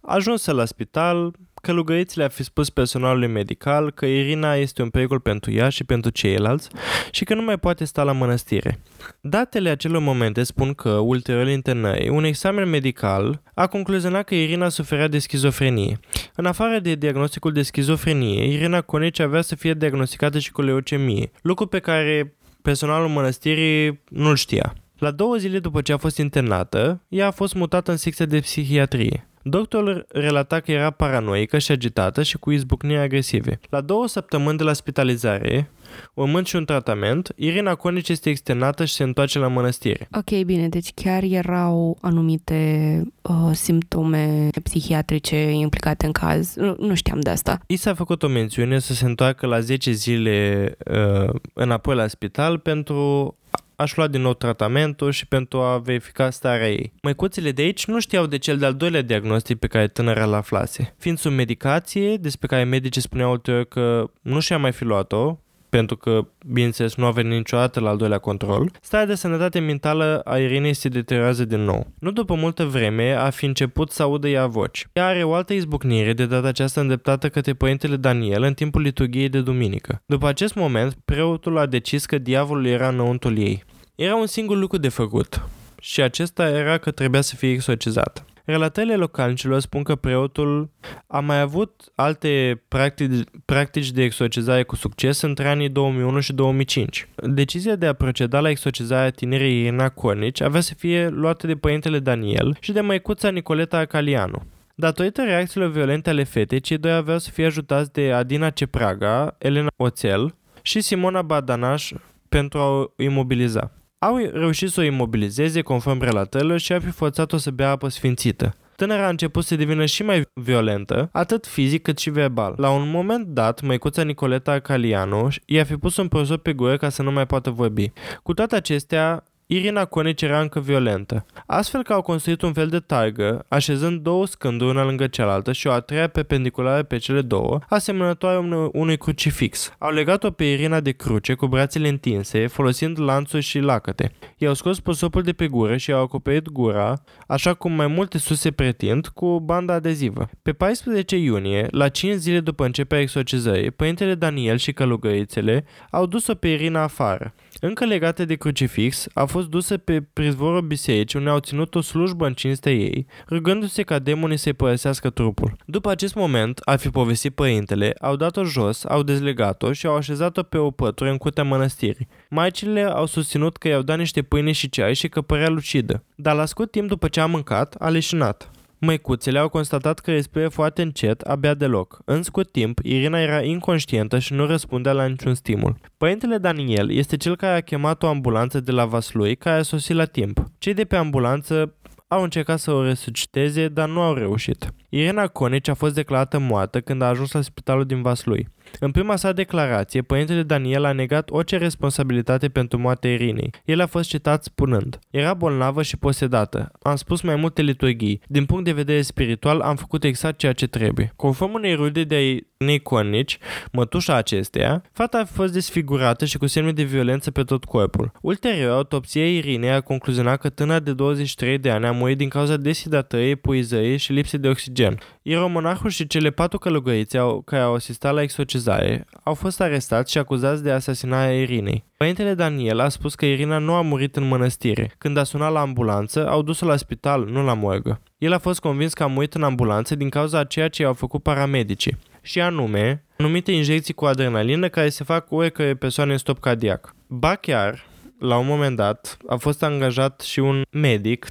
ajunsă 0.00 0.52
la 0.52 0.64
spital, 0.64 1.34
călugărițile 1.68 2.24
a 2.24 2.28
fi 2.28 2.42
spus 2.42 2.70
personalului 2.70 3.28
medical 3.28 3.90
că 3.90 4.06
Irina 4.06 4.54
este 4.54 4.82
un 4.82 4.88
pericol 4.88 5.20
pentru 5.20 5.52
ea 5.52 5.68
și 5.68 5.84
pentru 5.84 6.10
ceilalți 6.10 6.68
și 7.10 7.24
că 7.24 7.34
nu 7.34 7.42
mai 7.42 7.58
poate 7.58 7.84
sta 7.84 8.02
la 8.02 8.12
mănăstire. 8.12 8.78
Datele 9.20 9.68
acelor 9.68 10.02
momente 10.02 10.42
spun 10.42 10.74
că, 10.74 10.90
ulterior 10.90 11.48
internării, 11.48 12.08
un 12.08 12.24
examen 12.24 12.68
medical 12.68 13.42
a 13.54 13.66
concluzionat 13.66 14.24
că 14.24 14.34
Irina 14.34 14.68
suferea 14.68 15.08
de 15.08 15.18
schizofrenie. 15.18 15.98
În 16.34 16.46
afară 16.46 16.78
de 16.78 16.94
diagnosticul 16.94 17.52
de 17.52 17.62
schizofrenie, 17.62 18.52
Irina 18.52 18.80
Conici 18.80 19.20
avea 19.20 19.40
să 19.40 19.54
fie 19.54 19.74
diagnosticată 19.74 20.38
și 20.38 20.52
cu 20.52 20.62
leucemie, 20.62 21.30
lucru 21.42 21.66
pe 21.66 21.78
care 21.78 22.36
personalul 22.62 23.08
mănăstirii 23.08 24.00
nu-l 24.08 24.36
știa. 24.36 24.74
La 24.98 25.10
două 25.10 25.36
zile 25.36 25.58
după 25.58 25.80
ce 25.80 25.92
a 25.92 25.96
fost 25.96 26.18
internată, 26.18 27.02
ea 27.08 27.26
a 27.26 27.30
fost 27.30 27.54
mutată 27.54 27.90
în 27.90 27.96
secția 27.96 28.26
de 28.26 28.38
psihiatrie. 28.38 29.27
Doctorul 29.50 30.06
relata 30.08 30.60
că 30.60 30.72
era 30.72 30.90
paranoică 30.90 31.58
și 31.58 31.72
agitată 31.72 32.22
și 32.22 32.38
cu 32.38 32.50
izbucniri 32.50 33.00
agresive. 33.00 33.60
La 33.70 33.80
două 33.80 34.06
săptămâni 34.06 34.58
de 34.58 34.62
la 34.62 34.72
spitalizare, 34.72 35.70
urmând 36.14 36.46
și 36.46 36.56
un 36.56 36.64
tratament, 36.64 37.32
Irina 37.36 37.74
Conici 37.74 38.08
este 38.08 38.30
externată 38.30 38.84
și 38.84 38.94
se 38.94 39.02
întoarce 39.02 39.38
la 39.38 39.48
mănăstire. 39.48 40.08
Ok, 40.12 40.44
bine, 40.44 40.68
deci 40.68 40.92
chiar 40.94 41.22
erau 41.22 41.98
anumite 42.00 43.02
uh, 43.22 43.50
simptome 43.52 44.48
psihiatrice 44.62 45.36
implicate 45.36 46.06
în 46.06 46.12
caz. 46.12 46.54
Nu, 46.54 46.76
nu 46.78 46.94
știam 46.94 47.20
de 47.20 47.30
asta. 47.30 47.60
I 47.66 47.76
s-a 47.76 47.94
făcut 47.94 48.22
o 48.22 48.28
mențiune 48.28 48.78
să 48.78 48.94
se 48.94 49.04
întoarcă 49.04 49.46
la 49.46 49.60
10 49.60 49.90
zile 49.90 50.76
uh, 50.90 51.34
înapoi 51.52 51.94
la 51.94 52.06
spital 52.06 52.58
pentru 52.58 53.36
aș 53.76 53.96
lua 53.96 54.06
din 54.06 54.20
nou 54.20 54.34
tratamentul 54.34 55.10
și 55.10 55.26
pentru 55.26 55.58
a 55.58 55.78
verifica 55.78 56.30
starea 56.30 56.70
ei. 56.70 56.92
Măicuțele 57.02 57.52
de 57.52 57.62
aici 57.62 57.86
nu 57.86 58.00
știau 58.00 58.26
de 58.26 58.38
cel 58.38 58.58
de-al 58.58 58.74
doilea 58.74 59.02
diagnostic 59.02 59.58
pe 59.58 59.66
care 59.66 59.88
tânăra 59.88 60.24
l 60.24 60.32
aflase. 60.32 60.94
Fiind 60.98 61.18
sub 61.18 61.32
medicație, 61.32 62.16
despre 62.16 62.46
care 62.46 62.64
medicii 62.64 63.00
spuneau 63.00 63.30
ulterior 63.30 63.64
că 63.64 64.10
nu 64.22 64.40
și-a 64.40 64.58
mai 64.58 64.72
fi 64.72 64.84
luat-o, 64.84 65.36
pentru 65.78 65.96
că, 65.96 66.26
bineînțeles, 66.46 66.94
nu 66.94 67.06
a 67.06 67.10
venit 67.10 67.32
niciodată 67.32 67.80
la 67.80 67.88
al 67.88 67.96
doilea 67.96 68.18
control, 68.18 68.70
starea 68.80 69.06
de 69.06 69.14
sănătate 69.14 69.58
mentală 69.58 70.20
a 70.24 70.36
Irinei 70.36 70.74
se 70.74 70.88
deteriorează 70.88 71.44
din 71.44 71.60
nou. 71.64 71.86
Nu 71.98 72.10
după 72.10 72.34
multă 72.34 72.64
vreme 72.64 73.12
a 73.12 73.30
fi 73.30 73.44
început 73.44 73.90
să 73.90 74.02
audă 74.02 74.28
ea 74.28 74.46
voci. 74.46 74.86
Ea 74.92 75.06
are 75.06 75.22
o 75.22 75.34
altă 75.34 75.52
izbucnire, 75.52 76.12
de 76.12 76.26
data 76.26 76.48
aceasta 76.48 76.80
îndreptată 76.80 77.28
către 77.28 77.54
părintele 77.54 77.96
Daniel 77.96 78.42
în 78.42 78.54
timpul 78.54 78.80
liturgiei 78.80 79.28
de 79.28 79.40
duminică. 79.40 80.02
După 80.06 80.28
acest 80.28 80.54
moment, 80.54 80.94
preotul 81.04 81.58
a 81.58 81.66
decis 81.66 82.06
că 82.06 82.18
diavolul 82.18 82.66
era 82.66 82.88
înăuntul 82.88 83.38
ei. 83.38 83.64
Era 83.94 84.14
un 84.14 84.26
singur 84.26 84.56
lucru 84.56 84.78
de 84.78 84.88
făcut 84.88 85.42
și 85.80 86.02
acesta 86.02 86.48
era 86.48 86.78
că 86.78 86.90
trebuia 86.90 87.20
să 87.20 87.36
fie 87.36 87.50
exorcizată. 87.50 88.24
Relatările 88.50 88.96
localnicilor 88.96 89.60
spun 89.60 89.82
că 89.82 89.94
preotul 89.94 90.70
a 91.06 91.20
mai 91.20 91.40
avut 91.40 91.92
alte 91.94 92.62
practici, 92.68 93.24
practici 93.44 93.90
de 93.90 94.02
exorcizare 94.02 94.62
cu 94.62 94.76
succes 94.76 95.20
între 95.20 95.48
anii 95.48 95.68
2001 95.68 96.20
și 96.20 96.32
2005. 96.32 97.08
Decizia 97.16 97.76
de 97.76 97.86
a 97.86 97.92
proceda 97.92 98.40
la 98.40 98.50
exorcizarea 98.50 99.10
tinerei 99.10 99.60
Irina 99.60 99.88
Cornici 99.88 100.40
avea 100.40 100.60
să 100.60 100.74
fie 100.74 101.08
luată 101.08 101.46
de 101.46 101.54
părintele 101.54 101.98
Daniel 101.98 102.56
și 102.60 102.72
de 102.72 102.80
măicuța 102.80 103.28
Nicoleta 103.28 103.78
Acalianu. 103.78 104.42
Datorită 104.74 105.22
reacțiilor 105.22 105.70
violente 105.70 106.10
ale 106.10 106.24
fetei, 106.24 106.60
cei 106.60 106.78
doi 106.78 106.92
aveau 106.92 107.18
să 107.18 107.30
fie 107.30 107.46
ajutați 107.46 107.92
de 107.92 108.12
Adina 108.12 108.50
Cepraga, 108.50 109.36
Elena 109.38 109.68
Oțel 109.76 110.34
și 110.62 110.80
Simona 110.80 111.22
Badanaș 111.22 111.92
pentru 112.28 112.58
a 112.58 112.68
o 112.68 112.84
imobiliza. 112.96 113.72
Au 114.00 114.16
reușit 114.32 114.70
să 114.70 114.80
o 114.80 114.82
imobilizeze 114.82 115.60
conform 115.60 116.00
relatărilor 116.00 116.58
și 116.58 116.72
a 116.72 116.80
fi 116.80 116.90
forțat-o 116.90 117.36
să 117.36 117.50
bea 117.50 117.70
apă 117.70 117.88
sfințită. 117.88 118.54
Tânăra 118.76 119.06
a 119.06 119.08
început 119.08 119.44
să 119.44 119.56
devină 119.56 119.84
și 119.84 120.02
mai 120.02 120.22
violentă, 120.32 121.08
atât 121.12 121.46
fizic 121.46 121.82
cât 121.82 121.98
și 121.98 122.10
verbal. 122.10 122.54
La 122.56 122.70
un 122.70 122.90
moment 122.90 123.26
dat, 123.26 123.60
măicuța 123.60 124.02
Nicoleta 124.02 124.58
Calianu 124.58 125.28
i-a 125.44 125.64
fi 125.64 125.76
pus 125.76 125.96
un 125.96 126.08
prozor 126.08 126.38
pe 126.38 126.52
gură 126.52 126.76
ca 126.76 126.88
să 126.88 127.02
nu 127.02 127.12
mai 127.12 127.26
poată 127.26 127.50
vorbi. 127.50 127.92
Cu 128.22 128.34
toate 128.34 128.56
acestea, 128.56 129.24
Irina 129.50 129.84
Conici 129.84 130.22
era 130.22 130.40
încă 130.40 130.60
violentă. 130.60 131.26
Astfel 131.46 131.82
că 131.82 131.92
au 131.92 132.02
construit 132.02 132.42
un 132.42 132.52
fel 132.52 132.68
de 132.68 132.78
targă, 132.78 133.44
așezând 133.48 134.00
două 134.00 134.26
scânduri 134.26 134.70
una 134.70 134.84
lângă 134.84 135.06
cealaltă 135.06 135.52
și 135.52 135.66
o 135.66 135.72
a 135.72 135.80
treia 135.80 136.08
perpendiculară 136.08 136.82
pe 136.82 136.96
cele 136.96 137.20
două, 137.22 137.58
asemănătoare 137.68 138.68
unui 138.72 138.96
crucifix. 138.96 139.72
Au 139.78 139.92
legat-o 139.92 140.30
pe 140.30 140.44
Irina 140.44 140.80
de 140.80 140.90
cruce 140.90 141.34
cu 141.34 141.46
brațele 141.46 141.88
întinse, 141.88 142.46
folosind 142.46 143.00
lanțuri 143.00 143.42
și 143.42 143.58
lacăte. 143.58 144.12
I-au 144.36 144.54
scos 144.54 144.80
prosopul 144.80 145.22
de 145.22 145.32
pe 145.32 145.46
gură 145.46 145.76
și 145.76 145.90
i-au 145.90 146.02
acoperit 146.02 146.48
gura, 146.48 147.02
așa 147.26 147.54
cum 147.54 147.72
mai 147.72 147.86
multe 147.86 148.18
suse 148.18 148.50
pretind, 148.50 149.06
cu 149.06 149.26
o 149.26 149.40
bandă 149.40 149.72
adezivă. 149.72 150.28
Pe 150.42 150.52
14 150.52 151.16
iunie, 151.16 151.66
la 151.70 151.88
5 151.88 152.14
zile 152.14 152.40
după 152.40 152.64
începerea 152.64 153.02
exorcizării, 153.02 153.70
părintele 153.70 154.14
Daniel 154.14 154.56
și 154.56 154.72
călugărițele 154.72 155.64
au 155.90 156.06
dus-o 156.06 156.34
pe 156.34 156.48
Irina 156.48 156.82
afară. 156.82 157.34
Încă 157.60 157.84
legată 157.84 158.24
de 158.24 158.34
crucifix, 158.34 159.06
a 159.14 159.24
fost 159.24 159.37
dusă 159.46 159.76
pe 159.76 160.00
prizvorul 160.12 160.60
bisericii 160.60 161.18
unde 161.18 161.30
au 161.30 161.38
ținut 161.38 161.74
o 161.74 161.80
slujbă 161.80 162.26
în 162.26 162.32
cinstea 162.32 162.72
ei, 162.72 163.06
rugându-se 163.28 163.82
ca 163.82 163.98
demonii 163.98 164.36
să-i 164.36 164.52
părăsească 164.52 165.10
trupul. 165.10 165.56
După 165.66 165.90
acest 165.90 166.14
moment, 166.14 166.60
a 166.64 166.76
fi 166.76 166.88
povestit 166.88 167.34
părintele, 167.34 167.94
au 168.00 168.16
dat-o 168.16 168.44
jos, 168.44 168.84
au 168.84 169.02
dezlegat-o 169.02 169.72
și 169.72 169.86
au 169.86 169.96
așezat-o 169.96 170.42
pe 170.42 170.58
o 170.58 170.70
pătură 170.70 171.10
în 171.10 171.16
curtea 171.16 171.44
mănăstirii. 171.44 172.08
Maicile 172.30 172.82
au 172.82 173.06
susținut 173.06 173.56
că 173.56 173.68
i-au 173.68 173.82
dat 173.82 173.98
niște 173.98 174.22
pâine 174.22 174.52
și 174.52 174.68
ceai 174.68 174.94
și 174.94 175.08
că 175.08 175.20
părea 175.20 175.48
lucidă, 175.48 176.04
dar 176.14 176.36
la 176.36 176.44
scurt 176.44 176.70
timp 176.70 176.88
după 176.88 177.08
ce 177.08 177.20
a 177.20 177.26
mâncat, 177.26 177.74
a 177.78 177.88
leșinat. 177.88 178.50
Măicuțele 178.80 179.38
au 179.38 179.48
constatat 179.48 179.98
că 179.98 180.10
respiră 180.10 180.48
foarte 180.48 180.82
încet, 180.82 181.20
abia 181.20 181.54
deloc. 181.54 181.98
În 182.04 182.22
scurt 182.22 182.52
timp, 182.52 182.78
Irina 182.82 183.20
era 183.20 183.42
inconștientă 183.42 184.18
și 184.18 184.32
nu 184.32 184.46
răspundea 184.46 184.92
la 184.92 185.06
niciun 185.06 185.34
stimul. 185.34 185.76
Părintele 185.96 186.38
Daniel 186.38 186.90
este 186.90 187.16
cel 187.16 187.36
care 187.36 187.56
a 187.56 187.60
chemat 187.60 188.02
o 188.02 188.06
ambulanță 188.06 188.60
de 188.60 188.70
la 188.70 188.84
Vaslui, 188.84 189.36
care 189.36 189.58
a 189.58 189.62
sosit 189.62 189.96
la 189.96 190.04
timp. 190.04 190.44
Cei 190.58 190.74
de 190.74 190.84
pe 190.84 190.96
ambulanță 190.96 191.74
au 192.08 192.22
încercat 192.22 192.58
să 192.58 192.72
o 192.72 192.82
resusciteze, 192.82 193.68
dar 193.68 193.88
nu 193.88 194.00
au 194.00 194.14
reușit. 194.14 194.72
Irina 194.88 195.26
Conici 195.26 195.68
a 195.68 195.74
fost 195.74 195.94
declarată 195.94 196.38
moartă 196.38 196.80
când 196.80 197.02
a 197.02 197.06
ajuns 197.06 197.32
la 197.32 197.40
spitalul 197.40 197.84
din 197.84 198.02
Vaslui. 198.02 198.48
În 198.80 198.90
prima 198.90 199.16
sa 199.16 199.32
declarație, 199.32 200.02
părintele 200.02 200.42
Daniel 200.42 200.84
a 200.84 200.92
negat 200.92 201.30
orice 201.30 201.56
responsabilitate 201.56 202.48
pentru 202.48 202.78
moartea 202.78 203.12
Irinei. 203.12 203.50
El 203.64 203.80
a 203.80 203.86
fost 203.86 204.08
citat 204.08 204.44
spunând, 204.44 204.98
era 205.10 205.34
bolnavă 205.34 205.82
și 205.82 205.96
posedată. 205.96 206.70
Am 206.82 206.96
spus 206.96 207.20
mai 207.20 207.36
multe 207.36 207.62
liturghii. 207.62 208.20
Din 208.26 208.44
punct 208.44 208.64
de 208.64 208.72
vedere 208.72 209.02
spiritual, 209.02 209.60
am 209.60 209.76
făcut 209.76 210.04
exact 210.04 210.38
ceea 210.38 210.52
ce 210.52 210.66
trebuie. 210.66 211.12
Conform 211.16 211.52
unei 211.52 211.74
rude 211.74 212.04
de 212.04 212.14
a 212.14 212.20
Irinei 212.20 212.82
Cornici, 212.82 213.38
mătușa 213.72 214.14
acesteia, 214.14 214.82
fata 214.92 215.18
a 215.18 215.24
fost 215.24 215.52
desfigurată 215.52 216.24
și 216.24 216.38
cu 216.38 216.46
semne 216.46 216.72
de 216.72 216.82
violență 216.82 217.30
pe 217.30 217.42
tot 217.42 217.64
corpul. 217.64 218.12
Ulterior, 218.20 218.70
autopsia 218.70 219.26
Irinei 219.26 219.70
a 219.70 219.80
concluzionat 219.80 220.40
că 220.40 220.48
tânăra 220.48 220.78
de 220.78 220.92
23 220.92 221.58
de 221.58 221.70
ani 221.70 221.86
a 221.86 221.92
murit 221.92 222.16
din 222.16 222.28
cauza 222.28 222.56
deshidratării, 222.56 223.36
puizării 223.36 223.96
și 223.96 224.12
lipsei 224.12 224.38
de 224.38 224.48
oxigen. 224.48 224.98
Ieromonahul 225.28 225.90
și 225.90 226.06
cele 226.06 226.30
patru 226.30 226.58
călugărițe 226.58 227.18
au, 227.18 227.42
care 227.44 227.62
au 227.62 227.74
asistat 227.74 228.14
la 228.14 228.22
exorcizare 228.22 229.04
au 229.22 229.34
fost 229.34 229.60
arestați 229.60 230.12
și 230.12 230.18
acuzați 230.18 230.62
de 230.62 230.70
asasinarea 230.70 231.40
Irinei. 231.40 231.84
Părintele 231.96 232.34
Daniel 232.34 232.80
a 232.80 232.88
spus 232.88 233.14
că 233.14 233.26
Irina 233.26 233.58
nu 233.58 233.74
a 233.74 233.82
murit 233.82 234.16
în 234.16 234.28
mănăstire. 234.28 234.94
Când 234.98 235.16
a 235.16 235.24
sunat 235.24 235.52
la 235.52 235.60
ambulanță, 235.60 236.28
au 236.28 236.42
dus-o 236.42 236.66
la 236.66 236.76
spital, 236.76 237.24
nu 237.24 237.44
la 237.44 237.54
morgă. 237.54 238.00
El 238.18 238.32
a 238.32 238.38
fost 238.38 238.60
convins 238.60 238.92
că 238.92 239.02
a 239.02 239.06
murit 239.06 239.34
în 239.34 239.42
ambulanță 239.42 239.94
din 239.94 240.08
cauza 240.08 240.38
a 240.38 240.44
ceea 240.44 240.68
ce 240.68 240.82
i-au 240.82 240.94
făcut 240.94 241.22
paramedicii. 241.22 241.96
și 242.22 242.40
anume 242.40 243.04
anumite 243.18 243.52
injecții 243.52 243.94
cu 243.94 244.04
adrenalină 244.04 244.68
care 244.68 244.88
se 244.88 245.04
fac 245.04 245.26
cu 245.26 245.34
oricare 245.34 245.74
persoane 245.74 246.12
în 246.12 246.18
stop 246.18 246.38
cardiac. 246.38 246.94
Ba 247.06 247.34
chiar, 247.34 247.87
la 248.18 248.36
un 248.36 248.46
moment 248.46 248.76
dat, 248.76 249.16
a 249.26 249.36
fost 249.36 249.62
angajat 249.62 250.20
și 250.20 250.38
un 250.38 250.62
medic 250.70 251.26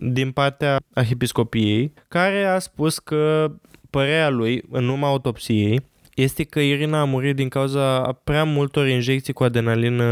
din 0.00 0.30
partea 0.30 0.80
arhiepiscopiei 0.94 1.92
care 2.08 2.44
a 2.44 2.58
spus 2.58 2.98
că 2.98 3.52
părerea 3.90 4.28
lui, 4.28 4.62
în 4.70 4.88
urma 4.88 5.08
autopsiei, 5.08 5.82
este 6.14 6.44
că 6.44 6.60
Irina 6.60 7.00
a 7.00 7.04
murit 7.04 7.36
din 7.36 7.48
cauza 7.48 8.02
a 8.02 8.12
prea 8.12 8.44
multor 8.44 8.88
injecții 8.88 9.32
cu 9.32 9.44
adrenalină 9.44 10.04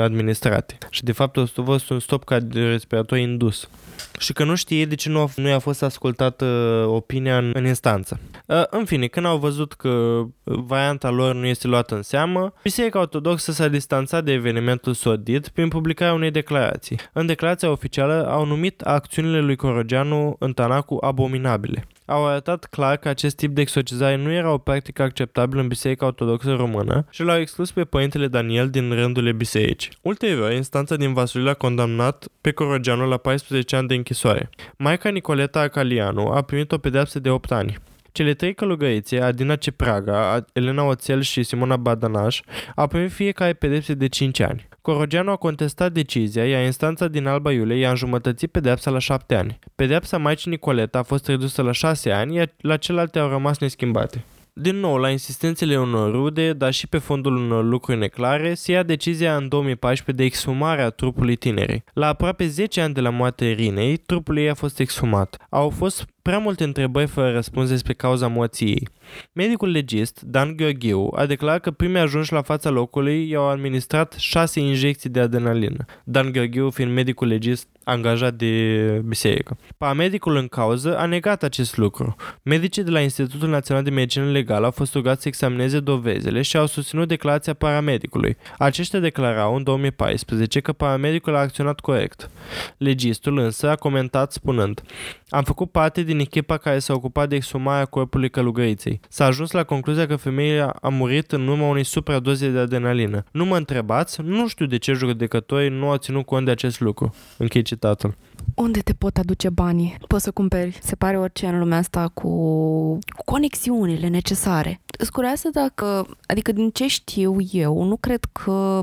administrate. 0.00 0.78
Și 0.90 1.04
de 1.04 1.12
fapt 1.12 1.36
a 1.36 1.44
fost 1.64 1.90
un 1.90 1.98
stop 1.98 2.24
cardiorespirator 2.24 3.18
indus 3.18 3.68
și 4.18 4.32
că 4.32 4.44
nu 4.44 4.54
știe 4.54 4.84
de 4.84 4.94
ce 4.94 5.08
nu, 5.08 5.20
a, 5.20 5.28
nu 5.36 5.48
i-a 5.48 5.58
fost 5.58 5.82
ascultată 5.82 6.44
opinia 6.88 7.38
în, 7.38 7.50
în 7.54 7.66
instanță. 7.66 8.20
Uh, 8.46 8.62
în 8.70 8.84
fine, 8.84 9.06
când 9.06 9.26
au 9.26 9.38
văzut 9.38 9.72
că 9.72 10.22
varianta 10.42 11.10
lor 11.10 11.34
nu 11.34 11.46
este 11.46 11.66
luată 11.66 11.94
în 11.94 12.02
seamă, 12.02 12.52
Biserica 12.62 12.98
Ortodoxă 12.98 13.52
s-a 13.52 13.68
distanțat 13.68 14.24
de 14.24 14.32
evenimentul 14.32 14.92
sordid 14.92 15.48
prin 15.48 15.68
publicarea 15.68 16.14
unei 16.14 16.30
declarații. 16.30 16.98
În 17.12 17.26
declarația 17.26 17.70
oficială 17.70 18.28
au 18.30 18.44
numit 18.44 18.80
acțiunile 18.80 19.40
lui 19.40 19.56
Corogeanu 19.56 20.36
în 20.38 20.52
Tanacu 20.52 20.98
abominabile 21.00 21.86
au 22.10 22.26
arătat 22.26 22.64
clar 22.64 22.96
că 22.96 23.08
acest 23.08 23.36
tip 23.36 23.54
de 23.54 23.60
exorcizare 23.60 24.16
nu 24.16 24.32
era 24.32 24.52
o 24.52 24.58
practică 24.58 25.02
acceptabilă 25.02 25.60
în 25.60 25.68
Biserica 25.68 26.06
Ortodoxă 26.06 26.54
Română 26.54 27.06
și 27.10 27.22
l-au 27.22 27.38
exclus 27.38 27.72
pe 27.72 27.84
părintele 27.84 28.28
Daniel 28.28 28.70
din 28.70 28.92
rândurile 28.92 29.32
bisericii. 29.32 29.92
Ulterior, 30.02 30.52
instanța 30.52 30.96
din 30.96 31.12
Vaslui 31.12 31.48
a 31.48 31.54
condamnat 31.54 32.28
pe 32.40 32.50
Corogeanu 32.50 33.08
la 33.08 33.16
14 33.16 33.76
ani 33.76 33.88
de 33.88 33.94
închisoare. 33.94 34.50
Maica 34.76 35.08
Nicoleta 35.08 35.60
Acalianu 35.60 36.26
a 36.26 36.42
primit 36.42 36.72
o 36.72 36.78
pedeapsă 36.78 37.18
de 37.18 37.30
8 37.30 37.52
ani. 37.52 37.78
Cele 38.12 38.34
trei 38.34 38.54
călugărițe, 38.54 39.20
Adina 39.20 39.56
Cepraga, 39.56 40.44
Elena 40.52 40.82
Oțel 40.82 41.20
și 41.20 41.42
Simona 41.42 41.76
Badanaș, 41.76 42.40
au 42.76 42.86
primit 42.86 43.10
fiecare 43.10 43.52
pedepse 43.52 43.94
de 43.94 44.06
5 44.06 44.40
ani. 44.40 44.68
Corogeanu 44.82 45.30
a 45.30 45.36
contestat 45.36 45.92
decizia, 45.92 46.46
iar 46.46 46.64
instanța 46.64 47.08
din 47.08 47.26
Alba 47.26 47.52
Iulie 47.52 47.76
i-a 47.76 47.90
înjumătățit 47.90 48.50
pedepsa 48.50 48.90
la 48.90 48.98
7 48.98 49.34
ani. 49.34 49.58
Pedepsa 49.74 50.18
Maicii 50.18 50.50
Nicoleta 50.50 50.98
a 50.98 51.02
fost 51.02 51.26
redusă 51.26 51.62
la 51.62 51.72
6 51.72 52.10
ani, 52.10 52.34
iar 52.34 52.54
la 52.58 52.76
celelalte 52.76 53.18
au 53.18 53.28
rămas 53.28 53.58
neschimbate. 53.58 54.24
Din 54.52 54.76
nou, 54.76 54.96
la 54.96 55.10
insistențele 55.10 55.78
unor 55.78 56.10
rude, 56.10 56.52
dar 56.52 56.72
și 56.72 56.86
pe 56.86 56.98
fondul 56.98 57.36
unor 57.36 57.64
lucruri 57.64 57.98
neclare, 57.98 58.54
se 58.54 58.72
ia 58.72 58.82
decizia 58.82 59.36
în 59.36 59.48
2014 59.48 60.22
de 60.22 60.28
exhumare 60.28 60.82
a 60.82 60.90
trupului 60.90 61.36
tinerei. 61.36 61.84
La 61.92 62.06
aproape 62.06 62.46
10 62.46 62.80
ani 62.80 62.94
de 62.94 63.00
la 63.00 63.10
moartea 63.10 63.48
Irinei, 63.48 63.96
trupul 63.96 64.38
ei 64.38 64.48
a 64.50 64.54
fost 64.54 64.78
exhumat. 64.78 65.36
Au 65.50 65.70
fost 65.70 66.06
prea 66.22 66.38
multe 66.38 66.64
întrebări 66.64 67.06
fără 67.06 67.32
răspuns 67.32 67.68
despre 67.68 67.92
cauza 67.92 68.26
morții 68.26 68.66
ei. 68.66 68.88
Medicul 69.32 69.70
legist, 69.70 70.20
Dan 70.22 70.56
Gheorghiu, 70.56 71.08
a 71.16 71.26
declarat 71.26 71.60
că 71.60 71.70
primii 71.70 72.00
ajunși 72.00 72.32
la 72.32 72.42
fața 72.42 72.70
locului 72.70 73.28
i-au 73.28 73.48
administrat 73.48 74.14
șase 74.18 74.60
injecții 74.60 75.10
de 75.10 75.20
adrenalină. 75.20 75.84
Dan 76.04 76.32
Gheorghiu 76.32 76.70
fiind 76.70 76.92
medicul 76.92 77.26
legist 77.26 77.68
angajat 77.84 78.34
de 78.34 79.02
biserică. 79.04 79.58
Paramedicul 79.78 80.36
în 80.36 80.48
cauză 80.48 80.98
a 80.98 81.06
negat 81.06 81.42
acest 81.42 81.76
lucru. 81.76 82.16
Medicii 82.42 82.82
de 82.82 82.90
la 82.90 83.00
Institutul 83.00 83.48
Național 83.48 83.82
de 83.82 83.90
Medicină 83.90 84.30
Legală 84.30 84.64
au 84.64 84.70
fost 84.70 84.94
rugați 84.94 85.22
să 85.22 85.28
examineze 85.28 85.80
dovezele 85.80 86.42
și 86.42 86.56
au 86.56 86.66
susținut 86.66 87.08
declarația 87.08 87.54
paramedicului. 87.54 88.36
Aceștia 88.58 88.98
declarau 88.98 89.54
în 89.54 89.62
2014 89.62 90.60
că 90.60 90.72
paramedicul 90.72 91.34
a 91.34 91.38
acționat 91.38 91.80
corect. 91.80 92.30
Legistul 92.76 93.38
însă 93.38 93.68
a 93.70 93.76
comentat 93.76 94.32
spunând 94.32 94.82
Am 95.28 95.42
făcut 95.42 95.70
parte 95.70 96.02
din 96.10 96.18
echipa 96.18 96.56
care 96.56 96.78
s-a 96.78 96.94
ocupat 96.94 97.28
de 97.28 97.34
exhumarea 97.34 97.84
corpului 97.84 98.30
călugăriței. 98.30 99.00
S-a 99.08 99.24
ajuns 99.24 99.50
la 99.50 99.64
concluzia 99.64 100.06
că 100.06 100.16
femeia 100.16 100.76
a 100.80 100.88
murit 100.88 101.32
în 101.32 101.48
urma 101.48 101.68
unei 101.68 101.84
supradoze 101.84 102.48
de 102.50 102.58
adrenalină. 102.58 103.24
Nu 103.32 103.44
mă 103.44 103.56
întrebați, 103.56 104.20
nu 104.20 104.48
știu 104.48 104.66
de 104.66 104.76
ce 104.76 104.92
judecătorii 104.92 105.68
nu 105.68 105.90
au 105.90 105.96
ținut 105.96 106.26
cont 106.26 106.44
de 106.44 106.50
acest 106.50 106.80
lucru. 106.80 107.14
Închei 107.36 107.62
citatul. 107.62 108.14
Unde 108.54 108.80
te 108.80 108.92
pot 108.92 109.16
aduce 109.16 109.48
banii? 109.48 109.96
Poți 110.06 110.24
să 110.24 110.30
cumperi. 110.30 110.78
Se 110.82 110.94
pare 110.94 111.18
orice 111.18 111.46
în 111.46 111.58
lumea 111.58 111.78
asta 111.78 112.08
cu 112.14 112.98
conexiunile 113.24 114.08
necesare. 114.08 114.80
Scureasă 114.98 115.48
dacă, 115.52 116.06
adică 116.26 116.52
din 116.52 116.70
ce 116.70 116.86
știu 116.86 117.36
eu, 117.52 117.82
nu 117.82 117.96
cred 117.96 118.24
că 118.32 118.80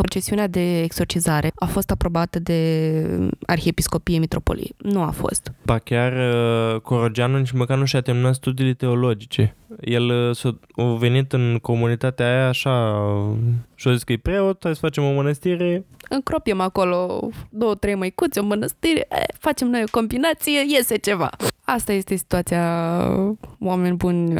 procesiunea 0.00 0.46
de 0.46 0.82
exorcizare 0.82 1.52
a 1.54 1.66
fost 1.66 1.90
aprobată 1.90 2.38
de 2.38 2.58
Arhiepiscopie 3.46 4.18
Mitropolie. 4.18 4.70
Nu 4.76 5.02
a 5.02 5.10
fost. 5.10 5.52
Ba 5.64 5.78
chiar 5.78 6.12
uh, 6.12 6.80
Corogeanu 6.80 7.38
nici 7.38 7.50
măcar 7.50 7.78
nu 7.78 7.84
și-a 7.84 8.00
terminat 8.00 8.34
studiile 8.34 8.72
teologice. 8.72 9.56
El 9.80 10.32
uh, 10.44 10.54
a 10.76 10.96
venit 10.98 11.32
în 11.32 11.58
comunitatea 11.62 12.26
aia 12.26 12.48
așa 12.48 13.02
și 13.74 13.88
a 13.88 13.92
zis 13.92 14.02
că 14.02 14.12
e 14.12 14.16
preot, 14.16 14.58
hai 14.62 14.74
să 14.74 14.80
facem 14.80 15.04
o 15.04 15.12
mănăstire. 15.12 15.84
Încropiem 16.08 16.60
acolo 16.60 17.28
două, 17.50 17.74
trei 17.74 17.94
măicuți, 17.94 18.38
o 18.38 18.42
mănăstire, 18.42 19.06
e, 19.10 19.24
facem 19.38 19.68
noi 19.68 19.82
o 19.82 19.90
combinație, 19.90 20.60
iese 20.68 20.96
ceva. 20.96 21.30
Asta 21.64 21.92
este 21.92 22.14
situația 22.14 22.64
oameni 23.60 23.96
buni. 23.96 24.34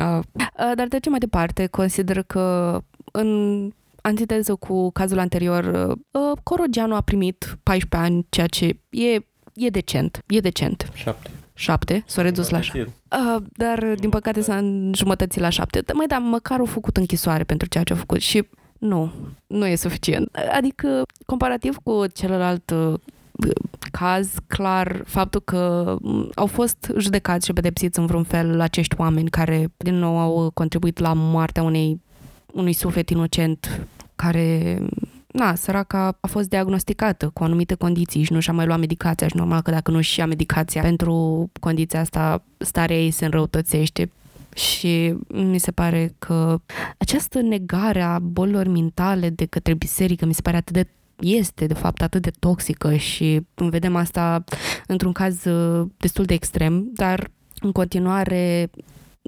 Dar 0.74 0.86
de 0.88 0.98
ce 0.98 1.10
mai 1.10 1.18
departe, 1.18 1.66
consider 1.66 2.22
că 2.22 2.78
în 3.12 3.70
antiteză 4.02 4.54
cu 4.54 4.90
cazul 4.90 5.18
anterior, 5.18 5.64
uh, 6.10 6.38
Corogianu 6.42 6.94
a 6.94 7.00
primit 7.00 7.58
14 7.62 8.10
ani, 8.10 8.26
ceea 8.28 8.46
ce 8.46 8.80
e, 8.90 9.14
e 9.54 9.68
decent. 9.70 10.22
E 10.26 10.40
decent. 10.40 10.90
Șapte. 10.94 11.30
Șapte, 11.54 12.02
s-a 12.06 12.22
redus 12.22 12.48
la 12.48 12.60
șapte. 12.60 12.92
Uh, 13.10 13.42
dar, 13.52 13.94
din 13.94 14.10
păcate, 14.10 14.40
s-a 14.40 14.56
înjumătățit 14.56 15.40
la 15.40 15.48
șapte. 15.48 15.82
Mai 15.92 16.06
da, 16.06 16.18
măcar 16.18 16.58
au 16.58 16.64
făcut 16.64 16.96
închisoare 16.96 17.44
pentru 17.44 17.68
ceea 17.68 17.84
ce 17.84 17.92
a 17.92 17.96
făcut 17.96 18.20
și 18.20 18.48
nu, 18.78 19.12
nu 19.46 19.66
e 19.66 19.74
suficient. 19.74 20.36
Adică, 20.52 21.02
comparativ 21.26 21.76
cu 21.82 22.06
celălalt 22.06 22.70
uh, 22.70 22.94
caz, 23.90 24.34
clar, 24.46 25.02
faptul 25.04 25.40
că 25.40 25.96
au 26.34 26.46
fost 26.46 26.92
judecați 26.98 27.46
și 27.46 27.52
pedepsiți 27.52 27.98
în 27.98 28.06
vreun 28.06 28.24
fel 28.24 28.60
acești 28.60 28.94
oameni 28.98 29.30
care, 29.30 29.68
din 29.76 29.94
nou, 29.94 30.18
au 30.18 30.50
contribuit 30.54 30.98
la 30.98 31.12
moartea 31.12 31.62
unei 31.62 32.00
unui 32.52 32.72
suflet 32.72 33.10
inocent 33.10 33.86
care 34.16 34.78
na, 35.32 35.54
săraca 35.54 36.18
a 36.20 36.26
fost 36.26 36.48
diagnosticată 36.48 37.30
cu 37.34 37.44
anumite 37.44 37.74
condiții 37.74 38.22
și 38.22 38.32
nu 38.32 38.40
și-a 38.40 38.52
mai 38.52 38.66
luat 38.66 38.78
medicația 38.78 39.28
și 39.28 39.36
normal 39.36 39.60
că 39.60 39.70
dacă 39.70 39.90
nu 39.90 40.00
și 40.00 40.18
ia 40.18 40.26
medicația 40.26 40.82
pentru 40.82 41.50
condiția 41.60 42.00
asta, 42.00 42.42
starea 42.58 42.96
ei 42.96 43.10
se 43.10 43.24
înrăutățește 43.24 44.10
și 44.54 45.14
mi 45.28 45.58
se 45.58 45.70
pare 45.70 46.14
că 46.18 46.60
această 46.98 47.40
negare 47.40 48.00
a 48.00 48.18
bolilor 48.18 48.66
mentale 48.66 49.30
de 49.30 49.44
către 49.44 49.74
biserică 49.74 50.26
mi 50.26 50.34
se 50.34 50.42
pare 50.42 50.56
atât 50.56 50.74
de 50.74 50.88
este, 51.20 51.66
de 51.66 51.74
fapt, 51.74 52.02
atât 52.02 52.22
de 52.22 52.30
toxică 52.38 52.94
și 52.94 53.40
vedem 53.54 53.96
asta 53.96 54.44
într-un 54.86 55.12
caz 55.12 55.44
uh, 55.44 55.86
destul 55.96 56.24
de 56.24 56.34
extrem, 56.34 56.90
dar 56.92 57.30
în 57.60 57.72
continuare 57.72 58.70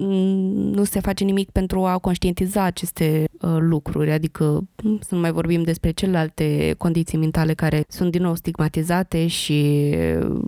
nu 0.01 0.83
se 0.83 0.99
face 0.99 1.23
nimic 1.23 1.49
pentru 1.49 1.85
a 1.85 1.97
conștientiza 1.97 2.63
aceste 2.63 3.29
uh, 3.41 3.55
lucruri, 3.59 4.11
adică 4.11 4.67
să 4.99 5.15
nu 5.15 5.19
mai 5.19 5.31
vorbim 5.31 5.63
despre 5.63 5.91
celelalte 5.91 6.73
condiții 6.77 7.17
mentale 7.17 7.53
care 7.53 7.83
sunt 7.87 8.11
din 8.11 8.21
nou 8.21 8.35
stigmatizate 8.35 9.27
și 9.27 9.91
uh, 10.21 10.39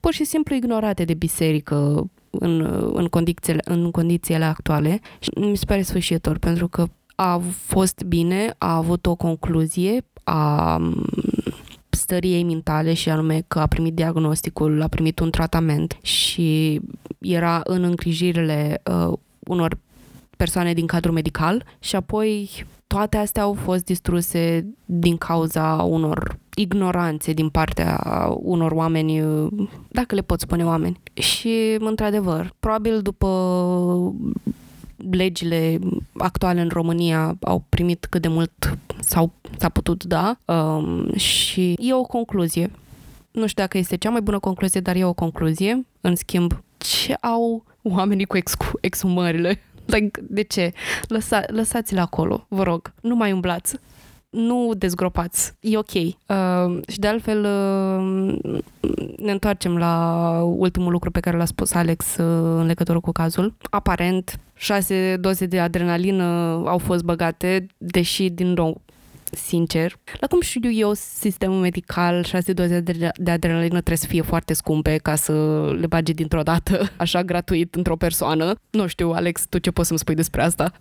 pur 0.00 0.12
și 0.12 0.24
simplu 0.24 0.54
ignorate 0.54 1.04
de 1.04 1.14
biserică 1.14 2.10
în, 2.30 2.60
în, 2.94 3.06
condițiile, 3.06 3.60
în 3.64 3.90
condițiile 3.90 4.44
actuale. 4.44 5.00
Și 5.18 5.30
mi 5.38 5.56
se 5.56 5.64
pare 5.64 5.82
sfârșitor 5.82 6.38
pentru 6.38 6.68
că 6.68 6.86
a 7.14 7.40
fost 7.52 8.02
bine, 8.02 8.54
a 8.58 8.76
avut 8.76 9.06
o 9.06 9.14
concluzie, 9.14 10.04
a 10.24 10.80
stării 11.94 12.32
ei 12.32 12.42
mentale 12.42 12.94
și 12.94 13.08
anume 13.08 13.44
că 13.48 13.58
a 13.60 13.66
primit 13.66 13.94
diagnosticul, 13.94 14.82
a 14.82 14.88
primit 14.88 15.18
un 15.18 15.30
tratament 15.30 15.98
și 16.02 16.80
era 17.18 17.60
în 17.64 17.82
îngrijirile 17.82 18.82
uh, 18.84 19.18
unor 19.38 19.78
persoane 20.36 20.72
din 20.72 20.86
cadrul 20.86 21.14
medical 21.14 21.64
și 21.78 21.96
apoi 21.96 22.64
toate 22.86 23.16
astea 23.16 23.42
au 23.42 23.52
fost 23.52 23.84
distruse 23.84 24.66
din 24.84 25.16
cauza 25.16 25.72
unor 25.82 26.38
ignoranțe 26.54 27.32
din 27.32 27.48
partea 27.48 28.00
unor 28.36 28.72
oameni, 28.72 29.20
uh, 29.22 29.68
dacă 29.88 30.14
le 30.14 30.20
pot 30.20 30.40
spune 30.40 30.64
oameni. 30.64 31.00
Și, 31.14 31.76
într-adevăr, 31.78 32.54
probabil 32.60 33.02
după 33.02 33.28
legile 35.10 35.78
actuale 36.18 36.60
în 36.60 36.68
România 36.68 37.36
au 37.40 37.64
primit 37.68 38.06
cât 38.10 38.22
de 38.22 38.28
mult 38.28 38.78
sau 39.08 39.32
s-a 39.58 39.68
putut 39.68 40.04
da 40.04 40.38
um, 40.44 41.14
și 41.16 41.76
e 41.78 41.94
o 41.94 42.02
concluzie. 42.02 42.70
Nu 43.30 43.46
știu 43.46 43.62
dacă 43.62 43.78
este 43.78 43.96
cea 43.96 44.10
mai 44.10 44.20
bună 44.20 44.38
concluzie, 44.38 44.80
dar 44.80 44.96
e 44.96 45.04
o 45.04 45.12
concluzie. 45.12 45.86
În 46.00 46.14
schimb, 46.14 46.62
ce 46.76 47.14
au 47.20 47.64
oamenii 47.82 48.24
cu 48.24 48.36
ex- 48.36 48.56
exumările? 48.80 49.60
Like, 49.86 50.20
de 50.28 50.42
ce? 50.42 50.72
Lăsa, 51.08 51.42
lăsați-le 51.46 52.00
acolo, 52.00 52.46
vă 52.48 52.62
rog. 52.62 52.92
Nu 53.00 53.14
mai 53.14 53.32
umblați. 53.32 53.76
nu 54.30 54.72
dezgropați, 54.76 55.52
e 55.60 55.76
ok. 55.76 55.94
Uh, 55.94 56.80
și 56.88 56.98
de 56.98 57.06
altfel 57.06 57.44
uh, 57.44 58.36
ne 59.16 59.32
întoarcem 59.32 59.76
la 59.76 60.40
ultimul 60.42 60.92
lucru 60.92 61.10
pe 61.10 61.20
care 61.20 61.36
l-a 61.36 61.44
spus 61.44 61.72
Alex 61.72 62.16
uh, 62.16 62.58
în 62.58 62.66
legătură 62.66 63.00
cu 63.00 63.12
cazul. 63.12 63.54
Aparent, 63.70 64.38
șase 64.54 65.16
doze 65.20 65.46
de 65.46 65.60
adrenalină 65.60 66.24
au 66.66 66.78
fost 66.78 67.04
băgate, 67.04 67.66
deși, 67.78 68.30
din 68.30 68.52
nou, 68.52 68.80
sincer. 69.36 69.96
La 70.20 70.26
cum 70.26 70.40
știu 70.40 70.70
eu, 70.70 70.92
sistemul 70.94 71.60
medical, 71.60 72.24
șase 72.24 72.52
doze 72.52 72.80
de, 72.80 73.10
de 73.16 73.30
adrenalină 73.30 73.68
trebuie 73.68 73.96
să 73.96 74.06
fie 74.06 74.22
foarte 74.22 74.52
scumpe 74.54 74.96
ca 74.96 75.14
să 75.14 75.32
le 75.78 75.86
bage 75.86 76.12
dintr-o 76.12 76.42
dată, 76.42 76.90
așa 76.96 77.22
gratuit, 77.22 77.74
într-o 77.74 77.96
persoană. 77.96 78.54
Nu 78.70 78.86
știu, 78.86 79.10
Alex, 79.10 79.46
tu 79.46 79.58
ce 79.58 79.70
poți 79.70 79.86
să-mi 79.86 79.98
spui 79.98 80.14
despre 80.14 80.42
asta? 80.42 80.72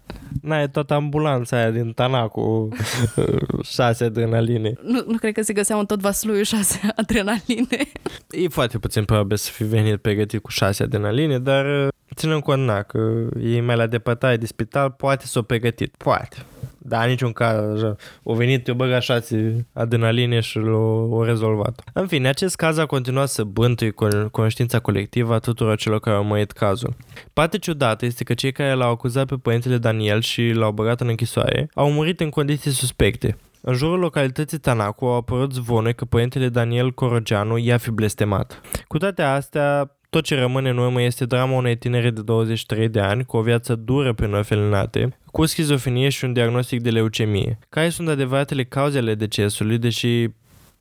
Na, 0.42 0.62
e 0.62 0.68
toată 0.68 0.94
ambulanța 0.94 1.58
aia 1.58 1.70
din 1.70 1.92
Tana 1.92 2.28
cu 2.28 2.70
șase 3.76 4.04
adrenaline. 4.04 4.74
Nu, 4.84 5.04
nu 5.08 5.18
cred 5.18 5.34
că 5.34 5.42
se 5.42 5.54
găseau 5.54 5.80
în 5.80 5.86
tot 5.86 6.00
vasluiul 6.00 6.44
șase 6.44 6.80
adrenaline. 6.96 7.92
E 8.30 8.48
foarte 8.48 8.78
puțin 8.78 9.04
probabil 9.04 9.38
să 9.38 9.52
fi 9.52 9.64
venit 9.64 10.02
pregătit 10.02 10.42
cu 10.42 10.50
șase 10.50 10.84
adrenaline, 10.84 11.40
dar 11.40 11.92
ținem 12.16 12.40
cont, 12.40 12.66
na, 12.66 12.82
că 12.82 13.28
e 13.42 13.62
mai 13.62 13.76
la 13.76 13.88
depătare 13.88 14.38
de 14.38 14.46
spital, 14.46 14.92
poate 14.92 15.26
s-o 15.26 15.42
pregătit, 15.42 15.96
poate. 15.98 16.38
Dar 16.86 17.08
niciun 17.08 17.32
caz 17.32 17.58
așa. 17.58 17.96
O 18.24 18.34
venit, 18.34 18.68
eu 18.68 18.76
băga 18.76 19.00
șase 19.00 19.68
adrenaline 19.74 20.40
și 20.40 20.58
l-o 20.58 21.24
rezolvat. 21.24 21.84
În 21.94 22.08
fine, 22.08 22.28
acest 22.28 22.56
caz 22.56 22.78
a 22.78 22.86
continuat 22.86 23.28
să 23.28 23.44
bântui 23.44 23.94
conștiința 24.32 24.80
colectivă 24.80 25.34
a 25.34 25.40
tuturor 25.40 25.78
celor 25.78 26.00
care 26.00 26.16
au 26.16 26.24
mărit 26.24 26.52
cazul. 26.52 26.96
Partea 27.34 27.60
ciudată 27.60 28.06
este 28.06 28.24
că 28.24 28.34
cei 28.34 28.52
care 28.52 28.74
l-au 28.74 28.92
acuzat 28.92 29.26
pe 29.26 29.36
părintele 29.36 29.78
Daniel 29.78 30.22
și 30.22 30.52
l-au 30.52 30.72
băgat 30.72 31.02
în 31.02 31.08
închisoare 31.08 31.70
au 31.74 31.92
murit 31.92 32.20
în 32.20 32.30
condiții 32.30 32.72
suspecte. 32.72 33.38
În 33.62 33.74
jurul 33.74 34.00
localității 34.00 34.58
Tanacu 34.58 35.06
au 35.06 35.16
apărut 35.16 35.54
zvone 35.54 35.92
că 35.92 36.06
părintele 36.06 36.50
Daniel 36.50 36.92
Corogeanu 36.92 37.58
i-a 37.58 37.78
fi 37.78 37.92
blestemat. 37.92 38.62
Cu 38.88 38.98
toate 38.98 39.22
astea, 39.22 39.98
tot 40.14 40.24
ce 40.24 40.36
rămâne 40.36 40.70
în 40.70 40.78
urmă 40.78 41.02
este 41.02 41.26
drama 41.26 41.56
unei 41.56 41.76
tinere 41.76 42.10
de 42.10 42.22
23 42.22 42.90
de 42.90 43.00
ani 43.00 43.26
cu 43.26 43.38
o 43.38 43.42
viață 43.42 43.76
dură 43.76 44.14
prin 44.14 44.34
orfelinate, 44.34 45.18
cu 45.32 45.46
schizofrenie 45.46 46.10
și 46.10 46.26
un 46.26 46.34
diagnostic 46.34 46.82
de 46.82 46.90
leucemie. 46.90 47.60
Care 47.70 47.90
sunt 47.90 48.08
adevăratele 48.08 48.64
cauzele 48.64 49.16
decesului, 49.16 49.78
deși 49.78 50.28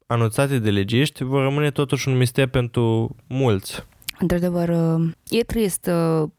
anunțate 0.07 0.59
de 0.59 0.71
legiști, 0.71 1.25
vor 1.25 1.43
rămâne 1.43 1.71
totuși 1.71 2.09
un 2.09 2.17
mister 2.17 2.47
pentru 2.47 3.17
mulți. 3.27 3.85
Într-adevăr, 4.19 4.69
e 5.29 5.43
trist. 5.43 5.91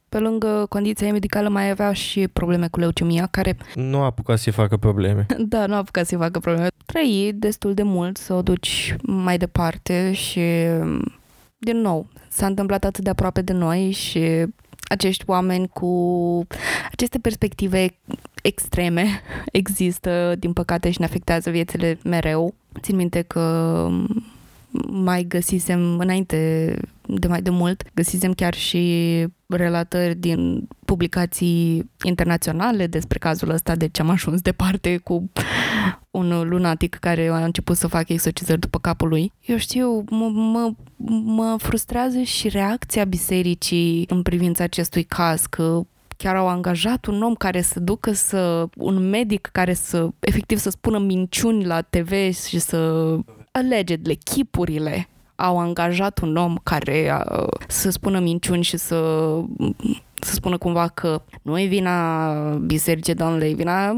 Pe 0.10 0.20
lângă 0.20 0.66
condiția 0.70 1.12
medicală 1.12 1.50
mai 1.50 1.70
avea 1.70 1.94
și 1.94 2.28
probleme 2.28 2.68
cu 2.68 2.80
leucemia, 2.80 3.26
care... 3.26 3.58
Nu 3.76 3.98
a 4.02 4.06
apucat 4.06 4.38
să-i 4.40 4.52
facă 4.52 4.78
probleme. 4.78 5.26
Da, 5.54 5.66
nu 5.66 5.74
a 5.74 5.78
apucat 5.78 6.06
să-i 6.06 6.18
facă 6.18 6.40
probleme. 6.40 6.68
Trăi 6.86 7.32
destul 7.36 7.74
de 7.74 7.84
mult 7.84 8.18
să 8.18 8.34
o 8.34 8.42
duci 8.42 8.96
mai 9.02 9.38
departe 9.38 10.14
și 10.14 10.42
din 11.64 11.78
nou, 11.78 12.08
s-a 12.28 12.46
întâmplat 12.46 12.84
atât 12.84 13.04
de 13.04 13.10
aproape 13.10 13.42
de 13.42 13.54
noi 13.54 13.92
și 13.92 14.46
acești 14.84 15.24
oameni 15.28 15.68
cu 15.68 16.48
aceste 16.92 17.20
perspective 17.20 17.88
extreme 18.42 19.06
există, 19.52 20.36
din 20.40 20.54
păcate, 20.54 20.92
și 20.92 21.00
ne 21.00 21.06
afectează 21.06 21.50
viețile 21.50 21.98
mereu. 22.04 22.54
Țin 22.82 22.96
minte 22.96 23.22
că 23.22 23.88
mai 24.88 25.24
găsisem 25.24 25.98
înainte 26.00 26.76
de 27.06 27.28
mai 27.28 27.42
de 27.42 27.50
mult, 27.50 27.84
găsisem 27.94 28.34
chiar 28.34 28.54
și 28.54 29.26
relatări 29.48 30.16
din 30.16 30.68
publicații 30.86 31.92
internaționale 32.04 32.88
despre 32.88 33.18
cazul 33.18 33.50
ăsta, 33.50 33.76
deci 33.76 34.00
am 34.00 34.10
ajuns 34.10 34.42
departe 34.42 34.98
cu 34.98 35.32
un 36.12 36.48
lunatic 36.48 36.96
care 36.96 37.28
a 37.28 37.44
început 37.44 37.78
să 37.78 37.88
facă 37.88 38.14
exorcizări 38.14 38.60
după 38.60 38.80
capul 38.80 39.08
lui. 39.08 39.32
Eu 39.46 39.58
știu, 39.58 40.04
mă, 40.10 40.30
mă, 40.30 40.74
mă 41.26 41.56
frustrează 41.60 42.22
și 42.22 42.50
reacția 42.50 43.04
bisericii 43.04 44.06
în 44.08 44.22
privința 44.22 44.64
acestui 44.64 45.04
caz, 45.04 45.46
că 45.46 45.82
chiar 46.18 46.36
au 46.36 46.48
angajat 46.48 47.06
un 47.06 47.22
om 47.22 47.34
care 47.34 47.62
să 47.62 47.80
ducă 47.80 48.12
să, 48.12 48.68
un 48.78 49.10
medic 49.10 49.50
care 49.52 49.74
să, 49.74 50.10
efectiv, 50.20 50.58
să 50.58 50.70
spună 50.70 51.00
minciuni 51.00 51.66
la 51.66 51.82
TV 51.82 52.12
și 52.34 52.60
să 52.60 53.16
allegedly, 53.54 54.16
chipurile 54.16 55.08
au 55.36 55.60
angajat 55.60 56.20
un 56.20 56.36
om 56.36 56.56
care 56.64 57.24
uh, 57.32 57.48
să 57.68 57.90
spună 57.90 58.20
minciuni 58.20 58.64
și 58.64 58.78
să 58.78 58.96
să 60.24 60.34
spună 60.34 60.58
cumva 60.58 60.88
că 60.88 61.22
nu 61.42 61.60
e 61.60 61.66
vina 61.66 62.54
bisericii 62.54 63.14
Domnului, 63.14 63.50
e 63.50 63.54
vina 63.54 63.96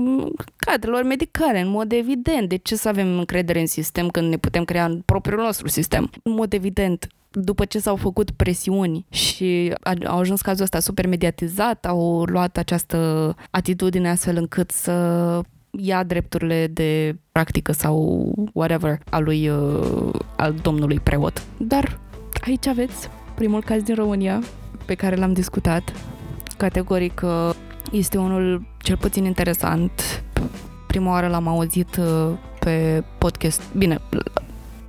cadrelor 0.56 1.04
medicale, 1.04 1.60
în 1.60 1.68
mod 1.68 1.92
evident. 1.92 2.50
De 2.50 2.56
ce 2.56 2.76
să 2.76 2.88
avem 2.88 3.18
încredere 3.18 3.60
în 3.60 3.68
sistem 3.68 4.10
când 4.10 4.30
ne 4.30 4.38
putem 4.38 4.64
crea 4.64 4.86
în 4.86 5.02
propriul 5.06 5.42
nostru 5.42 5.68
sistem? 5.68 6.10
În 6.24 6.32
mod 6.32 6.54
evident, 6.54 7.08
după 7.32 7.66
ce 7.66 7.80
s-au 7.80 7.96
făcut 7.96 8.32
presiuni 8.32 9.06
și 9.10 9.74
au 10.06 10.20
ajuns 10.20 10.42
cazul 10.42 10.64
ăsta 10.64 10.80
super 10.80 11.08
mediatizat, 11.08 11.86
au 11.86 12.24
luat 12.24 12.58
această 12.58 13.36
atitudine 13.50 14.10
astfel 14.10 14.38
încât 14.38 14.72
să 14.72 15.42
ia 15.78 16.04
drepturile 16.04 16.68
de 16.68 17.16
practică 17.32 17.72
sau 17.72 18.32
whatever 18.54 19.00
al 19.10 19.24
lui 19.24 19.50
uh, 19.50 20.10
al 20.36 20.54
domnului 20.62 21.00
preot. 21.00 21.44
Dar 21.58 22.00
aici 22.46 22.68
aveți 22.68 23.10
primul 23.36 23.64
caz 23.64 23.82
din 23.82 23.96
România 23.96 24.42
pe 24.86 24.94
care 24.94 25.16
l-am 25.16 25.34
discutat. 25.34 25.94
Categoric 26.58 27.22
uh, 27.24 27.50
este 27.92 28.18
unul 28.18 28.66
cel 28.82 28.98
puțin 28.98 29.26
interesant. 29.26 30.24
Prima 30.88 31.12
oară 31.12 31.28
l-am 31.28 31.48
auzit 31.48 31.96
uh, 31.96 32.38
pe 32.60 33.04
podcast. 33.18 33.62
Bine, 33.78 34.00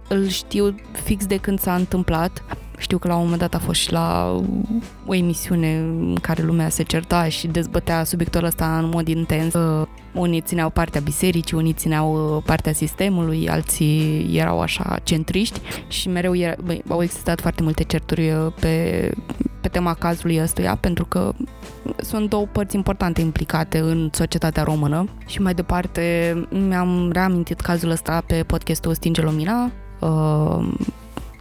îl 0.08 0.26
știu 0.26 0.74
fix 0.92 1.26
de 1.26 1.36
când 1.36 1.60
s-a 1.60 1.74
întâmplat. 1.74 2.44
Știu 2.78 2.98
că 2.98 3.08
la 3.08 3.14
un 3.14 3.22
moment 3.22 3.40
dat 3.40 3.54
a 3.54 3.58
fost 3.58 3.80
și 3.80 3.92
la 3.92 4.36
o 5.06 5.14
emisiune 5.14 5.76
în 5.78 6.16
care 6.20 6.42
lumea 6.42 6.68
se 6.68 6.82
certa 6.82 7.28
și 7.28 7.46
dezbătea 7.46 8.04
subiectul 8.04 8.44
ăsta 8.44 8.78
în 8.78 8.88
mod 8.88 9.08
intens. 9.08 9.54
Uh, 9.54 9.86
unii 10.14 10.40
țineau 10.40 10.70
partea 10.70 11.00
bisericii, 11.00 11.56
unii 11.56 11.72
țineau 11.72 12.36
uh, 12.36 12.42
partea 12.46 12.72
sistemului, 12.72 13.48
alții 13.48 14.28
erau 14.32 14.60
așa 14.60 14.98
centriști 15.02 15.60
și 15.88 16.08
mereu 16.08 16.36
era, 16.36 16.54
băi, 16.64 16.82
au 16.88 17.02
existat 17.02 17.40
foarte 17.40 17.62
multe 17.62 17.82
certuri 17.82 18.30
uh, 18.30 18.52
pe, 18.60 19.10
pe 19.60 19.68
tema 19.68 19.94
cazului 19.94 20.40
ăstuia, 20.42 20.76
pentru 20.80 21.04
că 21.04 21.32
sunt 21.96 22.28
două 22.28 22.46
părți 22.52 22.76
importante 22.76 23.20
implicate 23.20 23.78
în 23.78 24.10
societatea 24.12 24.62
română 24.62 25.08
și 25.26 25.40
mai 25.40 25.54
departe 25.54 26.34
mi-am 26.50 27.10
reamintit 27.12 27.60
cazul 27.60 27.90
ăsta 27.90 28.22
pe 28.26 28.42
podcastul 28.46 28.94
Stinge 28.94 29.22
Lumina, 29.22 29.70
uh, 30.00 30.68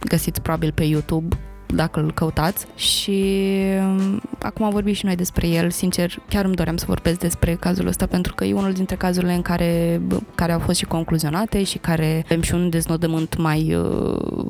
găsiți 0.08 0.40
probabil 0.40 0.72
pe 0.72 0.84
YouTube 0.84 1.36
dacă 1.66 2.00
îl 2.00 2.12
căutați. 2.12 2.66
Și 2.74 3.34
um, 3.80 4.20
acum 4.42 4.64
am 4.64 4.70
vorbit 4.70 4.96
și 4.96 5.04
noi 5.04 5.16
despre 5.16 5.48
el, 5.48 5.70
sincer, 5.70 6.22
chiar 6.28 6.44
îmi 6.44 6.54
doream 6.54 6.76
să 6.76 6.84
vorbesc 6.88 7.18
despre 7.18 7.54
cazul 7.54 7.86
ăsta 7.86 8.06
pentru 8.06 8.34
că 8.34 8.44
e 8.44 8.54
unul 8.54 8.72
dintre 8.72 8.96
cazurile 8.96 9.34
în 9.34 9.42
care, 9.42 10.00
care 10.34 10.52
au 10.52 10.58
fost 10.58 10.78
și 10.78 10.84
concluzionate 10.84 11.62
și 11.62 11.78
care 11.78 12.22
avem 12.24 12.42
și 12.42 12.54
un 12.54 12.70
deznodământ 12.70 13.36
mai 13.36 13.74
uh, 13.74 14.46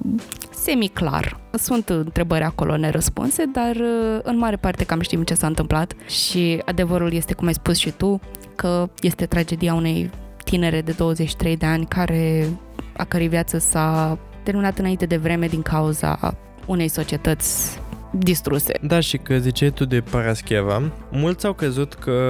semi-clar. 0.55 1.41
Sunt 1.53 1.89
întrebări 1.89 2.45
acolo 2.45 2.77
nerăspunse, 2.77 3.45
dar 3.53 3.77
uh, 3.77 4.19
în 4.23 4.39
mare 4.39 4.57
parte 4.57 4.85
cam 4.85 5.01
știm 5.01 5.23
ce 5.23 5.35
s-a 5.35 5.47
întâmplat. 5.47 5.93
Și 6.07 6.63
adevărul 6.65 7.13
este, 7.13 7.35
cum 7.35 7.47
ai 7.47 7.55
spus 7.55 7.77
și 7.77 7.91
tu, 7.91 8.21
că 8.55 8.89
este 9.01 9.27
tragedia 9.27 9.75
unei 9.75 10.11
tinere 10.45 10.81
de 10.81 10.93
23 10.93 11.57
de 11.57 11.67
ani 11.67 11.87
care 11.87 12.49
a 12.97 13.05
cărei 13.05 13.29
viață 13.29 13.59
s-a 13.59 14.19
terminat 14.47 14.79
înainte 14.79 15.07
de 15.07 15.17
vreme 15.17 15.47
din 15.47 15.63
cauza 15.63 16.35
unei 16.67 16.89
societăți 16.89 17.79
distruse. 18.11 18.73
Da, 18.83 19.01
și 19.01 19.17
că 19.17 19.39
ziceai 19.39 19.71
tu 19.71 19.85
de 19.85 20.01
Parascheva, 20.01 20.83
mulți 21.11 21.47
au 21.47 21.53
crezut 21.53 21.95
că, 21.95 22.21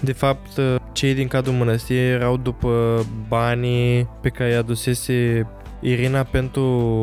de 0.00 0.12
fapt, 0.12 0.60
cei 0.92 1.14
din 1.14 1.28
cadrul 1.28 1.54
mănăstirii 1.54 2.10
erau 2.10 2.36
după 2.36 3.04
banii 3.28 4.08
pe 4.20 4.28
care 4.28 4.50
i-a 4.50 4.58
adusese 4.58 5.46
Irina 5.80 6.22
pentru 6.22 6.62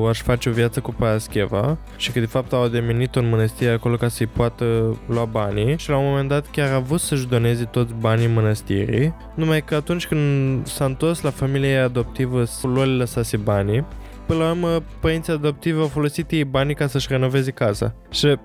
a-și 0.09 0.21
face 0.21 0.49
o 0.49 0.51
viață 0.51 0.79
cu 0.79 0.93
Parascheva 0.93 1.77
și 1.97 2.11
că 2.11 2.19
de 2.19 2.25
fapt 2.25 2.53
au 2.53 2.67
demenit 2.67 3.15
în 3.15 3.29
mănăstire 3.29 3.71
acolo 3.71 3.95
ca 3.95 4.07
să-i 4.07 4.27
poată 4.27 4.97
lua 5.07 5.25
banii 5.25 5.77
și 5.77 5.89
la 5.89 5.97
un 5.97 6.05
moment 6.05 6.29
dat 6.29 6.45
chiar 6.51 6.73
a 6.73 6.79
vrut 6.79 6.99
să-și 6.99 7.27
doneze 7.27 7.63
toți 7.63 7.93
banii 7.99 8.27
mănăstirii, 8.27 9.13
numai 9.35 9.61
că 9.61 9.75
atunci 9.75 10.07
când 10.07 10.67
s-a 10.67 10.85
întors 10.85 11.21
la 11.21 11.29
familia 11.29 11.83
adoptivă, 11.83 12.43
lor 12.61 12.85
le 12.85 12.93
lăsase 12.93 13.37
banii 13.37 13.85
până 14.25 14.43
la 14.43 14.49
urmă, 14.49 14.83
părinții 14.99 15.33
adoptivi 15.33 15.79
au 15.79 15.87
folosit 15.87 16.31
ei 16.31 16.43
banii 16.43 16.75
ca 16.75 16.87
să-și 16.87 17.07
renoveze 17.09 17.51
casa. 17.51 17.95
Și 18.11 18.37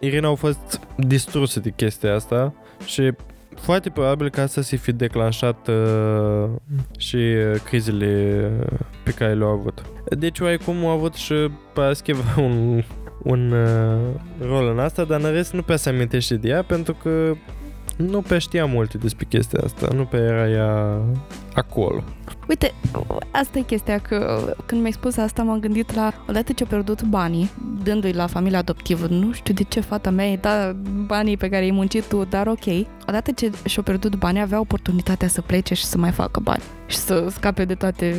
Irina 0.00 0.28
au 0.28 0.34
fost 0.34 0.80
distruse 0.96 1.60
de 1.60 1.70
chestia 1.70 2.14
asta 2.14 2.54
și 2.84 3.12
foarte 3.56 3.90
probabil 3.90 4.30
că 4.30 4.40
asta 4.40 4.62
să 4.62 4.76
fi 4.76 4.92
declanșat 4.92 5.68
uh, 5.68 6.50
și 6.98 7.16
uh, 7.16 7.60
crizele 7.64 8.50
pe 9.04 9.10
care 9.10 9.34
le-au 9.34 9.50
avut. 9.50 9.82
Deci, 10.18 10.40
oarecum 10.40 10.76
au 10.76 10.88
avut 10.88 11.14
și 11.14 11.34
Parascheva 11.72 12.34
un, 12.42 12.82
un 13.22 13.52
uh, 13.52 13.98
rol 14.40 14.68
în 14.68 14.78
asta, 14.78 15.04
dar 15.04 15.20
în 15.20 15.32
rest 15.32 15.52
nu 15.52 15.62
prea 15.62 15.76
se 15.76 15.88
amintește 15.88 16.34
de 16.34 16.48
ea 16.48 16.62
pentru 16.62 16.94
că 17.02 17.34
nu 17.96 18.20
pe 18.20 18.38
știa 18.38 18.64
multe 18.64 18.98
despre 18.98 19.26
chestia 19.28 19.60
asta, 19.64 19.88
nu 19.94 20.04
pe 20.04 20.16
era 20.16 20.48
ea 20.48 21.00
acolo. 21.54 22.02
Uite, 22.48 22.74
asta 23.30 23.58
e 23.58 23.62
chestia 23.62 23.98
că 23.98 24.40
când 24.66 24.80
mi-ai 24.80 24.92
spus 24.92 25.16
asta 25.16 25.42
m-am 25.42 25.60
gândit 25.60 25.94
la 25.94 26.12
odată 26.28 26.52
ce 26.52 26.62
a 26.62 26.66
pierdut 26.66 27.02
banii, 27.02 27.50
dându-i 27.82 28.12
la 28.12 28.26
familia 28.26 28.58
adoptivă, 28.58 29.06
nu 29.06 29.32
știu 29.32 29.54
de 29.54 29.62
ce 29.62 29.80
fata 29.80 30.10
mea 30.10 30.26
i 30.26 30.36
da 30.36 30.76
banii 31.06 31.36
pe 31.36 31.48
care 31.48 31.62
i-ai 31.62 31.74
muncit 31.74 32.04
tu, 32.04 32.24
dar 32.24 32.46
ok. 32.46 32.86
Odată 33.08 33.30
ce 33.30 33.50
și-a 33.64 33.82
pierdut 33.82 34.16
banii, 34.16 34.40
avea 34.40 34.60
oportunitatea 34.60 35.28
să 35.28 35.40
plece 35.40 35.74
și 35.74 35.84
să 35.84 35.98
mai 35.98 36.10
facă 36.10 36.40
bani 36.40 36.62
și 36.86 36.96
să 36.96 37.26
scape 37.30 37.64
de 37.64 37.74
toate 37.74 38.16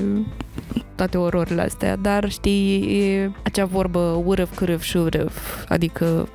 toate 0.95 1.17
ororile 1.17 1.61
astea, 1.61 1.95
dar 1.95 2.29
știi, 2.29 2.99
e 2.99 3.31
acea 3.43 3.65
vorbă 3.65 4.21
urăv, 4.25 4.55
cârăv, 4.55 4.81
șurăv, 4.81 5.65
adică 5.67 6.27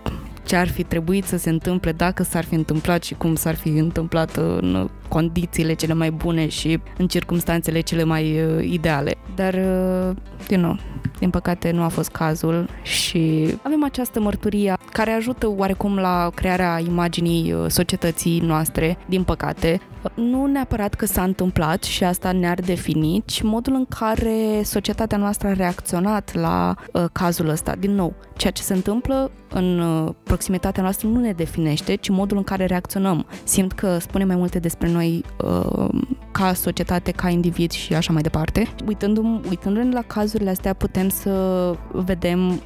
ce 0.46 0.56
ar 0.56 0.68
fi 0.68 0.82
trebuit 0.82 1.24
să 1.24 1.36
se 1.36 1.50
întâmple 1.50 1.92
dacă 1.92 2.22
s-ar 2.22 2.44
fi 2.44 2.54
întâmplat 2.54 3.02
și 3.02 3.14
cum 3.14 3.34
s-ar 3.34 3.54
fi 3.54 3.68
întâmplat 3.68 4.36
în 4.36 4.88
condițiile 5.08 5.74
cele 5.74 5.94
mai 5.94 6.10
bune 6.10 6.48
și 6.48 6.80
în 6.98 7.06
circunstanțele 7.06 7.80
cele 7.80 8.04
mai 8.04 8.40
uh, 8.42 8.64
ideale. 8.64 9.14
Dar, 9.34 9.54
uh, 9.54 10.16
din 10.46 10.60
nou, 10.60 10.78
din 11.18 11.30
păcate 11.30 11.70
nu 11.70 11.82
a 11.82 11.88
fost 11.88 12.10
cazul 12.10 12.68
și 12.82 13.54
avem 13.62 13.84
această 13.84 14.20
mărturie 14.20 14.76
care 14.92 15.10
ajută 15.10 15.52
oarecum 15.56 15.96
la 15.96 16.30
crearea 16.34 16.78
imaginii 16.78 17.52
uh, 17.52 17.64
societății 17.68 18.40
noastre, 18.40 18.98
din 19.08 19.22
păcate. 19.22 19.80
Nu 20.14 20.46
neapărat 20.46 20.94
că 20.94 21.06
s-a 21.06 21.22
întâmplat 21.22 21.82
și 21.82 22.04
asta 22.04 22.32
ne-ar 22.32 22.60
defini, 22.60 23.22
ci 23.24 23.42
modul 23.42 23.74
în 23.74 23.86
care 23.98 24.62
societatea 24.62 25.18
noastră 25.18 25.48
a 25.48 25.52
reacționat 25.52 26.34
la 26.34 26.74
uh, 26.92 27.04
cazul 27.12 27.48
ăsta. 27.48 27.74
Din 27.78 27.94
nou, 27.94 28.14
ceea 28.36 28.52
ce 28.52 28.62
se 28.62 28.74
întâmplă 28.74 29.30
în 29.48 29.78
uh, 29.78 30.12
proximitatea 30.22 30.82
noastră 30.82 31.08
nu 31.08 31.20
ne 31.20 31.32
definește, 31.32 31.94
ci 31.94 32.08
modul 32.08 32.36
în 32.36 32.42
care 32.42 32.64
reacționăm. 32.64 33.26
Simt 33.44 33.72
că 33.72 33.98
spune 33.98 34.24
mai 34.24 34.36
multe 34.36 34.58
despre 34.58 34.88
noi 34.96 35.24
uh, 35.44 35.88
ca 36.32 36.52
societate, 36.52 37.10
ca 37.10 37.28
individ 37.28 37.70
și 37.70 37.94
așa 37.94 38.12
mai 38.12 38.22
departe. 38.22 38.68
Uitându-ne, 38.86 39.40
uitându-ne 39.48 39.92
la 39.92 40.02
cazurile 40.02 40.50
astea 40.50 40.72
putem 40.72 41.08
să 41.08 41.74
vedem 41.92 42.60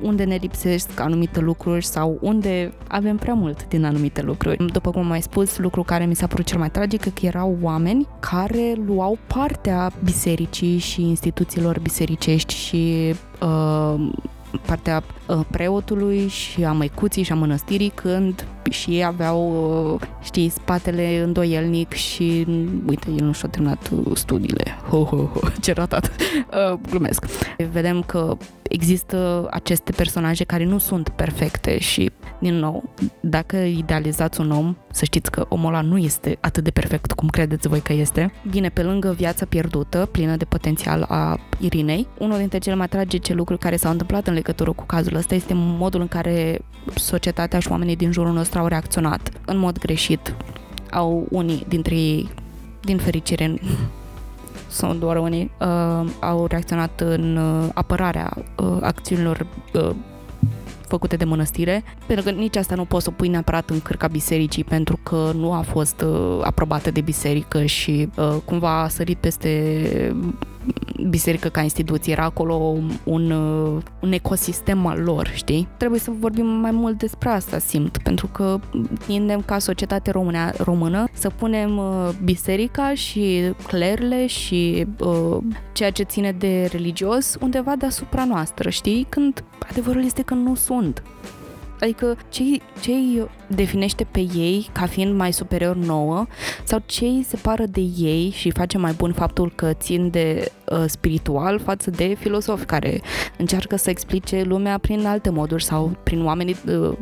unde 0.00 0.24
ne 0.24 0.38
lipsesc 0.40 1.00
anumite 1.00 1.40
lucruri 1.40 1.84
sau 1.84 2.18
unde 2.20 2.72
avem 2.88 3.16
prea 3.16 3.34
mult 3.34 3.68
din 3.68 3.84
anumite 3.84 4.22
lucruri. 4.22 4.66
După 4.72 4.90
cum 4.90 5.00
am 5.00 5.06
mai 5.06 5.22
spus, 5.22 5.58
lucru 5.58 5.82
care 5.82 6.04
mi 6.04 6.14
s-a 6.14 6.26
părut 6.26 6.44
cel 6.44 6.58
mai 6.58 6.70
tragic 6.70 7.00
că 7.02 7.26
erau 7.26 7.58
oameni 7.62 8.06
care 8.20 8.74
luau 8.86 9.18
partea 9.26 9.92
bisericii 10.04 10.78
și 10.78 11.02
instituțiilor 11.02 11.80
bisericești 11.80 12.54
și 12.54 13.14
uh, 13.40 14.10
partea 14.66 14.96
uh, 14.96 15.21
preotului 15.50 16.28
și 16.28 16.64
a 16.64 16.72
măicuții 16.72 17.22
și 17.22 17.32
a 17.32 17.34
mănăstirii 17.34 17.92
când 17.94 18.46
și 18.70 18.90
ei 18.90 19.04
aveau, 19.04 19.40
uh, 19.94 20.08
știi, 20.22 20.48
spatele 20.48 21.22
îndoielnic 21.22 21.92
și 21.92 22.46
uite, 22.86 23.10
el 23.10 23.24
nu 23.24 23.32
și-a 23.32 23.48
terminat 23.48 23.90
uh, 23.92 24.16
studiile. 24.16 24.64
Ho, 24.88 25.04
ho, 25.04 25.16
ho, 25.16 25.40
ce 25.60 25.72
ratat. 25.72 26.10
Uh, 26.72 26.78
glumesc. 26.90 27.24
Vedem 27.70 28.02
că 28.02 28.36
există 28.62 29.46
aceste 29.50 29.92
personaje 29.92 30.44
care 30.44 30.64
nu 30.64 30.78
sunt 30.78 31.08
perfecte 31.08 31.78
și, 31.78 32.10
din 32.38 32.54
nou, 32.54 32.94
dacă 33.20 33.56
idealizați 33.56 34.40
un 34.40 34.50
om, 34.50 34.76
să 34.90 35.04
știți 35.04 35.30
că 35.30 35.46
omul 35.48 35.68
ăla 35.68 35.80
nu 35.80 35.98
este 35.98 36.38
atât 36.40 36.64
de 36.64 36.70
perfect 36.70 37.12
cum 37.12 37.28
credeți 37.28 37.68
voi 37.68 37.80
că 37.80 37.92
este. 37.92 38.32
Vine 38.42 38.68
pe 38.68 38.82
lângă 38.82 39.12
viața 39.16 39.46
pierdută, 39.46 40.08
plină 40.12 40.36
de 40.36 40.44
potențial 40.44 41.04
a 41.08 41.38
Irinei. 41.60 42.06
Unul 42.18 42.38
dintre 42.38 42.58
cele 42.58 42.76
mai 42.76 42.88
tragice 42.88 43.34
lucruri 43.34 43.60
care 43.60 43.76
s-au 43.76 43.90
întâmplat 43.90 44.26
în 44.26 44.34
legătură 44.34 44.72
cu 44.72 44.84
cazul 44.84 45.11
ăsta 45.16 45.34
este 45.34 45.52
modul 45.54 46.00
în 46.00 46.08
care 46.08 46.60
societatea 46.94 47.58
și 47.58 47.70
oamenii 47.70 47.96
din 47.96 48.12
jurul 48.12 48.32
nostru 48.32 48.58
au 48.58 48.66
reacționat 48.66 49.30
în 49.46 49.58
mod 49.58 49.78
greșit. 49.78 50.34
Au 50.90 51.26
unii 51.30 51.64
dintre 51.68 51.94
ei, 51.94 52.30
din 52.80 52.98
fericire, 52.98 53.54
sunt 54.68 55.00
doar 55.00 55.16
unii, 55.16 55.50
uh, 55.60 56.10
au 56.20 56.46
reacționat 56.46 57.00
în 57.00 57.36
uh, 57.36 57.68
apărarea 57.74 58.36
uh, 58.56 58.76
acțiunilor 58.80 59.46
uh, 59.74 59.90
făcute 60.92 61.16
de 61.16 61.24
mănăstire, 61.24 61.84
pentru 62.06 62.24
că 62.24 62.30
nici 62.30 62.56
asta 62.56 62.74
nu 62.74 62.84
poți 62.84 63.04
să 63.04 63.10
o 63.10 63.16
pui 63.16 63.28
neapărat 63.28 63.70
în 63.70 63.80
cârca 63.80 64.06
bisericii, 64.06 64.64
pentru 64.64 64.98
că 65.02 65.30
nu 65.34 65.52
a 65.52 65.60
fost 65.60 66.00
uh, 66.00 66.40
aprobată 66.42 66.90
de 66.90 67.00
biserică 67.00 67.64
și 67.64 68.08
uh, 68.16 68.36
cumva 68.44 68.82
a 68.82 68.88
sărit 68.88 69.18
peste 69.18 69.50
biserică 71.08 71.48
ca 71.48 71.60
instituție, 71.60 72.12
era 72.12 72.24
acolo 72.24 72.54
un, 73.04 73.30
uh, 73.30 73.82
un 74.00 74.12
ecosistem 74.12 74.86
al 74.86 75.00
lor, 75.00 75.30
știi? 75.34 75.68
Trebuie 75.76 76.00
să 76.00 76.10
vorbim 76.18 76.46
mai 76.46 76.70
mult 76.70 76.98
despre 76.98 77.28
asta, 77.28 77.58
simt, 77.58 77.98
pentru 77.98 78.26
că 78.26 78.58
tindem 79.06 79.42
ca 79.42 79.58
societate 79.58 80.10
română, 80.10 80.52
română 80.56 81.04
să 81.12 81.28
punem 81.28 81.76
uh, 81.76 82.08
biserica 82.24 82.94
și 82.94 83.52
clerele 83.66 84.26
și 84.26 84.86
uh, 84.98 85.38
ceea 85.72 85.90
ce 85.90 86.02
ține 86.02 86.32
de 86.32 86.68
religios 86.72 87.36
undeva 87.40 87.76
deasupra 87.76 88.24
noastră, 88.24 88.70
știi? 88.70 89.06
Când 89.08 89.44
adevărul 89.70 90.04
este 90.04 90.22
că 90.22 90.34
nu 90.34 90.54
sunt. 90.54 91.02
Adică 91.82 92.16
ce 92.28 92.90
îi 92.90 93.28
definește 93.46 94.04
pe 94.10 94.26
ei 94.34 94.68
ca 94.72 94.86
fiind 94.86 95.16
mai 95.16 95.32
superior 95.32 95.76
nouă 95.76 96.26
sau 96.64 96.82
ce 96.86 97.04
îi 97.04 97.24
separă 97.28 97.64
de 97.66 97.80
ei 97.98 98.30
și 98.30 98.50
face 98.50 98.78
mai 98.78 98.92
bun 98.92 99.12
faptul 99.12 99.52
că 99.54 99.72
țin 99.72 100.10
de 100.10 100.52
uh, 100.70 100.84
spiritual 100.86 101.58
față 101.58 101.90
de 101.90 102.16
filosofi 102.18 102.64
care 102.64 103.00
încearcă 103.38 103.76
să 103.76 103.90
explice 103.90 104.42
lumea 104.42 104.78
prin 104.78 105.06
alte 105.06 105.30
moduri 105.30 105.64
sau 105.64 105.96
prin 106.02 106.24
oamenii, 106.24 106.56
uh, 106.66 106.92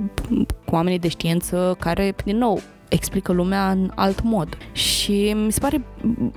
cu 0.65 0.75
oamenii 0.75 0.99
de 0.99 1.09
știință 1.09 1.77
care, 1.79 2.15
din 2.25 2.37
nou, 2.37 2.61
explică 2.89 3.33
lumea 3.33 3.71
în 3.71 3.91
alt 3.95 4.23
mod. 4.23 4.59
Și 4.73 5.37
mi 5.45 5.53
se 5.53 5.61
pare, 5.61 5.85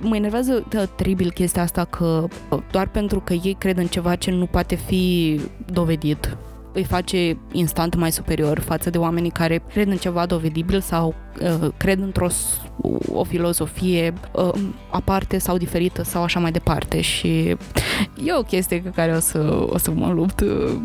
mă 0.00 0.16
enervează 0.16 0.66
teribil 0.96 1.30
chestia 1.30 1.62
asta 1.62 1.84
că 1.84 2.26
uh, 2.50 2.58
doar 2.70 2.88
pentru 2.88 3.20
că 3.20 3.32
ei 3.32 3.56
cred 3.58 3.78
în 3.78 3.86
ceva 3.86 4.14
ce 4.14 4.30
nu 4.30 4.46
poate 4.46 4.74
fi 4.74 5.40
dovedit 5.72 6.36
îi 6.74 6.84
face 6.84 7.38
instant 7.52 7.94
mai 7.94 8.12
superior 8.12 8.58
față 8.58 8.90
de 8.90 8.98
oamenii 8.98 9.30
care 9.30 9.62
cred 9.72 9.88
în 9.88 9.96
ceva 9.96 10.26
dovedibil 10.26 10.80
sau 10.80 11.14
uh, 11.40 11.68
cred 11.76 12.00
într-o 12.00 12.28
o 13.12 13.24
filozofie 13.24 14.14
uh, 14.32 14.52
aparte 14.90 15.38
sau 15.38 15.56
diferită 15.56 16.02
sau 16.02 16.22
așa 16.22 16.40
mai 16.40 16.50
departe 16.50 17.00
și 17.00 17.48
e 18.24 18.32
o 18.38 18.42
chestie 18.42 18.82
cu 18.82 18.90
care 18.94 19.12
o 19.12 19.20
să, 19.20 19.66
o 19.70 19.78
să 19.78 19.90
mă 19.90 20.12
lupt 20.12 20.40
uh, 20.40 20.76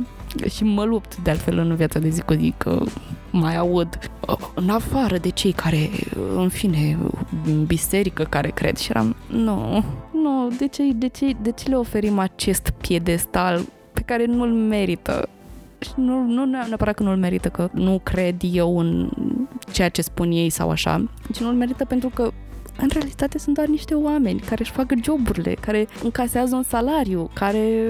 și 0.52 0.64
mă 0.64 0.84
lupt 0.84 1.18
de 1.18 1.30
altfel 1.30 1.58
în 1.58 1.76
viața 1.76 2.00
de 2.00 2.10
zi 2.10 2.22
cu 2.22 2.34
zi 2.34 2.54
că 2.58 2.84
mai 3.32 3.58
aud 3.58 4.10
uh, 4.28 4.38
în 4.54 4.70
afară 4.70 5.18
de 5.18 5.30
cei 5.30 5.52
care, 5.52 5.90
în 6.36 6.50
fine, 6.50 6.98
în 7.46 7.66
biserică 7.66 8.24
care 8.24 8.50
cred 8.50 8.78
și 8.78 8.90
eram, 8.90 9.16
nu, 9.28 9.84
nu, 10.12 10.52
de 10.58 10.68
ce, 10.68 10.84
de 10.96 11.08
ce, 11.08 11.32
de 11.42 11.52
ce 11.52 11.70
le 11.70 11.76
oferim 11.76 12.20
acest 12.20 12.70
piedestal 12.82 13.62
pe 13.94 14.02
care 14.02 14.26
nu-l 14.26 14.52
merită? 14.52 15.30
Și 15.80 15.92
nu, 15.96 16.24
nu 16.24 16.46
neapărat 16.46 16.96
că 16.96 17.04
nu-l 17.04 17.18
merită, 17.18 17.50
că 17.50 17.70
nu 17.72 18.00
cred 18.04 18.36
eu 18.52 18.78
în 18.78 19.10
ceea 19.72 19.90
ce 19.90 20.02
spun 20.02 20.32
ei 20.32 20.50
sau 20.50 20.70
așa, 20.70 21.10
ci 21.34 21.40
nu-l 21.40 21.54
merită 21.54 21.86
pentru 21.86 22.10
că 22.14 22.32
în 22.82 22.90
realitate 22.94 23.38
sunt 23.38 23.56
doar 23.56 23.68
niște 23.68 23.94
oameni 23.94 24.40
care 24.40 24.62
își 24.62 24.72
fac 24.72 24.94
joburile, 25.04 25.54
care 25.54 25.88
încasează 26.04 26.56
un 26.56 26.64
salariu, 26.64 27.30
care 27.34 27.84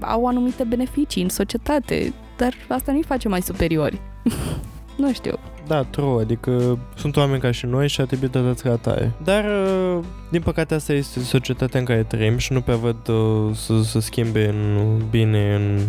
au 0.00 0.26
anumite 0.26 0.64
beneficii 0.64 1.22
în 1.22 1.28
societate, 1.28 2.12
dar 2.36 2.54
asta 2.68 2.92
nu-i 2.92 3.02
face 3.02 3.28
mai 3.28 3.42
superiori. 3.42 4.00
nu 4.96 5.12
știu. 5.12 5.38
Da, 5.66 5.82
true, 5.82 6.22
adică 6.22 6.78
sunt 6.96 7.16
oameni 7.16 7.40
ca 7.40 7.50
și 7.50 7.66
noi 7.66 7.88
și 7.88 8.00
ar 8.00 8.06
trebui 8.06 8.28
tratați 8.28 8.62
ca 8.62 8.70
atare. 8.70 9.12
Dar, 9.24 9.44
uh, 9.44 10.04
din 10.30 10.40
păcate, 10.40 10.74
asta 10.74 10.92
este 10.92 11.20
societatea 11.20 11.80
în 11.80 11.86
care 11.86 12.02
trăim 12.02 12.36
și 12.36 12.52
nu 12.52 12.60
pe 12.60 12.72
văd 12.72 13.08
uh, 13.08 13.54
să, 13.54 13.82
să 13.82 14.00
schimbe 14.00 14.48
în 14.48 15.02
bine 15.10 15.54
în 15.54 15.80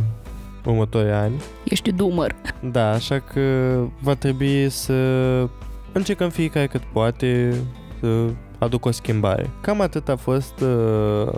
următorii 0.70 1.12
ani. 1.12 1.42
Ești 1.64 1.92
dumăr. 1.92 2.36
Da, 2.72 2.92
așa 2.92 3.20
că 3.20 3.42
va 4.02 4.14
trebui 4.14 4.70
să 4.70 4.94
încercăm 5.92 6.30
fiecare 6.30 6.68
cât 6.68 6.82
poate 6.82 7.54
să 8.00 8.30
aduc 8.58 8.86
o 8.86 8.92
schimbare. 8.92 9.50
Cam 9.62 9.82
atât 9.82 10.10
a 10.10 10.16
fost 10.16 10.60
uh, 10.60 11.34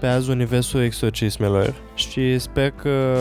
pe 0.00 0.06
azi 0.06 0.30
universul 0.30 0.80
exorcismelor 0.80 1.74
și 1.94 2.38
sper 2.38 2.70
că 2.70 3.14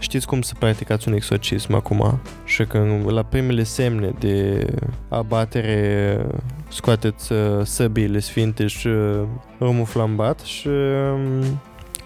știți 0.00 0.26
cum 0.26 0.42
să 0.42 0.54
practicați 0.58 1.08
un 1.08 1.14
exorcism 1.14 1.74
acum 1.74 2.20
și 2.44 2.64
că 2.64 2.86
la 3.06 3.22
primele 3.22 3.62
semne 3.62 4.14
de 4.18 4.66
abatere 5.08 6.26
scoateți 6.68 7.32
uh, 7.32 7.38
săbiile 7.62 8.18
sfinte 8.18 8.66
și 8.66 8.86
uh, 8.86 9.22
rumul 9.60 9.84
flambat 9.84 10.40
și 10.40 10.68
uh, 10.68 11.46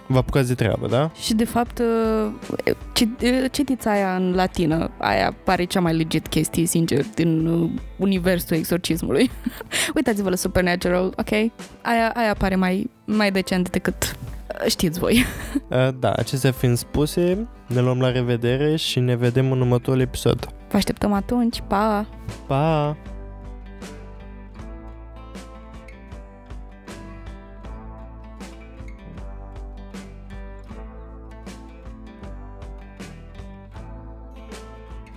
vă 0.06 0.18
apucați 0.18 0.48
de 0.48 0.54
treabă, 0.54 0.86
da? 0.86 1.10
Și 1.20 1.34
de 1.34 1.44
fapt, 1.44 1.78
uh, 1.78 2.32
uh, 2.66 3.44
citiți 3.50 3.88
aia 3.88 4.16
în 4.16 4.34
latină. 4.34 4.90
Aia 4.98 5.34
pare 5.44 5.64
cea 5.64 5.80
mai 5.80 5.94
legit 5.94 6.26
chestie, 6.26 6.66
sincer, 6.66 7.04
din 7.14 7.46
uh, 7.46 7.70
universul 7.96 8.56
exorcismului. 8.56 9.30
Uitați-vă 9.96 10.28
la 10.28 10.36
Supernatural, 10.36 11.04
ok? 11.16 11.30
Aia, 11.82 12.12
aia 12.14 12.34
pare 12.38 12.54
mai, 12.54 12.90
mai 13.04 13.30
decent 13.30 13.70
decât 13.70 14.16
știți 14.68 14.98
voi. 14.98 15.24
Da, 15.98 16.12
acestea 16.12 16.52
fiind 16.52 16.76
spuse, 16.76 17.48
ne 17.66 17.80
luăm 17.80 18.00
la 18.00 18.12
revedere 18.12 18.76
și 18.76 19.00
ne 19.00 19.16
vedem 19.16 19.52
în 19.52 19.60
următorul 19.60 20.00
episod. 20.00 20.48
Vă 20.70 20.76
așteptăm 20.76 21.12
atunci, 21.12 21.62
pa! 21.66 22.06
Pa! 22.46 22.96